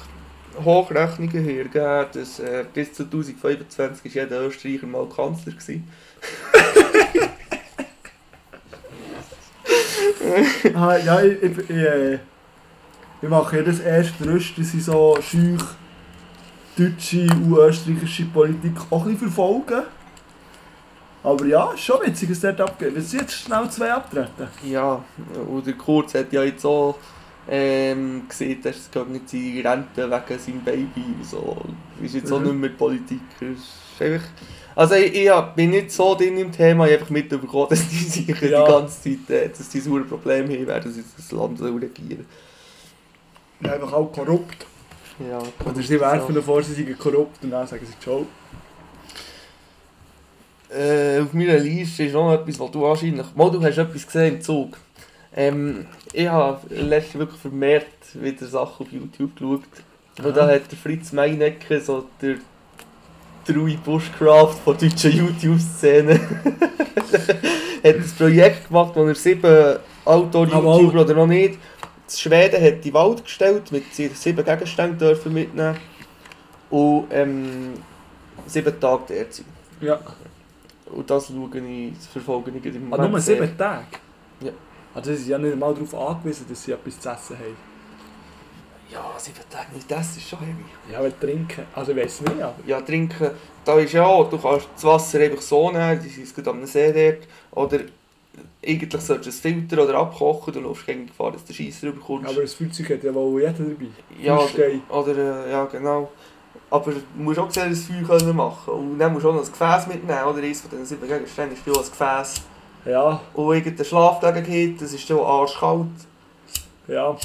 Hochrechnungen 0.64 1.43
hergegeben, 1.43 2.05
dass 2.14 2.39
äh, 2.39 2.66
bis 2.74 2.93
2025 2.93 4.05
ist 4.05 4.14
jeder 4.16 4.41
Österreicher 4.41 4.88
mal 4.88 5.08
Kanzler 5.08 5.53
gewesen. 5.53 5.88
Ah, 10.76 10.97
ja, 10.97 11.22
ich, 11.22 11.41
ich, 11.41 11.58
ich, 11.58 11.70
äh, 11.70 12.20
ich 13.22 13.30
mache 13.30 13.58
ja 13.58 13.64
das 13.64 13.80
erste 13.80 14.26
Rüst, 14.26 14.58
dass 14.58 14.74
ich 14.74 14.84
so 14.84 15.18
scheuch 15.22 15.64
deutsche 16.78 17.28
und 17.34 17.58
österreichische 17.58 18.26
Politik 18.26 18.74
auch 18.89 19.05
ein 19.05 19.14
bisschen 19.14 19.32
verfolgen. 19.32 19.84
Aber 21.24 21.45
ja, 21.45 21.72
ist 21.72 21.82
schon 21.82 21.99
witzig, 22.05 22.30
dass 22.30 22.41
dort 22.41 22.62
abgeht. 22.62 22.95
Wenn 22.95 23.01
sie 23.01 23.18
jetzt 23.18 23.34
schnell 23.34 23.70
zwei 23.70 23.91
abtreten. 23.91 24.47
Ja, 24.64 25.03
und 25.49 25.66
der 25.66 25.74
Kurz 25.74 26.14
hat 26.14 26.32
ja 26.32 26.43
jetzt 26.43 26.66
auch 26.66 26.95
ähm, 27.50 28.24
gesehen, 28.28 28.62
dass 28.62 28.76
es 28.78 28.91
glaube 28.91 29.12
nicht 29.12 29.30
seine 29.30 29.64
Rente 29.64 30.10
wegen 30.12 30.39
seinem 30.39 30.62
Baby 30.64 31.04
so. 31.24 31.58
Ist 32.02 32.16
jetzt 32.16 32.32
auch 32.32 32.39
Mhm. 32.39 32.45
nicht 32.48 32.56
mehr 32.56 32.70
Politik. 32.72 33.22
Ist 33.39 34.02
einfach, 34.02 34.28
also 34.76 34.95
ich, 34.95 35.16
ich 35.16 35.32
bin 35.56 35.70
nicht 35.72 35.91
so 35.91 36.14
drin 36.16 36.38
im 36.38 36.52
Thema, 36.52 36.86
ich 36.86 36.91
habe 36.93 37.02
einfach 37.02 37.10
mitbekommen, 37.12 37.68
dass 37.70 37.88
die 37.88 37.95
sich 37.95 38.28
Ja. 38.28 38.36
die 38.66 38.72
ganze 38.72 39.02
Zeit 39.02 39.30
äh, 39.30 39.50
dass 39.50 39.70
die 39.70 39.80
ein 39.80 40.08
Problem 40.08 40.45
haben, 40.50 40.68
werden 40.68 40.91
sie 40.91 41.04
das 41.16 41.32
Land 41.32 41.58
so 41.60 41.66
regieren. 41.66 42.26
Ja, 43.62 43.74
einfach 43.74 43.93
auch 43.93 44.12
korrupt. 44.12 44.66
Ja, 45.28 45.39
Oder 45.66 45.82
sie 45.82 46.00
werfen 46.00 46.36
ihn 46.36 46.43
vor, 46.43 46.62
sie 46.62 46.74
seien 46.76 46.95
korrupt 46.98 47.43
und 47.43 47.50
dann 47.50 47.66
sagen 47.66 47.84
sie 47.86 48.00
Ciao. 48.00 48.28
Äh, 50.70 51.22
auf 51.22 51.34
meiner 51.34 51.58
Liste 51.58 52.04
ist 52.04 52.14
noch 52.14 52.34
etwas, 52.34 52.60
was 52.60 52.72
du 52.72 52.82
wahrscheinlich... 52.82 53.26
Mal, 53.36 53.50
du 53.50 53.64
hast 53.64 53.78
etwas 53.78 54.06
gesehen 54.06 54.36
im 54.36 54.41
Zug. 54.41 54.78
Ähm, 55.36 55.86
ich 56.14 56.28
habe 56.28 56.74
letztens 56.74 57.20
wirklich 57.20 57.41
vermehrt 57.41 57.86
wieder 58.14 58.45
Sachen 58.45 58.86
auf 58.86 58.91
YouTube 58.91 59.36
geschaut. 59.36 59.62
Und 60.24 60.36
da 60.36 60.47
hat 60.47 60.72
der 60.72 60.78
Fritz 60.78 61.12
Meinecke, 61.12 61.80
so 61.80 62.05
der, 62.22 62.38
Rui 63.55 63.78
Bushcraft 63.78 64.60
von 64.64 64.78
deutschen 64.78 65.12
YouTube-Szene, 65.12 66.20
hat 67.84 67.95
ein 67.95 68.14
Projekt 68.18 68.68
gemacht, 68.68 68.91
wo 68.95 69.05
er 69.05 69.16
sieben 69.16 69.78
Outdoor-YouTuber 70.03 71.01
oder 71.01 71.14
noch 71.14 71.28
nicht, 71.28 71.53
in 71.53 71.60
Schweden 72.10 72.62
hat 72.62 72.84
die 72.84 72.93
Wald 72.93 73.24
gestellt, 73.24 73.72
mit 73.72 73.93
sieben 73.93 74.43
Gegenständen 74.43 74.97
dürfen 74.97 75.34
mitnehmen 75.34 75.78
und 76.70 77.08
ähm, 77.12 77.74
sieben 78.45 78.80
Tage 78.80 79.03
dort 79.08 79.34
sein. 79.34 79.45
Ja. 79.82 79.99
Und 80.91 81.10
das 81.10 81.28
schaue 81.28 81.60
ich, 81.60 81.93
das 81.95 82.08
verfolge 82.08 82.51
ich 82.51 82.66
im 82.66 82.93
Ah, 82.93 83.08
nur 83.08 83.20
sieben 83.20 83.58
Tage? 83.58 83.86
Also 84.98 85.12
sie 85.12 85.18
sind 85.18 85.30
ja 85.30 85.38
nicht 85.38 85.60
mal 85.60 85.76
darauf 85.76 85.93
angewiesen, 85.93 86.48
dass 86.50 86.64
sie 86.64 86.72
etwas 86.72 87.00
zu 87.00 87.08
essen 87.08 87.38
haben. 87.38 87.56
Ja, 88.91 89.14
sieben 89.18 89.38
Tage 89.48 89.76
nicht, 89.76 89.91
das 89.91 90.18
ist 90.18 90.28
schon 90.28 90.39
heavy. 90.39 90.66
Ja, 90.91 90.98
aber 90.98 91.20
trinken. 91.20 91.66
Also 91.76 91.91
ich 91.91 92.04
weiß 92.04 92.22
nicht, 92.22 92.41
aber... 92.41 92.56
Ja, 92.66 92.82
trinken, 92.82 93.30
da 93.64 93.78
ist 93.78 93.93
ja 93.93 94.08
auch, 94.08 94.28
du 94.28 94.39
kannst 94.39 94.68
das 94.74 94.84
Wasser 94.86 95.20
einfach 95.20 95.41
so 95.41 95.72
nehmen, 95.72 96.02
die 96.02 96.10
sind 96.10 96.34
gerade 96.34 96.50
am 96.50 96.66
See 96.66 96.91
dort. 96.91 97.28
Oder 97.52 97.84
eigentlich 98.66 99.02
solltest 99.02 99.26
du 99.28 99.30
es 99.30 99.39
filtern 99.39 99.80
oder 99.80 100.00
abkochen, 100.00 100.54
du 100.54 100.62
läufst 100.62 100.88
gegen 100.88 101.06
Gefahr, 101.06 101.32
dass 101.32 101.45
du 101.45 101.54
Scheisser 101.54 101.91
bekommst. 101.91 102.32
Aber 102.32 102.41
das 102.41 102.56
Flugzeug 102.56 102.89
hat 102.89 103.04
ja 103.04 103.14
wohl 103.14 103.39
jeder 103.39 103.54
dabei. 103.54 103.88
ja, 104.20 104.36
Feuerstein. 104.36 104.82
oder, 104.89 105.12
oder 105.12 105.45
äh, 105.45 105.52
ja, 105.52 105.66
genau. 105.66 106.10
Aber 106.72 106.91
du 106.91 107.02
musst 107.18 107.38
auch 107.38 107.52
sehen, 107.52 107.70
das 107.70 107.84
Feuer 107.84 108.02
können 108.02 108.36
machen 108.36 108.74
Und 108.74 108.98
dann 108.98 109.14
musst 109.14 109.26
du 109.26 109.30
auch 109.30 109.36
noch 109.36 109.45
ein 109.45 109.52
Gefäß 109.52 109.88
mitnehmen, 109.88 110.24
oder? 110.24 110.39
Eines 110.39 110.62
von 110.62 110.72
diesen 110.72 110.88
sieben 110.88 111.08
Gegenständen 111.08 111.56
ist 111.56 111.78
auch 111.78 111.84
ein 111.84 111.89
Gefäß. 111.91 112.41
Ja, 112.86 113.22
Und 113.34 113.56
irgendein 113.56 113.86
Schlafdegen 113.86 114.44
geht, 114.46 114.82
das 114.82 114.94
ist 114.94 115.08
schon 115.08 115.20
arschkalt. 115.26 115.88
Ja, 116.88 117.18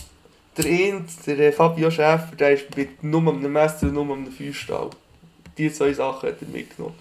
Der 0.57 0.65
eine, 0.65 1.05
der 1.27 1.39
äh, 1.39 1.53
Fabio 1.53 1.91
Schäfer, 1.91 2.35
der 2.39 2.53
ist 2.53 2.77
mit 2.77 3.03
nur 3.05 3.21
einem 3.21 3.53
Messer 3.53 3.87
und 3.87 3.95
nur 3.95 4.13
einem 4.17 4.31
Feuerstahl. 4.33 4.91
Die 5.57 5.73
zwei 5.73 5.93
Sachen 5.93 6.29
hat 6.31 6.43
er 6.43 6.49
mitgenommen. 6.49 6.97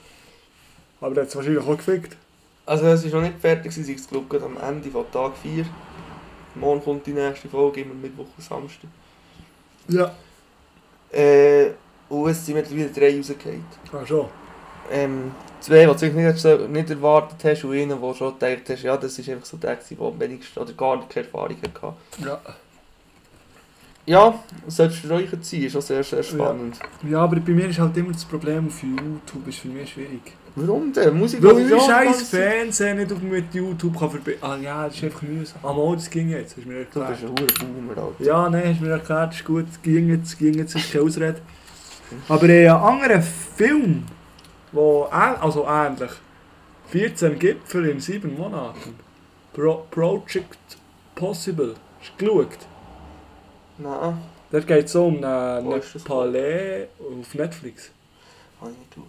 aber 1.00 1.16
der 1.16 1.24
hat 1.24 1.30
es 1.30 1.36
wahrscheinlich 1.36 1.64
auch 1.64 1.76
gefickt. 1.78 2.16
Also 2.66 2.86
es 2.86 3.04
ist 3.04 3.14
noch 3.14 3.22
nicht 3.22 3.40
fertig, 3.40 3.72
sie 3.72 3.84
sind 3.84 4.08
glaube 4.08 4.38
ich 4.38 4.44
am 4.44 4.58
Ende 4.58 4.92
von 4.92 5.10
Tag 5.12 5.32
4. 5.42 5.66
Morgen 6.56 6.84
kommt 6.84 7.08
die 7.08 7.14
nächste 7.14 7.50
Folge, 7.50 7.82
immer 7.82 7.96
Mittwoch 7.96 8.28
und 8.38 8.44
Samstag. 8.44 8.90
Ja. 9.88 10.12
Äh, 11.12 11.72
und 12.10 12.30
es 12.30 12.46
sind 12.46 12.56
mittlerweile 12.56 12.90
drei 12.92 13.18
rausgefallen. 13.18 13.66
Ah, 13.92 14.06
schon. 14.06 14.28
Ähm, 14.92 15.32
zwei, 15.62 15.86
die 15.86 16.10
du 16.10 16.16
nicht, 16.16 16.70
nicht 16.70 16.90
erwartet 16.90 17.38
hast 17.44 17.64
und 17.64 17.74
einen, 17.74 18.00
wo 18.02 18.14
schon 18.14 18.34
gedacht 18.38 18.70
hast, 18.70 18.84
ja, 18.84 18.98
das 18.98 19.18
ist 19.18 19.30
einfach 19.30 19.46
so 19.46 19.58
der, 19.58 19.78
der 19.78 20.00
am 20.02 20.20
wenigsten 20.20 20.60
oder 20.60 20.74
gar 20.74 21.08
keine 21.08 21.26
Erfahrung 21.26 21.58
hatte. 21.62 21.94
Ja. 22.26 22.40
Ja, 24.06 24.34
sollte 24.68 24.96
für 24.96 25.14
euch 25.14 25.30
sein, 25.42 25.62
ist 25.64 25.76
auch 25.76 25.82
sehr, 25.82 26.04
sehr 26.04 26.24
spannend. 26.24 26.80
Ja, 27.08 27.20
aber 27.20 27.40
bei 27.40 27.52
mir 27.52 27.70
ist 27.70 27.78
halt 27.80 27.96
immer 27.96 28.12
das 28.12 28.26
Problem, 28.26 28.68
auf 28.68 28.82
YouTube 28.82 29.48
ist 29.48 29.60
für 29.60 29.68
mich 29.68 29.92
schwierig. 29.92 30.34
Warum 30.56 30.92
denn? 30.92 31.18
Musik 31.18 31.42
Weil 31.44 31.60
ich 31.60 31.70
ja 31.70 31.80
scheiß 31.80 32.24
Fernsehen 32.30 32.98
nicht 32.98 33.12
auf 33.14 33.22
mit 33.22 33.54
YouTube 33.54 33.98
kann 33.98 34.10
verbinden. 34.10 34.40
Ah 34.44 34.58
ja, 34.58 34.86
das 34.88 34.98
ist 34.98 35.04
einfach 35.04 35.22
mühsam. 35.22 35.60
Ah, 35.64 35.72
mal, 35.72 35.96
das 35.96 36.10
ging 36.10 36.30
jetzt, 36.30 36.58
hast 36.58 36.66
du 36.66 36.70
mir 36.70 36.86
Du 36.92 37.00
erklärt. 37.00 37.10
bist 37.10 37.24
ein 37.24 37.30
hoher 37.30 37.68
Boomer, 37.68 38.02
Alter. 38.08 38.24
Ja, 38.24 38.50
nein, 38.50 38.64
hast 38.72 38.80
du 38.82 38.86
mir 38.86 38.92
erklärt, 38.92 39.34
ist 39.36 39.46
gut, 39.46 39.66
ging 39.84 40.10
jetzt, 40.10 40.38
ging 40.38 40.56
jetzt, 40.56 40.76
ist 40.76 40.92
keine 40.92 41.06
Ausrede. 41.06 41.42
Aber 42.28 42.50
äh, 42.50 42.68
ein 42.68 42.76
anderer 42.76 43.22
Film, 43.22 44.04
wo 44.72 45.08
äh- 45.12 45.38
also 45.40 45.66
ähnlich, 45.68 46.12
14 46.90 47.40
Gipfel 47.40 47.90
in 47.90 48.00
7 48.00 48.36
Monaten, 48.38 48.96
Pro 49.54 49.86
Project 49.92 50.58
Possible, 51.16 51.76
hast 52.00 52.14
du 52.18 52.26
geschaut? 52.26 52.58
Nein, 53.78 54.18
Dort 54.52 54.68
geht 54.68 54.86
es 54.86 54.96
um 54.96 55.24
einen 55.24 55.72
ist 55.74 55.96
das? 55.96 56.04
Nepalais 56.04 56.88
auf 57.00 57.34
Netflix. 57.36 57.92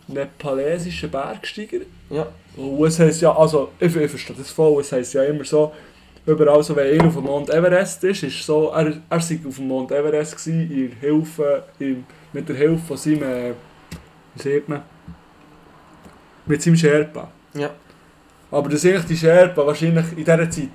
Nepalesischen 0.09 1.11
Bergsteiger. 1.11 1.81
Ja, 2.11 2.27
Und 2.57 2.85
es 2.87 2.99
heisst 2.99 3.21
ja, 3.21 3.37
also 3.37 3.71
ich, 3.79 3.95
ich 3.95 4.11
verstehe 4.11 4.37
das 4.37 4.51
voll, 4.51 4.81
es 4.81 4.93
heisst 4.93 5.15
ja 5.15 5.25
immer 5.25 5.45
so, 5.45 5.73
überall 6.25 6.63
so, 6.63 6.75
wenn 6.77 6.99
er 7.01 7.07
auf 7.07 7.15
dem 7.15 7.25
Mount 7.25 7.51
Everest 7.51 8.03
ist, 8.05 8.23
ist 8.23 8.47
so, 8.47 8.69
er, 8.71 8.95
er 9.11 9.21
sei 9.21 9.41
auf 9.47 9.57
dem 9.57 9.69
Mount 9.69 9.91
Everest 9.91 10.37
gewesen, 10.37 10.71
in 10.71 10.93
Hilfe, 10.93 11.65
in, 11.79 12.05
mit 12.33 12.49
der 12.49 12.57
Hilfe 12.57 12.87
von 12.87 12.97
seinem, 12.97 13.23
äh, 13.25 13.53
wie 14.35 14.43
sagt 14.43 14.69
man, 14.69 14.83
mit 16.47 16.63
seinem 16.63 16.77
Sherpa. 16.77 17.29
ja. 17.55 17.71
Aber 18.51 18.69
das 18.69 18.85
eigentlich 18.85 19.07
die 19.07 19.17
Sherpa 19.17 19.67
wahrscheinlich 19.67 20.05
in 20.11 20.25
dieser 20.27 20.51
Zeit, 20.51 20.69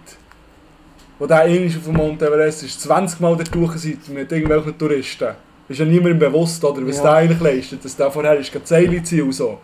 wo 1.20 1.28
der 1.28 1.42
eigentlich 1.42 1.78
auf 1.78 1.84
dem 1.84 1.94
Mount 1.94 2.20
Everest 2.24 2.64
ist, 2.64 2.82
20 2.82 3.20
Mal 3.20 3.36
dort 3.36 3.54
durch 3.54 3.78
sind 3.78 4.10
mit 4.10 4.32
irgendwelchen 4.32 4.76
Touristen. 4.76 5.30
Ist 5.70 5.78
ja 5.80 5.86
niemandem 5.86 6.18
bewusst, 6.18 6.64
oder, 6.64 6.86
was 6.88 6.98
Ja. 6.98 7.04
der 7.04 7.14
eigentlich 7.14 7.40
leistet, 7.40 7.86
dass 7.86 7.96
der 7.96 8.10
vorher 8.10 8.36
ist, 8.38 8.52
Zeile 8.64 9.04
ziehen 9.04 9.22
und 9.26 9.34
so. 9.34 9.60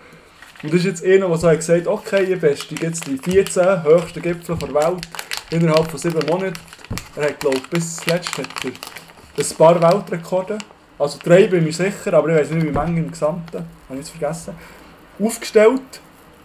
Und 0.61 0.71
das 0.71 0.81
ist 0.81 0.85
jetzt 0.85 1.03
einer, 1.03 1.27
der 1.27 1.37
so 1.37 1.47
hat 1.49 1.57
gesagt 1.57 1.87
okay, 1.87 2.23
ihr 2.25 2.37
besteigt 2.37 2.83
jetzt 2.83 3.07
die 3.07 3.17
14 3.17 3.83
höchsten 3.83 4.21
Gipfel 4.21 4.57
der 4.57 4.73
Welt 4.75 5.07
innerhalb 5.49 5.89
von 5.89 5.99
7 5.99 6.19
Monaten. 6.27 6.53
Er 7.15 7.29
hat, 7.29 7.39
glaube 7.39 7.57
ich, 7.57 7.67
bis 7.67 7.95
zuletzt 7.97 8.37
hat 8.37 8.47
er 8.63 8.69
ein 9.43 9.57
paar 9.57 9.81
Weltrekorde, 9.81 10.59
also 10.99 11.17
drei 11.23 11.47
bin 11.47 11.67
ich 11.67 11.75
sicher, 11.75 12.13
aber 12.13 12.29
ich 12.29 12.41
weiß 12.41 12.51
nicht, 12.51 12.63
wie 12.67 12.71
viele 12.79 12.99
im 12.99 13.09
Gesamten, 13.09 13.57
habe 13.57 13.65
ich 13.93 13.97
jetzt 13.97 14.11
vergessen, 14.11 14.53
aufgestellt. 15.19 15.81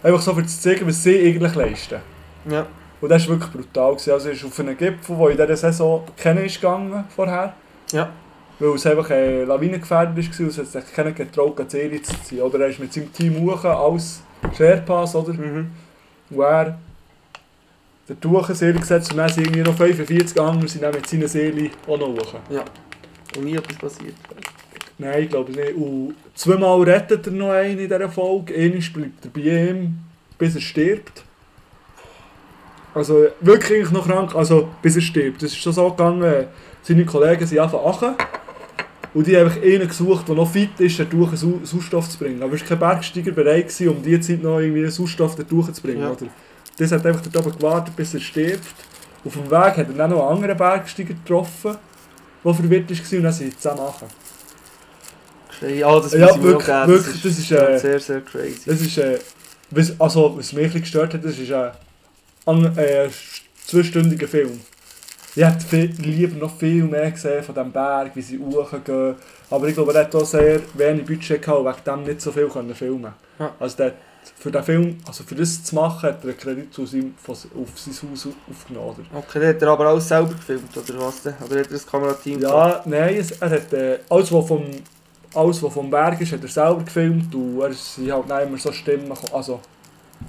Einfach 0.01 0.21
so, 0.21 0.31
um 0.31 0.47
zu 0.47 0.59
zeigen, 0.61 0.87
was 0.87 1.03
sie 1.03 1.19
eigentlich 1.27 1.55
leisten. 1.55 1.99
Ja, 2.49 2.67
Und 3.01 3.09
das 3.09 3.27
war 3.27 3.37
wirklich 3.37 3.51
brutal. 3.51 3.91
Gewesen. 3.93 4.11
Also, 4.11 4.29
er 4.29 4.33
ist 4.33 4.45
auf 4.45 4.59
einen 4.59 4.77
Gipfel, 4.77 5.15
der 5.17 5.29
in 5.29 5.37
dieser 5.37 5.57
Saison 5.57 6.03
kennen 6.15 6.45
ist 6.45 6.55
gegangen 6.55 7.03
vorher. 7.15 7.53
Ja. 7.91 8.09
Weil 8.59 8.69
es 8.75 8.85
einfach 8.85 9.09
äh, 9.09 9.43
lawinengefährdet 9.43 10.15
war 10.17 10.39
und 10.45 10.49
es 10.49 10.57
hat 10.57 10.67
sich 10.67 10.93
keiner 10.93 11.11
getraut, 11.11 11.59
die 11.59 11.69
Serie 11.69 12.01
zu 12.01 12.13
ziehen. 12.23 12.41
Oder 12.41 12.59
er 12.61 12.67
ist 12.67 12.79
mit 12.79 12.93
seinem 12.93 13.11
Team 13.13 13.39
hoch 13.39 13.63
als 13.63 14.21
Sherpas, 14.55 15.15
oder? 15.15 15.33
mhm. 15.33 15.71
Und 16.29 16.41
er 16.41 16.77
der 18.09 18.19
Tuch 18.19 18.49
Serie 18.49 18.79
gesetzt 18.79 19.11
und 19.11 19.17
dann 19.17 19.29
sind 19.29 19.45
irgendwie 19.45 19.61
noch 19.61 19.75
45 19.77 20.41
andere 20.41 20.67
sind 20.67 20.83
dann 20.83 20.93
mit 20.93 21.07
seiner 21.07 21.27
Seele 21.27 21.69
auch 21.87 21.97
noch 21.97 22.07
hoch. 22.07 22.35
ja. 22.49 22.63
Und 23.37 23.45
nie 23.45 23.55
etwas 23.55 23.77
passiert. 23.77 24.15
Nein, 24.99 25.23
ich 25.23 25.29
glaube 25.29 25.51
nicht. 25.51 25.75
Und 25.75 26.15
zweimal 26.35 26.81
rettet 26.83 27.25
er 27.25 27.33
noch 27.33 27.51
einen 27.51 27.79
in 27.79 27.87
dieser 27.87 28.09
Folge. 28.09 28.53
Einmal 28.53 28.81
bleibt 28.93 29.25
er 29.25 29.31
bei 29.31 29.69
ihm, 29.69 29.97
bis 30.37 30.55
er 30.55 30.61
stirbt. 30.61 31.23
Also 32.93 33.27
wirklich 33.39 33.89
noch 33.91 34.05
krank, 34.05 34.35
also 34.35 34.67
bis 34.81 34.97
er 34.97 35.01
stirbt. 35.01 35.41
Es 35.41 35.53
ist 35.53 35.61
schon 35.61 35.71
so 35.71 35.89
gegangen, 35.89 36.47
seine 36.81 37.05
Kollegen 37.05 37.45
sind 37.45 37.59
einfach 37.59 37.83
achen. 37.85 38.15
Und 39.13 39.25
die 39.25 39.37
haben 39.37 39.45
einfach 39.45 39.61
einen 39.61 39.87
gesucht, 39.87 40.27
der 40.27 40.35
noch 40.35 40.51
fit 40.51 40.77
ist, 40.79 40.99
durch 41.09 41.35
Sau 41.37 41.59
Sauerstoff 41.63 42.09
zu 42.09 42.19
bringen. 42.19 42.43
Aber 42.43 42.53
es 42.53 42.61
war 42.61 42.67
kein 42.67 42.79
Bergsteiger 42.79 43.31
bereit, 43.31 43.69
gewesen, 43.69 43.89
um 43.89 44.03
diese 44.03 44.19
Zeit 44.19 44.43
noch 44.43 44.59
irgendwie 44.59 44.81
einen 44.81 44.91
Sauerstoff 44.91 45.35
durch 45.35 45.71
zu 45.71 45.81
bringen. 45.81 46.01
Ja. 46.01 46.11
Oder? 46.11 46.27
Das 46.77 46.91
hat 46.91 47.05
einfach 47.05 47.21
dort 47.21 47.47
oben 47.47 47.57
gewartet, 47.57 47.95
bis 47.95 48.13
er 48.13 48.19
stirbt. 48.19 48.75
Auf 49.25 49.33
dem 49.33 49.49
Weg 49.49 49.51
hat 49.51 49.77
er 49.77 49.85
dann 49.85 50.09
noch 50.11 50.27
einen 50.27 50.37
anderen 50.37 50.57
Bergsteiger 50.57 51.13
getroffen, 51.13 51.77
der 52.43 52.53
verwirrt 52.53 52.89
war 52.89 53.17
und 53.17 53.23
dann 53.23 53.33
sind 53.33 53.51
sie 53.51 53.57
zusammen 53.57 53.81
achen. 53.81 54.07
Ja, 55.61 55.99
das 55.99 56.13
Ja, 56.13 56.41
wirklich, 56.41 56.65
geben. 56.65 56.87
wirklich, 56.87 57.21
das 57.21 57.37
ist, 57.37 57.51
äh, 57.51 57.77
sehr, 57.77 57.99
sehr 57.99 58.21
crazy. 58.21 58.61
Das 58.65 58.81
ist, 58.81 58.97
äh, 58.97 59.19
was, 59.71 59.99
also, 59.99 60.37
was 60.37 60.53
mich 60.53 60.73
ein 60.73 60.81
gestört 60.81 61.13
hat, 61.13 61.23
das 61.23 61.37
ist 61.37 61.51
ein, 61.51 61.71
ein 62.45 62.77
äh, 62.77 63.09
zweistündiger 63.65 64.27
Film. 64.27 64.59
Ich 65.35 65.43
hätte 65.45 65.65
viel, 65.65 65.93
lieber 65.99 66.35
noch 66.37 66.57
viel 66.57 66.83
mehr 66.83 67.11
gesehen 67.11 67.43
von 67.43 67.53
diesem 67.53 67.71
Berg, 67.71 68.11
wie 68.15 68.21
sie 68.21 68.39
hochgehen. 68.39 69.15
Aber 69.49 69.67
ich 69.67 69.75
glaube, 69.75 69.93
er 69.93 70.01
hat 70.01 70.15
auch 70.15 70.25
sehr 70.25 70.59
wenig 70.73 71.05
Budget 71.05 71.41
gehabt 71.41 71.59
und 71.59 71.65
wegen 71.65 71.83
dem 71.85 72.03
nicht 72.03 72.21
so 72.21 72.31
viel 72.31 72.47
können 72.47 72.73
filmen 72.73 73.13
Ja. 73.37 73.53
Also 73.59 73.77
der, 73.77 73.93
für 74.37 74.51
den 74.51 74.63
Film, 74.63 74.97
also 75.07 75.23
für 75.23 75.35
das 75.35 75.63
zu 75.63 75.75
machen, 75.75 76.09
hat 76.09 76.23
er 76.23 76.29
einen 76.29 76.37
Kredit 76.37 76.73
zu 76.73 76.85
seinem, 76.85 77.13
von, 77.21 77.35
auf 77.35 77.69
sein 77.75 77.93
Haus 78.11 78.27
aufgenommen. 78.49 78.87
Oder? 78.89 79.19
Okay, 79.19 79.39
dann 79.39 79.49
hat 79.49 79.61
er 79.61 79.67
aber 79.69 79.85
alles 79.87 80.07
selber 80.07 80.33
gefilmt, 80.33 80.75
oder 80.75 80.99
was? 80.99 81.21
Oder 81.25 81.35
hat 81.37 81.51
er 81.51 81.63
das 81.63 81.85
Kamerateam 81.85 82.41
Ja, 82.41 82.81
nein, 82.85 83.15
es, 83.15 83.31
er 83.31 83.49
hat 83.51 83.71
äh, 83.73 83.99
alles, 84.09 84.31
was 84.31 84.47
vom, 84.47 84.65
alles, 85.35 85.61
was 85.63 85.73
vom 85.73 85.89
Berg 85.89 86.19
ist, 86.21 86.31
hat 86.31 86.41
er 86.41 86.47
selber 86.49 86.83
gefilmt 86.83 87.33
und 87.35 87.61
er 87.61 87.73
sind 87.73 88.11
halt 88.11 88.29
dann 88.29 88.47
immer 88.47 88.57
so 88.57 88.71
Stimmen, 88.71 89.11
also 89.33 89.59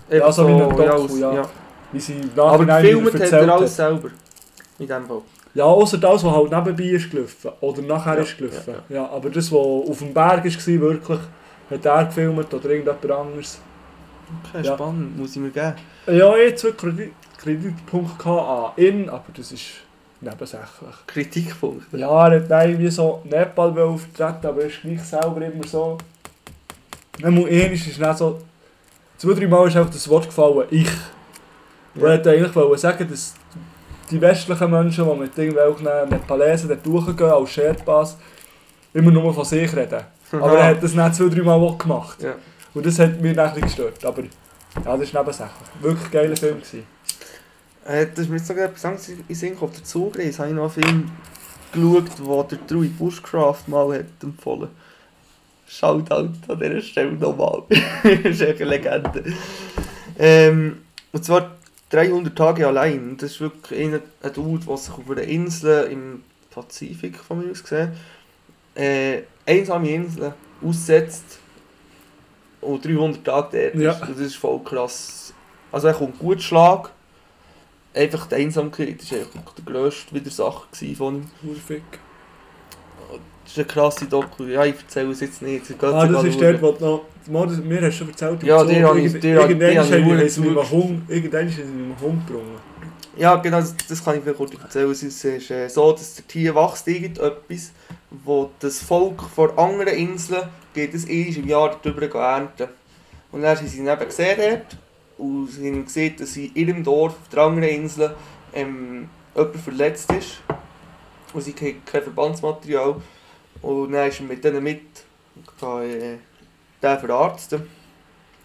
Einfach 0.08 0.26
Ja, 0.26 0.32
so 0.32 0.46
wie 0.46 0.52
ein 0.52 0.58
Doku, 0.76 1.16
ja. 1.16 1.48
wie 1.92 2.00
sie 2.00 2.20
Aber 2.36 2.64
gefilmt 2.64 3.14
hat 3.14 3.32
er 3.32 3.52
alles 3.54 3.76
selber. 3.76 4.10
In 4.78 4.86
dem 4.86 5.06
Fall. 5.06 5.22
Ja, 5.52 5.64
außer 5.64 5.98
das, 5.98 6.22
was 6.24 6.32
halt 6.32 6.50
nebenbei 6.52 6.84
ist 6.94 7.10
gelaufen. 7.10 7.50
Oder 7.60 7.82
nachher 7.82 8.14
Ja, 8.16 8.20
ist 8.22 8.38
gelaufen. 8.38 8.74
ja, 8.88 8.96
Ja, 8.96 9.08
aber 9.08 9.30
das, 9.30 9.50
was 9.50 9.58
auf 9.58 9.98
dem 9.98 10.14
Berg 10.14 10.44
war, 10.44 10.66
wirklich, 10.80 11.18
hat 11.70 11.84
er 11.84 12.04
gefilmt 12.04 12.54
oder 12.54 12.70
irgendjemand 12.70 13.10
anderes. 13.10 13.60
Okay, 14.44 14.64
Ja. 14.64 14.74
spannend, 14.74 15.18
muss 15.18 15.32
ich 15.34 15.42
mir 15.42 15.50
geben. 15.50 15.74
Ja, 16.06 16.36
jetzt 16.36 16.60
zwei 16.60 16.70
Kredit 16.70 17.12
Kreditpunkte 17.36 18.22
gehabt 18.22 18.76
an 18.78 18.84
ihn, 18.84 19.08
aber 19.08 19.24
das 19.34 19.50
ist 19.50 19.62
nebensächlich. 20.20 21.06
Kritikpunkt. 21.06 21.92
Ja, 21.92 22.28
er 22.28 22.40
hat 22.40 22.50
dann 22.50 22.68
irgendwie 22.68 22.90
so 22.90 23.22
Nepal 23.24 23.72
vertreten, 23.74 24.46
aber 24.46 24.62
er 24.62 24.66
ist 24.68 24.82
gleich 24.82 25.02
selber 25.02 25.42
immer 25.42 25.66
so... 25.66 25.98
Dann 27.20 27.34
muss 27.34 27.48
einmal 27.50 27.72
ist 27.72 28.00
dann 28.00 28.16
so... 28.16 28.40
Zwei, 29.16 29.34
drei 29.34 29.46
Mal 29.46 29.68
ist 29.68 29.76
einfach 29.76 29.92
das 29.92 30.08
Wort 30.08 30.26
gefallen, 30.26 30.66
ich. 30.70 30.88
Und 31.94 32.02
er 32.02 32.08
wollte 32.08 32.30
eigentlich 32.30 32.80
sagen, 32.80 33.08
dass 33.08 33.34
die 34.10 34.20
westlichen 34.20 34.70
Menschen, 34.70 35.04
die 35.04 35.18
mit 35.18 35.36
irgendwelchen 35.36 36.08
Nepalesen 36.08 36.68
dort 36.68 36.86
durchgehen, 36.86 37.30
als 37.30 37.50
Sherpas, 37.50 38.16
immer 38.94 39.10
nur 39.10 39.34
von 39.34 39.44
sich 39.44 39.74
reden. 39.76 40.00
Aber 40.32 40.58
er 40.58 40.68
hat 40.68 40.82
das 40.82 40.94
nicht 40.94 41.14
zwei, 41.14 41.28
drei 41.28 41.42
Mal 41.42 41.54
auch 41.54 41.76
gemacht. 41.76 42.22
Ja. 42.22 42.34
Und 42.72 42.86
das 42.86 42.98
hat 42.98 43.20
mich 43.20 43.34
dann 43.34 43.48
ein 43.48 43.54
bisschen 43.54 43.68
gestört. 43.68 44.04
Aber 44.04 44.22
ja, 44.22 44.28
das 44.96 45.00
ist 45.00 45.14
nebensächlich. 45.14 45.68
Wirklich 45.80 46.10
geiler 46.10 46.36
Film. 46.36 46.56
Gewesen. 46.56 46.86
Äh, 47.84 48.06
das 48.06 48.24
ist 48.24 48.30
mir 48.30 48.36
jetzt 48.36 48.48
noch 48.48 48.56
etwas 48.56 48.84
anderes 48.84 49.08
in 49.08 49.26
den 49.26 49.34
Sinn 49.34 49.50
gekommen. 49.50 49.70
Auf 49.70 49.76
der 49.76 49.84
Zugreise 49.84 50.38
habe 50.38 50.48
ich 50.50 50.54
noch 50.54 50.76
einen 50.76 50.84
Film 50.84 51.10
geschaut, 51.72 52.10
wo 52.22 52.42
der 52.42 52.66
Trui 52.66 52.88
Bushcraft 52.88 53.68
mal 53.68 53.98
hat 53.98 54.06
empfohlen 54.22 54.68
Shoutout 55.66 56.30
an 56.48 56.58
dieser 56.60 56.80
Stelle 56.82 57.12
nochmal. 57.12 57.62
das 58.02 58.12
ist 58.24 58.40
echt 58.40 58.60
eine 58.60 58.70
Legende. 58.70 59.24
Ähm, 60.18 60.78
und 61.12 61.24
zwar 61.24 61.52
300 61.90 62.36
Tage 62.36 62.66
allein. 62.66 63.16
Das 63.16 63.32
ist 63.32 63.40
wirklich 63.40 63.80
einer, 63.80 64.00
ein 64.22 64.32
Dude, 64.32 64.66
der 64.66 64.76
sich 64.76 64.92
auf 64.92 65.08
einer 65.10 65.22
Insel 65.22 65.84
im 65.92 66.24
Pazifik 66.50 67.16
von 67.18 67.44
mir 67.44 67.52
aus 67.52 67.62
gesehen 67.62 67.92
äh, 68.74 69.22
einsame 69.46 69.90
Insel 69.90 70.34
aussetzt 70.62 71.38
und 72.60 72.84
300 72.84 73.24
Tage 73.24 73.70
dort 73.72 73.74
Ja. 73.82 73.92
ist. 73.92 74.00
Das 74.00 74.18
ist 74.18 74.36
voll 74.36 74.60
krass. 74.64 75.32
Also 75.72 75.88
er 75.88 75.94
kommt 75.94 76.18
gut 76.18 76.42
Schlag. 76.42 76.90
Einfach 77.92 78.26
die 78.26 78.34
Einsamkeit 78.36 79.10
war 79.10 79.18
einfach 79.18 79.52
der 79.54 79.64
grösste 79.64 80.14
Widersacher 80.14 80.64
gewesen 80.72 80.96
von 80.96 81.14
ihm. 81.16 81.30
Urfick. 81.50 81.82
Das 83.42 83.52
ist 83.52 83.58
eine 83.58 83.66
krasse 83.66 84.04
Doku. 84.06 84.44
Ja, 84.44 84.64
ich 84.64 84.76
erzähle 84.76 85.10
es 85.10 85.20
jetzt 85.20 85.42
nicht. 85.42 85.64
Ah, 85.82 86.06
das 86.06 86.24
ist 86.24 86.40
dort, 86.40 86.62
wo 86.62 86.70
du 86.72 86.84
noch... 86.84 87.46
Das- 87.48 87.58
Mir 87.58 87.80
hast 87.82 87.94
du 87.94 87.98
schon 87.98 88.08
erzählt, 88.10 88.42
Ja, 88.44 88.62
dir 88.64 88.86
habe 88.88 89.00
ich- 89.00 89.12
dir 89.12 89.18
dir 89.20 89.40
irgendwann 89.40 89.84
verdammt 89.84 90.30
sie 90.30 90.40
mit 90.40 90.58
einem. 91.34 92.00
Hund- 92.00 92.26
gebrungen. 92.26 92.70
Ja, 93.16 93.34
genau, 93.36 93.58
das, 93.58 93.74
das 93.88 94.04
kann 94.04 94.16
ich 94.16 94.22
vielleicht 94.22 94.38
kurz 94.38 94.52
erzählen. 94.54 94.90
Es 94.90 95.02
ist 95.02 95.24
äh, 95.50 95.68
so, 95.68 95.92
dass 95.92 96.14
dort 96.14 96.30
hier 96.32 96.54
wächst 96.54 96.86
irgendetwas, 96.86 97.72
wo 98.24 98.50
das 98.60 98.78
Volk 98.80 99.20
von 99.34 99.50
anderen 99.58 99.94
Inseln 99.98 100.44
geht 100.72 100.94
es 100.94 101.08
einmal 101.08 101.36
im 101.36 101.48
Jahr 101.48 101.76
darüber 101.82 102.20
ernten. 102.20 102.68
Und 103.32 103.42
dann 103.42 103.56
haben 103.58 103.66
sie 103.66 103.78
ihn 103.78 103.88
eben 103.88 104.04
gesehen 104.04 104.38
dort 104.38 104.76
und 105.20 105.48
sie 105.48 105.70
haben 105.70 105.84
gesehen, 105.84 106.16
dass 106.18 106.36
in 106.36 106.54
ihrem 106.54 106.82
Dorf 106.82 107.12
auf 107.12 107.28
der 107.28 107.42
anderen 107.42 107.68
Insel 107.68 108.14
ähm, 108.54 109.08
jemand 109.34 109.56
verletzt 109.56 110.10
ist. 110.12 110.42
Und 111.34 111.42
sie 111.42 111.52
haben 111.52 111.84
kein 111.84 112.02
Verbandsmaterial. 112.02 112.96
Und 113.60 113.92
dann 113.92 114.08
ist 114.08 114.20
er 114.20 114.26
mit 114.26 114.42
denen 114.42 114.64
mit 114.64 114.80
äh, 115.62 116.16
den 116.82 116.98
verarzten. 116.98 117.68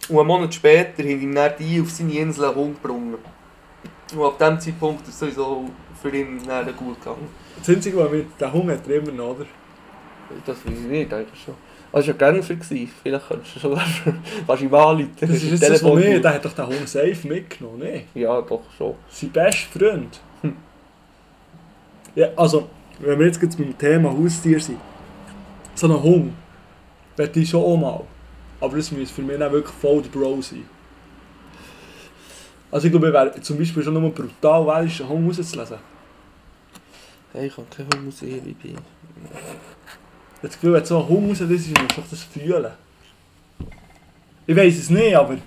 Und 0.09 0.19
einen 0.19 0.27
Monat 0.27 0.53
später 0.53 1.01
haben 1.01 1.21
ihm 1.21 1.33
dann 1.33 1.53
die 1.57 1.79
auf 1.81 1.89
seine 1.89 2.13
Insel 2.13 2.45
einen 2.45 2.55
Hund 2.55 2.81
gebrungen. 2.81 3.15
Und 4.13 4.23
ab 4.23 4.37
diesem 4.37 4.59
Zeitpunkt 4.59 5.07
ist 5.07 5.13
es 5.13 5.19
sowieso 5.19 5.69
für 6.01 6.15
ihn 6.15 6.41
dann 6.45 6.75
gut 6.75 6.99
gegangen. 6.99 7.29
Das 7.57 7.69
Einzige, 7.69 7.97
was 7.97 8.11
mit 8.11 8.27
der 8.39 8.51
Hunger 8.51 8.73
hat 8.73 8.87
er 8.87 8.97
immer 8.97 9.13
noch, 9.13 9.35
oder? 9.37 9.45
Das 10.45 10.57
weiß 10.57 10.73
ich 10.73 10.87
nicht, 10.87 11.13
eigentlich 11.13 11.41
schon. 11.41 11.55
Also 11.95 12.09
war 12.09 12.19
ja 12.19 12.31
Genfer. 12.31 12.55
gewesen. 12.55 12.91
Vielleicht 13.01 13.27
könntest 13.29 13.55
du 13.55 13.59
schon 13.61 13.73
kannst 13.73 14.61
du 14.61 14.65
ihm 14.65 14.73
anrufen. 14.73 15.11
Das 15.17 15.29
ist 15.29 15.43
jetzt 15.43 15.69
das 15.69 15.81
mir, 15.81 16.21
der 16.21 16.33
hat 16.33 16.43
doch 16.43 16.51
den 16.51 16.67
Hund 16.67 16.89
safe 16.89 17.25
mitgenommen, 17.25 17.79
ne? 17.79 18.03
Ja, 18.13 18.41
doch 18.41 18.63
schon. 18.77 18.95
Sein 19.09 19.29
bester 19.29 19.79
Freund. 19.79 20.19
Hm. 20.41 20.57
Ja, 22.15 22.27
also, 22.35 22.67
wenn 22.99 23.17
wir 23.17 23.27
jetzt 23.27 23.39
gerade 23.39 23.55
beim 23.55 23.77
Thema 23.77 24.11
Haustier 24.11 24.59
sind. 24.59 24.77
So 25.73 25.87
ein 25.87 26.03
Hund, 26.03 26.33
möchte 27.15 27.39
ich 27.39 27.49
schon 27.49 27.63
auch 27.63 27.77
mal. 27.77 28.01
Aber 28.59 28.75
das 28.75 28.91
müsste 28.91 29.15
für 29.15 29.21
mich 29.21 29.39
dann 29.39 29.53
wirklich 29.53 29.75
voll 29.75 30.01
der 30.01 30.09
Bro 30.09 30.41
sein. 30.41 30.65
Also 32.71 32.87
ich 32.87 32.91
glaube, 32.91 33.07
es 33.07 33.13
wäre 33.13 33.41
zum 33.41 33.57
Beispiel 33.57 33.83
schon 33.83 33.93
nur 33.93 34.09
brutal, 34.09 34.67
wählst, 34.67 34.99
einen 34.99 35.09
Hund 35.11 35.37
rauszulesen. 35.37 35.77
Hey, 37.31 37.47
ich 37.47 37.55
kann 37.55 37.69
kein 37.69 37.87
Hund 38.01 38.13
sehen, 38.13 38.41
wie 38.43 38.51
bin. 38.51 38.71
Ich 38.73 40.04
das 40.41 40.53
Gefühl, 40.53 40.73
wenn 40.73 40.85
so 40.85 40.99
ein 40.99 41.07
Hund 41.07 41.29
raus 41.29 41.41
ist, 41.41 41.51
musst 41.51 41.97
du 41.97 42.01
doch 42.01 42.09
das 42.09 42.23
fühlen. 42.23 42.71
Ich 44.47 44.55
weiß 44.55 44.77
es 44.77 44.89
nicht, 44.89 45.15
aber... 45.15 45.37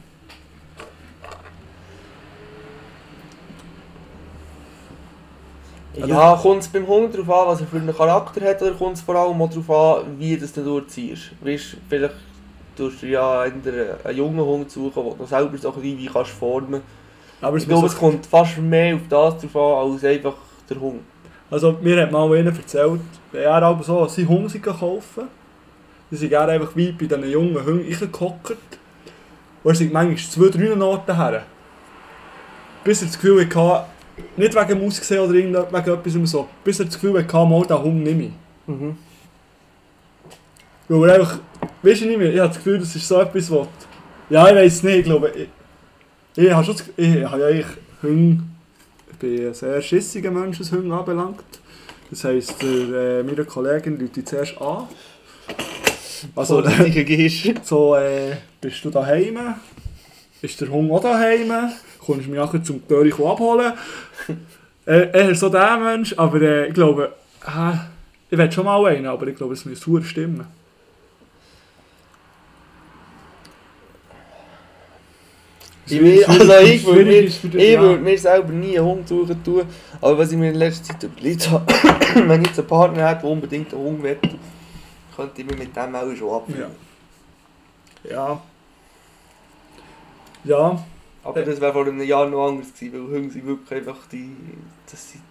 Ja, 5.95 6.37
kommt 6.37 6.63
es 6.63 6.69
beim 6.69 6.87
Hund 6.87 7.13
darauf 7.13 7.31
an, 7.31 7.49
was 7.49 7.61
er 7.61 7.67
für 7.67 7.79
einen 7.79 7.97
Charakter 7.97 8.41
hat, 8.49 8.63
oder 8.63 8.73
kommt 8.73 8.97
es 8.97 9.03
vor 9.03 9.17
allem 9.17 9.41
auch 9.43 9.51
darauf 9.51 10.07
an, 10.07 10.19
wie 10.19 10.37
das 10.37 10.53
du 10.53 10.63
durchziehst? 10.63 11.33
Weißt, 11.41 11.77
vielleicht 11.89 12.15
tust 12.77 13.03
du 13.03 13.07
ja 13.07 13.45
entweder 13.45 13.99
einen 14.05 14.17
jungen 14.17 14.45
Hund 14.45 14.71
suchen, 14.71 15.03
den 15.05 15.19
du 15.19 15.27
selber 15.27 15.59
so 15.59 15.73
ein 15.73 15.83
wie 15.83 16.07
kannst 16.07 16.31
formen 16.31 16.83
aber 17.41 17.57
es 17.57 17.63
Ich 17.63 17.69
glaube, 17.69 17.87
es 17.87 17.97
kommt 17.97 18.27
fast 18.27 18.59
mehr 18.59 18.97
auf 18.97 19.03
das 19.09 19.39
drauf 19.39 19.57
an, 19.57 19.93
als 19.93 20.05
einfach 20.05 20.35
der 20.69 20.81
Hund. 20.81 21.01
Also 21.51 21.79
mir 21.81 22.03
hat 22.03 22.13
mal 22.13 22.31
einer 22.37 22.55
erzählt, 22.55 23.01
wenn 23.33 23.43
er 23.43 23.63
aber 23.63 23.83
so 23.83 24.07
seinen 24.07 24.29
Hund 24.29 24.51
sie 24.51 24.59
kaufen, 24.61 25.29
dann 26.11 26.19
sind 26.19 26.33
er 26.33 26.49
einfach 26.49 26.75
wie 26.77 26.93
bei 26.93 27.07
diesen 27.07 27.31
jungen 27.31 27.65
Hunden 27.65 27.93
reingehockt. 27.93 28.57
Und 29.63 29.71
er 29.71 29.75
sind 29.75 29.93
manchmal 29.93 30.17
zwei, 30.17 30.49
drei 30.49 30.81
Orten 30.81 31.17
her. 31.17 31.43
Bis 32.85 33.03
er 33.03 33.09
das 33.09 33.17
Gefühl 33.17 33.45
hatte, 33.45 33.87
nicht 34.37 34.55
wegen 34.55 34.69
dem 34.69 34.87
Aussehen 34.87 35.21
oder 35.21 35.35
wegen 35.35 35.55
etwas 35.55 36.31
so, 36.31 36.49
bis 36.65 36.79
er 36.79 36.87
das 36.87 36.95
Gefühl 36.95 37.19
hatte, 37.19 37.37
mal 37.47 37.63
den 37.63 37.83
Hund 37.83 38.03
nehme 38.03 38.25
ich. 38.25 38.33
Mhm. 38.67 38.97
Weil 40.89 41.11
er 41.11 41.15
einfach, 41.17 41.39
weißt 41.83 42.01
du 42.03 42.07
nicht 42.07 42.19
mehr, 42.19 42.33
ich 42.33 42.39
habe 42.39 42.49
das 42.49 42.57
Gefühl, 42.59 42.79
das 42.79 42.95
ist 42.95 43.07
so 43.07 43.21
etwas, 43.21 43.51
was... 43.51 43.69
Ja, 44.31 44.49
ich 44.49 44.55
weiß 44.55 44.75
es 44.75 44.83
nicht, 44.83 44.99
ich 44.99 45.05
glaube, 45.05 45.31
ich, 45.31 45.49
ich 46.37 46.53
habe 46.53 46.65
schon 46.65 46.77
das, 46.77 46.85
ich 46.97 47.25
habe 47.25 47.41
ja 47.41 47.47
eigentlich 47.47 47.67
Hunde, 48.03 48.45
bin 49.19 49.49
ein 49.49 49.55
sehr 49.55 49.81
schissiger 49.83 50.31
Mensch, 50.31 50.61
was 50.61 50.73
Hunde 50.73 50.95
anbelangt. 50.95 51.45
Das 52.11 52.25
heisst, 52.25 52.63
der, 52.63 53.21
äh, 53.21 53.23
meine 53.23 53.45
Kollegin 53.45 54.01
ruft 54.01 54.17
dich 54.17 54.27
zuerst 54.27 54.61
an. 54.61 54.89
Also, 56.35 56.63
so, 57.65 57.95
äh, 57.97 58.37
bist 58.61 58.85
du 58.85 58.91
daheim? 58.91 59.39
Ist 60.41 60.61
der 60.61 60.69
Hund 60.69 60.91
auch 60.91 61.03
daheim? 61.03 61.53
Kommst 61.99 62.27
du 62.27 62.31
mich 62.31 62.39
nachher 62.39 62.63
zum 62.63 62.87
Töri 62.89 63.13
abholen? 63.13 63.73
äh, 64.87 65.09
er 65.13 65.31
ist 65.31 65.41
so 65.41 65.49
der 65.49 65.77
Mensch, 65.77 66.15
aber 66.17 66.41
äh, 66.41 66.69
ich 66.69 66.75
glaube, 66.75 67.13
äh, 67.47 67.75
ich 68.31 68.39
will 68.39 68.53
schon 68.53 68.65
mal 68.65 68.85
einen, 68.87 69.07
aber 69.07 69.27
ich 69.27 69.37
glaube, 69.37 69.55
es 69.55 69.65
müsste 69.65 69.85
verdammt 69.85 70.07
stimmen. 70.07 70.58
Ich 75.91 76.01
will, 76.01 76.25
also 76.25 76.59
ich 76.59 76.85
würde 76.85 77.05
mir, 77.05 77.23
ich 77.23 77.43
ja. 77.43 77.81
würde 77.81 78.03
mir 78.03 78.19
selber 78.19 78.53
nie 78.53 78.79
einen 78.79 78.87
Hund 78.87 79.09
suchen 79.09 79.43
tun, 79.43 79.63
aber 80.01 80.19
was 80.19 80.33
ich 80.33 80.39
mir 80.39 80.51
in 80.51 80.57
letzter 80.57 80.93
Zeit 80.93 81.03
überlegt 81.05 81.51
habe, 81.51 81.65
wenn 82.15 82.43
ich 82.43 82.49
jetzt 82.49 82.59
einen 82.59 82.69
Partner 82.69 83.09
hätte, 83.09 83.23
der 83.23 83.31
unbedingt 83.31 83.73
einen 83.73 83.83
Hund 83.83 84.03
will, 84.03 84.19
könnte 85.17 85.41
ich 85.41 85.47
mich 85.47 85.59
mit 85.59 85.77
dem 85.77 85.95
auch 85.95 86.17
schon 86.17 86.31
abfinden. 86.31 86.89
Ja. 88.09 88.41
Ja, 90.45 90.83
Aber 91.25 91.43
das 91.43 91.61
wäre 91.61 91.73
vor 91.73 91.87
einem 91.87 92.01
Jahr 92.03 92.29
noch 92.29 92.49
anders 92.49 92.73
gewesen, 92.73 92.93
weil 92.93 93.17
Hunde 93.19 93.33
sind 93.33 93.47
wirklich 93.47 93.81
einfach 93.81 94.07
die... 94.11 94.31
Das 94.91 95.11
sind, 95.11 95.23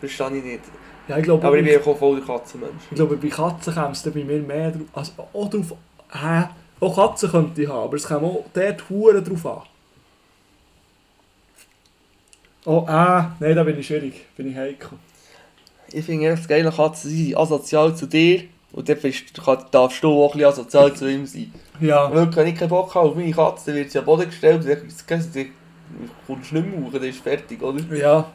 verstehe 0.00 0.38
ich 0.38 0.44
nicht. 0.44 0.60
ja 1.08 1.18
ich 1.18 1.24
glaube, 1.24 1.46
Aber 1.46 1.56
ich 1.56 1.64
bin 1.64 1.78
auch 1.78 1.96
voll 1.96 2.16
der 2.16 2.26
Katzenmensch. 2.26 2.82
ich 2.90 2.96
glaube, 2.96 3.16
bei 3.16 3.28
Katzen 3.28 3.72
käme 3.72 3.92
es 3.92 4.02
bei 4.02 4.24
mir 4.24 4.42
mehr 4.42 4.70
drauf. 4.70 4.82
Also 4.92 5.12
auch 5.32 5.48
drauf. 5.48 5.74
Hä? 6.12 6.44
Auch 6.80 6.96
Katzen 6.96 7.30
könnte 7.30 7.62
ich 7.62 7.68
haben, 7.68 7.84
aber 7.84 7.96
es 7.96 8.06
käme 8.06 8.26
auch 8.26 8.44
dort 8.52 8.90
Huren 8.90 9.24
drauf 9.24 9.46
an. 9.46 9.62
Oh, 12.64 12.84
äh, 12.86 13.22
nein, 13.40 13.56
da 13.56 13.64
bin 13.64 13.78
ich 13.78 13.86
schwierig. 13.86 14.26
Bin 14.36 14.50
ich 14.50 14.56
heikel. 14.56 14.98
Ich 15.92 16.04
finde 16.04 16.30
echt 16.30 16.48
geil, 16.48 16.70
Katzen 16.70 17.10
sie 17.10 17.24
sind 17.26 17.36
asozial 17.36 17.96
zu 17.96 18.06
dir 18.06 18.44
und 18.72 18.88
dann 18.88 18.98
bist, 18.98 19.24
darfst 19.72 20.04
du 20.04 20.08
auch 20.08 20.34
ein 20.34 20.38
bisschen 20.38 20.48
asozial 20.48 20.94
zu 20.94 21.10
ihm 21.10 21.26
sein. 21.26 21.52
Ja. 21.80 22.12
Wirklich, 22.12 22.36
wenn 22.36 22.46
ich 22.48 22.54
keinen 22.56 22.68
Bock 22.68 22.94
habe 22.94 23.08
auf 23.08 23.16
meine 23.16 23.32
Katze, 23.32 23.66
dann 23.66 23.76
wird 23.76 23.90
sie 23.90 23.98
am 23.98 24.04
Boden 24.04 24.26
gestellt 24.26 24.64
und 24.64 24.68
dann 24.68 24.78
kommst 26.26 26.52
du 26.52 26.60
nicht 26.60 26.76
mehr 26.76 26.86
hoch, 26.86 26.92
dann 26.92 27.02
ist 27.02 27.20
fertig, 27.20 27.62
oder? 27.62 27.96
Ja. 27.96 28.30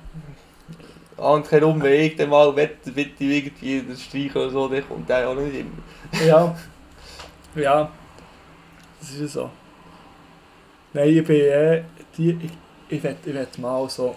Ah, 1.18 1.32
und 1.32 1.48
kein 1.48 1.64
Umweg, 1.64 2.18
dann 2.18 2.30
mal 2.30 2.54
wette, 2.56 2.94
wette 2.94 3.24
irgendwie 3.24 3.82
das 3.88 4.02
streichen 4.02 4.36
oder 4.36 4.50
so, 4.50 4.68
dann 4.68 4.86
kommt 4.86 5.08
der 5.08 5.30
auch 5.30 5.36
nicht 5.36 5.56
immer. 5.56 6.26
Ja. 6.26 6.58
Ja. 7.56 7.92
Das 9.00 9.12
ist 9.12 9.22
ja 9.22 9.28
so. 9.28 9.50
Nein, 10.92 11.10
ich 11.10 11.24
bin 11.24 11.36
eh. 11.38 11.84
Die, 12.18 12.32
ich, 12.32 12.52
ich 12.96 13.04
will 13.04 13.16
ich 13.26 13.34
will 13.34 13.48
mal 13.62 13.90
so. 13.90 14.16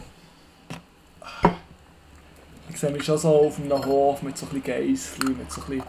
Ich 2.70 2.78
sehe 2.78 2.90
mich 2.90 3.04
schon 3.04 3.18
so 3.18 3.28
auf 3.28 3.58
einem 3.58 3.84
Hof 3.84 4.22
mit 4.22 4.36
so 4.36 4.46
ein 4.46 4.60
bisschen 4.60 4.64
Geissli, 4.86 5.30
mit 5.30 5.50
so 5.50 5.60
ein 5.62 5.66
bisschen. 5.68 5.84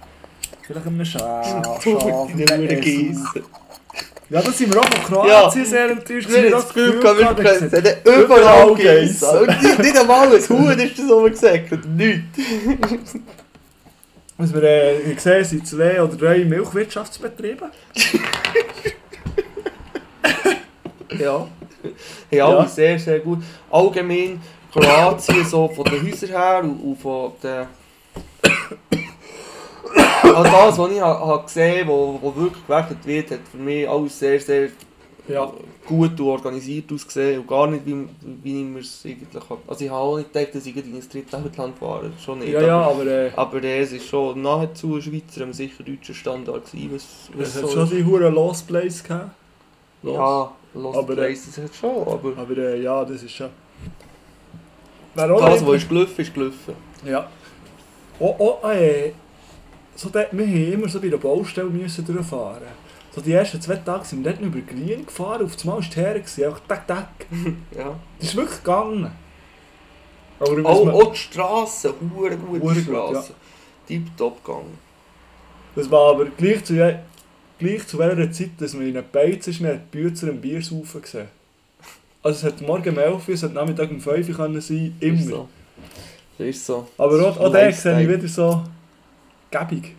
Vielleicht 0.66 0.86
einem 0.88 1.06
Schaf, 1.06 1.64
einem. 2.52 3.18
Ja, 4.32 4.42
das 4.44 4.58
sind 4.60 4.72
wir 4.74 4.80
auch 4.80 4.86
von 4.86 5.04
Kroatien 5.04 5.66
sehr 5.66 5.90
enttäuscht. 5.90 6.30
Habe 6.30 6.50
das 6.52 6.68
Gefühl, 6.68 7.00
dass- 7.44 7.62
es 7.62 7.74
hat 7.74 8.06
überall. 8.06 8.70
Und 8.70 9.64
nicht, 9.64 9.80
nicht 9.80 9.98
einmal 9.98 10.28
ein 10.36 10.50
Huhn 10.50 10.80
ist 10.80 11.00
das 11.00 11.12
und 11.72 11.96
nichts. 11.96 12.40
Was 14.38 14.54
wir 14.54 14.64
äh, 15.08 15.14
gesehen 15.16 15.44
sind 15.44 15.68
zwei 15.68 16.02
oder 16.02 16.16
drei 16.16 16.46
Milchwirtschaftsbetriebe. 16.46 17.72
Ja. 21.18 21.48
Ja, 22.32 22.50
Ja. 22.60 22.66
sehr, 22.68 23.00
sehr 23.00 23.20
gut. 23.20 23.40
Allgemein 23.72 24.42
Kroatien, 24.72 25.44
so 25.46 25.68
von 25.68 25.84
den 25.86 26.06
Häusern 26.06 26.30
her 26.30 26.62
und, 26.64 26.80
und 26.80 26.96
von 26.98 27.32
den... 27.44 27.66
Also 30.22 30.44
das, 30.44 30.78
was 30.78 30.92
ich 30.92 31.02
ha, 31.02 31.20
ha 31.20 31.38
gesehen 31.38 31.80
habe, 31.80 31.90
wo, 31.90 32.20
wo 32.22 32.36
wirklich 32.36 32.66
gewechselt 32.68 33.06
wird, 33.06 33.32
hat 33.32 33.40
für 33.50 33.58
mich 33.58 33.90
alles 33.90 34.20
sehr, 34.20 34.40
sehr 34.40 34.70
Ja. 35.28 35.52
gut 35.88 36.20
und 36.20 36.28
organisiert 36.28 36.92
ausgesehen 36.92 37.40
und 37.42 37.48
gar 37.48 37.66
nicht, 37.68 37.86
wie, 37.86 38.08
wie 38.44 38.60
ich 38.62 38.66
mir 38.68 38.80
es 38.80 39.02
eigentlich 39.06 39.44
habe. 39.50 39.62
Also 39.68 39.86
ich 39.86 39.90
habe 39.90 40.00
auch 40.02 40.18
nicht 40.18 40.32
gedacht, 40.32 40.54
dass 40.56 40.66
ich 40.68 40.76
in 40.76 40.94
ein 40.96 41.10
drittes 41.12 41.58
Land 41.58 41.78
fahre, 41.80 42.12
schon 42.24 42.40
nicht. 42.40 42.52
Ja, 42.52 42.62
ja, 42.62 42.82
aber, 42.82 43.02
aber 43.02 43.06
äh, 43.08 43.32
aber 43.36 43.64
es 43.64 43.92
ist 43.92 44.08
schon 44.08 44.42
nahezu 44.42 44.96
ein 44.98 45.02
Schweizer, 45.02 45.44
aber 45.44 45.54
sicher 45.54 45.84
deutscher 45.84 46.14
Standard 46.14 46.72
gewesen, 46.72 46.92
was, 46.94 47.06
was 47.34 47.48
es 47.48 47.56
hat 47.56 47.70
so 47.70 47.76
schon 47.88 47.90
die 47.90 48.04
Huren 48.06 48.34
Lost 48.36 48.68
Place 48.68 49.04
gehabt. 49.04 49.32
Los. 50.04 50.16
Ja, 50.16 50.52
Lost 50.74 50.98
Aber, 50.98 51.14
äh, 51.14 51.16
Places 51.16 51.58
hat 51.58 51.76
schon, 51.76 52.08
aber... 52.08 52.34
Aber 52.38 52.58
äh, 52.58 52.82
ja, 52.82 53.04
das 53.04 53.24
ist 53.24 53.32
schon. 53.32 53.50
Auch 55.16 55.46
Das, 55.46 55.66
was 55.66 55.76
ist 55.76 55.90
gelaufen, 55.90 56.22
ist 56.22 56.34
gelaufen. 56.34 56.74
Ja. 57.06 57.28
Oh, 58.20 58.36
oh, 58.38 58.68
äh, 58.70 59.12
so 59.96 60.10
dort, 60.10 60.32
wir 60.32 60.46
haben 60.46 60.74
immer 60.74 60.88
so 60.88 61.02
bei 61.02 61.10
der 61.10 61.18
Baustelle 61.18 61.70
müssen 61.70 62.06
durchfahren. 62.06 62.68
So 63.12 63.22
die 63.22 63.32
ersten 63.32 63.60
zwei 63.60 63.78
Tage 63.78 64.06
sind 64.06 64.24
wir 64.24 64.32
dort 64.32 64.44
über 64.44 64.60
Grün 64.60 65.06
gefahren, 65.06 65.46
auf 65.46 65.58
einmal 65.62 65.78
war 65.78 65.86
es 65.90 65.96
her, 65.96 66.14
gewesen, 66.14 66.46
einfach 66.46 66.62
tack, 66.68 66.88
tack. 66.88 67.10
Ja. 67.76 67.96
Das 68.20 68.30
ist 68.30 68.36
wirklich 68.36 68.60
gegangen. 68.60 69.12
Aber 70.40 70.58
wir 70.58 70.66
Auch, 70.66 70.88
auch 70.88 71.12
die 71.12 71.18
Strassen, 71.18 71.94
hure 72.16 72.38
gute 72.38 72.60
gut, 72.60 72.78
Strassen. 72.78 73.34
Tipptopp 73.88 74.44
gegangen. 74.46 74.78
Das 75.76 75.90
war 75.90 76.12
aber 76.12 76.26
gleich 76.26 76.64
zu, 76.64 76.76
gleich 77.60 77.86
zu 77.86 78.00
welcher 78.00 78.32
Zeit, 78.32 78.52
dass 78.58 78.78
wir 78.80 78.88
in 78.88 78.98
einem 78.98 79.06
Beiz 79.12 79.48
ist, 79.48 79.62
wir 79.62 79.70
haben 79.70 79.82
die 79.94 79.98
Bützer 79.98 80.30
im 80.30 80.42
Biersaufen 80.42 81.02
gesehen. 81.02 81.28
Also 82.24 82.38
es 82.38 82.44
hätte 82.54 82.64
morgen 82.64 82.90
um 82.90 82.98
11 82.98 83.28
Uhr, 83.28 83.34
es 83.34 83.44
hätte 83.44 83.54
Nachmittag 83.54 83.92
um 83.92 84.00
5 84.00 84.30
Uhr 84.30 84.36
können 84.36 84.62
sein, 84.62 84.96
immer. 85.00 85.20
Ist 85.20 85.30
so. 85.30 85.50
Das 86.38 86.48
ist 86.48 86.66
so. 86.66 86.88
Aber 86.98 87.30
auch, 87.30 87.40
auch 87.40 87.52
den 87.52 87.72
sehe 87.72 88.02
ich 88.02 88.08
wieder 88.08 88.28
so 88.28 88.64
gäbig. 89.52 89.96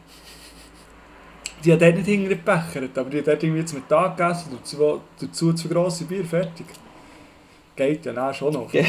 Die 1.65 1.73
hat 1.73 1.83
dort 1.83 1.97
nicht 1.97 2.07
hinten 2.07 2.31
gebechert, 2.31 2.97
aber 2.97 3.11
die 3.11 3.19
hat 3.19 3.27
dort 3.27 3.43
irgendwie 3.43 3.65
zu 3.65 3.77
Mittag 3.77 4.17
gegessen, 4.17 4.59
dazu, 4.59 5.01
dazu 5.21 5.53
zwei 5.53 5.69
grosse 5.69 6.05
Bier, 6.05 6.25
fertig. 6.25 6.67
Geht 7.77 8.07
ja 8.07 8.13
dann 8.13 8.35
schon 8.35 8.55
noch. 8.55 8.71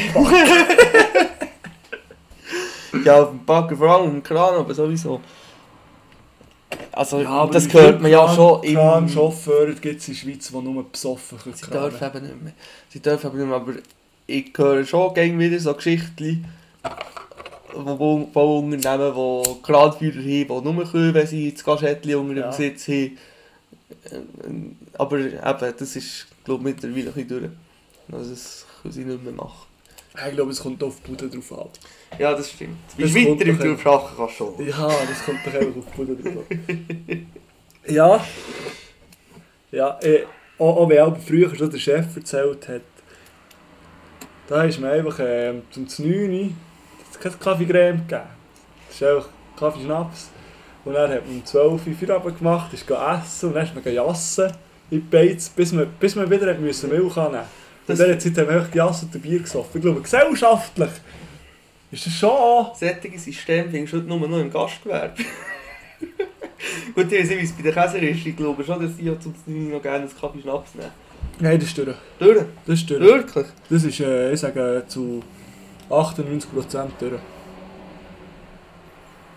Ja. 3.04 3.22
Auf 3.22 3.30
dem 3.30 3.44
Bagger, 3.44 3.74
vor 3.74 3.88
allem 3.88 4.16
im 4.16 4.22
Kran, 4.22 4.54
aber 4.54 4.74
sowieso. 4.74 5.20
Also, 6.92 7.26
aber 7.26 7.52
das 7.52 7.64
wie 7.66 7.70
viele 7.70 7.82
hört 7.84 8.02
man 8.02 8.10
ja 8.10 8.34
schon 8.34 8.62
im... 8.64 8.74
Kranchauffeure 8.74 9.74
gibt 9.74 10.00
es 10.00 10.08
in 10.08 10.14
der 10.14 10.20
Schweiz, 10.20 10.48
die 10.48 10.58
nur 10.60 10.84
besoffen 10.90 11.38
können. 11.38 11.56
Sie 11.56 11.70
dürfen 11.70 12.06
eben 12.06 12.26
nicht 12.26 12.42
mehr. 12.42 12.52
Sie 12.90 13.00
dürfen 13.00 13.26
eben 13.28 13.38
nicht 13.38 13.46
mehr, 13.46 13.56
aber 13.56 13.72
ich 14.26 14.52
höre 14.56 14.84
schon 14.84 15.14
gegen 15.14 15.38
wieder 15.38 15.58
so 15.58 15.72
Geschichten 15.74 16.44
von, 17.72 18.24
Unternehmen, 18.32 19.14
die 19.14 19.62
Kranführer 19.62 20.16
haben, 20.16 20.64
die 20.64 20.72
nur 20.72 20.84
können, 20.90 21.14
wenn 21.14 21.26
sie 21.26 21.52
das 21.52 21.64
Gaschettchen 21.64 22.14
unter 22.14 22.34
dem 22.34 22.38
Ja. 22.38 22.50
Besitz 22.50 22.88
haben. 22.88 23.18
Ähm, 24.44 24.76
Aber 24.98 25.18
eben, 25.18 25.74
das 25.78 25.96
ist, 25.96 26.26
glaube 26.44 26.68
ich, 26.68 26.74
mittlerweile 26.74 27.08
ein 27.08 27.12
bisschen 27.14 27.28
durch. 27.28 27.50
Also 28.12 28.30
das 28.30 28.66
können 28.82 28.92
sie 28.92 29.04
nicht 29.04 29.24
mehr 29.24 29.32
machen. 29.32 29.71
Ich 30.14 30.34
glaube, 30.34 30.50
es 30.50 30.60
kommt 30.60 30.82
auf 30.82 31.00
die 31.00 31.10
Bude 31.10 31.28
drauf 31.28 31.52
an. 31.58 31.68
Ja, 32.18 32.34
das 32.34 32.50
stimmt. 32.50 32.76
Wie 32.96 33.14
weiter 33.14 33.46
im 33.46 33.58
Beruf 33.58 33.86
arbeiten 33.86 34.14
kannst 34.16 34.40
du 34.40 34.54
schon. 34.56 34.66
Ja, 34.66 34.88
das 35.08 35.24
kommt 35.24 35.38
doch 35.46 35.54
einfach 35.54 35.76
auf 35.76 35.84
die 35.90 35.96
Bude 35.96 36.16
drauf 36.16 36.44
an. 36.50 37.26
Ja. 37.88 38.24
Ja, 39.72 39.98
äh, 40.02 40.24
auch, 40.58 40.76
auch 40.76 40.88
wenn 40.88 40.98
aber 41.00 41.16
früher 41.16 41.52
schon 41.54 41.68
der 41.68 41.78
Chef 41.78 42.14
erzählt 42.14 42.68
hat, 42.68 42.82
da 44.46 44.62
ist 44.64 44.78
mir 44.78 44.90
einfach 44.90 45.18
ähm, 45.20 45.62
zum 45.70 45.86
9 45.98 46.30
Uhr 46.30 46.50
kein 47.20 47.40
Kaffeecreme 47.40 48.06
gegeben. 48.06 48.28
Das 48.86 48.96
ist 48.96 49.02
einfach 49.02 49.28
Kaffee-Schnaps. 49.58 50.30
Und 50.84 50.94
dann 50.94 51.10
hat 51.10 51.26
man 51.26 51.36
um 51.36 51.44
12 51.44 51.86
Uhr 51.86 51.94
Feierabend 51.94 52.38
gemacht, 52.38 52.72
ist 52.72 52.88
essen 52.88 53.48
und 53.48 53.54
dann 53.54 53.64
ist 53.64 53.74
man 53.74 53.94
jassen 53.94 54.52
in 54.90 54.98
die 54.98 54.98
Beiz, 54.98 55.48
bis 55.48 55.72
man, 55.72 55.88
bis 55.98 56.14
man 56.14 56.30
wieder 56.30 56.50
hat 56.50 56.60
müssen 56.60 56.90
Milch 56.90 57.16
annehmen 57.16 57.46
In 57.88 57.94
dieser 57.94 58.18
Zeit 58.18 58.38
haben 58.38 58.48
wir 58.48 58.54
einfach 58.54 58.70
gejasst 58.70 59.02
und 59.02 59.22
Bier 59.22 59.40
gesoffen. 59.40 59.70
Ich 59.74 59.82
glaube, 59.82 60.00
gesellschaftlich 60.00 60.90
ist 61.90 62.06
das 62.06 62.12
schon 62.12 62.30
an. 62.30 62.66
Solche 62.74 63.18
Systeme 63.18 63.70
findest 63.70 63.92
du 63.92 63.96
heute 63.98 64.06
nur 64.08 64.28
noch 64.28 64.38
im 64.38 64.50
Gastgewerbe. 64.50 65.14
Gut, 66.94 67.12
ich 67.12 67.20
weiß 67.20 67.28
nicht, 67.30 67.40
wie 67.40 67.44
es 67.44 67.52
bei 67.52 67.62
den 67.62 67.74
Käser 67.74 67.98
ist. 67.98 68.26
Ich 68.26 68.36
glaube 68.36 68.62
schon, 68.64 68.80
dass 68.80 68.96
die 68.96 69.04
ja 69.04 69.18
zum 69.18 69.34
9 69.46 69.66
Uhr 69.66 69.72
noch 69.72 69.82
gerne 69.82 70.04
einen 70.04 70.16
Kaffee 70.20 70.40
Schnaps 70.40 70.74
nehmen. 70.74 70.90
Nein, 71.40 71.58
das 71.58 71.68
ist 71.68 71.78
durch. 71.78 71.96
Durch? 72.18 72.44
Das 72.66 72.78
ist 72.78 72.90
durch. 72.90 73.00
Wirklich? 73.00 73.46
Das 73.68 73.84
ist, 73.84 74.00
äh, 74.00 74.32
ich 74.32 74.40
sage, 74.40 74.84
zu 74.86 75.22
98% 75.90 76.88
durch. 77.00 77.20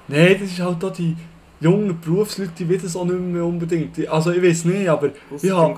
Nein, 0.08 0.38
das 0.40 0.52
ist 0.52 0.60
halt 0.60 0.84
auch 0.84 0.94
die 0.94 1.16
jungen 1.62 2.00
Berufsleute, 2.02 2.52
die 2.60 2.68
wissen 2.68 2.86
es 2.88 2.96
auch 2.96 3.06
nicht 3.06 3.20
mehr 3.20 3.44
unbedingt. 3.46 4.08
Also 4.10 4.32
ich 4.32 4.44
weiß 4.44 4.66
nicht, 4.66 4.88
aber 4.90 5.10
Ausser 5.34 5.48
Ja. 5.48 5.70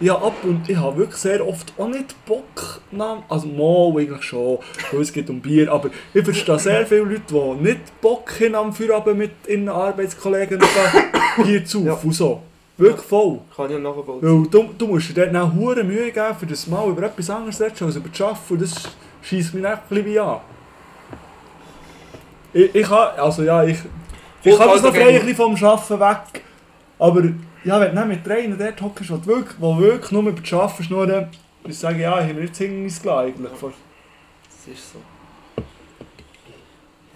ich 0.00 0.10
habe 0.10 0.26
ab 0.26 0.34
und 0.42 0.68
ich 0.68 0.76
habe 0.76 0.96
wirklich 0.96 1.16
sehr 1.20 1.46
oft 1.46 1.72
auch 1.78 1.88
nicht 1.88 2.14
Bock, 2.26 2.80
nach- 2.90 3.22
also 3.28 3.46
mal 3.46 4.00
eigentlich 4.00 4.22
schon, 4.22 4.58
weil 4.92 5.00
es 5.00 5.12
geht 5.12 5.30
um 5.30 5.40
Bier, 5.40 5.70
aber 5.72 5.90
ich 6.12 6.24
verstehe 6.24 6.58
sehr 6.58 6.84
viele 6.86 7.02
Leute, 7.02 7.22
die 7.30 7.62
nicht 7.62 8.00
Bock 8.00 8.32
haben 8.40 8.54
am 8.56 8.72
Feierabend 8.72 9.18
mit 9.18 9.30
ihren 9.48 9.68
Arbeitskollegen 9.68 10.58
da 10.58 11.42
Bier 11.42 11.64
zu 11.64 11.84
Ja. 11.84 11.94
und 11.94 12.12
so. 12.12 12.42
Wirklich 12.78 13.06
voll. 13.06 13.38
Kann 13.56 13.70
ich 13.70 13.76
auch 13.76 13.80
nachvollziehen. 13.80 14.42
Weil 14.42 14.48
du, 14.50 14.68
du 14.76 14.86
musst 14.88 15.16
dir 15.16 15.30
dort 15.30 15.34
auch 15.36 15.54
hure 15.54 15.82
Mühe 15.82 16.10
geben, 16.12 16.34
für 16.38 16.44
das 16.46 16.66
mal 16.66 16.86
über 16.90 17.04
etwas 17.04 17.30
anderes 17.30 17.56
zu 17.56 17.64
reden, 17.64 17.84
als 17.86 17.96
über 17.96 18.08
das 18.10 18.20
Arbeiten. 18.20 18.40
Und 18.50 18.60
das 18.62 18.74
schießt 19.22 19.54
mich 19.54 19.66
ein 19.66 19.78
bisschen 19.88 20.18
an. 20.18 20.40
Ich, 22.52 22.74
ich 22.74 22.86
kann, 22.86 23.08
also 23.18 23.42
ja, 23.44 23.64
ich, 23.64 23.78
ich 24.46 24.58
kann 24.58 24.68
das 24.68 24.82
noch 24.82 24.94
ein 24.94 25.06
bisschen 25.06 25.34
vom 25.34 25.54
Arbeiten 25.54 26.00
weg. 26.00 26.42
Aber 26.98 27.22
ja, 27.64 27.80
wenn 27.80 27.94
du 27.94 28.06
nicht 28.06 28.08
mit 28.08 28.24
Trainer 28.24 28.56
dort 28.56 28.80
hockst, 28.80 29.10
wo 29.10 29.16
du 29.16 29.26
wirklich, 29.26 29.60
wo 29.60 29.78
wirklich 29.78 30.12
nur 30.12 30.22
über 30.22 30.40
das 30.40 30.52
Arbeiten 30.52 30.84
schnurren, 30.84 31.28
ich 31.64 31.78
sage 31.78 32.00
ja, 32.00 32.20
ich 32.20 32.24
habe 32.28 32.34
mir 32.34 32.40
nicht 32.42 32.56
Hinweis 32.56 33.02
gelassen 33.02 33.26
eigentlich. 33.26 33.52
Das 33.52 34.74
ist 34.74 34.92
so. 34.92 34.98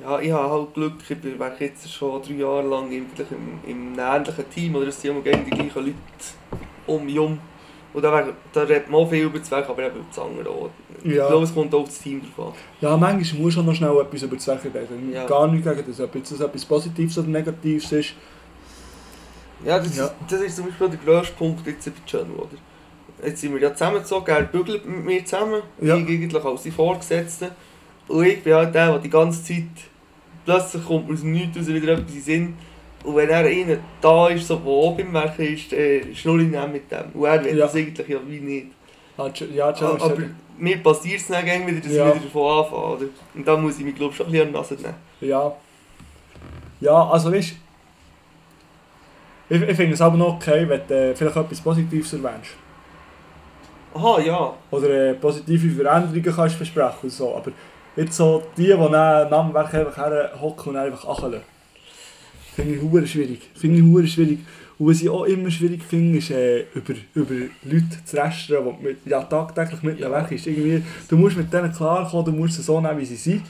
Ja, 0.02 0.18
ich 0.18 0.32
habe 0.32 0.50
halt 0.50 0.74
Glück, 0.74 0.94
ich 1.08 1.18
bin 1.18 1.36
jetzt 1.58 1.92
schon 1.92 2.22
drei 2.22 2.32
Jahre 2.32 2.66
lang 2.66 2.86
eigentlich 2.86 3.30
im, 3.30 3.60
im 3.70 3.98
ähnlichen 3.98 4.50
Team, 4.50 4.74
oder 4.76 4.88
es 4.88 5.00
sind 5.00 5.10
immer 5.10 5.20
die 5.20 5.50
gleichen 5.50 5.84
Leute 5.84 5.94
um 6.86 7.04
mich 7.04 7.14
herum. 7.14 7.38
Und 7.92 8.02
da, 8.02 8.28
da 8.52 8.62
redet 8.62 8.88
man 8.88 9.00
auch 9.00 9.10
viel 9.10 9.24
über 9.24 9.38
das 9.38 9.50
Weg, 9.50 9.68
aber 9.68 9.82
eben 9.82 9.96
über 9.96 10.06
das 10.08 10.18
andere 10.18 10.70
auch. 11.00 11.04
Ich 11.06 11.14
Ja. 11.14 11.28
glaube, 11.28 11.44
es 11.44 11.54
kommt 11.54 11.74
auch 11.74 11.80
auf 11.80 11.88
das 11.88 12.00
Team 12.00 12.20
an. 12.38 12.52
Ja, 12.80 12.96
manchmal 12.96 13.42
muss 13.42 13.54
schon 13.54 13.66
noch 13.66 13.74
schnell 13.74 13.96
etwas 14.00 14.22
über 14.22 14.36
das 14.36 14.44
Sache 14.44 14.66
reden. 14.72 15.12
Ja. 15.12 15.26
Gar 15.26 15.48
nicht 15.48 15.64
gegen 15.64 15.84
das, 15.86 16.00
ob 16.00 16.14
jetzt 16.14 16.32
das 16.32 16.40
etwas 16.40 16.64
Positives 16.64 17.18
oder 17.18 17.28
Negatives 17.28 17.92
ist. 17.92 18.14
Ja, 19.64 19.78
das, 19.78 19.96
Ja. 19.96 20.04
Ist, 20.06 20.14
das 20.28 20.40
ist 20.40 20.56
zum 20.56 20.66
Beispiel 20.66 20.88
der 20.88 20.98
grösste 20.98 21.34
Punkt 21.34 21.66
jetzt 21.66 21.84
bei 21.84 21.92
John, 22.06 22.30
oder? 22.36 22.48
Jetzt 23.26 23.40
sind 23.42 23.52
wir 23.52 23.60
ja 23.60 23.72
zusammengezogen, 23.74 24.34
er 24.34 24.42
bügelt 24.44 24.86
mit 24.86 25.04
mir 25.04 25.24
zusammen, 25.24 25.62
Ja. 25.80 25.96
ich 25.96 26.08
eigentlich 26.08 26.42
als 26.44 26.62
die 26.62 26.70
Vorgesetzte. 26.70 27.50
Und 28.08 28.24
ich 28.24 28.42
bin 28.42 28.54
halt 28.54 28.74
der, 28.74 28.90
der 28.92 28.98
die 28.98 29.10
ganze 29.10 29.44
Zeit, 29.44 29.64
plötzlich 30.46 30.84
kommt 30.84 31.06
mir 31.08 31.14
aus 31.14 31.20
dem 31.20 31.32
Nichts 31.32 31.58
raus 31.58 31.66
wieder 31.68 31.92
etwas 31.92 32.14
in 32.14 32.22
Sinn. 32.22 32.54
Und 33.04 33.16
wenn 33.16 33.28
er 33.28 33.44
einer 33.44 33.76
da 34.00 34.28
ist, 34.28 34.46
so, 34.46 34.56
der 34.56 34.66
auch 34.66 34.96
beim 34.96 35.12
Werken 35.12 35.42
ist, 35.42 35.72
äh, 35.72 36.14
schnurre 36.14 36.42
ich 36.42 36.52
dann 36.52 36.72
mit 36.72 36.90
dem. 36.90 37.04
Und 37.14 37.24
er 37.26 37.44
will 37.44 37.56
Ja. 37.58 37.66
das 37.66 37.74
eigentlich 37.74 38.08
ja 38.08 38.18
wie 38.26 38.40
nicht. 38.40 38.66
Ah, 39.20 39.30
Ja, 39.54 39.70
Joe 39.72 39.96
ist 39.96 40.02
Aber 40.02 40.16
mir 40.58 40.82
passiert 40.82 41.20
es 41.20 41.26
dann 41.28 41.44
wieder, 41.44 41.80
dass 41.80 41.92
Ja. 41.92 42.08
ich 42.08 42.14
wieder 42.16 42.24
davon 42.24 42.64
anfange. 42.64 42.82
Oder? 42.96 43.06
Und 43.34 43.46
da 43.48 43.56
muss 43.56 43.78
ich 43.78 43.84
mich 43.84 43.94
glaube 43.94 44.10
ich 44.12 44.16
schon 44.16 44.26
ein 44.26 44.32
bisschen 44.32 44.46
an 44.48 44.52
die 44.52 44.58
Nase 44.58 44.74
nehmen. 44.74 44.94
Ja. 45.20 45.52
Ja, 46.80 47.08
also 47.10 47.32
weißt 47.32 47.54
ich, 49.50 49.62
ich 49.62 49.76
finde 49.76 49.94
es 49.94 50.00
aber 50.00 50.16
noch 50.16 50.36
okay, 50.36 50.66
wenn 50.68 50.80
du 50.86 50.94
äh, 50.94 51.14
vielleicht 51.14 51.36
etwas 51.36 51.60
Positives 51.60 52.12
erwähnst. 52.12 52.50
Aha, 53.94 54.20
ja. 54.20 54.54
Oder 54.70 55.10
äh, 55.10 55.14
positive 55.14 55.82
Veränderungen 55.82 56.22
kannst 56.34 56.54
versprechen 56.54 56.98
und 57.02 57.10
so. 57.10 57.34
Aber 57.34 57.50
jetzt 57.96 58.16
so 58.16 58.44
die, 58.56 58.66
die 58.66 58.68
dann 58.70 59.32
am 59.32 59.52
Werk 59.52 59.74
einfach 59.74 59.96
herhocken 59.96 60.68
und 60.68 60.74
dann 60.74 60.86
einfach 60.86 61.04
acheln. 61.08 61.40
Finde 62.54 62.74
ich 63.02 63.10
schwierig. 63.10 63.50
Finde 63.54 64.02
ich 64.04 64.12
schwierig. 64.12 64.38
Und 64.80 64.88
was 64.88 65.02
ich 65.02 65.10
auch 65.10 65.24
immer 65.24 65.50
schwierig 65.50 65.82
finde, 65.82 66.16
ist 66.16 66.30
äh, 66.30 66.60
über, 66.74 66.94
über 67.12 67.34
Leute 67.64 68.02
zu 68.02 68.16
restern, 68.16 68.64
die 68.64 68.82
mit, 68.82 68.98
ja, 69.04 69.22
tagtäglich 69.22 69.82
mit 69.82 70.00
Ja. 70.00 70.10
weg 70.10 70.32
ist. 70.32 70.46
Irgendwie, 70.46 70.82
du 71.06 71.18
musst 71.18 71.36
mit 71.36 71.52
denen 71.52 71.70
klarkommen, 71.70 72.24
du 72.24 72.32
musst 72.32 72.54
sie 72.54 72.62
so 72.62 72.80
nehmen, 72.80 72.98
wie 72.98 73.04
sie 73.04 73.16
sind. 73.16 73.42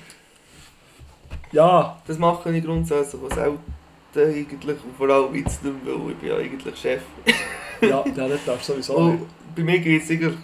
Ja, 1.53 1.97
Das 2.05 2.19
mache 2.19 2.53
ich 2.53 2.65
grundsätzlich 2.65 3.23
auch 3.23 3.33
selten 3.33 3.61
eigentlich. 4.17 4.77
Und 4.85 4.97
vor 4.99 5.09
allem 5.09 5.33
jetzt 5.37 5.63
nicht 5.63 5.85
mehr, 5.85 5.95
weil 5.95 6.11
ich 6.11 6.17
bin 6.17 6.29
ja 6.31 6.37
eigentlich 6.37 6.77
Chef. 6.77 7.03
ja, 7.81 8.05
ja 8.05 8.29
das 8.29 8.45
darfst 8.45 8.69
du 8.69 8.73
sowieso 8.73 9.01
nicht. 9.11 9.21
Und 9.21 9.55
bei 9.55 9.63
mir 9.63 9.79
geht 9.79 10.03
es 10.03 10.11
eigentlich 10.11 10.35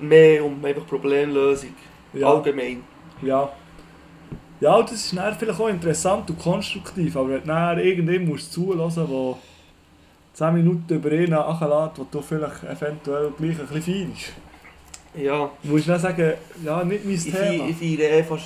mehr 0.00 0.46
um 0.46 0.64
einfach 0.64 0.86
Problemlösung. 0.86 1.74
Ja. 2.14 2.28
Allgemein. 2.32 2.82
Ja. 3.20 3.52
Ja, 4.60 4.76
und 4.76 4.90
das 4.90 5.04
ist 5.04 5.14
dann 5.14 5.34
vielleicht 5.38 5.60
auch 5.60 5.68
interessant 5.68 6.30
und 6.30 6.38
konstruktiv, 6.38 7.14
aber 7.16 7.28
wenn 7.28 7.44
du 7.44 7.84
irgendjemand 7.84 8.30
musst 8.30 8.56
musst, 8.56 8.96
der 8.96 9.04
10 10.38 10.54
Minuten 10.54 10.94
über 10.94 11.10
ihn 11.12 11.30
nachlässt, 11.30 11.98
wo 11.98 12.06
du 12.10 12.22
vielleicht 12.22 12.62
eventuell 12.62 13.32
gleich 13.36 13.58
ein 13.58 13.66
bisschen 13.66 13.82
feierst, 14.14 14.32
Ja. 15.16 15.50
du 15.62 15.68
musst 15.70 15.88
dann 15.88 15.98
sagen, 15.98 16.34
ja, 16.64 16.84
nicht 16.84 17.04
mein 17.04 17.14
Ich, 17.14 17.24
Thema. 17.24 17.36
feiere- 17.38 17.68
ich 17.70 17.76
feiere 17.76 18.10
eh 18.12 18.22
fast, 18.22 18.44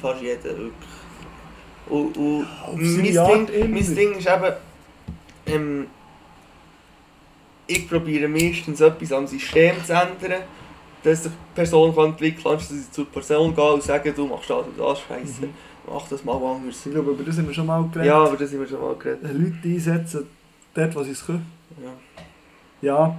fast 0.00 0.22
jeden 0.22 0.42
wirklich. 0.42 0.72
Und, 1.88 2.16
und 2.16 2.46
auf 2.66 2.74
mein, 2.74 3.18
Art 3.18 3.48
Ding, 3.48 3.70
mein 3.72 3.94
Ding 3.94 4.12
ist 4.18 4.26
eben, 4.28 4.52
ähm, 5.46 5.86
ich 7.66 7.88
probiere 7.88 8.28
meistens 8.28 8.80
etwas 8.80 9.12
am 9.12 9.26
System 9.26 9.76
zu 9.84 9.92
ändern, 9.92 10.42
dass 11.02 11.22
sich 11.22 11.32
die 11.32 11.54
Person 11.54 11.94
kann 11.94 12.06
entwickeln 12.06 12.42
kann, 12.42 12.54
dass 12.54 12.70
ich 12.72 12.90
zur 12.90 13.06
Person 13.06 13.54
gehe 13.54 13.72
und 13.72 13.82
sage, 13.82 14.12
du 14.12 14.26
machst 14.26 14.50
das 14.50 14.66
und 14.66 14.78
das, 14.78 15.00
scheiße, 15.00 15.46
Mhm. 15.46 15.54
Mach 15.92 16.08
das 16.08 16.24
mal 16.24 16.36
anders. 16.36 16.84
Ich 16.86 16.92
glaube, 16.92 17.10
über 17.12 17.24
das 17.24 17.38
haben 17.38 17.46
wir 17.46 17.54
schon 17.54 17.66
mal 17.66 17.82
geredet. 17.88 18.06
Ja, 18.06 18.24
aber 18.24 18.36
das 18.36 18.52
haben 18.52 18.60
wir 18.60 18.66
schon 18.66 18.80
mal 18.80 18.94
geredet. 18.96 19.22
Leute 19.22 19.68
einsetzen, 19.68 20.26
dort, 20.74 20.94
wo 20.94 21.02
sie 21.02 21.10
es 21.12 21.24
können. 21.24 21.50
Ja. 21.82 21.92
Ja. 22.80 23.18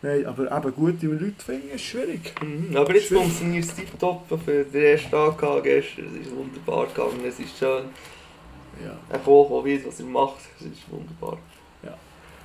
Nein, 0.00 0.26
aber 0.26 0.56
eben 0.56 0.74
gute 0.74 1.06
Leute 1.06 1.44
finden 1.44 1.70
ist 1.70 1.82
schwierig. 1.82 2.32
Mhm. 2.40 2.76
Aber 2.76 2.94
jetzt 2.94 3.08
Schwierig. 3.08 3.24
funktioniert 3.24 3.64
es 3.64 3.74
tiptop 3.74 4.26
für 4.44 4.64
den 4.64 4.82
ersten 4.82 5.10
Tag 5.10 5.62
gestern. 5.64 6.06
Es 6.06 6.26
ist 6.26 6.36
wunderbar 6.36 6.86
gegangen, 6.86 7.20
es 7.26 7.40
ist 7.40 7.58
schön. 7.58 7.84
Ja. 8.84 8.96
Ein 9.10 9.24
Koch, 9.24 9.48
der 9.64 9.72
weiß, 9.72 9.86
was 9.86 9.98
er 9.98 10.06
macht, 10.06 10.38
es 10.60 10.66
ist 10.66 10.90
wunderbar. 10.90 11.38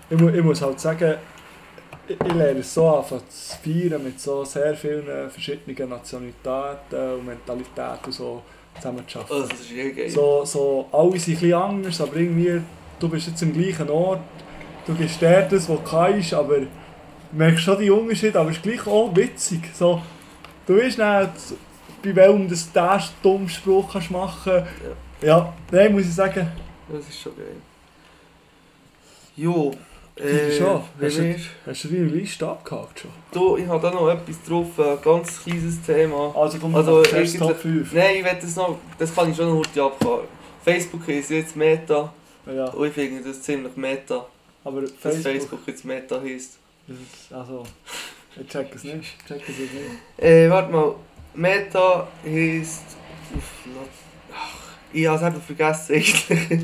Ich, 0.10 0.20
mu 0.20 0.30
ich 0.30 0.44
muss 0.44 0.62
halt 0.62 0.80
sagen, 0.80 1.16
ich, 2.08 2.20
ich 2.20 2.34
lerne 2.34 2.60
es 2.60 2.74
so 2.74 2.88
an, 2.88 3.04
zu 3.06 3.20
feiern 3.64 4.04
mit 4.04 4.20
so 4.20 4.44
sehr 4.44 4.76
vielen 4.76 5.30
verschiedenen 5.30 5.90
Nationalitäten 5.90 7.14
und 7.20 7.26
Mentalitäten 7.26 8.12
so 8.12 8.42
zusammen 8.76 9.08
zu 9.08 9.20
arbeiten. 9.20 9.34
Also, 9.34 9.48
das 9.48 9.60
ist 9.62 9.72
eh 9.72 9.92
geil. 9.92 10.10
So, 10.10 10.46
so, 10.46 10.90
alle 10.92 11.20
sind 11.20 11.36
ein 11.36 11.40
bisschen 11.40 11.54
anders, 11.54 12.02
aber 12.02 12.16
irgendwie, 12.16 12.62
du 13.00 13.10
bist 13.10 13.28
jetzt 13.28 13.44
am 13.44 13.54
gleichen 13.54 13.90
Ort, 13.90 14.22
du 14.86 14.94
gibst 14.96 15.22
dir 15.22 15.48
das, 15.50 15.70
was 15.70 15.78
du 15.78 15.84
kannst, 15.84 16.34
aber 16.34 16.58
merkst 17.32 17.64
schon 17.64 17.80
die 17.80 17.90
Unterschiede, 17.90 18.40
aber 18.40 18.50
es 18.50 18.58
ist 18.58 18.64
gleich 18.64 18.86
auch 18.86 19.16
witzig. 19.16 19.62
So, 19.74 20.02
du 20.66 20.78
weißt 20.78 20.98
nicht, 20.98 21.58
bei 22.04 22.16
welchem 22.16 22.50
du 22.50 22.56
den 22.56 23.00
dummen 23.22 23.50
Spruch 23.50 23.92
kannst 23.92 24.12
machen 24.12 24.64
Ja, 25.22 25.54
nein, 25.72 25.94
muss 25.94 26.04
ich 26.04 26.14
sagen, 26.14 26.48
Das 26.90 27.08
ist 27.08 27.22
schon 27.22 27.36
geil. 27.36 27.56
Jo, 29.36 29.72
äh, 30.16 30.52
schon. 30.58 30.82
Hast 31.02 31.18
du- 31.18 31.36
hast 31.66 31.84
du 31.84 31.88
deine 31.90 32.06
Liste 32.06 32.48
abgehakt 32.48 33.00
schon? 33.00 33.12
du, 33.32 33.58
ich 33.58 33.68
habe 33.68 33.82
da 33.82 33.92
noch 33.94 34.10
etwas 34.10 34.42
drauf, 34.44 34.68
ein 34.80 34.98
ganz 35.04 35.44
kleines 35.44 35.82
Thema. 35.82 36.34
Also 36.36 36.58
komm, 36.60 36.76
Also, 36.76 36.98
also, 36.98 37.16
erst 37.16 37.38
Top 37.40 37.50
eigentlich- 37.50 37.62
5. 37.62 37.94
Nein, 37.94 38.16
ich 38.18 38.24
will 38.24 38.38
das 38.42 38.56
noch, 38.56 38.78
das 38.98 39.16
kann 39.16 39.32
ich 39.32 39.36
schon 39.38 39.48
noch 39.50 39.56
kurz 39.64 39.78
abhaken. 39.78 40.28
Facebook 40.64 41.08
ist 41.10 41.30
jetzt 41.32 41.56
Meta 41.56 42.14
Ja, 42.46 42.66
und 42.66 42.88
ich 42.88 42.94
finde 42.94 43.24
das 43.24 43.42
ziemlich 43.42 43.76
Meta, 43.76 44.26
aber 44.64 44.82
dass 44.82 44.92
Facebook, 44.92 45.24
Facebook 45.32 45.60
jetzt 45.68 45.86
Meta 45.86 46.22
heisst. 46.22 46.58
also, 47.32 47.64
ich 48.40 48.48
check 48.48 48.68
es 48.76 48.84
nicht, 48.84 48.96
ich 49.20 49.26
check 49.28 49.42
es 49.50 49.58
nicht. 49.58 49.72
Äh, 50.18 50.50
warte 50.50 50.72
mal, 50.72 50.96
Meta 51.34 52.08
heisst 52.26 52.84
Ach, 53.36 54.03
ich 54.94 55.08
habe 55.08 55.18
es 55.18 55.34
eben 55.34 55.42
vergessen. 55.42 56.64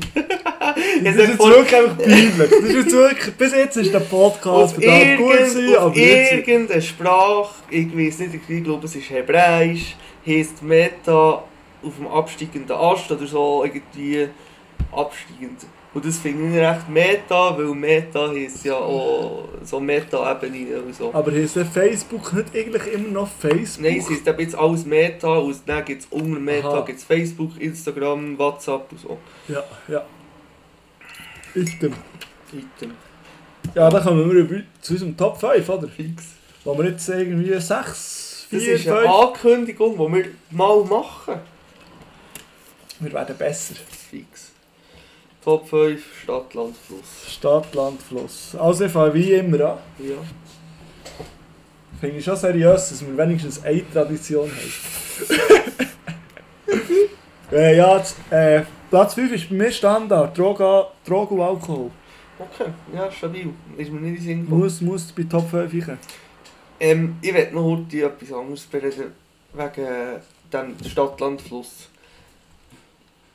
Das 1.02 1.16
ist 1.16 1.28
jetzt 1.28 1.38
wirklich 1.38 1.76
einfach 1.76 1.98
peinlich. 2.04 2.36
Das 2.36 2.50
ist 2.50 2.74
jetzt 2.74 2.92
wirklich, 2.92 3.34
bis 3.34 3.52
jetzt 3.52 3.76
ist 3.76 3.94
der 3.94 4.00
Podcast 4.00 4.74
verdammt 4.74 5.16
gut 5.16 5.32
gewesen, 5.32 5.76
aber 5.76 5.96
jetzt... 5.96 6.32
irgendeine 6.32 6.82
Sprache, 6.82 7.54
ich 7.70 7.96
weiß 7.96 8.18
nicht, 8.20 8.40
ich 8.48 8.64
glaube 8.64 8.86
es 8.86 8.94
ist 8.94 9.10
Hebräisch, 9.10 9.96
heisst 10.26 10.62
Meta 10.62 11.42
auf 11.82 11.96
dem 11.96 12.06
absteigenden 12.06 12.76
Ast 12.76 13.10
oder 13.10 13.26
so 13.26 13.64
irgendwie 13.64 14.28
absteigend. 14.92 15.66
Und 15.92 16.04
das 16.04 16.18
finde 16.18 16.48
ich 16.48 16.56
recht 16.56 16.88
Meta, 16.88 17.58
weil 17.58 17.74
Meta 17.74 18.28
heisst 18.30 18.64
ja 18.64 18.76
auch 18.76 19.48
so 19.64 19.80
Meta-Ebene 19.80 20.80
und 20.82 20.94
so. 20.94 21.12
Aber 21.12 21.32
heisst 21.32 21.56
der 21.56 21.66
Facebook 21.66 22.32
nicht 22.32 22.54
eigentlich 22.54 22.92
immer 22.92 23.08
noch 23.08 23.28
Facebook? 23.28 23.82
Nein, 23.82 23.98
es 23.98 24.08
heisst 24.08 24.26
eben 24.26 24.40
jetzt 24.40 24.54
alles 24.54 24.86
Meta 24.86 25.38
und 25.38 25.56
dann 25.66 25.84
gibt 25.84 26.02
es 26.02 26.08
unter 26.10 26.38
Meta 26.38 26.80
gibt's 26.82 27.02
Facebook, 27.02 27.60
Instagram, 27.60 28.38
WhatsApp 28.38 28.92
und 28.92 29.00
so. 29.00 29.18
Ja, 29.48 29.64
ja. 29.88 30.04
Item. 31.56 31.94
Item. 32.52 32.92
Ja, 33.74 33.90
dann 33.90 34.02
kommen 34.02 34.48
wir 34.48 34.62
zu 34.80 34.92
unserem 34.92 35.16
Top 35.16 35.40
5, 35.40 35.68
oder? 35.68 35.88
Fix. 35.88 36.24
Wo 36.62 36.78
wir 36.78 36.90
jetzt 36.90 37.08
irgendwie 37.08 37.52
6, 37.52 37.66
Das 37.68 38.46
4, 38.62 38.74
ist 38.74 38.88
eine 38.88 39.00
5... 39.00 39.10
Ankündigung, 39.10 39.92
die 39.94 40.14
wir 40.14 40.24
mal 40.50 40.84
machen. 40.84 41.34
Wir 43.00 43.12
werden 43.12 43.36
besser. 43.36 43.74
Fix. 44.10 44.49
Top 45.42 45.66
5 45.66 46.22
Stadt, 46.22 46.54
Land, 46.54 46.76
Fluss. 46.76 47.32
Stadt, 47.32 47.74
Land, 47.74 48.02
Fluss. 48.02 48.54
Also 48.58 48.84
ich 48.84 48.92
fange 48.92 49.14
wie 49.14 49.32
immer 49.32 49.72
an. 49.72 49.78
Ja. 49.98 50.16
Finde 51.98 52.18
ich 52.18 52.24
schon 52.24 52.36
seriös, 52.36 52.90
dass 52.90 53.06
wir 53.06 53.16
wenigstens 53.16 53.62
eine 53.64 53.90
Tradition 53.90 54.50
haben. 54.50 55.88
äh, 57.52 57.76
ja, 57.76 57.98
das, 57.98 58.16
äh, 58.30 58.62
Platz 58.90 59.14
5 59.14 59.32
ist 59.32 59.48
bei 59.48 59.54
mir 59.54 59.72
Standard. 59.72 60.36
Droga, 60.36 60.88
Drogen 61.06 61.38
und 61.38 61.44
Alkohol. 61.46 61.90
Okay, 62.38 62.70
ja, 62.94 63.10
stabil. 63.10 63.50
Ist 63.78 63.90
mir 63.90 64.00
nicht 64.00 64.18
in 64.18 64.24
Sinn 64.24 64.42
gekommen. 64.42 64.60
Muss, 64.62 64.80
muss 64.80 65.12
bei 65.12 65.22
Top 65.22 65.48
5 65.50 65.88
rein. 65.88 65.98
Ähm, 66.78 67.16
ich 67.22 67.32
will 67.32 67.50
noch 67.52 67.64
heute 67.64 68.02
etwas 68.04 68.32
anderes 68.32 68.66
bereden. 68.66 69.12
Wegen 69.54 70.20
dem 70.52 70.74
Stadt-Land-Fluss. 70.86 71.88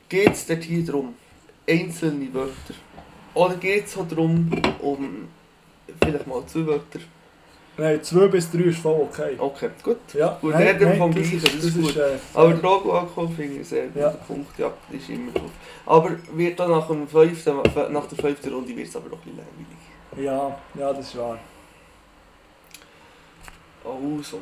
Geht 0.08 0.32
es 0.32 0.46
dort 0.46 0.62
hier 0.62 0.84
darum, 0.84 1.14
einzelne 1.68 2.32
Wörter? 2.32 2.74
Oder 3.34 3.54
geht 3.56 3.86
es 3.86 3.96
auch 3.96 4.08
darum, 4.08 4.50
um 4.80 5.28
vielleicht 6.02 6.26
mal 6.26 6.44
zwei 6.46 6.66
Wörter? 6.66 7.00
Nein, 7.78 8.02
2 8.02 8.28
bis 8.28 8.50
3 8.50 8.58
ist 8.60 8.78
voll 8.78 9.02
okay. 9.02 9.34
Okay, 9.36 9.68
gut. 9.82 9.98
Ja, 10.14 10.38
Gut, 10.40 10.54
nein, 10.54 10.78
nein, 10.80 10.96
vom 10.96 11.12
das 11.14 11.20
Gleichen, 11.28 11.36
ist, 11.36 11.46
das 11.46 11.54
ist 11.64 11.76
das 11.76 11.82
gut. 11.82 11.90
ist, 11.90 11.96
äh, 11.98 12.16
Aber 12.32 12.46
und 12.46 12.64
Alkohol 12.64 13.28
finde 13.36 13.60
ich 13.60 13.68
sehr 13.68 13.88
guter 13.88 14.00
Ja. 14.00 14.10
Punkt. 14.12 14.58
Ja, 14.58 14.72
das 14.90 14.98
ist 15.02 15.10
immer 15.10 15.30
gut. 15.32 15.50
Aber 15.84 16.10
wird 16.32 16.58
dann 16.58 16.70
nach, 16.70 16.86
dem 16.88 17.06
fünften, 17.06 17.54
nach 17.92 18.06
der 18.06 18.18
fünften 18.18 18.54
Runde 18.54 18.74
wird 18.74 18.88
es 18.88 18.96
aber 18.96 19.10
noch 19.10 19.18
ein 19.18 19.30
bisschen 19.30 19.36
langweilig. 20.16 20.24
ja, 20.24 20.58
ja, 20.80 20.92
das 20.94 21.06
ist 21.06 21.18
wahr. 21.18 21.38
Also. 23.84 24.40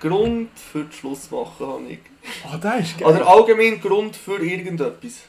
Grund 0.00 0.50
für 0.56 0.84
den 0.84 0.92
Schluss 0.92 1.30
machen 1.32 1.66
habe 1.66 1.82
ich. 1.88 1.98
Ah, 2.44 2.56
der 2.56 2.78
ist 2.78 2.96
geil. 2.96 3.08
Oder 3.08 3.26
allgemein 3.26 3.80
Grund 3.80 4.14
für 4.14 4.38
irgendetwas. 4.38 5.22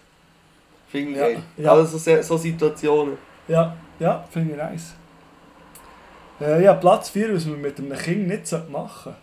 Finde 0.92 1.12
ich 1.12 1.18
Ja, 1.18 1.24
geil. 1.24 1.40
ja. 1.58 1.72
Also 1.72 1.98
so, 1.98 2.22
so 2.22 2.38
Situationen. 2.38 3.18
Ja, 3.48 3.76
ja, 4.00 4.26
finde 4.32 4.52
ich 4.52 4.58
nice. 4.58 4.94
Äh, 6.40 6.64
ja, 6.64 6.74
Platz 6.74 7.10
4, 7.10 7.34
was 7.36 7.46
man 7.46 7.62
mit 7.62 7.78
einem 7.80 7.94
Kind 7.98 8.28
nicht 8.28 8.70
machen 8.70 9.14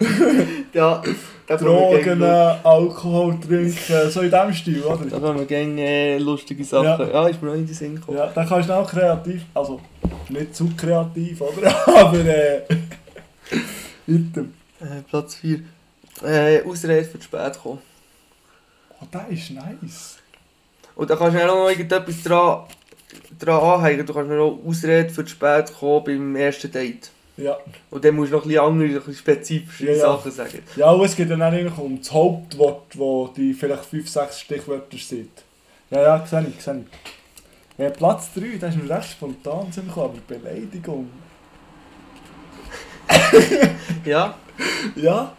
Ja, 0.72 1.02
da 1.46 1.58
sollte. 1.58 1.64
wir 1.64 2.02
Drogen, 2.02 2.18
gern- 2.20 2.58
Alkohol 2.64 3.38
trinken, 3.40 4.10
so 4.10 4.20
in 4.20 4.30
diesem 4.30 4.52
Stil, 4.52 4.80
Da 4.80 4.88
oder? 4.94 5.20
kommen 5.20 5.38
wir 5.40 5.46
gerne 5.46 5.80
äh, 5.80 6.18
lustige 6.18 6.64
Sachen. 6.64 6.84
Ja. 7.08 7.22
Ja. 7.22 7.28
ist 7.28 7.40
mir 7.42 7.48
noch 7.50 7.54
in 7.56 7.66
den 7.66 7.74
Sinn 7.74 7.94
gekommen. 7.96 8.18
Ja, 8.18 8.26
dann 8.28 8.48
kannst 8.48 8.68
du 8.68 8.72
auch 8.74 8.88
kreativ, 8.90 9.42
also 9.54 9.80
nicht 10.28 10.54
zu 10.56 10.68
kreativ, 10.76 11.40
oder? 11.40 11.88
Aber 11.98 12.18
äh. 12.18 12.62
Item. 14.06 14.54
Äh, 14.80 15.02
Platz 15.08 15.36
4. 15.36 15.60
Äh, 16.24 16.62
Ausrede 16.62 17.04
für 17.04 17.18
zu 17.18 17.24
spät 17.24 17.58
kommen. 17.60 17.78
Oh, 19.00 19.06
der 19.12 19.28
ist 19.28 19.50
nice. 19.50 20.18
Und 20.94 21.10
da 21.10 21.16
kannst 21.16 21.36
du 21.36 21.42
auch 21.42 21.54
noch 21.54 21.68
irgendetwas 21.68 22.22
dran, 22.22 22.64
dran 23.38 23.60
anhängen. 23.60 24.06
Du 24.06 24.14
kannst 24.14 24.30
noch 24.30 24.58
Ausrede 24.66 25.10
für 25.10 25.24
zu 25.24 25.30
spät 25.32 25.72
kommen 25.78 26.04
beim 26.04 26.36
ersten 26.36 26.70
Date. 26.70 27.10
Ja. 27.36 27.56
Und 27.90 28.04
dann 28.04 28.14
musst 28.14 28.30
du 28.30 28.36
noch 28.36 28.44
ein 28.44 28.48
bisschen 28.48 28.64
andere, 28.64 28.88
ein 28.88 28.94
bisschen 28.94 29.14
spezifische 29.14 29.86
Ja, 29.86 29.92
ja. 29.92 29.98
Sachen 30.00 30.30
sagen. 30.30 30.58
Ja, 30.76 30.90
und 30.90 31.04
es 31.04 31.16
geht 31.16 31.30
dann 31.30 31.42
auch 31.42 31.46
eigentlich 31.46 31.78
um 31.78 31.98
das 31.98 32.12
Hauptwort, 32.12 32.96
wo 32.96 33.28
die 33.28 33.54
vielleicht 33.54 33.86
5, 33.86 34.08
6 34.08 34.40
Stichwörter 34.40 34.98
sind. 34.98 35.30
Ja, 35.90 36.02
ja, 36.02 36.26
sehe 36.26 36.46
ich, 36.54 36.62
sehe 36.62 36.84
ich. 36.84 37.78
Ja, 37.78 37.88
Platz 37.90 38.28
3, 38.34 38.58
da 38.60 38.68
ist 38.68 38.76
mir 38.76 38.88
recht 38.94 39.12
spontan 39.12 39.70
gekommen, 39.70 40.20
aber 40.28 40.38
Beleidigung. 40.38 41.10
Ja, 44.04 44.34
Ja, 44.94 45.36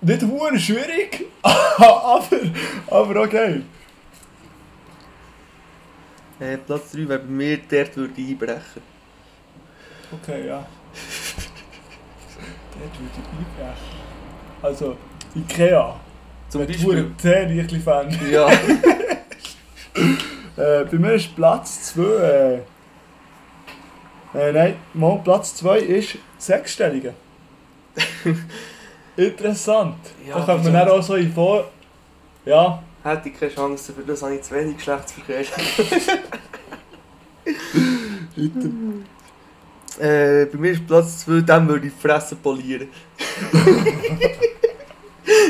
nicht 0.00 0.22
hure 0.22 0.58
schwierig, 0.58 1.26
aber, 1.42 2.40
aber 2.86 3.20
okay. 3.22 3.62
äh, 6.40 6.56
Platz 6.58 6.92
3 6.92 7.08
wäre 7.08 7.18
bei 7.20 7.26
mir, 7.26 7.58
dort 7.68 7.96
würde 7.96 8.20
ich 8.20 8.30
einbrechen. 8.30 8.82
Okay, 10.12 10.46
ja. 10.46 10.58
Dort 12.78 13.00
würde 13.00 13.12
ich 13.12 13.28
einbrechen. 13.38 13.96
Also, 14.62 14.96
Ikea. 15.34 15.96
Zum 16.48 16.60
Mit 16.60 16.70
Beispiel. 16.70 17.10
Teerriechli-Fan. 17.20 18.30
Ja, 18.30 18.48
Äh, 20.56 20.84
bei 20.90 20.98
mir 20.98 21.12
ist 21.12 21.36
Platz 21.36 21.92
2. 21.94 22.02
Äh, 22.02 22.54
äh, 24.34 24.52
nein, 24.52 24.76
mal 24.94 25.20
Platz 25.22 25.54
2 25.56 25.78
ist 25.78 26.16
Sechsstellige. 26.38 27.12
Interessant. 29.16 29.96
Ja, 30.26 30.38
da 30.38 30.44
kommt 30.44 30.64
man 30.64 30.72
dann 30.72 30.88
auch 30.88 31.02
so 31.02 31.14
in 31.14 31.32
vor. 31.32 31.64
Ja, 32.44 32.82
hätte 33.02 33.28
ich 33.28 33.38
keine 33.38 33.52
Chance, 33.52 33.92
für 33.92 34.02
das 34.02 34.22
habe 34.22 34.34
ich 34.34 34.42
zu 34.42 34.54
wenig 34.54 34.76
Geschlechtsverkehr. 34.76 35.44
äh, 39.98 40.46
bei 40.46 40.58
mir 40.58 40.72
ist 40.72 40.86
Platz 40.86 41.24
2, 41.24 41.40
dann 41.40 41.68
würde 41.68 41.86
ich 41.86 41.92
die 41.92 42.00
Fresse 42.00 42.36
polieren. 42.36 42.88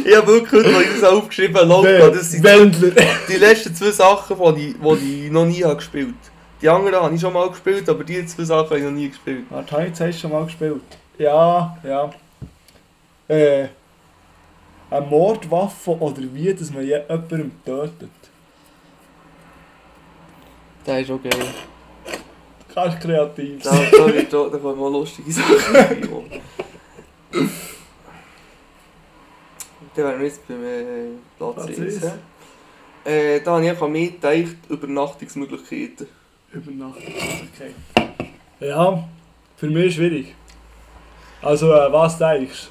ich 0.05 0.17
habe 0.17 0.27
wirklich 0.27 0.65
heute, 0.65 0.83
ich 0.83 1.01
das 1.01 1.11
aufgeschrieben 1.11 1.57
habe, 1.57 2.13
das 2.15 2.31
sind 2.31 2.45
Wendler. 2.45 2.93
die 3.29 3.37
letzten 3.37 3.75
zwei 3.75 3.91
Sachen, 3.91 4.37
die 4.55 4.69
ich, 4.69 4.77
die 5.01 5.27
ich 5.27 5.31
noch 5.31 5.45
nie 5.45 5.65
habe 5.65 5.77
gespielt 5.77 6.09
habe. 6.09 6.37
Die 6.63 6.69
anderen 6.69 7.03
habe 7.03 7.15
ich 7.15 7.21
schon 7.21 7.33
mal 7.35 7.49
gespielt, 7.51 7.89
aber 7.89 8.05
die 8.05 8.25
zwei 8.27 8.45
Sachen 8.45 8.67
habe 8.67 8.79
ich 8.79 8.85
noch 8.85 8.93
nie 8.93 9.09
gespielt. 9.09 9.45
Ich 9.51 9.71
jetzt 9.73 10.01
hast 10.01 10.17
du 10.17 10.21
schon 10.21 10.33
mal 10.33 10.45
gespielt? 10.45 10.81
Ja, 11.19 11.77
ja. 11.83 12.11
Äh, 13.29 13.69
eine 14.91 15.07
Mordwaffe 15.07 15.91
oder 15.99 16.23
wie, 16.33 16.55
dass 16.55 16.71
man 16.73 16.85
je- 16.87 17.03
jemanden 17.09 17.53
tötet. 17.65 18.11
Das 20.85 21.01
ist 21.01 21.11
okay. 21.11 21.31
Du 21.31 22.75
kannst 22.75 23.01
kreativ 23.01 23.63
Da, 23.63 23.71
sein. 23.73 23.89
da, 23.91 24.07
wird, 24.15 24.33
da, 24.33 24.49
da 24.49 24.59
kommen 24.59 24.93
lustige 24.93 25.33
Sachen 25.33 25.75
rein. 25.77 26.09
Dann 29.95 30.05
wären 30.05 30.19
wir 30.21 30.27
jetzt 30.27 30.47
beim 30.47 30.63
äh, 30.65 31.09
Platz 31.39 31.55
Platz 31.55 31.69
1. 31.69 31.79
eins. 32.05 32.13
Äh, 33.05 33.41
da 33.41 33.53
habe 33.53 33.65
ich 33.65 33.71
einfach 33.71 33.89
mitgedacht, 33.89 34.57
Übernachtungsmöglichkeiten. 34.69 36.07
Okay. 36.55 37.75
Ja, 38.61 39.09
für 39.57 39.67
mich 39.69 39.95
schwierig. 39.95 40.35
Also, 41.43 41.73
äh, 41.73 41.93
was 41.93 42.19
denkst 42.19 42.69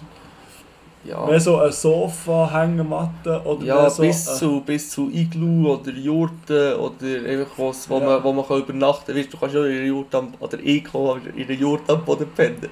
Ja, 1.07 1.25
Mehr 1.25 1.39
so 1.39 1.59
ein 1.59 1.71
Sofa, 1.71 2.49
Hängematte 2.51 3.41
oder 3.45 3.63
ja 3.63 3.89
so 3.89 4.01
bis, 4.01 4.27
ein- 4.27 4.35
zu, 4.37 4.61
bis 4.61 4.89
zu 4.89 5.09
Iglu 5.11 5.73
oder 5.73 5.91
Jurten 5.91 6.73
oder 6.75 7.29
einfach 7.29 7.51
was, 7.57 7.87
wo, 7.89 7.99
Ja. 7.99 8.05
man, 8.05 8.23
wo 8.23 8.33
man 8.33 8.47
kann 8.47 8.59
übernachten 8.59 9.05
kann. 9.07 9.15
Weißt, 9.15 9.31
du 9.33 9.37
kannst 9.37 9.53
ja 9.55 9.65
in 9.65 9.71
einer 9.77 9.85
Jurte 9.85 10.17
am, 10.17 10.33
oder 10.39 10.57
ich 10.63 10.83
kann 10.83 11.21
in 11.35 11.43
einer 11.45 11.51
Jurte 11.59 11.93
am 11.93 12.03
Boden 12.03 12.27
pennen. 12.35 12.69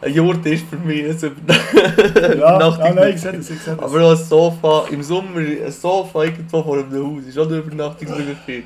Eine 0.00 0.14
Jurte 0.14 0.48
ist 0.50 0.64
für 0.66 0.76
mich 0.76 1.04
ein 1.04 1.16
Überna 1.16 1.58
Ja, 2.14 2.32
Übernachtung. 2.34 2.84
ja, 2.86 2.92
nein, 2.94 3.14
ich 3.14 3.20
sehe 3.20 3.32
das, 3.32 3.50
ich 3.50 3.60
sehe 3.60 3.76
das. 3.76 3.84
Aber 3.84 4.04
auch 4.04 4.10
ein 4.10 4.16
Sofa, 4.16 4.84
im 4.90 5.02
Sommer 5.02 5.38
ein 5.38 5.72
Sofa 5.72 6.24
irgendwo 6.24 6.62
vor 6.62 6.76
einem 6.78 7.16
Haus 7.16 7.24
ist 7.26 7.38
auch 7.38 7.46
eine 7.46 7.56
Übernachtungsmöglichkeit. 7.58 8.64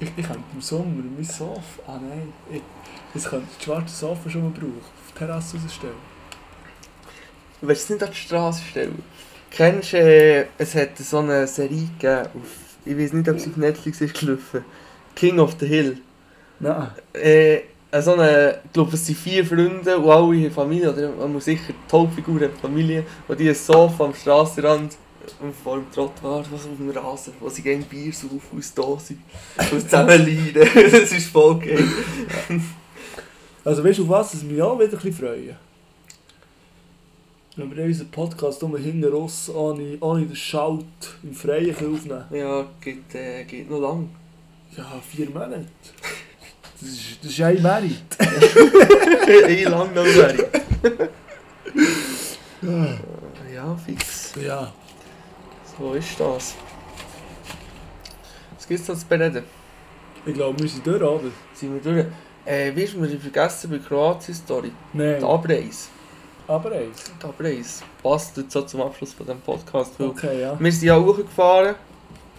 Ich, 0.00 0.08
ich 0.16 0.26
könnte 0.26 0.42
im 0.54 0.60
Sommer 0.60 1.02
mein 1.16 1.24
Sofa. 1.24 1.60
Ah 1.86 1.98
nein. 2.00 2.32
Ich, 2.50 2.62
ich 3.14 3.24
könnte 3.24 3.46
das 3.56 3.64
schwarze 3.64 3.94
Sofa 3.94 4.30
schon 4.30 4.42
mal 4.44 4.50
brauchen. 4.50 4.78
Auf 4.80 5.12
die 5.14 5.18
Terrasse 5.18 5.56
rausstellen. 5.62 6.09
Du 7.60 7.68
willst 7.68 7.84
es 7.84 7.90
nicht 7.90 8.02
an 8.02 8.10
die 8.10 8.16
Straße 8.16 8.62
stellen. 8.70 9.02
Kennst 9.50 9.92
du, 9.92 9.98
äh, 9.98 10.46
es 10.56 10.74
hat 10.74 10.96
so 10.96 11.18
eine 11.18 11.46
Serie 11.46 11.88
gegeben, 11.98 12.28
auf, 12.34 12.86
ich 12.86 12.96
weiß 12.96 13.12
nicht, 13.12 13.28
ob 13.28 13.36
es 13.36 13.46
auf 13.46 13.56
Netflix 13.56 14.00
ist 14.00 14.18
gelaufen. 14.18 14.64
King 15.14 15.38
of 15.38 15.56
the 15.58 15.66
Hill. 15.66 15.98
Nein. 16.60 16.90
Äh, 17.12 17.60
so 18.00 18.14
eine, 18.14 18.60
ich 18.64 18.72
glaube, 18.72 18.94
es 18.94 19.04
sind 19.04 19.18
vier 19.18 19.44
Freunde 19.44 19.98
und 19.98 20.10
alle 20.10 20.44
haben 20.44 20.50
Familie, 20.50 20.92
oder 20.92 21.10
man 21.10 21.32
muss 21.32 21.44
sicher 21.44 21.72
die 21.72 21.92
Hauptfigur 21.92 22.40
hat 22.40 22.52
Familie, 22.60 23.04
und 23.26 23.38
die 23.38 23.48
ein 23.48 23.54
Sofa 23.54 24.04
am 24.04 24.14
Strassenrand 24.14 24.96
und 25.40 25.54
vor 25.54 25.76
dem 25.76 25.90
Trottoir, 25.92 26.44
was 26.50 26.64
auf 26.64 26.76
dem 26.78 26.90
Rasen, 26.90 27.34
wo 27.40 27.48
sie 27.48 27.62
gerne 27.62 27.84
Bier 27.84 28.12
saufen 28.12 28.58
aus 28.58 28.72
Dose 28.72 29.16
und 29.70 29.82
zusammen 29.82 30.18
leiden. 30.18 30.68
das 30.90 31.12
ist 31.12 31.28
voll 31.28 31.58
geil. 31.58 31.84
Also 33.64 33.84
weißt 33.84 33.98
du, 33.98 34.04
auf 34.04 34.08
was 34.08 34.34
es 34.34 34.42
mich 34.42 34.62
auch 34.62 34.78
wieder 34.78 34.92
ein 34.92 34.98
bisschen 34.98 35.12
freuen? 35.12 35.69
Wenn 37.60 37.76
wir 37.76 37.84
unseren 37.84 38.08
Podcast 38.08 38.62
um 38.62 38.74
hinten 38.74 39.04
raus 39.12 39.50
ohne, 39.54 39.98
ohne 40.00 40.24
den 40.24 40.34
Schalt 40.34 40.86
im 41.22 41.34
Freien 41.34 41.74
aufnehmen 41.74 42.24
Ja, 42.30 42.64
geht, 42.80 43.14
äh, 43.14 43.44
geht 43.44 43.68
noch 43.68 43.80
lang. 43.80 44.08
Ja, 44.74 44.86
vier 45.06 45.28
Monate. 45.28 45.66
Das 46.80 46.88
ist, 46.88 47.18
das 47.22 47.30
ist 47.32 47.42
ein 47.42 47.60
Merit. 47.60 48.16
Ey, 49.28 49.64
lang 49.64 49.92
noch 49.94 50.04
wäre. 50.04 50.48
Ja, 53.54 53.76
fix. 53.76 54.32
Ja. 54.42 54.72
So 55.78 55.92
ist 55.92 56.18
das. 56.18 56.54
Was 58.56 58.66
gibt 58.66 58.80
es 58.80 58.86
da 58.86 58.94
zu 58.94 59.04
bereden? 59.04 59.44
Ich 60.24 60.32
glaube, 60.32 60.58
wir 60.58 60.68
sind 60.68 60.86
durch, 60.86 61.02
oder? 61.02 61.30
Sind 61.52 61.74
wir 61.74 61.92
durch? 61.92 62.06
Äh, 62.46 62.74
weißt 62.74 62.94
du, 62.94 63.02
wir 63.02 63.10
haben 63.10 63.20
vergessen 63.20 63.70
bei 63.70 63.78
Kroatien-Story. 63.78 64.72
Nein. 64.94 65.18
Die 65.18 65.24
Abreise. 65.26 65.88
Aber 66.50 66.72
eins. 66.72 67.04
Die 67.22 67.24
Abreise. 67.24 67.84
Passt 68.02 68.36
jetzt 68.36 68.50
so 68.50 68.62
zum 68.62 68.80
Abschluss 68.80 69.12
von 69.12 69.24
diesem 69.24 69.40
Podcast. 69.40 69.92
Okay, 70.00 70.40
ja. 70.40 70.56
Wir 70.58 70.72
sind 70.72 70.88
ja 70.88 70.98
hochgefahren 70.98 71.76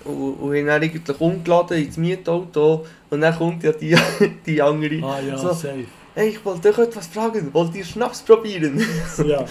und, 0.04 0.34
und 0.34 0.54
haben 0.54 0.66
dann 0.66 0.82
eigentlich 0.82 1.22
umgeladen 1.22 1.78
ins 1.78 1.96
Mietauto. 1.96 2.86
Und 3.10 3.22
dann 3.22 3.34
kommt 3.34 3.64
ja 3.64 3.72
die, 3.72 3.96
die 4.46 4.62
andere. 4.62 5.02
Ah 5.02 5.20
ja, 5.26 5.38
So. 5.38 5.54
safe. 5.54 5.86
Hey, 6.14 6.28
ich 6.28 6.44
wollte 6.44 6.70
euch 6.72 6.78
etwas 6.80 7.08
fragen. 7.08 7.54
Wollt 7.54 7.74
ihr 7.74 7.86
Schnaps 7.86 8.22
probieren? 8.22 8.86
Ja. 9.26 9.46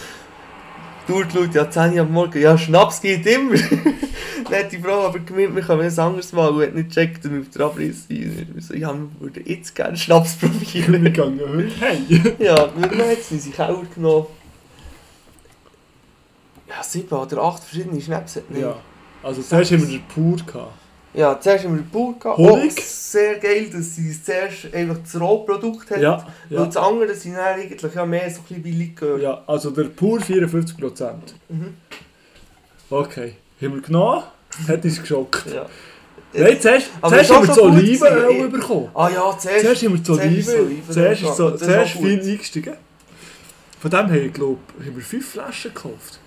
Durchgeschaut, 1.07 1.55
ja 1.55 1.69
10 1.69 1.95
Uhr 1.95 2.01
am 2.01 2.13
Morgen. 2.13 2.39
Ja, 2.41 2.59
Schnaps 2.59 3.01
geht 3.01 3.25
immer. 3.27 3.55
dann 4.45 4.59
hat 4.59 4.71
die 4.71 4.79
Frau 4.79 5.07
aber 5.07 5.21
gemeint, 5.21 5.57
wir 5.57 5.63
können 5.63 5.81
es 5.81 5.99
anders 5.99 6.33
machen 6.35 6.57
und 6.57 6.63
hat 6.63 6.75
nicht 6.75 6.91
gecheckt, 6.91 7.25
wir 7.25 7.41
auf 7.41 7.49
der 7.49 7.65
Abriss 7.65 8.07
sind. 8.07 8.55
Wir 8.55 8.63
so, 8.63 8.75
ja, 8.75 8.93
wir 8.95 9.09
würden 9.19 9.43
jetzt 9.47 9.75
gerne 9.75 9.97
Schnaps 9.97 10.37
probieren. 10.37 11.03
Wir 11.03 11.11
gehen 11.11 11.41
heute. 11.41 12.35
Ja, 12.39 12.69
wir 12.77 12.91
haben 12.91 13.11
jetzt 13.11 13.33
in 13.33 13.41
seinen 13.41 13.55
Keller 13.55 13.83
genommen. 13.95 14.27
Ja, 16.71 16.83
sieben 16.83 17.13
oder 17.13 17.43
acht 17.43 17.65
verschiedene 17.65 18.01
Schnaps. 18.01 18.37
hat. 18.37 18.45
Ja. 18.55 18.77
Also 19.23 19.43
zuerst 19.43 19.73
haben 19.73 19.83
wir 19.83 19.99
den 19.99 20.07
pur 20.07 20.37
gehabt. 20.37 20.73
Ja, 21.13 21.39
zuerst 21.41 21.65
haben 21.65 21.77
wir 21.77 21.83
den 21.83 22.19
gehabt. 22.19 22.39
Honig? 22.39 22.73
Oh, 22.79 22.83
sehr 22.85 23.39
geil, 23.39 23.69
dass 23.71 23.97
sie 23.97 24.23
zuerst 24.23 24.73
einfach 24.73 24.99
das 25.03 25.21
Rohprodukt 25.21 25.91
hat. 25.91 26.01
Ja, 26.01 26.27
ja. 26.49 26.65
das 26.65 26.77
andere 26.77 27.15
sind 27.15 27.35
dann 27.35 27.59
eigentlich 27.59 27.95
ja 27.95 28.07
mehr 28.07 28.31
so 28.31 28.39
ein 28.39 28.45
bisschen 28.45 28.65
wie 28.65 28.71
Likör. 28.71 29.19
Ja, 29.19 29.43
also 29.47 29.71
der 29.71 29.85
pur 29.85 30.21
54%. 30.21 31.13
Mhm. 31.49 31.75
Okay. 32.89 33.35
Haben 33.61 33.75
wir 33.75 33.83
genommen, 33.83 34.23
hat 34.69 34.85
uns 34.85 35.01
geschockt. 35.01 35.47
ja. 35.53 35.67
Nein, 36.33 36.61
zuerst, 36.61 36.91
zuerst 37.03 37.33
haben 37.33 37.43
wir 37.43 37.43
auch 37.43 37.47
das 37.47 37.59
Olivenöl 37.59 38.27
gewesen. 38.29 38.53
bekommen. 38.53 38.91
Ah 38.95 39.09
ja, 39.09 39.37
zuerst. 39.37 39.65
Zuerst 39.65 39.83
haben 39.83 39.93
wir 39.93 39.99
das 39.99 40.07
zuerst 40.07 40.27
Olivenöl 40.27 40.83
zuerst 40.89 41.37
zuerst 41.37 41.97
auch 41.97 42.01
fein 42.01 42.21
eingestiegen. 42.21 42.77
Von 43.81 43.91
dem 43.91 43.99
haben 43.99 44.13
wir, 44.13 44.29
glaub, 44.29 44.59
haben 44.79 44.97
wir 44.97 45.03
fünf 45.03 45.31
Flaschen 45.31 45.75
gekauft. 45.75 46.21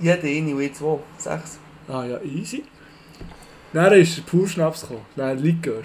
Jeder 0.00 0.22
eine 0.22 0.54
und 0.54 0.60
ich 0.60 0.74
zwei. 0.74 0.98
Sechs. 1.18 1.58
Ah 1.88 2.04
ja, 2.04 2.20
easy. 2.22 2.64
Dann 3.72 3.92
ist 3.92 4.16
der 4.16 4.22
pur 4.22 4.48
Schnaps 4.48 4.82
gekommen. 4.82 5.04
Dann 5.16 5.38
Likör. 5.38 5.82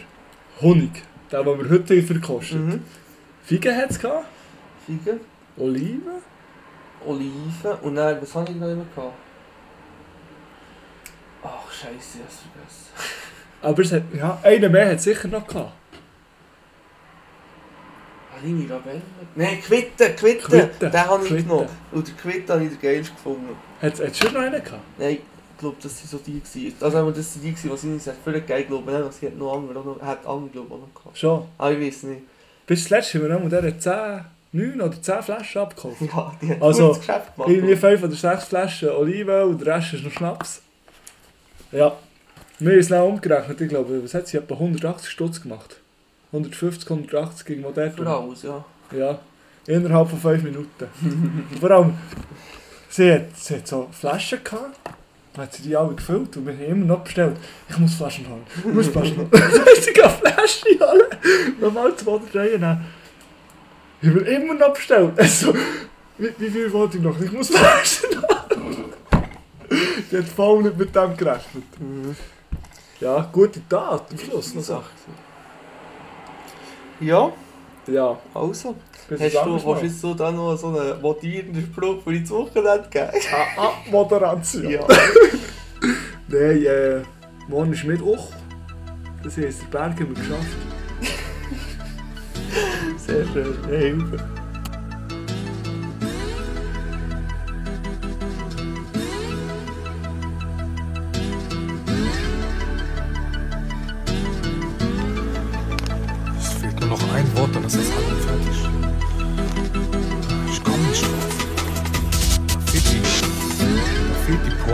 Honig. 0.62 1.04
Den, 1.32 1.46
den 1.46 1.60
wir 1.60 1.70
heute 1.70 2.02
verkostet. 2.04 2.60
Mhm. 2.60 2.84
Figen 3.44 3.76
hat 3.76 3.92
es 3.92 4.00
gehabt. 4.00 4.26
Feigen, 4.86 5.20
Oliven. 5.58 6.22
Oliven 7.06 7.72
und 7.82 7.96
dann, 7.96 8.22
was 8.22 8.36
habe 8.36 8.52
ich 8.52 8.58
noch 8.58 8.68
immer 8.68 8.86
gehabt? 8.96 9.14
Ach, 11.44 11.72
Scheiße, 11.72 12.18
ich 12.18 12.24
hab's 12.24 12.44
vergessen. 12.52 13.20
Aber 13.62 13.82
es 13.82 13.92
hat, 13.92 14.04
ja, 14.14 14.40
einen 14.44 14.72
mehr 14.72 14.90
hat 14.90 14.98
es 14.98 15.04
sicher 15.04 15.28
noch 15.28 15.48
gehabt. 15.48 15.74
Ich 18.44 18.50
Mirabelle? 18.52 19.02
Nein, 19.36 19.60
Quitte, 19.62 20.10
Quitte. 20.16 20.40
Quitte, 20.48 20.90
Den 20.90 20.94
habe 21.06 21.24
ich 21.24 21.30
Quitte. 21.30 21.44
genommen. 21.44 21.68
Und 21.92 22.08
der 22.08 22.16
Quitte 22.16 22.54
habe 22.54 22.64
ich 22.64 22.70
den 22.72 22.82
geilsten 22.82 23.16
gefunden. 23.16 23.56
Hat 23.82 24.00
es 24.00 24.18
schon 24.18 24.34
noch 24.34 24.42
einen 24.42 24.64
gehabt? 24.64 24.82
Nein, 24.98 25.12
ich 25.14 25.58
glaube, 25.60 25.76
das 25.82 25.94
waren 26.02 26.08
so 26.10 26.18
die. 26.20 26.40
Gewesen. 26.40 26.76
Also, 26.80 27.12
das 27.12 27.34
sind 27.34 27.44
die, 27.44 27.52
gewesen, 27.52 27.70
was 27.72 27.84
ich 27.84 27.90
nicht 27.90 28.08
den 28.26 28.46
geil 28.46 28.64
glaube, 28.64 28.92
nein, 28.92 29.04
sie 29.12 29.26
hat 29.28 29.38
noch 29.38 29.56
andere, 29.58 29.80
noch, 29.84 30.02
hat 30.02 30.26
andere, 30.26 30.50
glaube 30.50 30.68
ich, 30.76 30.80
noch 30.82 30.94
gehabt. 31.02 31.18
Schon. 31.18 31.46
Ah, 31.58 31.70
ich 31.72 31.80
weiß 31.86 32.04
nicht. 32.04 32.22
Bis 32.66 32.84
zuletzt 32.86 33.14
haben 33.14 33.22
wir 33.24 33.30
noch 33.30 33.40
mal 33.40 33.50
diese 33.50 33.78
10, 33.78 34.26
9 34.52 34.82
oder 34.82 35.02
10 35.02 35.24
Flaschen 35.24 35.62
abgekauft. 35.62 35.96
Ja, 36.02 36.36
die 36.42 36.50
hat 36.50 36.62
Also, 36.62 36.88
gutes 36.88 37.00
Geschäft 37.00 37.36
gemacht. 37.36 37.50
Irgendwie 37.52 37.76
5 37.76 38.04
oder 38.04 38.16
6 38.16 38.44
Flaschen 38.46 38.90
Oliven 38.90 39.42
und 39.44 39.66
der 39.66 39.76
Rest 39.76 39.94
ist 39.94 40.04
noch 40.04 40.12
Schnaps. 40.12 40.62
Ja. 41.72 41.96
Wir 42.60 42.72
haben 42.74 42.80
es 42.80 42.88
dann 42.90 43.04
umgerechnet, 43.04 43.62
ich 43.62 43.70
glaube, 43.70 44.04
was 44.04 44.14
hat 44.14 44.28
sie? 44.28 44.38
Etwa 44.38 44.54
180 44.56 45.10
Stutz 45.10 45.42
gemacht. 45.42 45.78
150, 46.32 46.90
180 46.90 47.46
gegen 47.46 47.62
Modell. 47.62 47.92
Für 47.92 48.08
alles, 48.08 48.44
ja. 48.44 48.64
Ja. 48.96 49.20
Innerhalb 49.66 50.10
von 50.10 50.20
5 50.20 50.44
Minuten. 50.44 51.48
Vor 51.60 51.72
allem, 51.72 51.94
sie 52.90 53.14
hat, 53.14 53.36
sie 53.36 53.56
hat 53.56 53.68
so 53.68 53.88
Flaschen 53.92 54.44
gehabt. 54.44 54.80
Dann 55.34 55.46
hat 55.46 55.54
sie 55.54 55.64
die 55.64 55.76
alle 55.76 55.94
gefüllt 55.94 56.36
und 56.38 56.48
wir 56.48 56.54
haben 56.54 56.66
immer 56.66 56.86
noch 56.86 57.04
bestellt. 57.04 57.38
Ich 57.70 57.78
muss 57.78 57.96
Flaschen 57.96 58.28
holen. 58.28 58.44
Ich 58.58 58.66
muss 58.66 58.88
Flaschen 58.88 59.18
holen. 59.18 59.30
sie 59.82 59.94
gehen 59.94 60.10
Flaschen 60.10 60.80
holen. 60.80 61.60
Nochmal 61.60 61.96
zwei 61.96 62.12
oder 62.12 62.26
drei 62.32 62.48
nehmen. 62.48 62.86
Haben 64.02 64.16
wir 64.16 64.28
immer 64.28 64.54
noch 64.56 64.74
bestellt. 64.74 65.20
Also, 65.20 65.54
wie, 66.18 66.30
wie 66.38 66.50
viel 66.50 66.74
wollte 66.74 66.98
ich 66.98 67.04
noch? 67.04 67.20
Ich 67.22 67.32
muss 67.32 67.50
Flaschen 67.50 68.10
holen. 68.10 68.94
Die 70.12 70.18
hat 70.18 70.26
voll 70.26 70.64
nicht 70.64 70.78
mit 70.78 70.96
dem 70.96 71.16
gerechnet. 71.16 71.64
Ja, 73.00 73.30
gute 73.32 73.62
Tat 73.70 74.08
am 74.12 74.18
Schluss. 74.18 74.56
Noch 74.56 74.64
so. 74.64 74.84
Ja, 77.00 77.32
Ja, 77.88 78.18
also. 78.34 78.76
bis 79.08 79.22
Hast 79.22 79.46
du, 79.46 79.54
willst 79.54 79.66
du 79.66 79.86
jetzt 79.88 80.02
so 80.02 80.14
dann 80.14 80.36
noch 80.36 80.56
so 80.58 80.68
einen 80.68 81.02
motivierenden 81.02 81.64
Spruch 81.64 82.04
für 82.04 82.14
ins 82.14 82.30
Wochenende 82.30 82.88
geben? 82.90 83.10
Ah, 83.32 83.62
ah, 83.62 83.72
Moderation. 83.90 84.70
Ja. 84.70 84.82
Nein, 86.28 86.66
äh, 86.66 87.02
morgen 87.48 87.74
ist 87.74 87.84
Mittwoch. 87.86 88.28
Das 89.24 89.38
heisst, 89.38 89.62
der 89.62 89.68
Berg 89.68 90.00
haben 90.00 90.16
wir 90.16 90.22
geschafft. 90.24 90.58
Sehr 92.98 93.26
schön. 93.26 93.58
Hey, 93.68 93.92
Hilfe. 93.92 94.39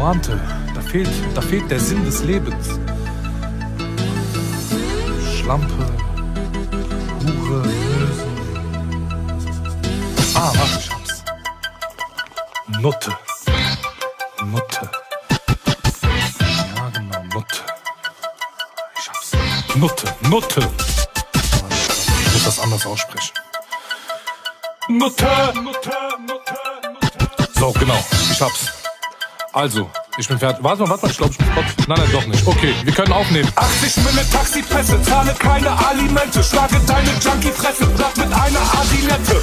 Pointe. 0.06 0.40
Da 0.76 0.82
fehlt, 0.82 1.10
da 1.34 1.42
fehlt 1.42 1.72
der 1.72 1.80
Sinn 1.80 2.06
des 2.06 2.22
Lebens. 2.22 2.80
Schlampe, 5.36 5.84
Hure, 7.24 7.64
Möse. 7.64 8.28
Was 10.16 10.26
ist 10.26 10.36
das? 10.36 10.36
Ah, 10.36 10.54
warte, 10.56 10.80
ich 10.80 10.92
hab's. 10.92 11.24
Nutte. 12.82 13.18
Nutte. 14.46 14.92
Ja, 16.76 16.90
genau, 16.94 17.24
Nutte. 17.34 17.64
Ich 19.00 19.10
hab's. 19.10 19.32
Nutte, 19.76 20.16
Nutte. 20.30 20.70
Ich 21.34 22.34
muss 22.34 22.44
das 22.46 22.60
anders 22.60 22.86
aussprechen. 22.86 23.34
Nutte, 24.88 25.26
Nutte, 25.56 25.98
Nutte, 26.28 26.58
Nutte. 26.94 27.50
So, 27.60 27.72
genau. 27.72 28.06
Ich 28.32 28.40
hab's. 28.40 28.85
Also, 29.56 29.90
ich 30.18 30.28
bin 30.28 30.38
fertig. 30.38 30.62
Warte 30.66 30.82
mal, 30.82 30.90
warte 30.90 31.06
mal, 31.06 31.12
ich 31.12 31.18
glaube, 31.18 31.32
ich 31.32 31.38
bin 31.38 31.56
Kopf. 31.56 31.88
Nein, 31.88 31.98
nein, 31.98 32.10
doch 32.12 32.26
nicht. 32.28 32.46
Okay, 32.46 32.76
wir 32.84 32.92
können 32.92 33.14
aufnehmen. 33.14 33.50
80 33.56 34.04
Mille 34.04 34.30
Taxipässe, 34.30 35.02
zahle 35.02 35.34
keine 35.40 35.72
Alimente. 35.88 36.44
Schlage 36.44 36.76
deine 36.86 37.12
Junkie-Fresse, 37.24 37.86
blatt 37.96 38.18
mit 38.18 38.34
einer 38.34 38.60
Adilette. 38.60 39.42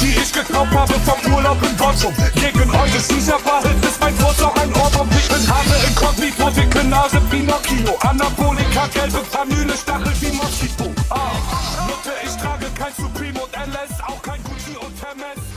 Die 0.00 0.16
ich 0.16 0.32
gekauft 0.32 0.72
habe 0.72 0.94
vom 0.94 1.34
Urlaub 1.34 1.62
in 1.62 1.76
Bochum. 1.76 2.14
Gegen 2.34 2.70
eure 2.70 2.88
Shisha-Wahrheit 2.88 3.84
ist 3.84 4.00
mein 4.00 4.14
Vorschlag 4.16 4.56
ein 4.56 4.72
Ort, 4.72 4.94
um 4.94 5.00
Ohrwurm. 5.02 5.08
Ich 5.18 5.28
bin 5.28 5.46
Hase 5.46 5.86
inkognito, 5.86 6.50
dicke 6.50 6.84
Nase, 6.88 7.20
Pinocchio. 7.28 7.98
Anabolika, 8.08 8.86
gelbe 8.94 9.20
Kanüle, 9.30 9.76
Stachel 9.76 10.12
wie 10.20 10.32
Moschito. 10.32 10.94
Ah, 11.10 11.28
Nutte, 11.88 12.16
ich 12.24 12.34
trage 12.40 12.66
kein 12.74 12.94
Supreme 12.96 13.38
und 13.38 13.52
LS, 13.52 14.00
auch 14.00 14.22
kein 14.22 14.42
Gucci 14.44 14.78
und 14.80 14.96
Hermes. 15.04 15.51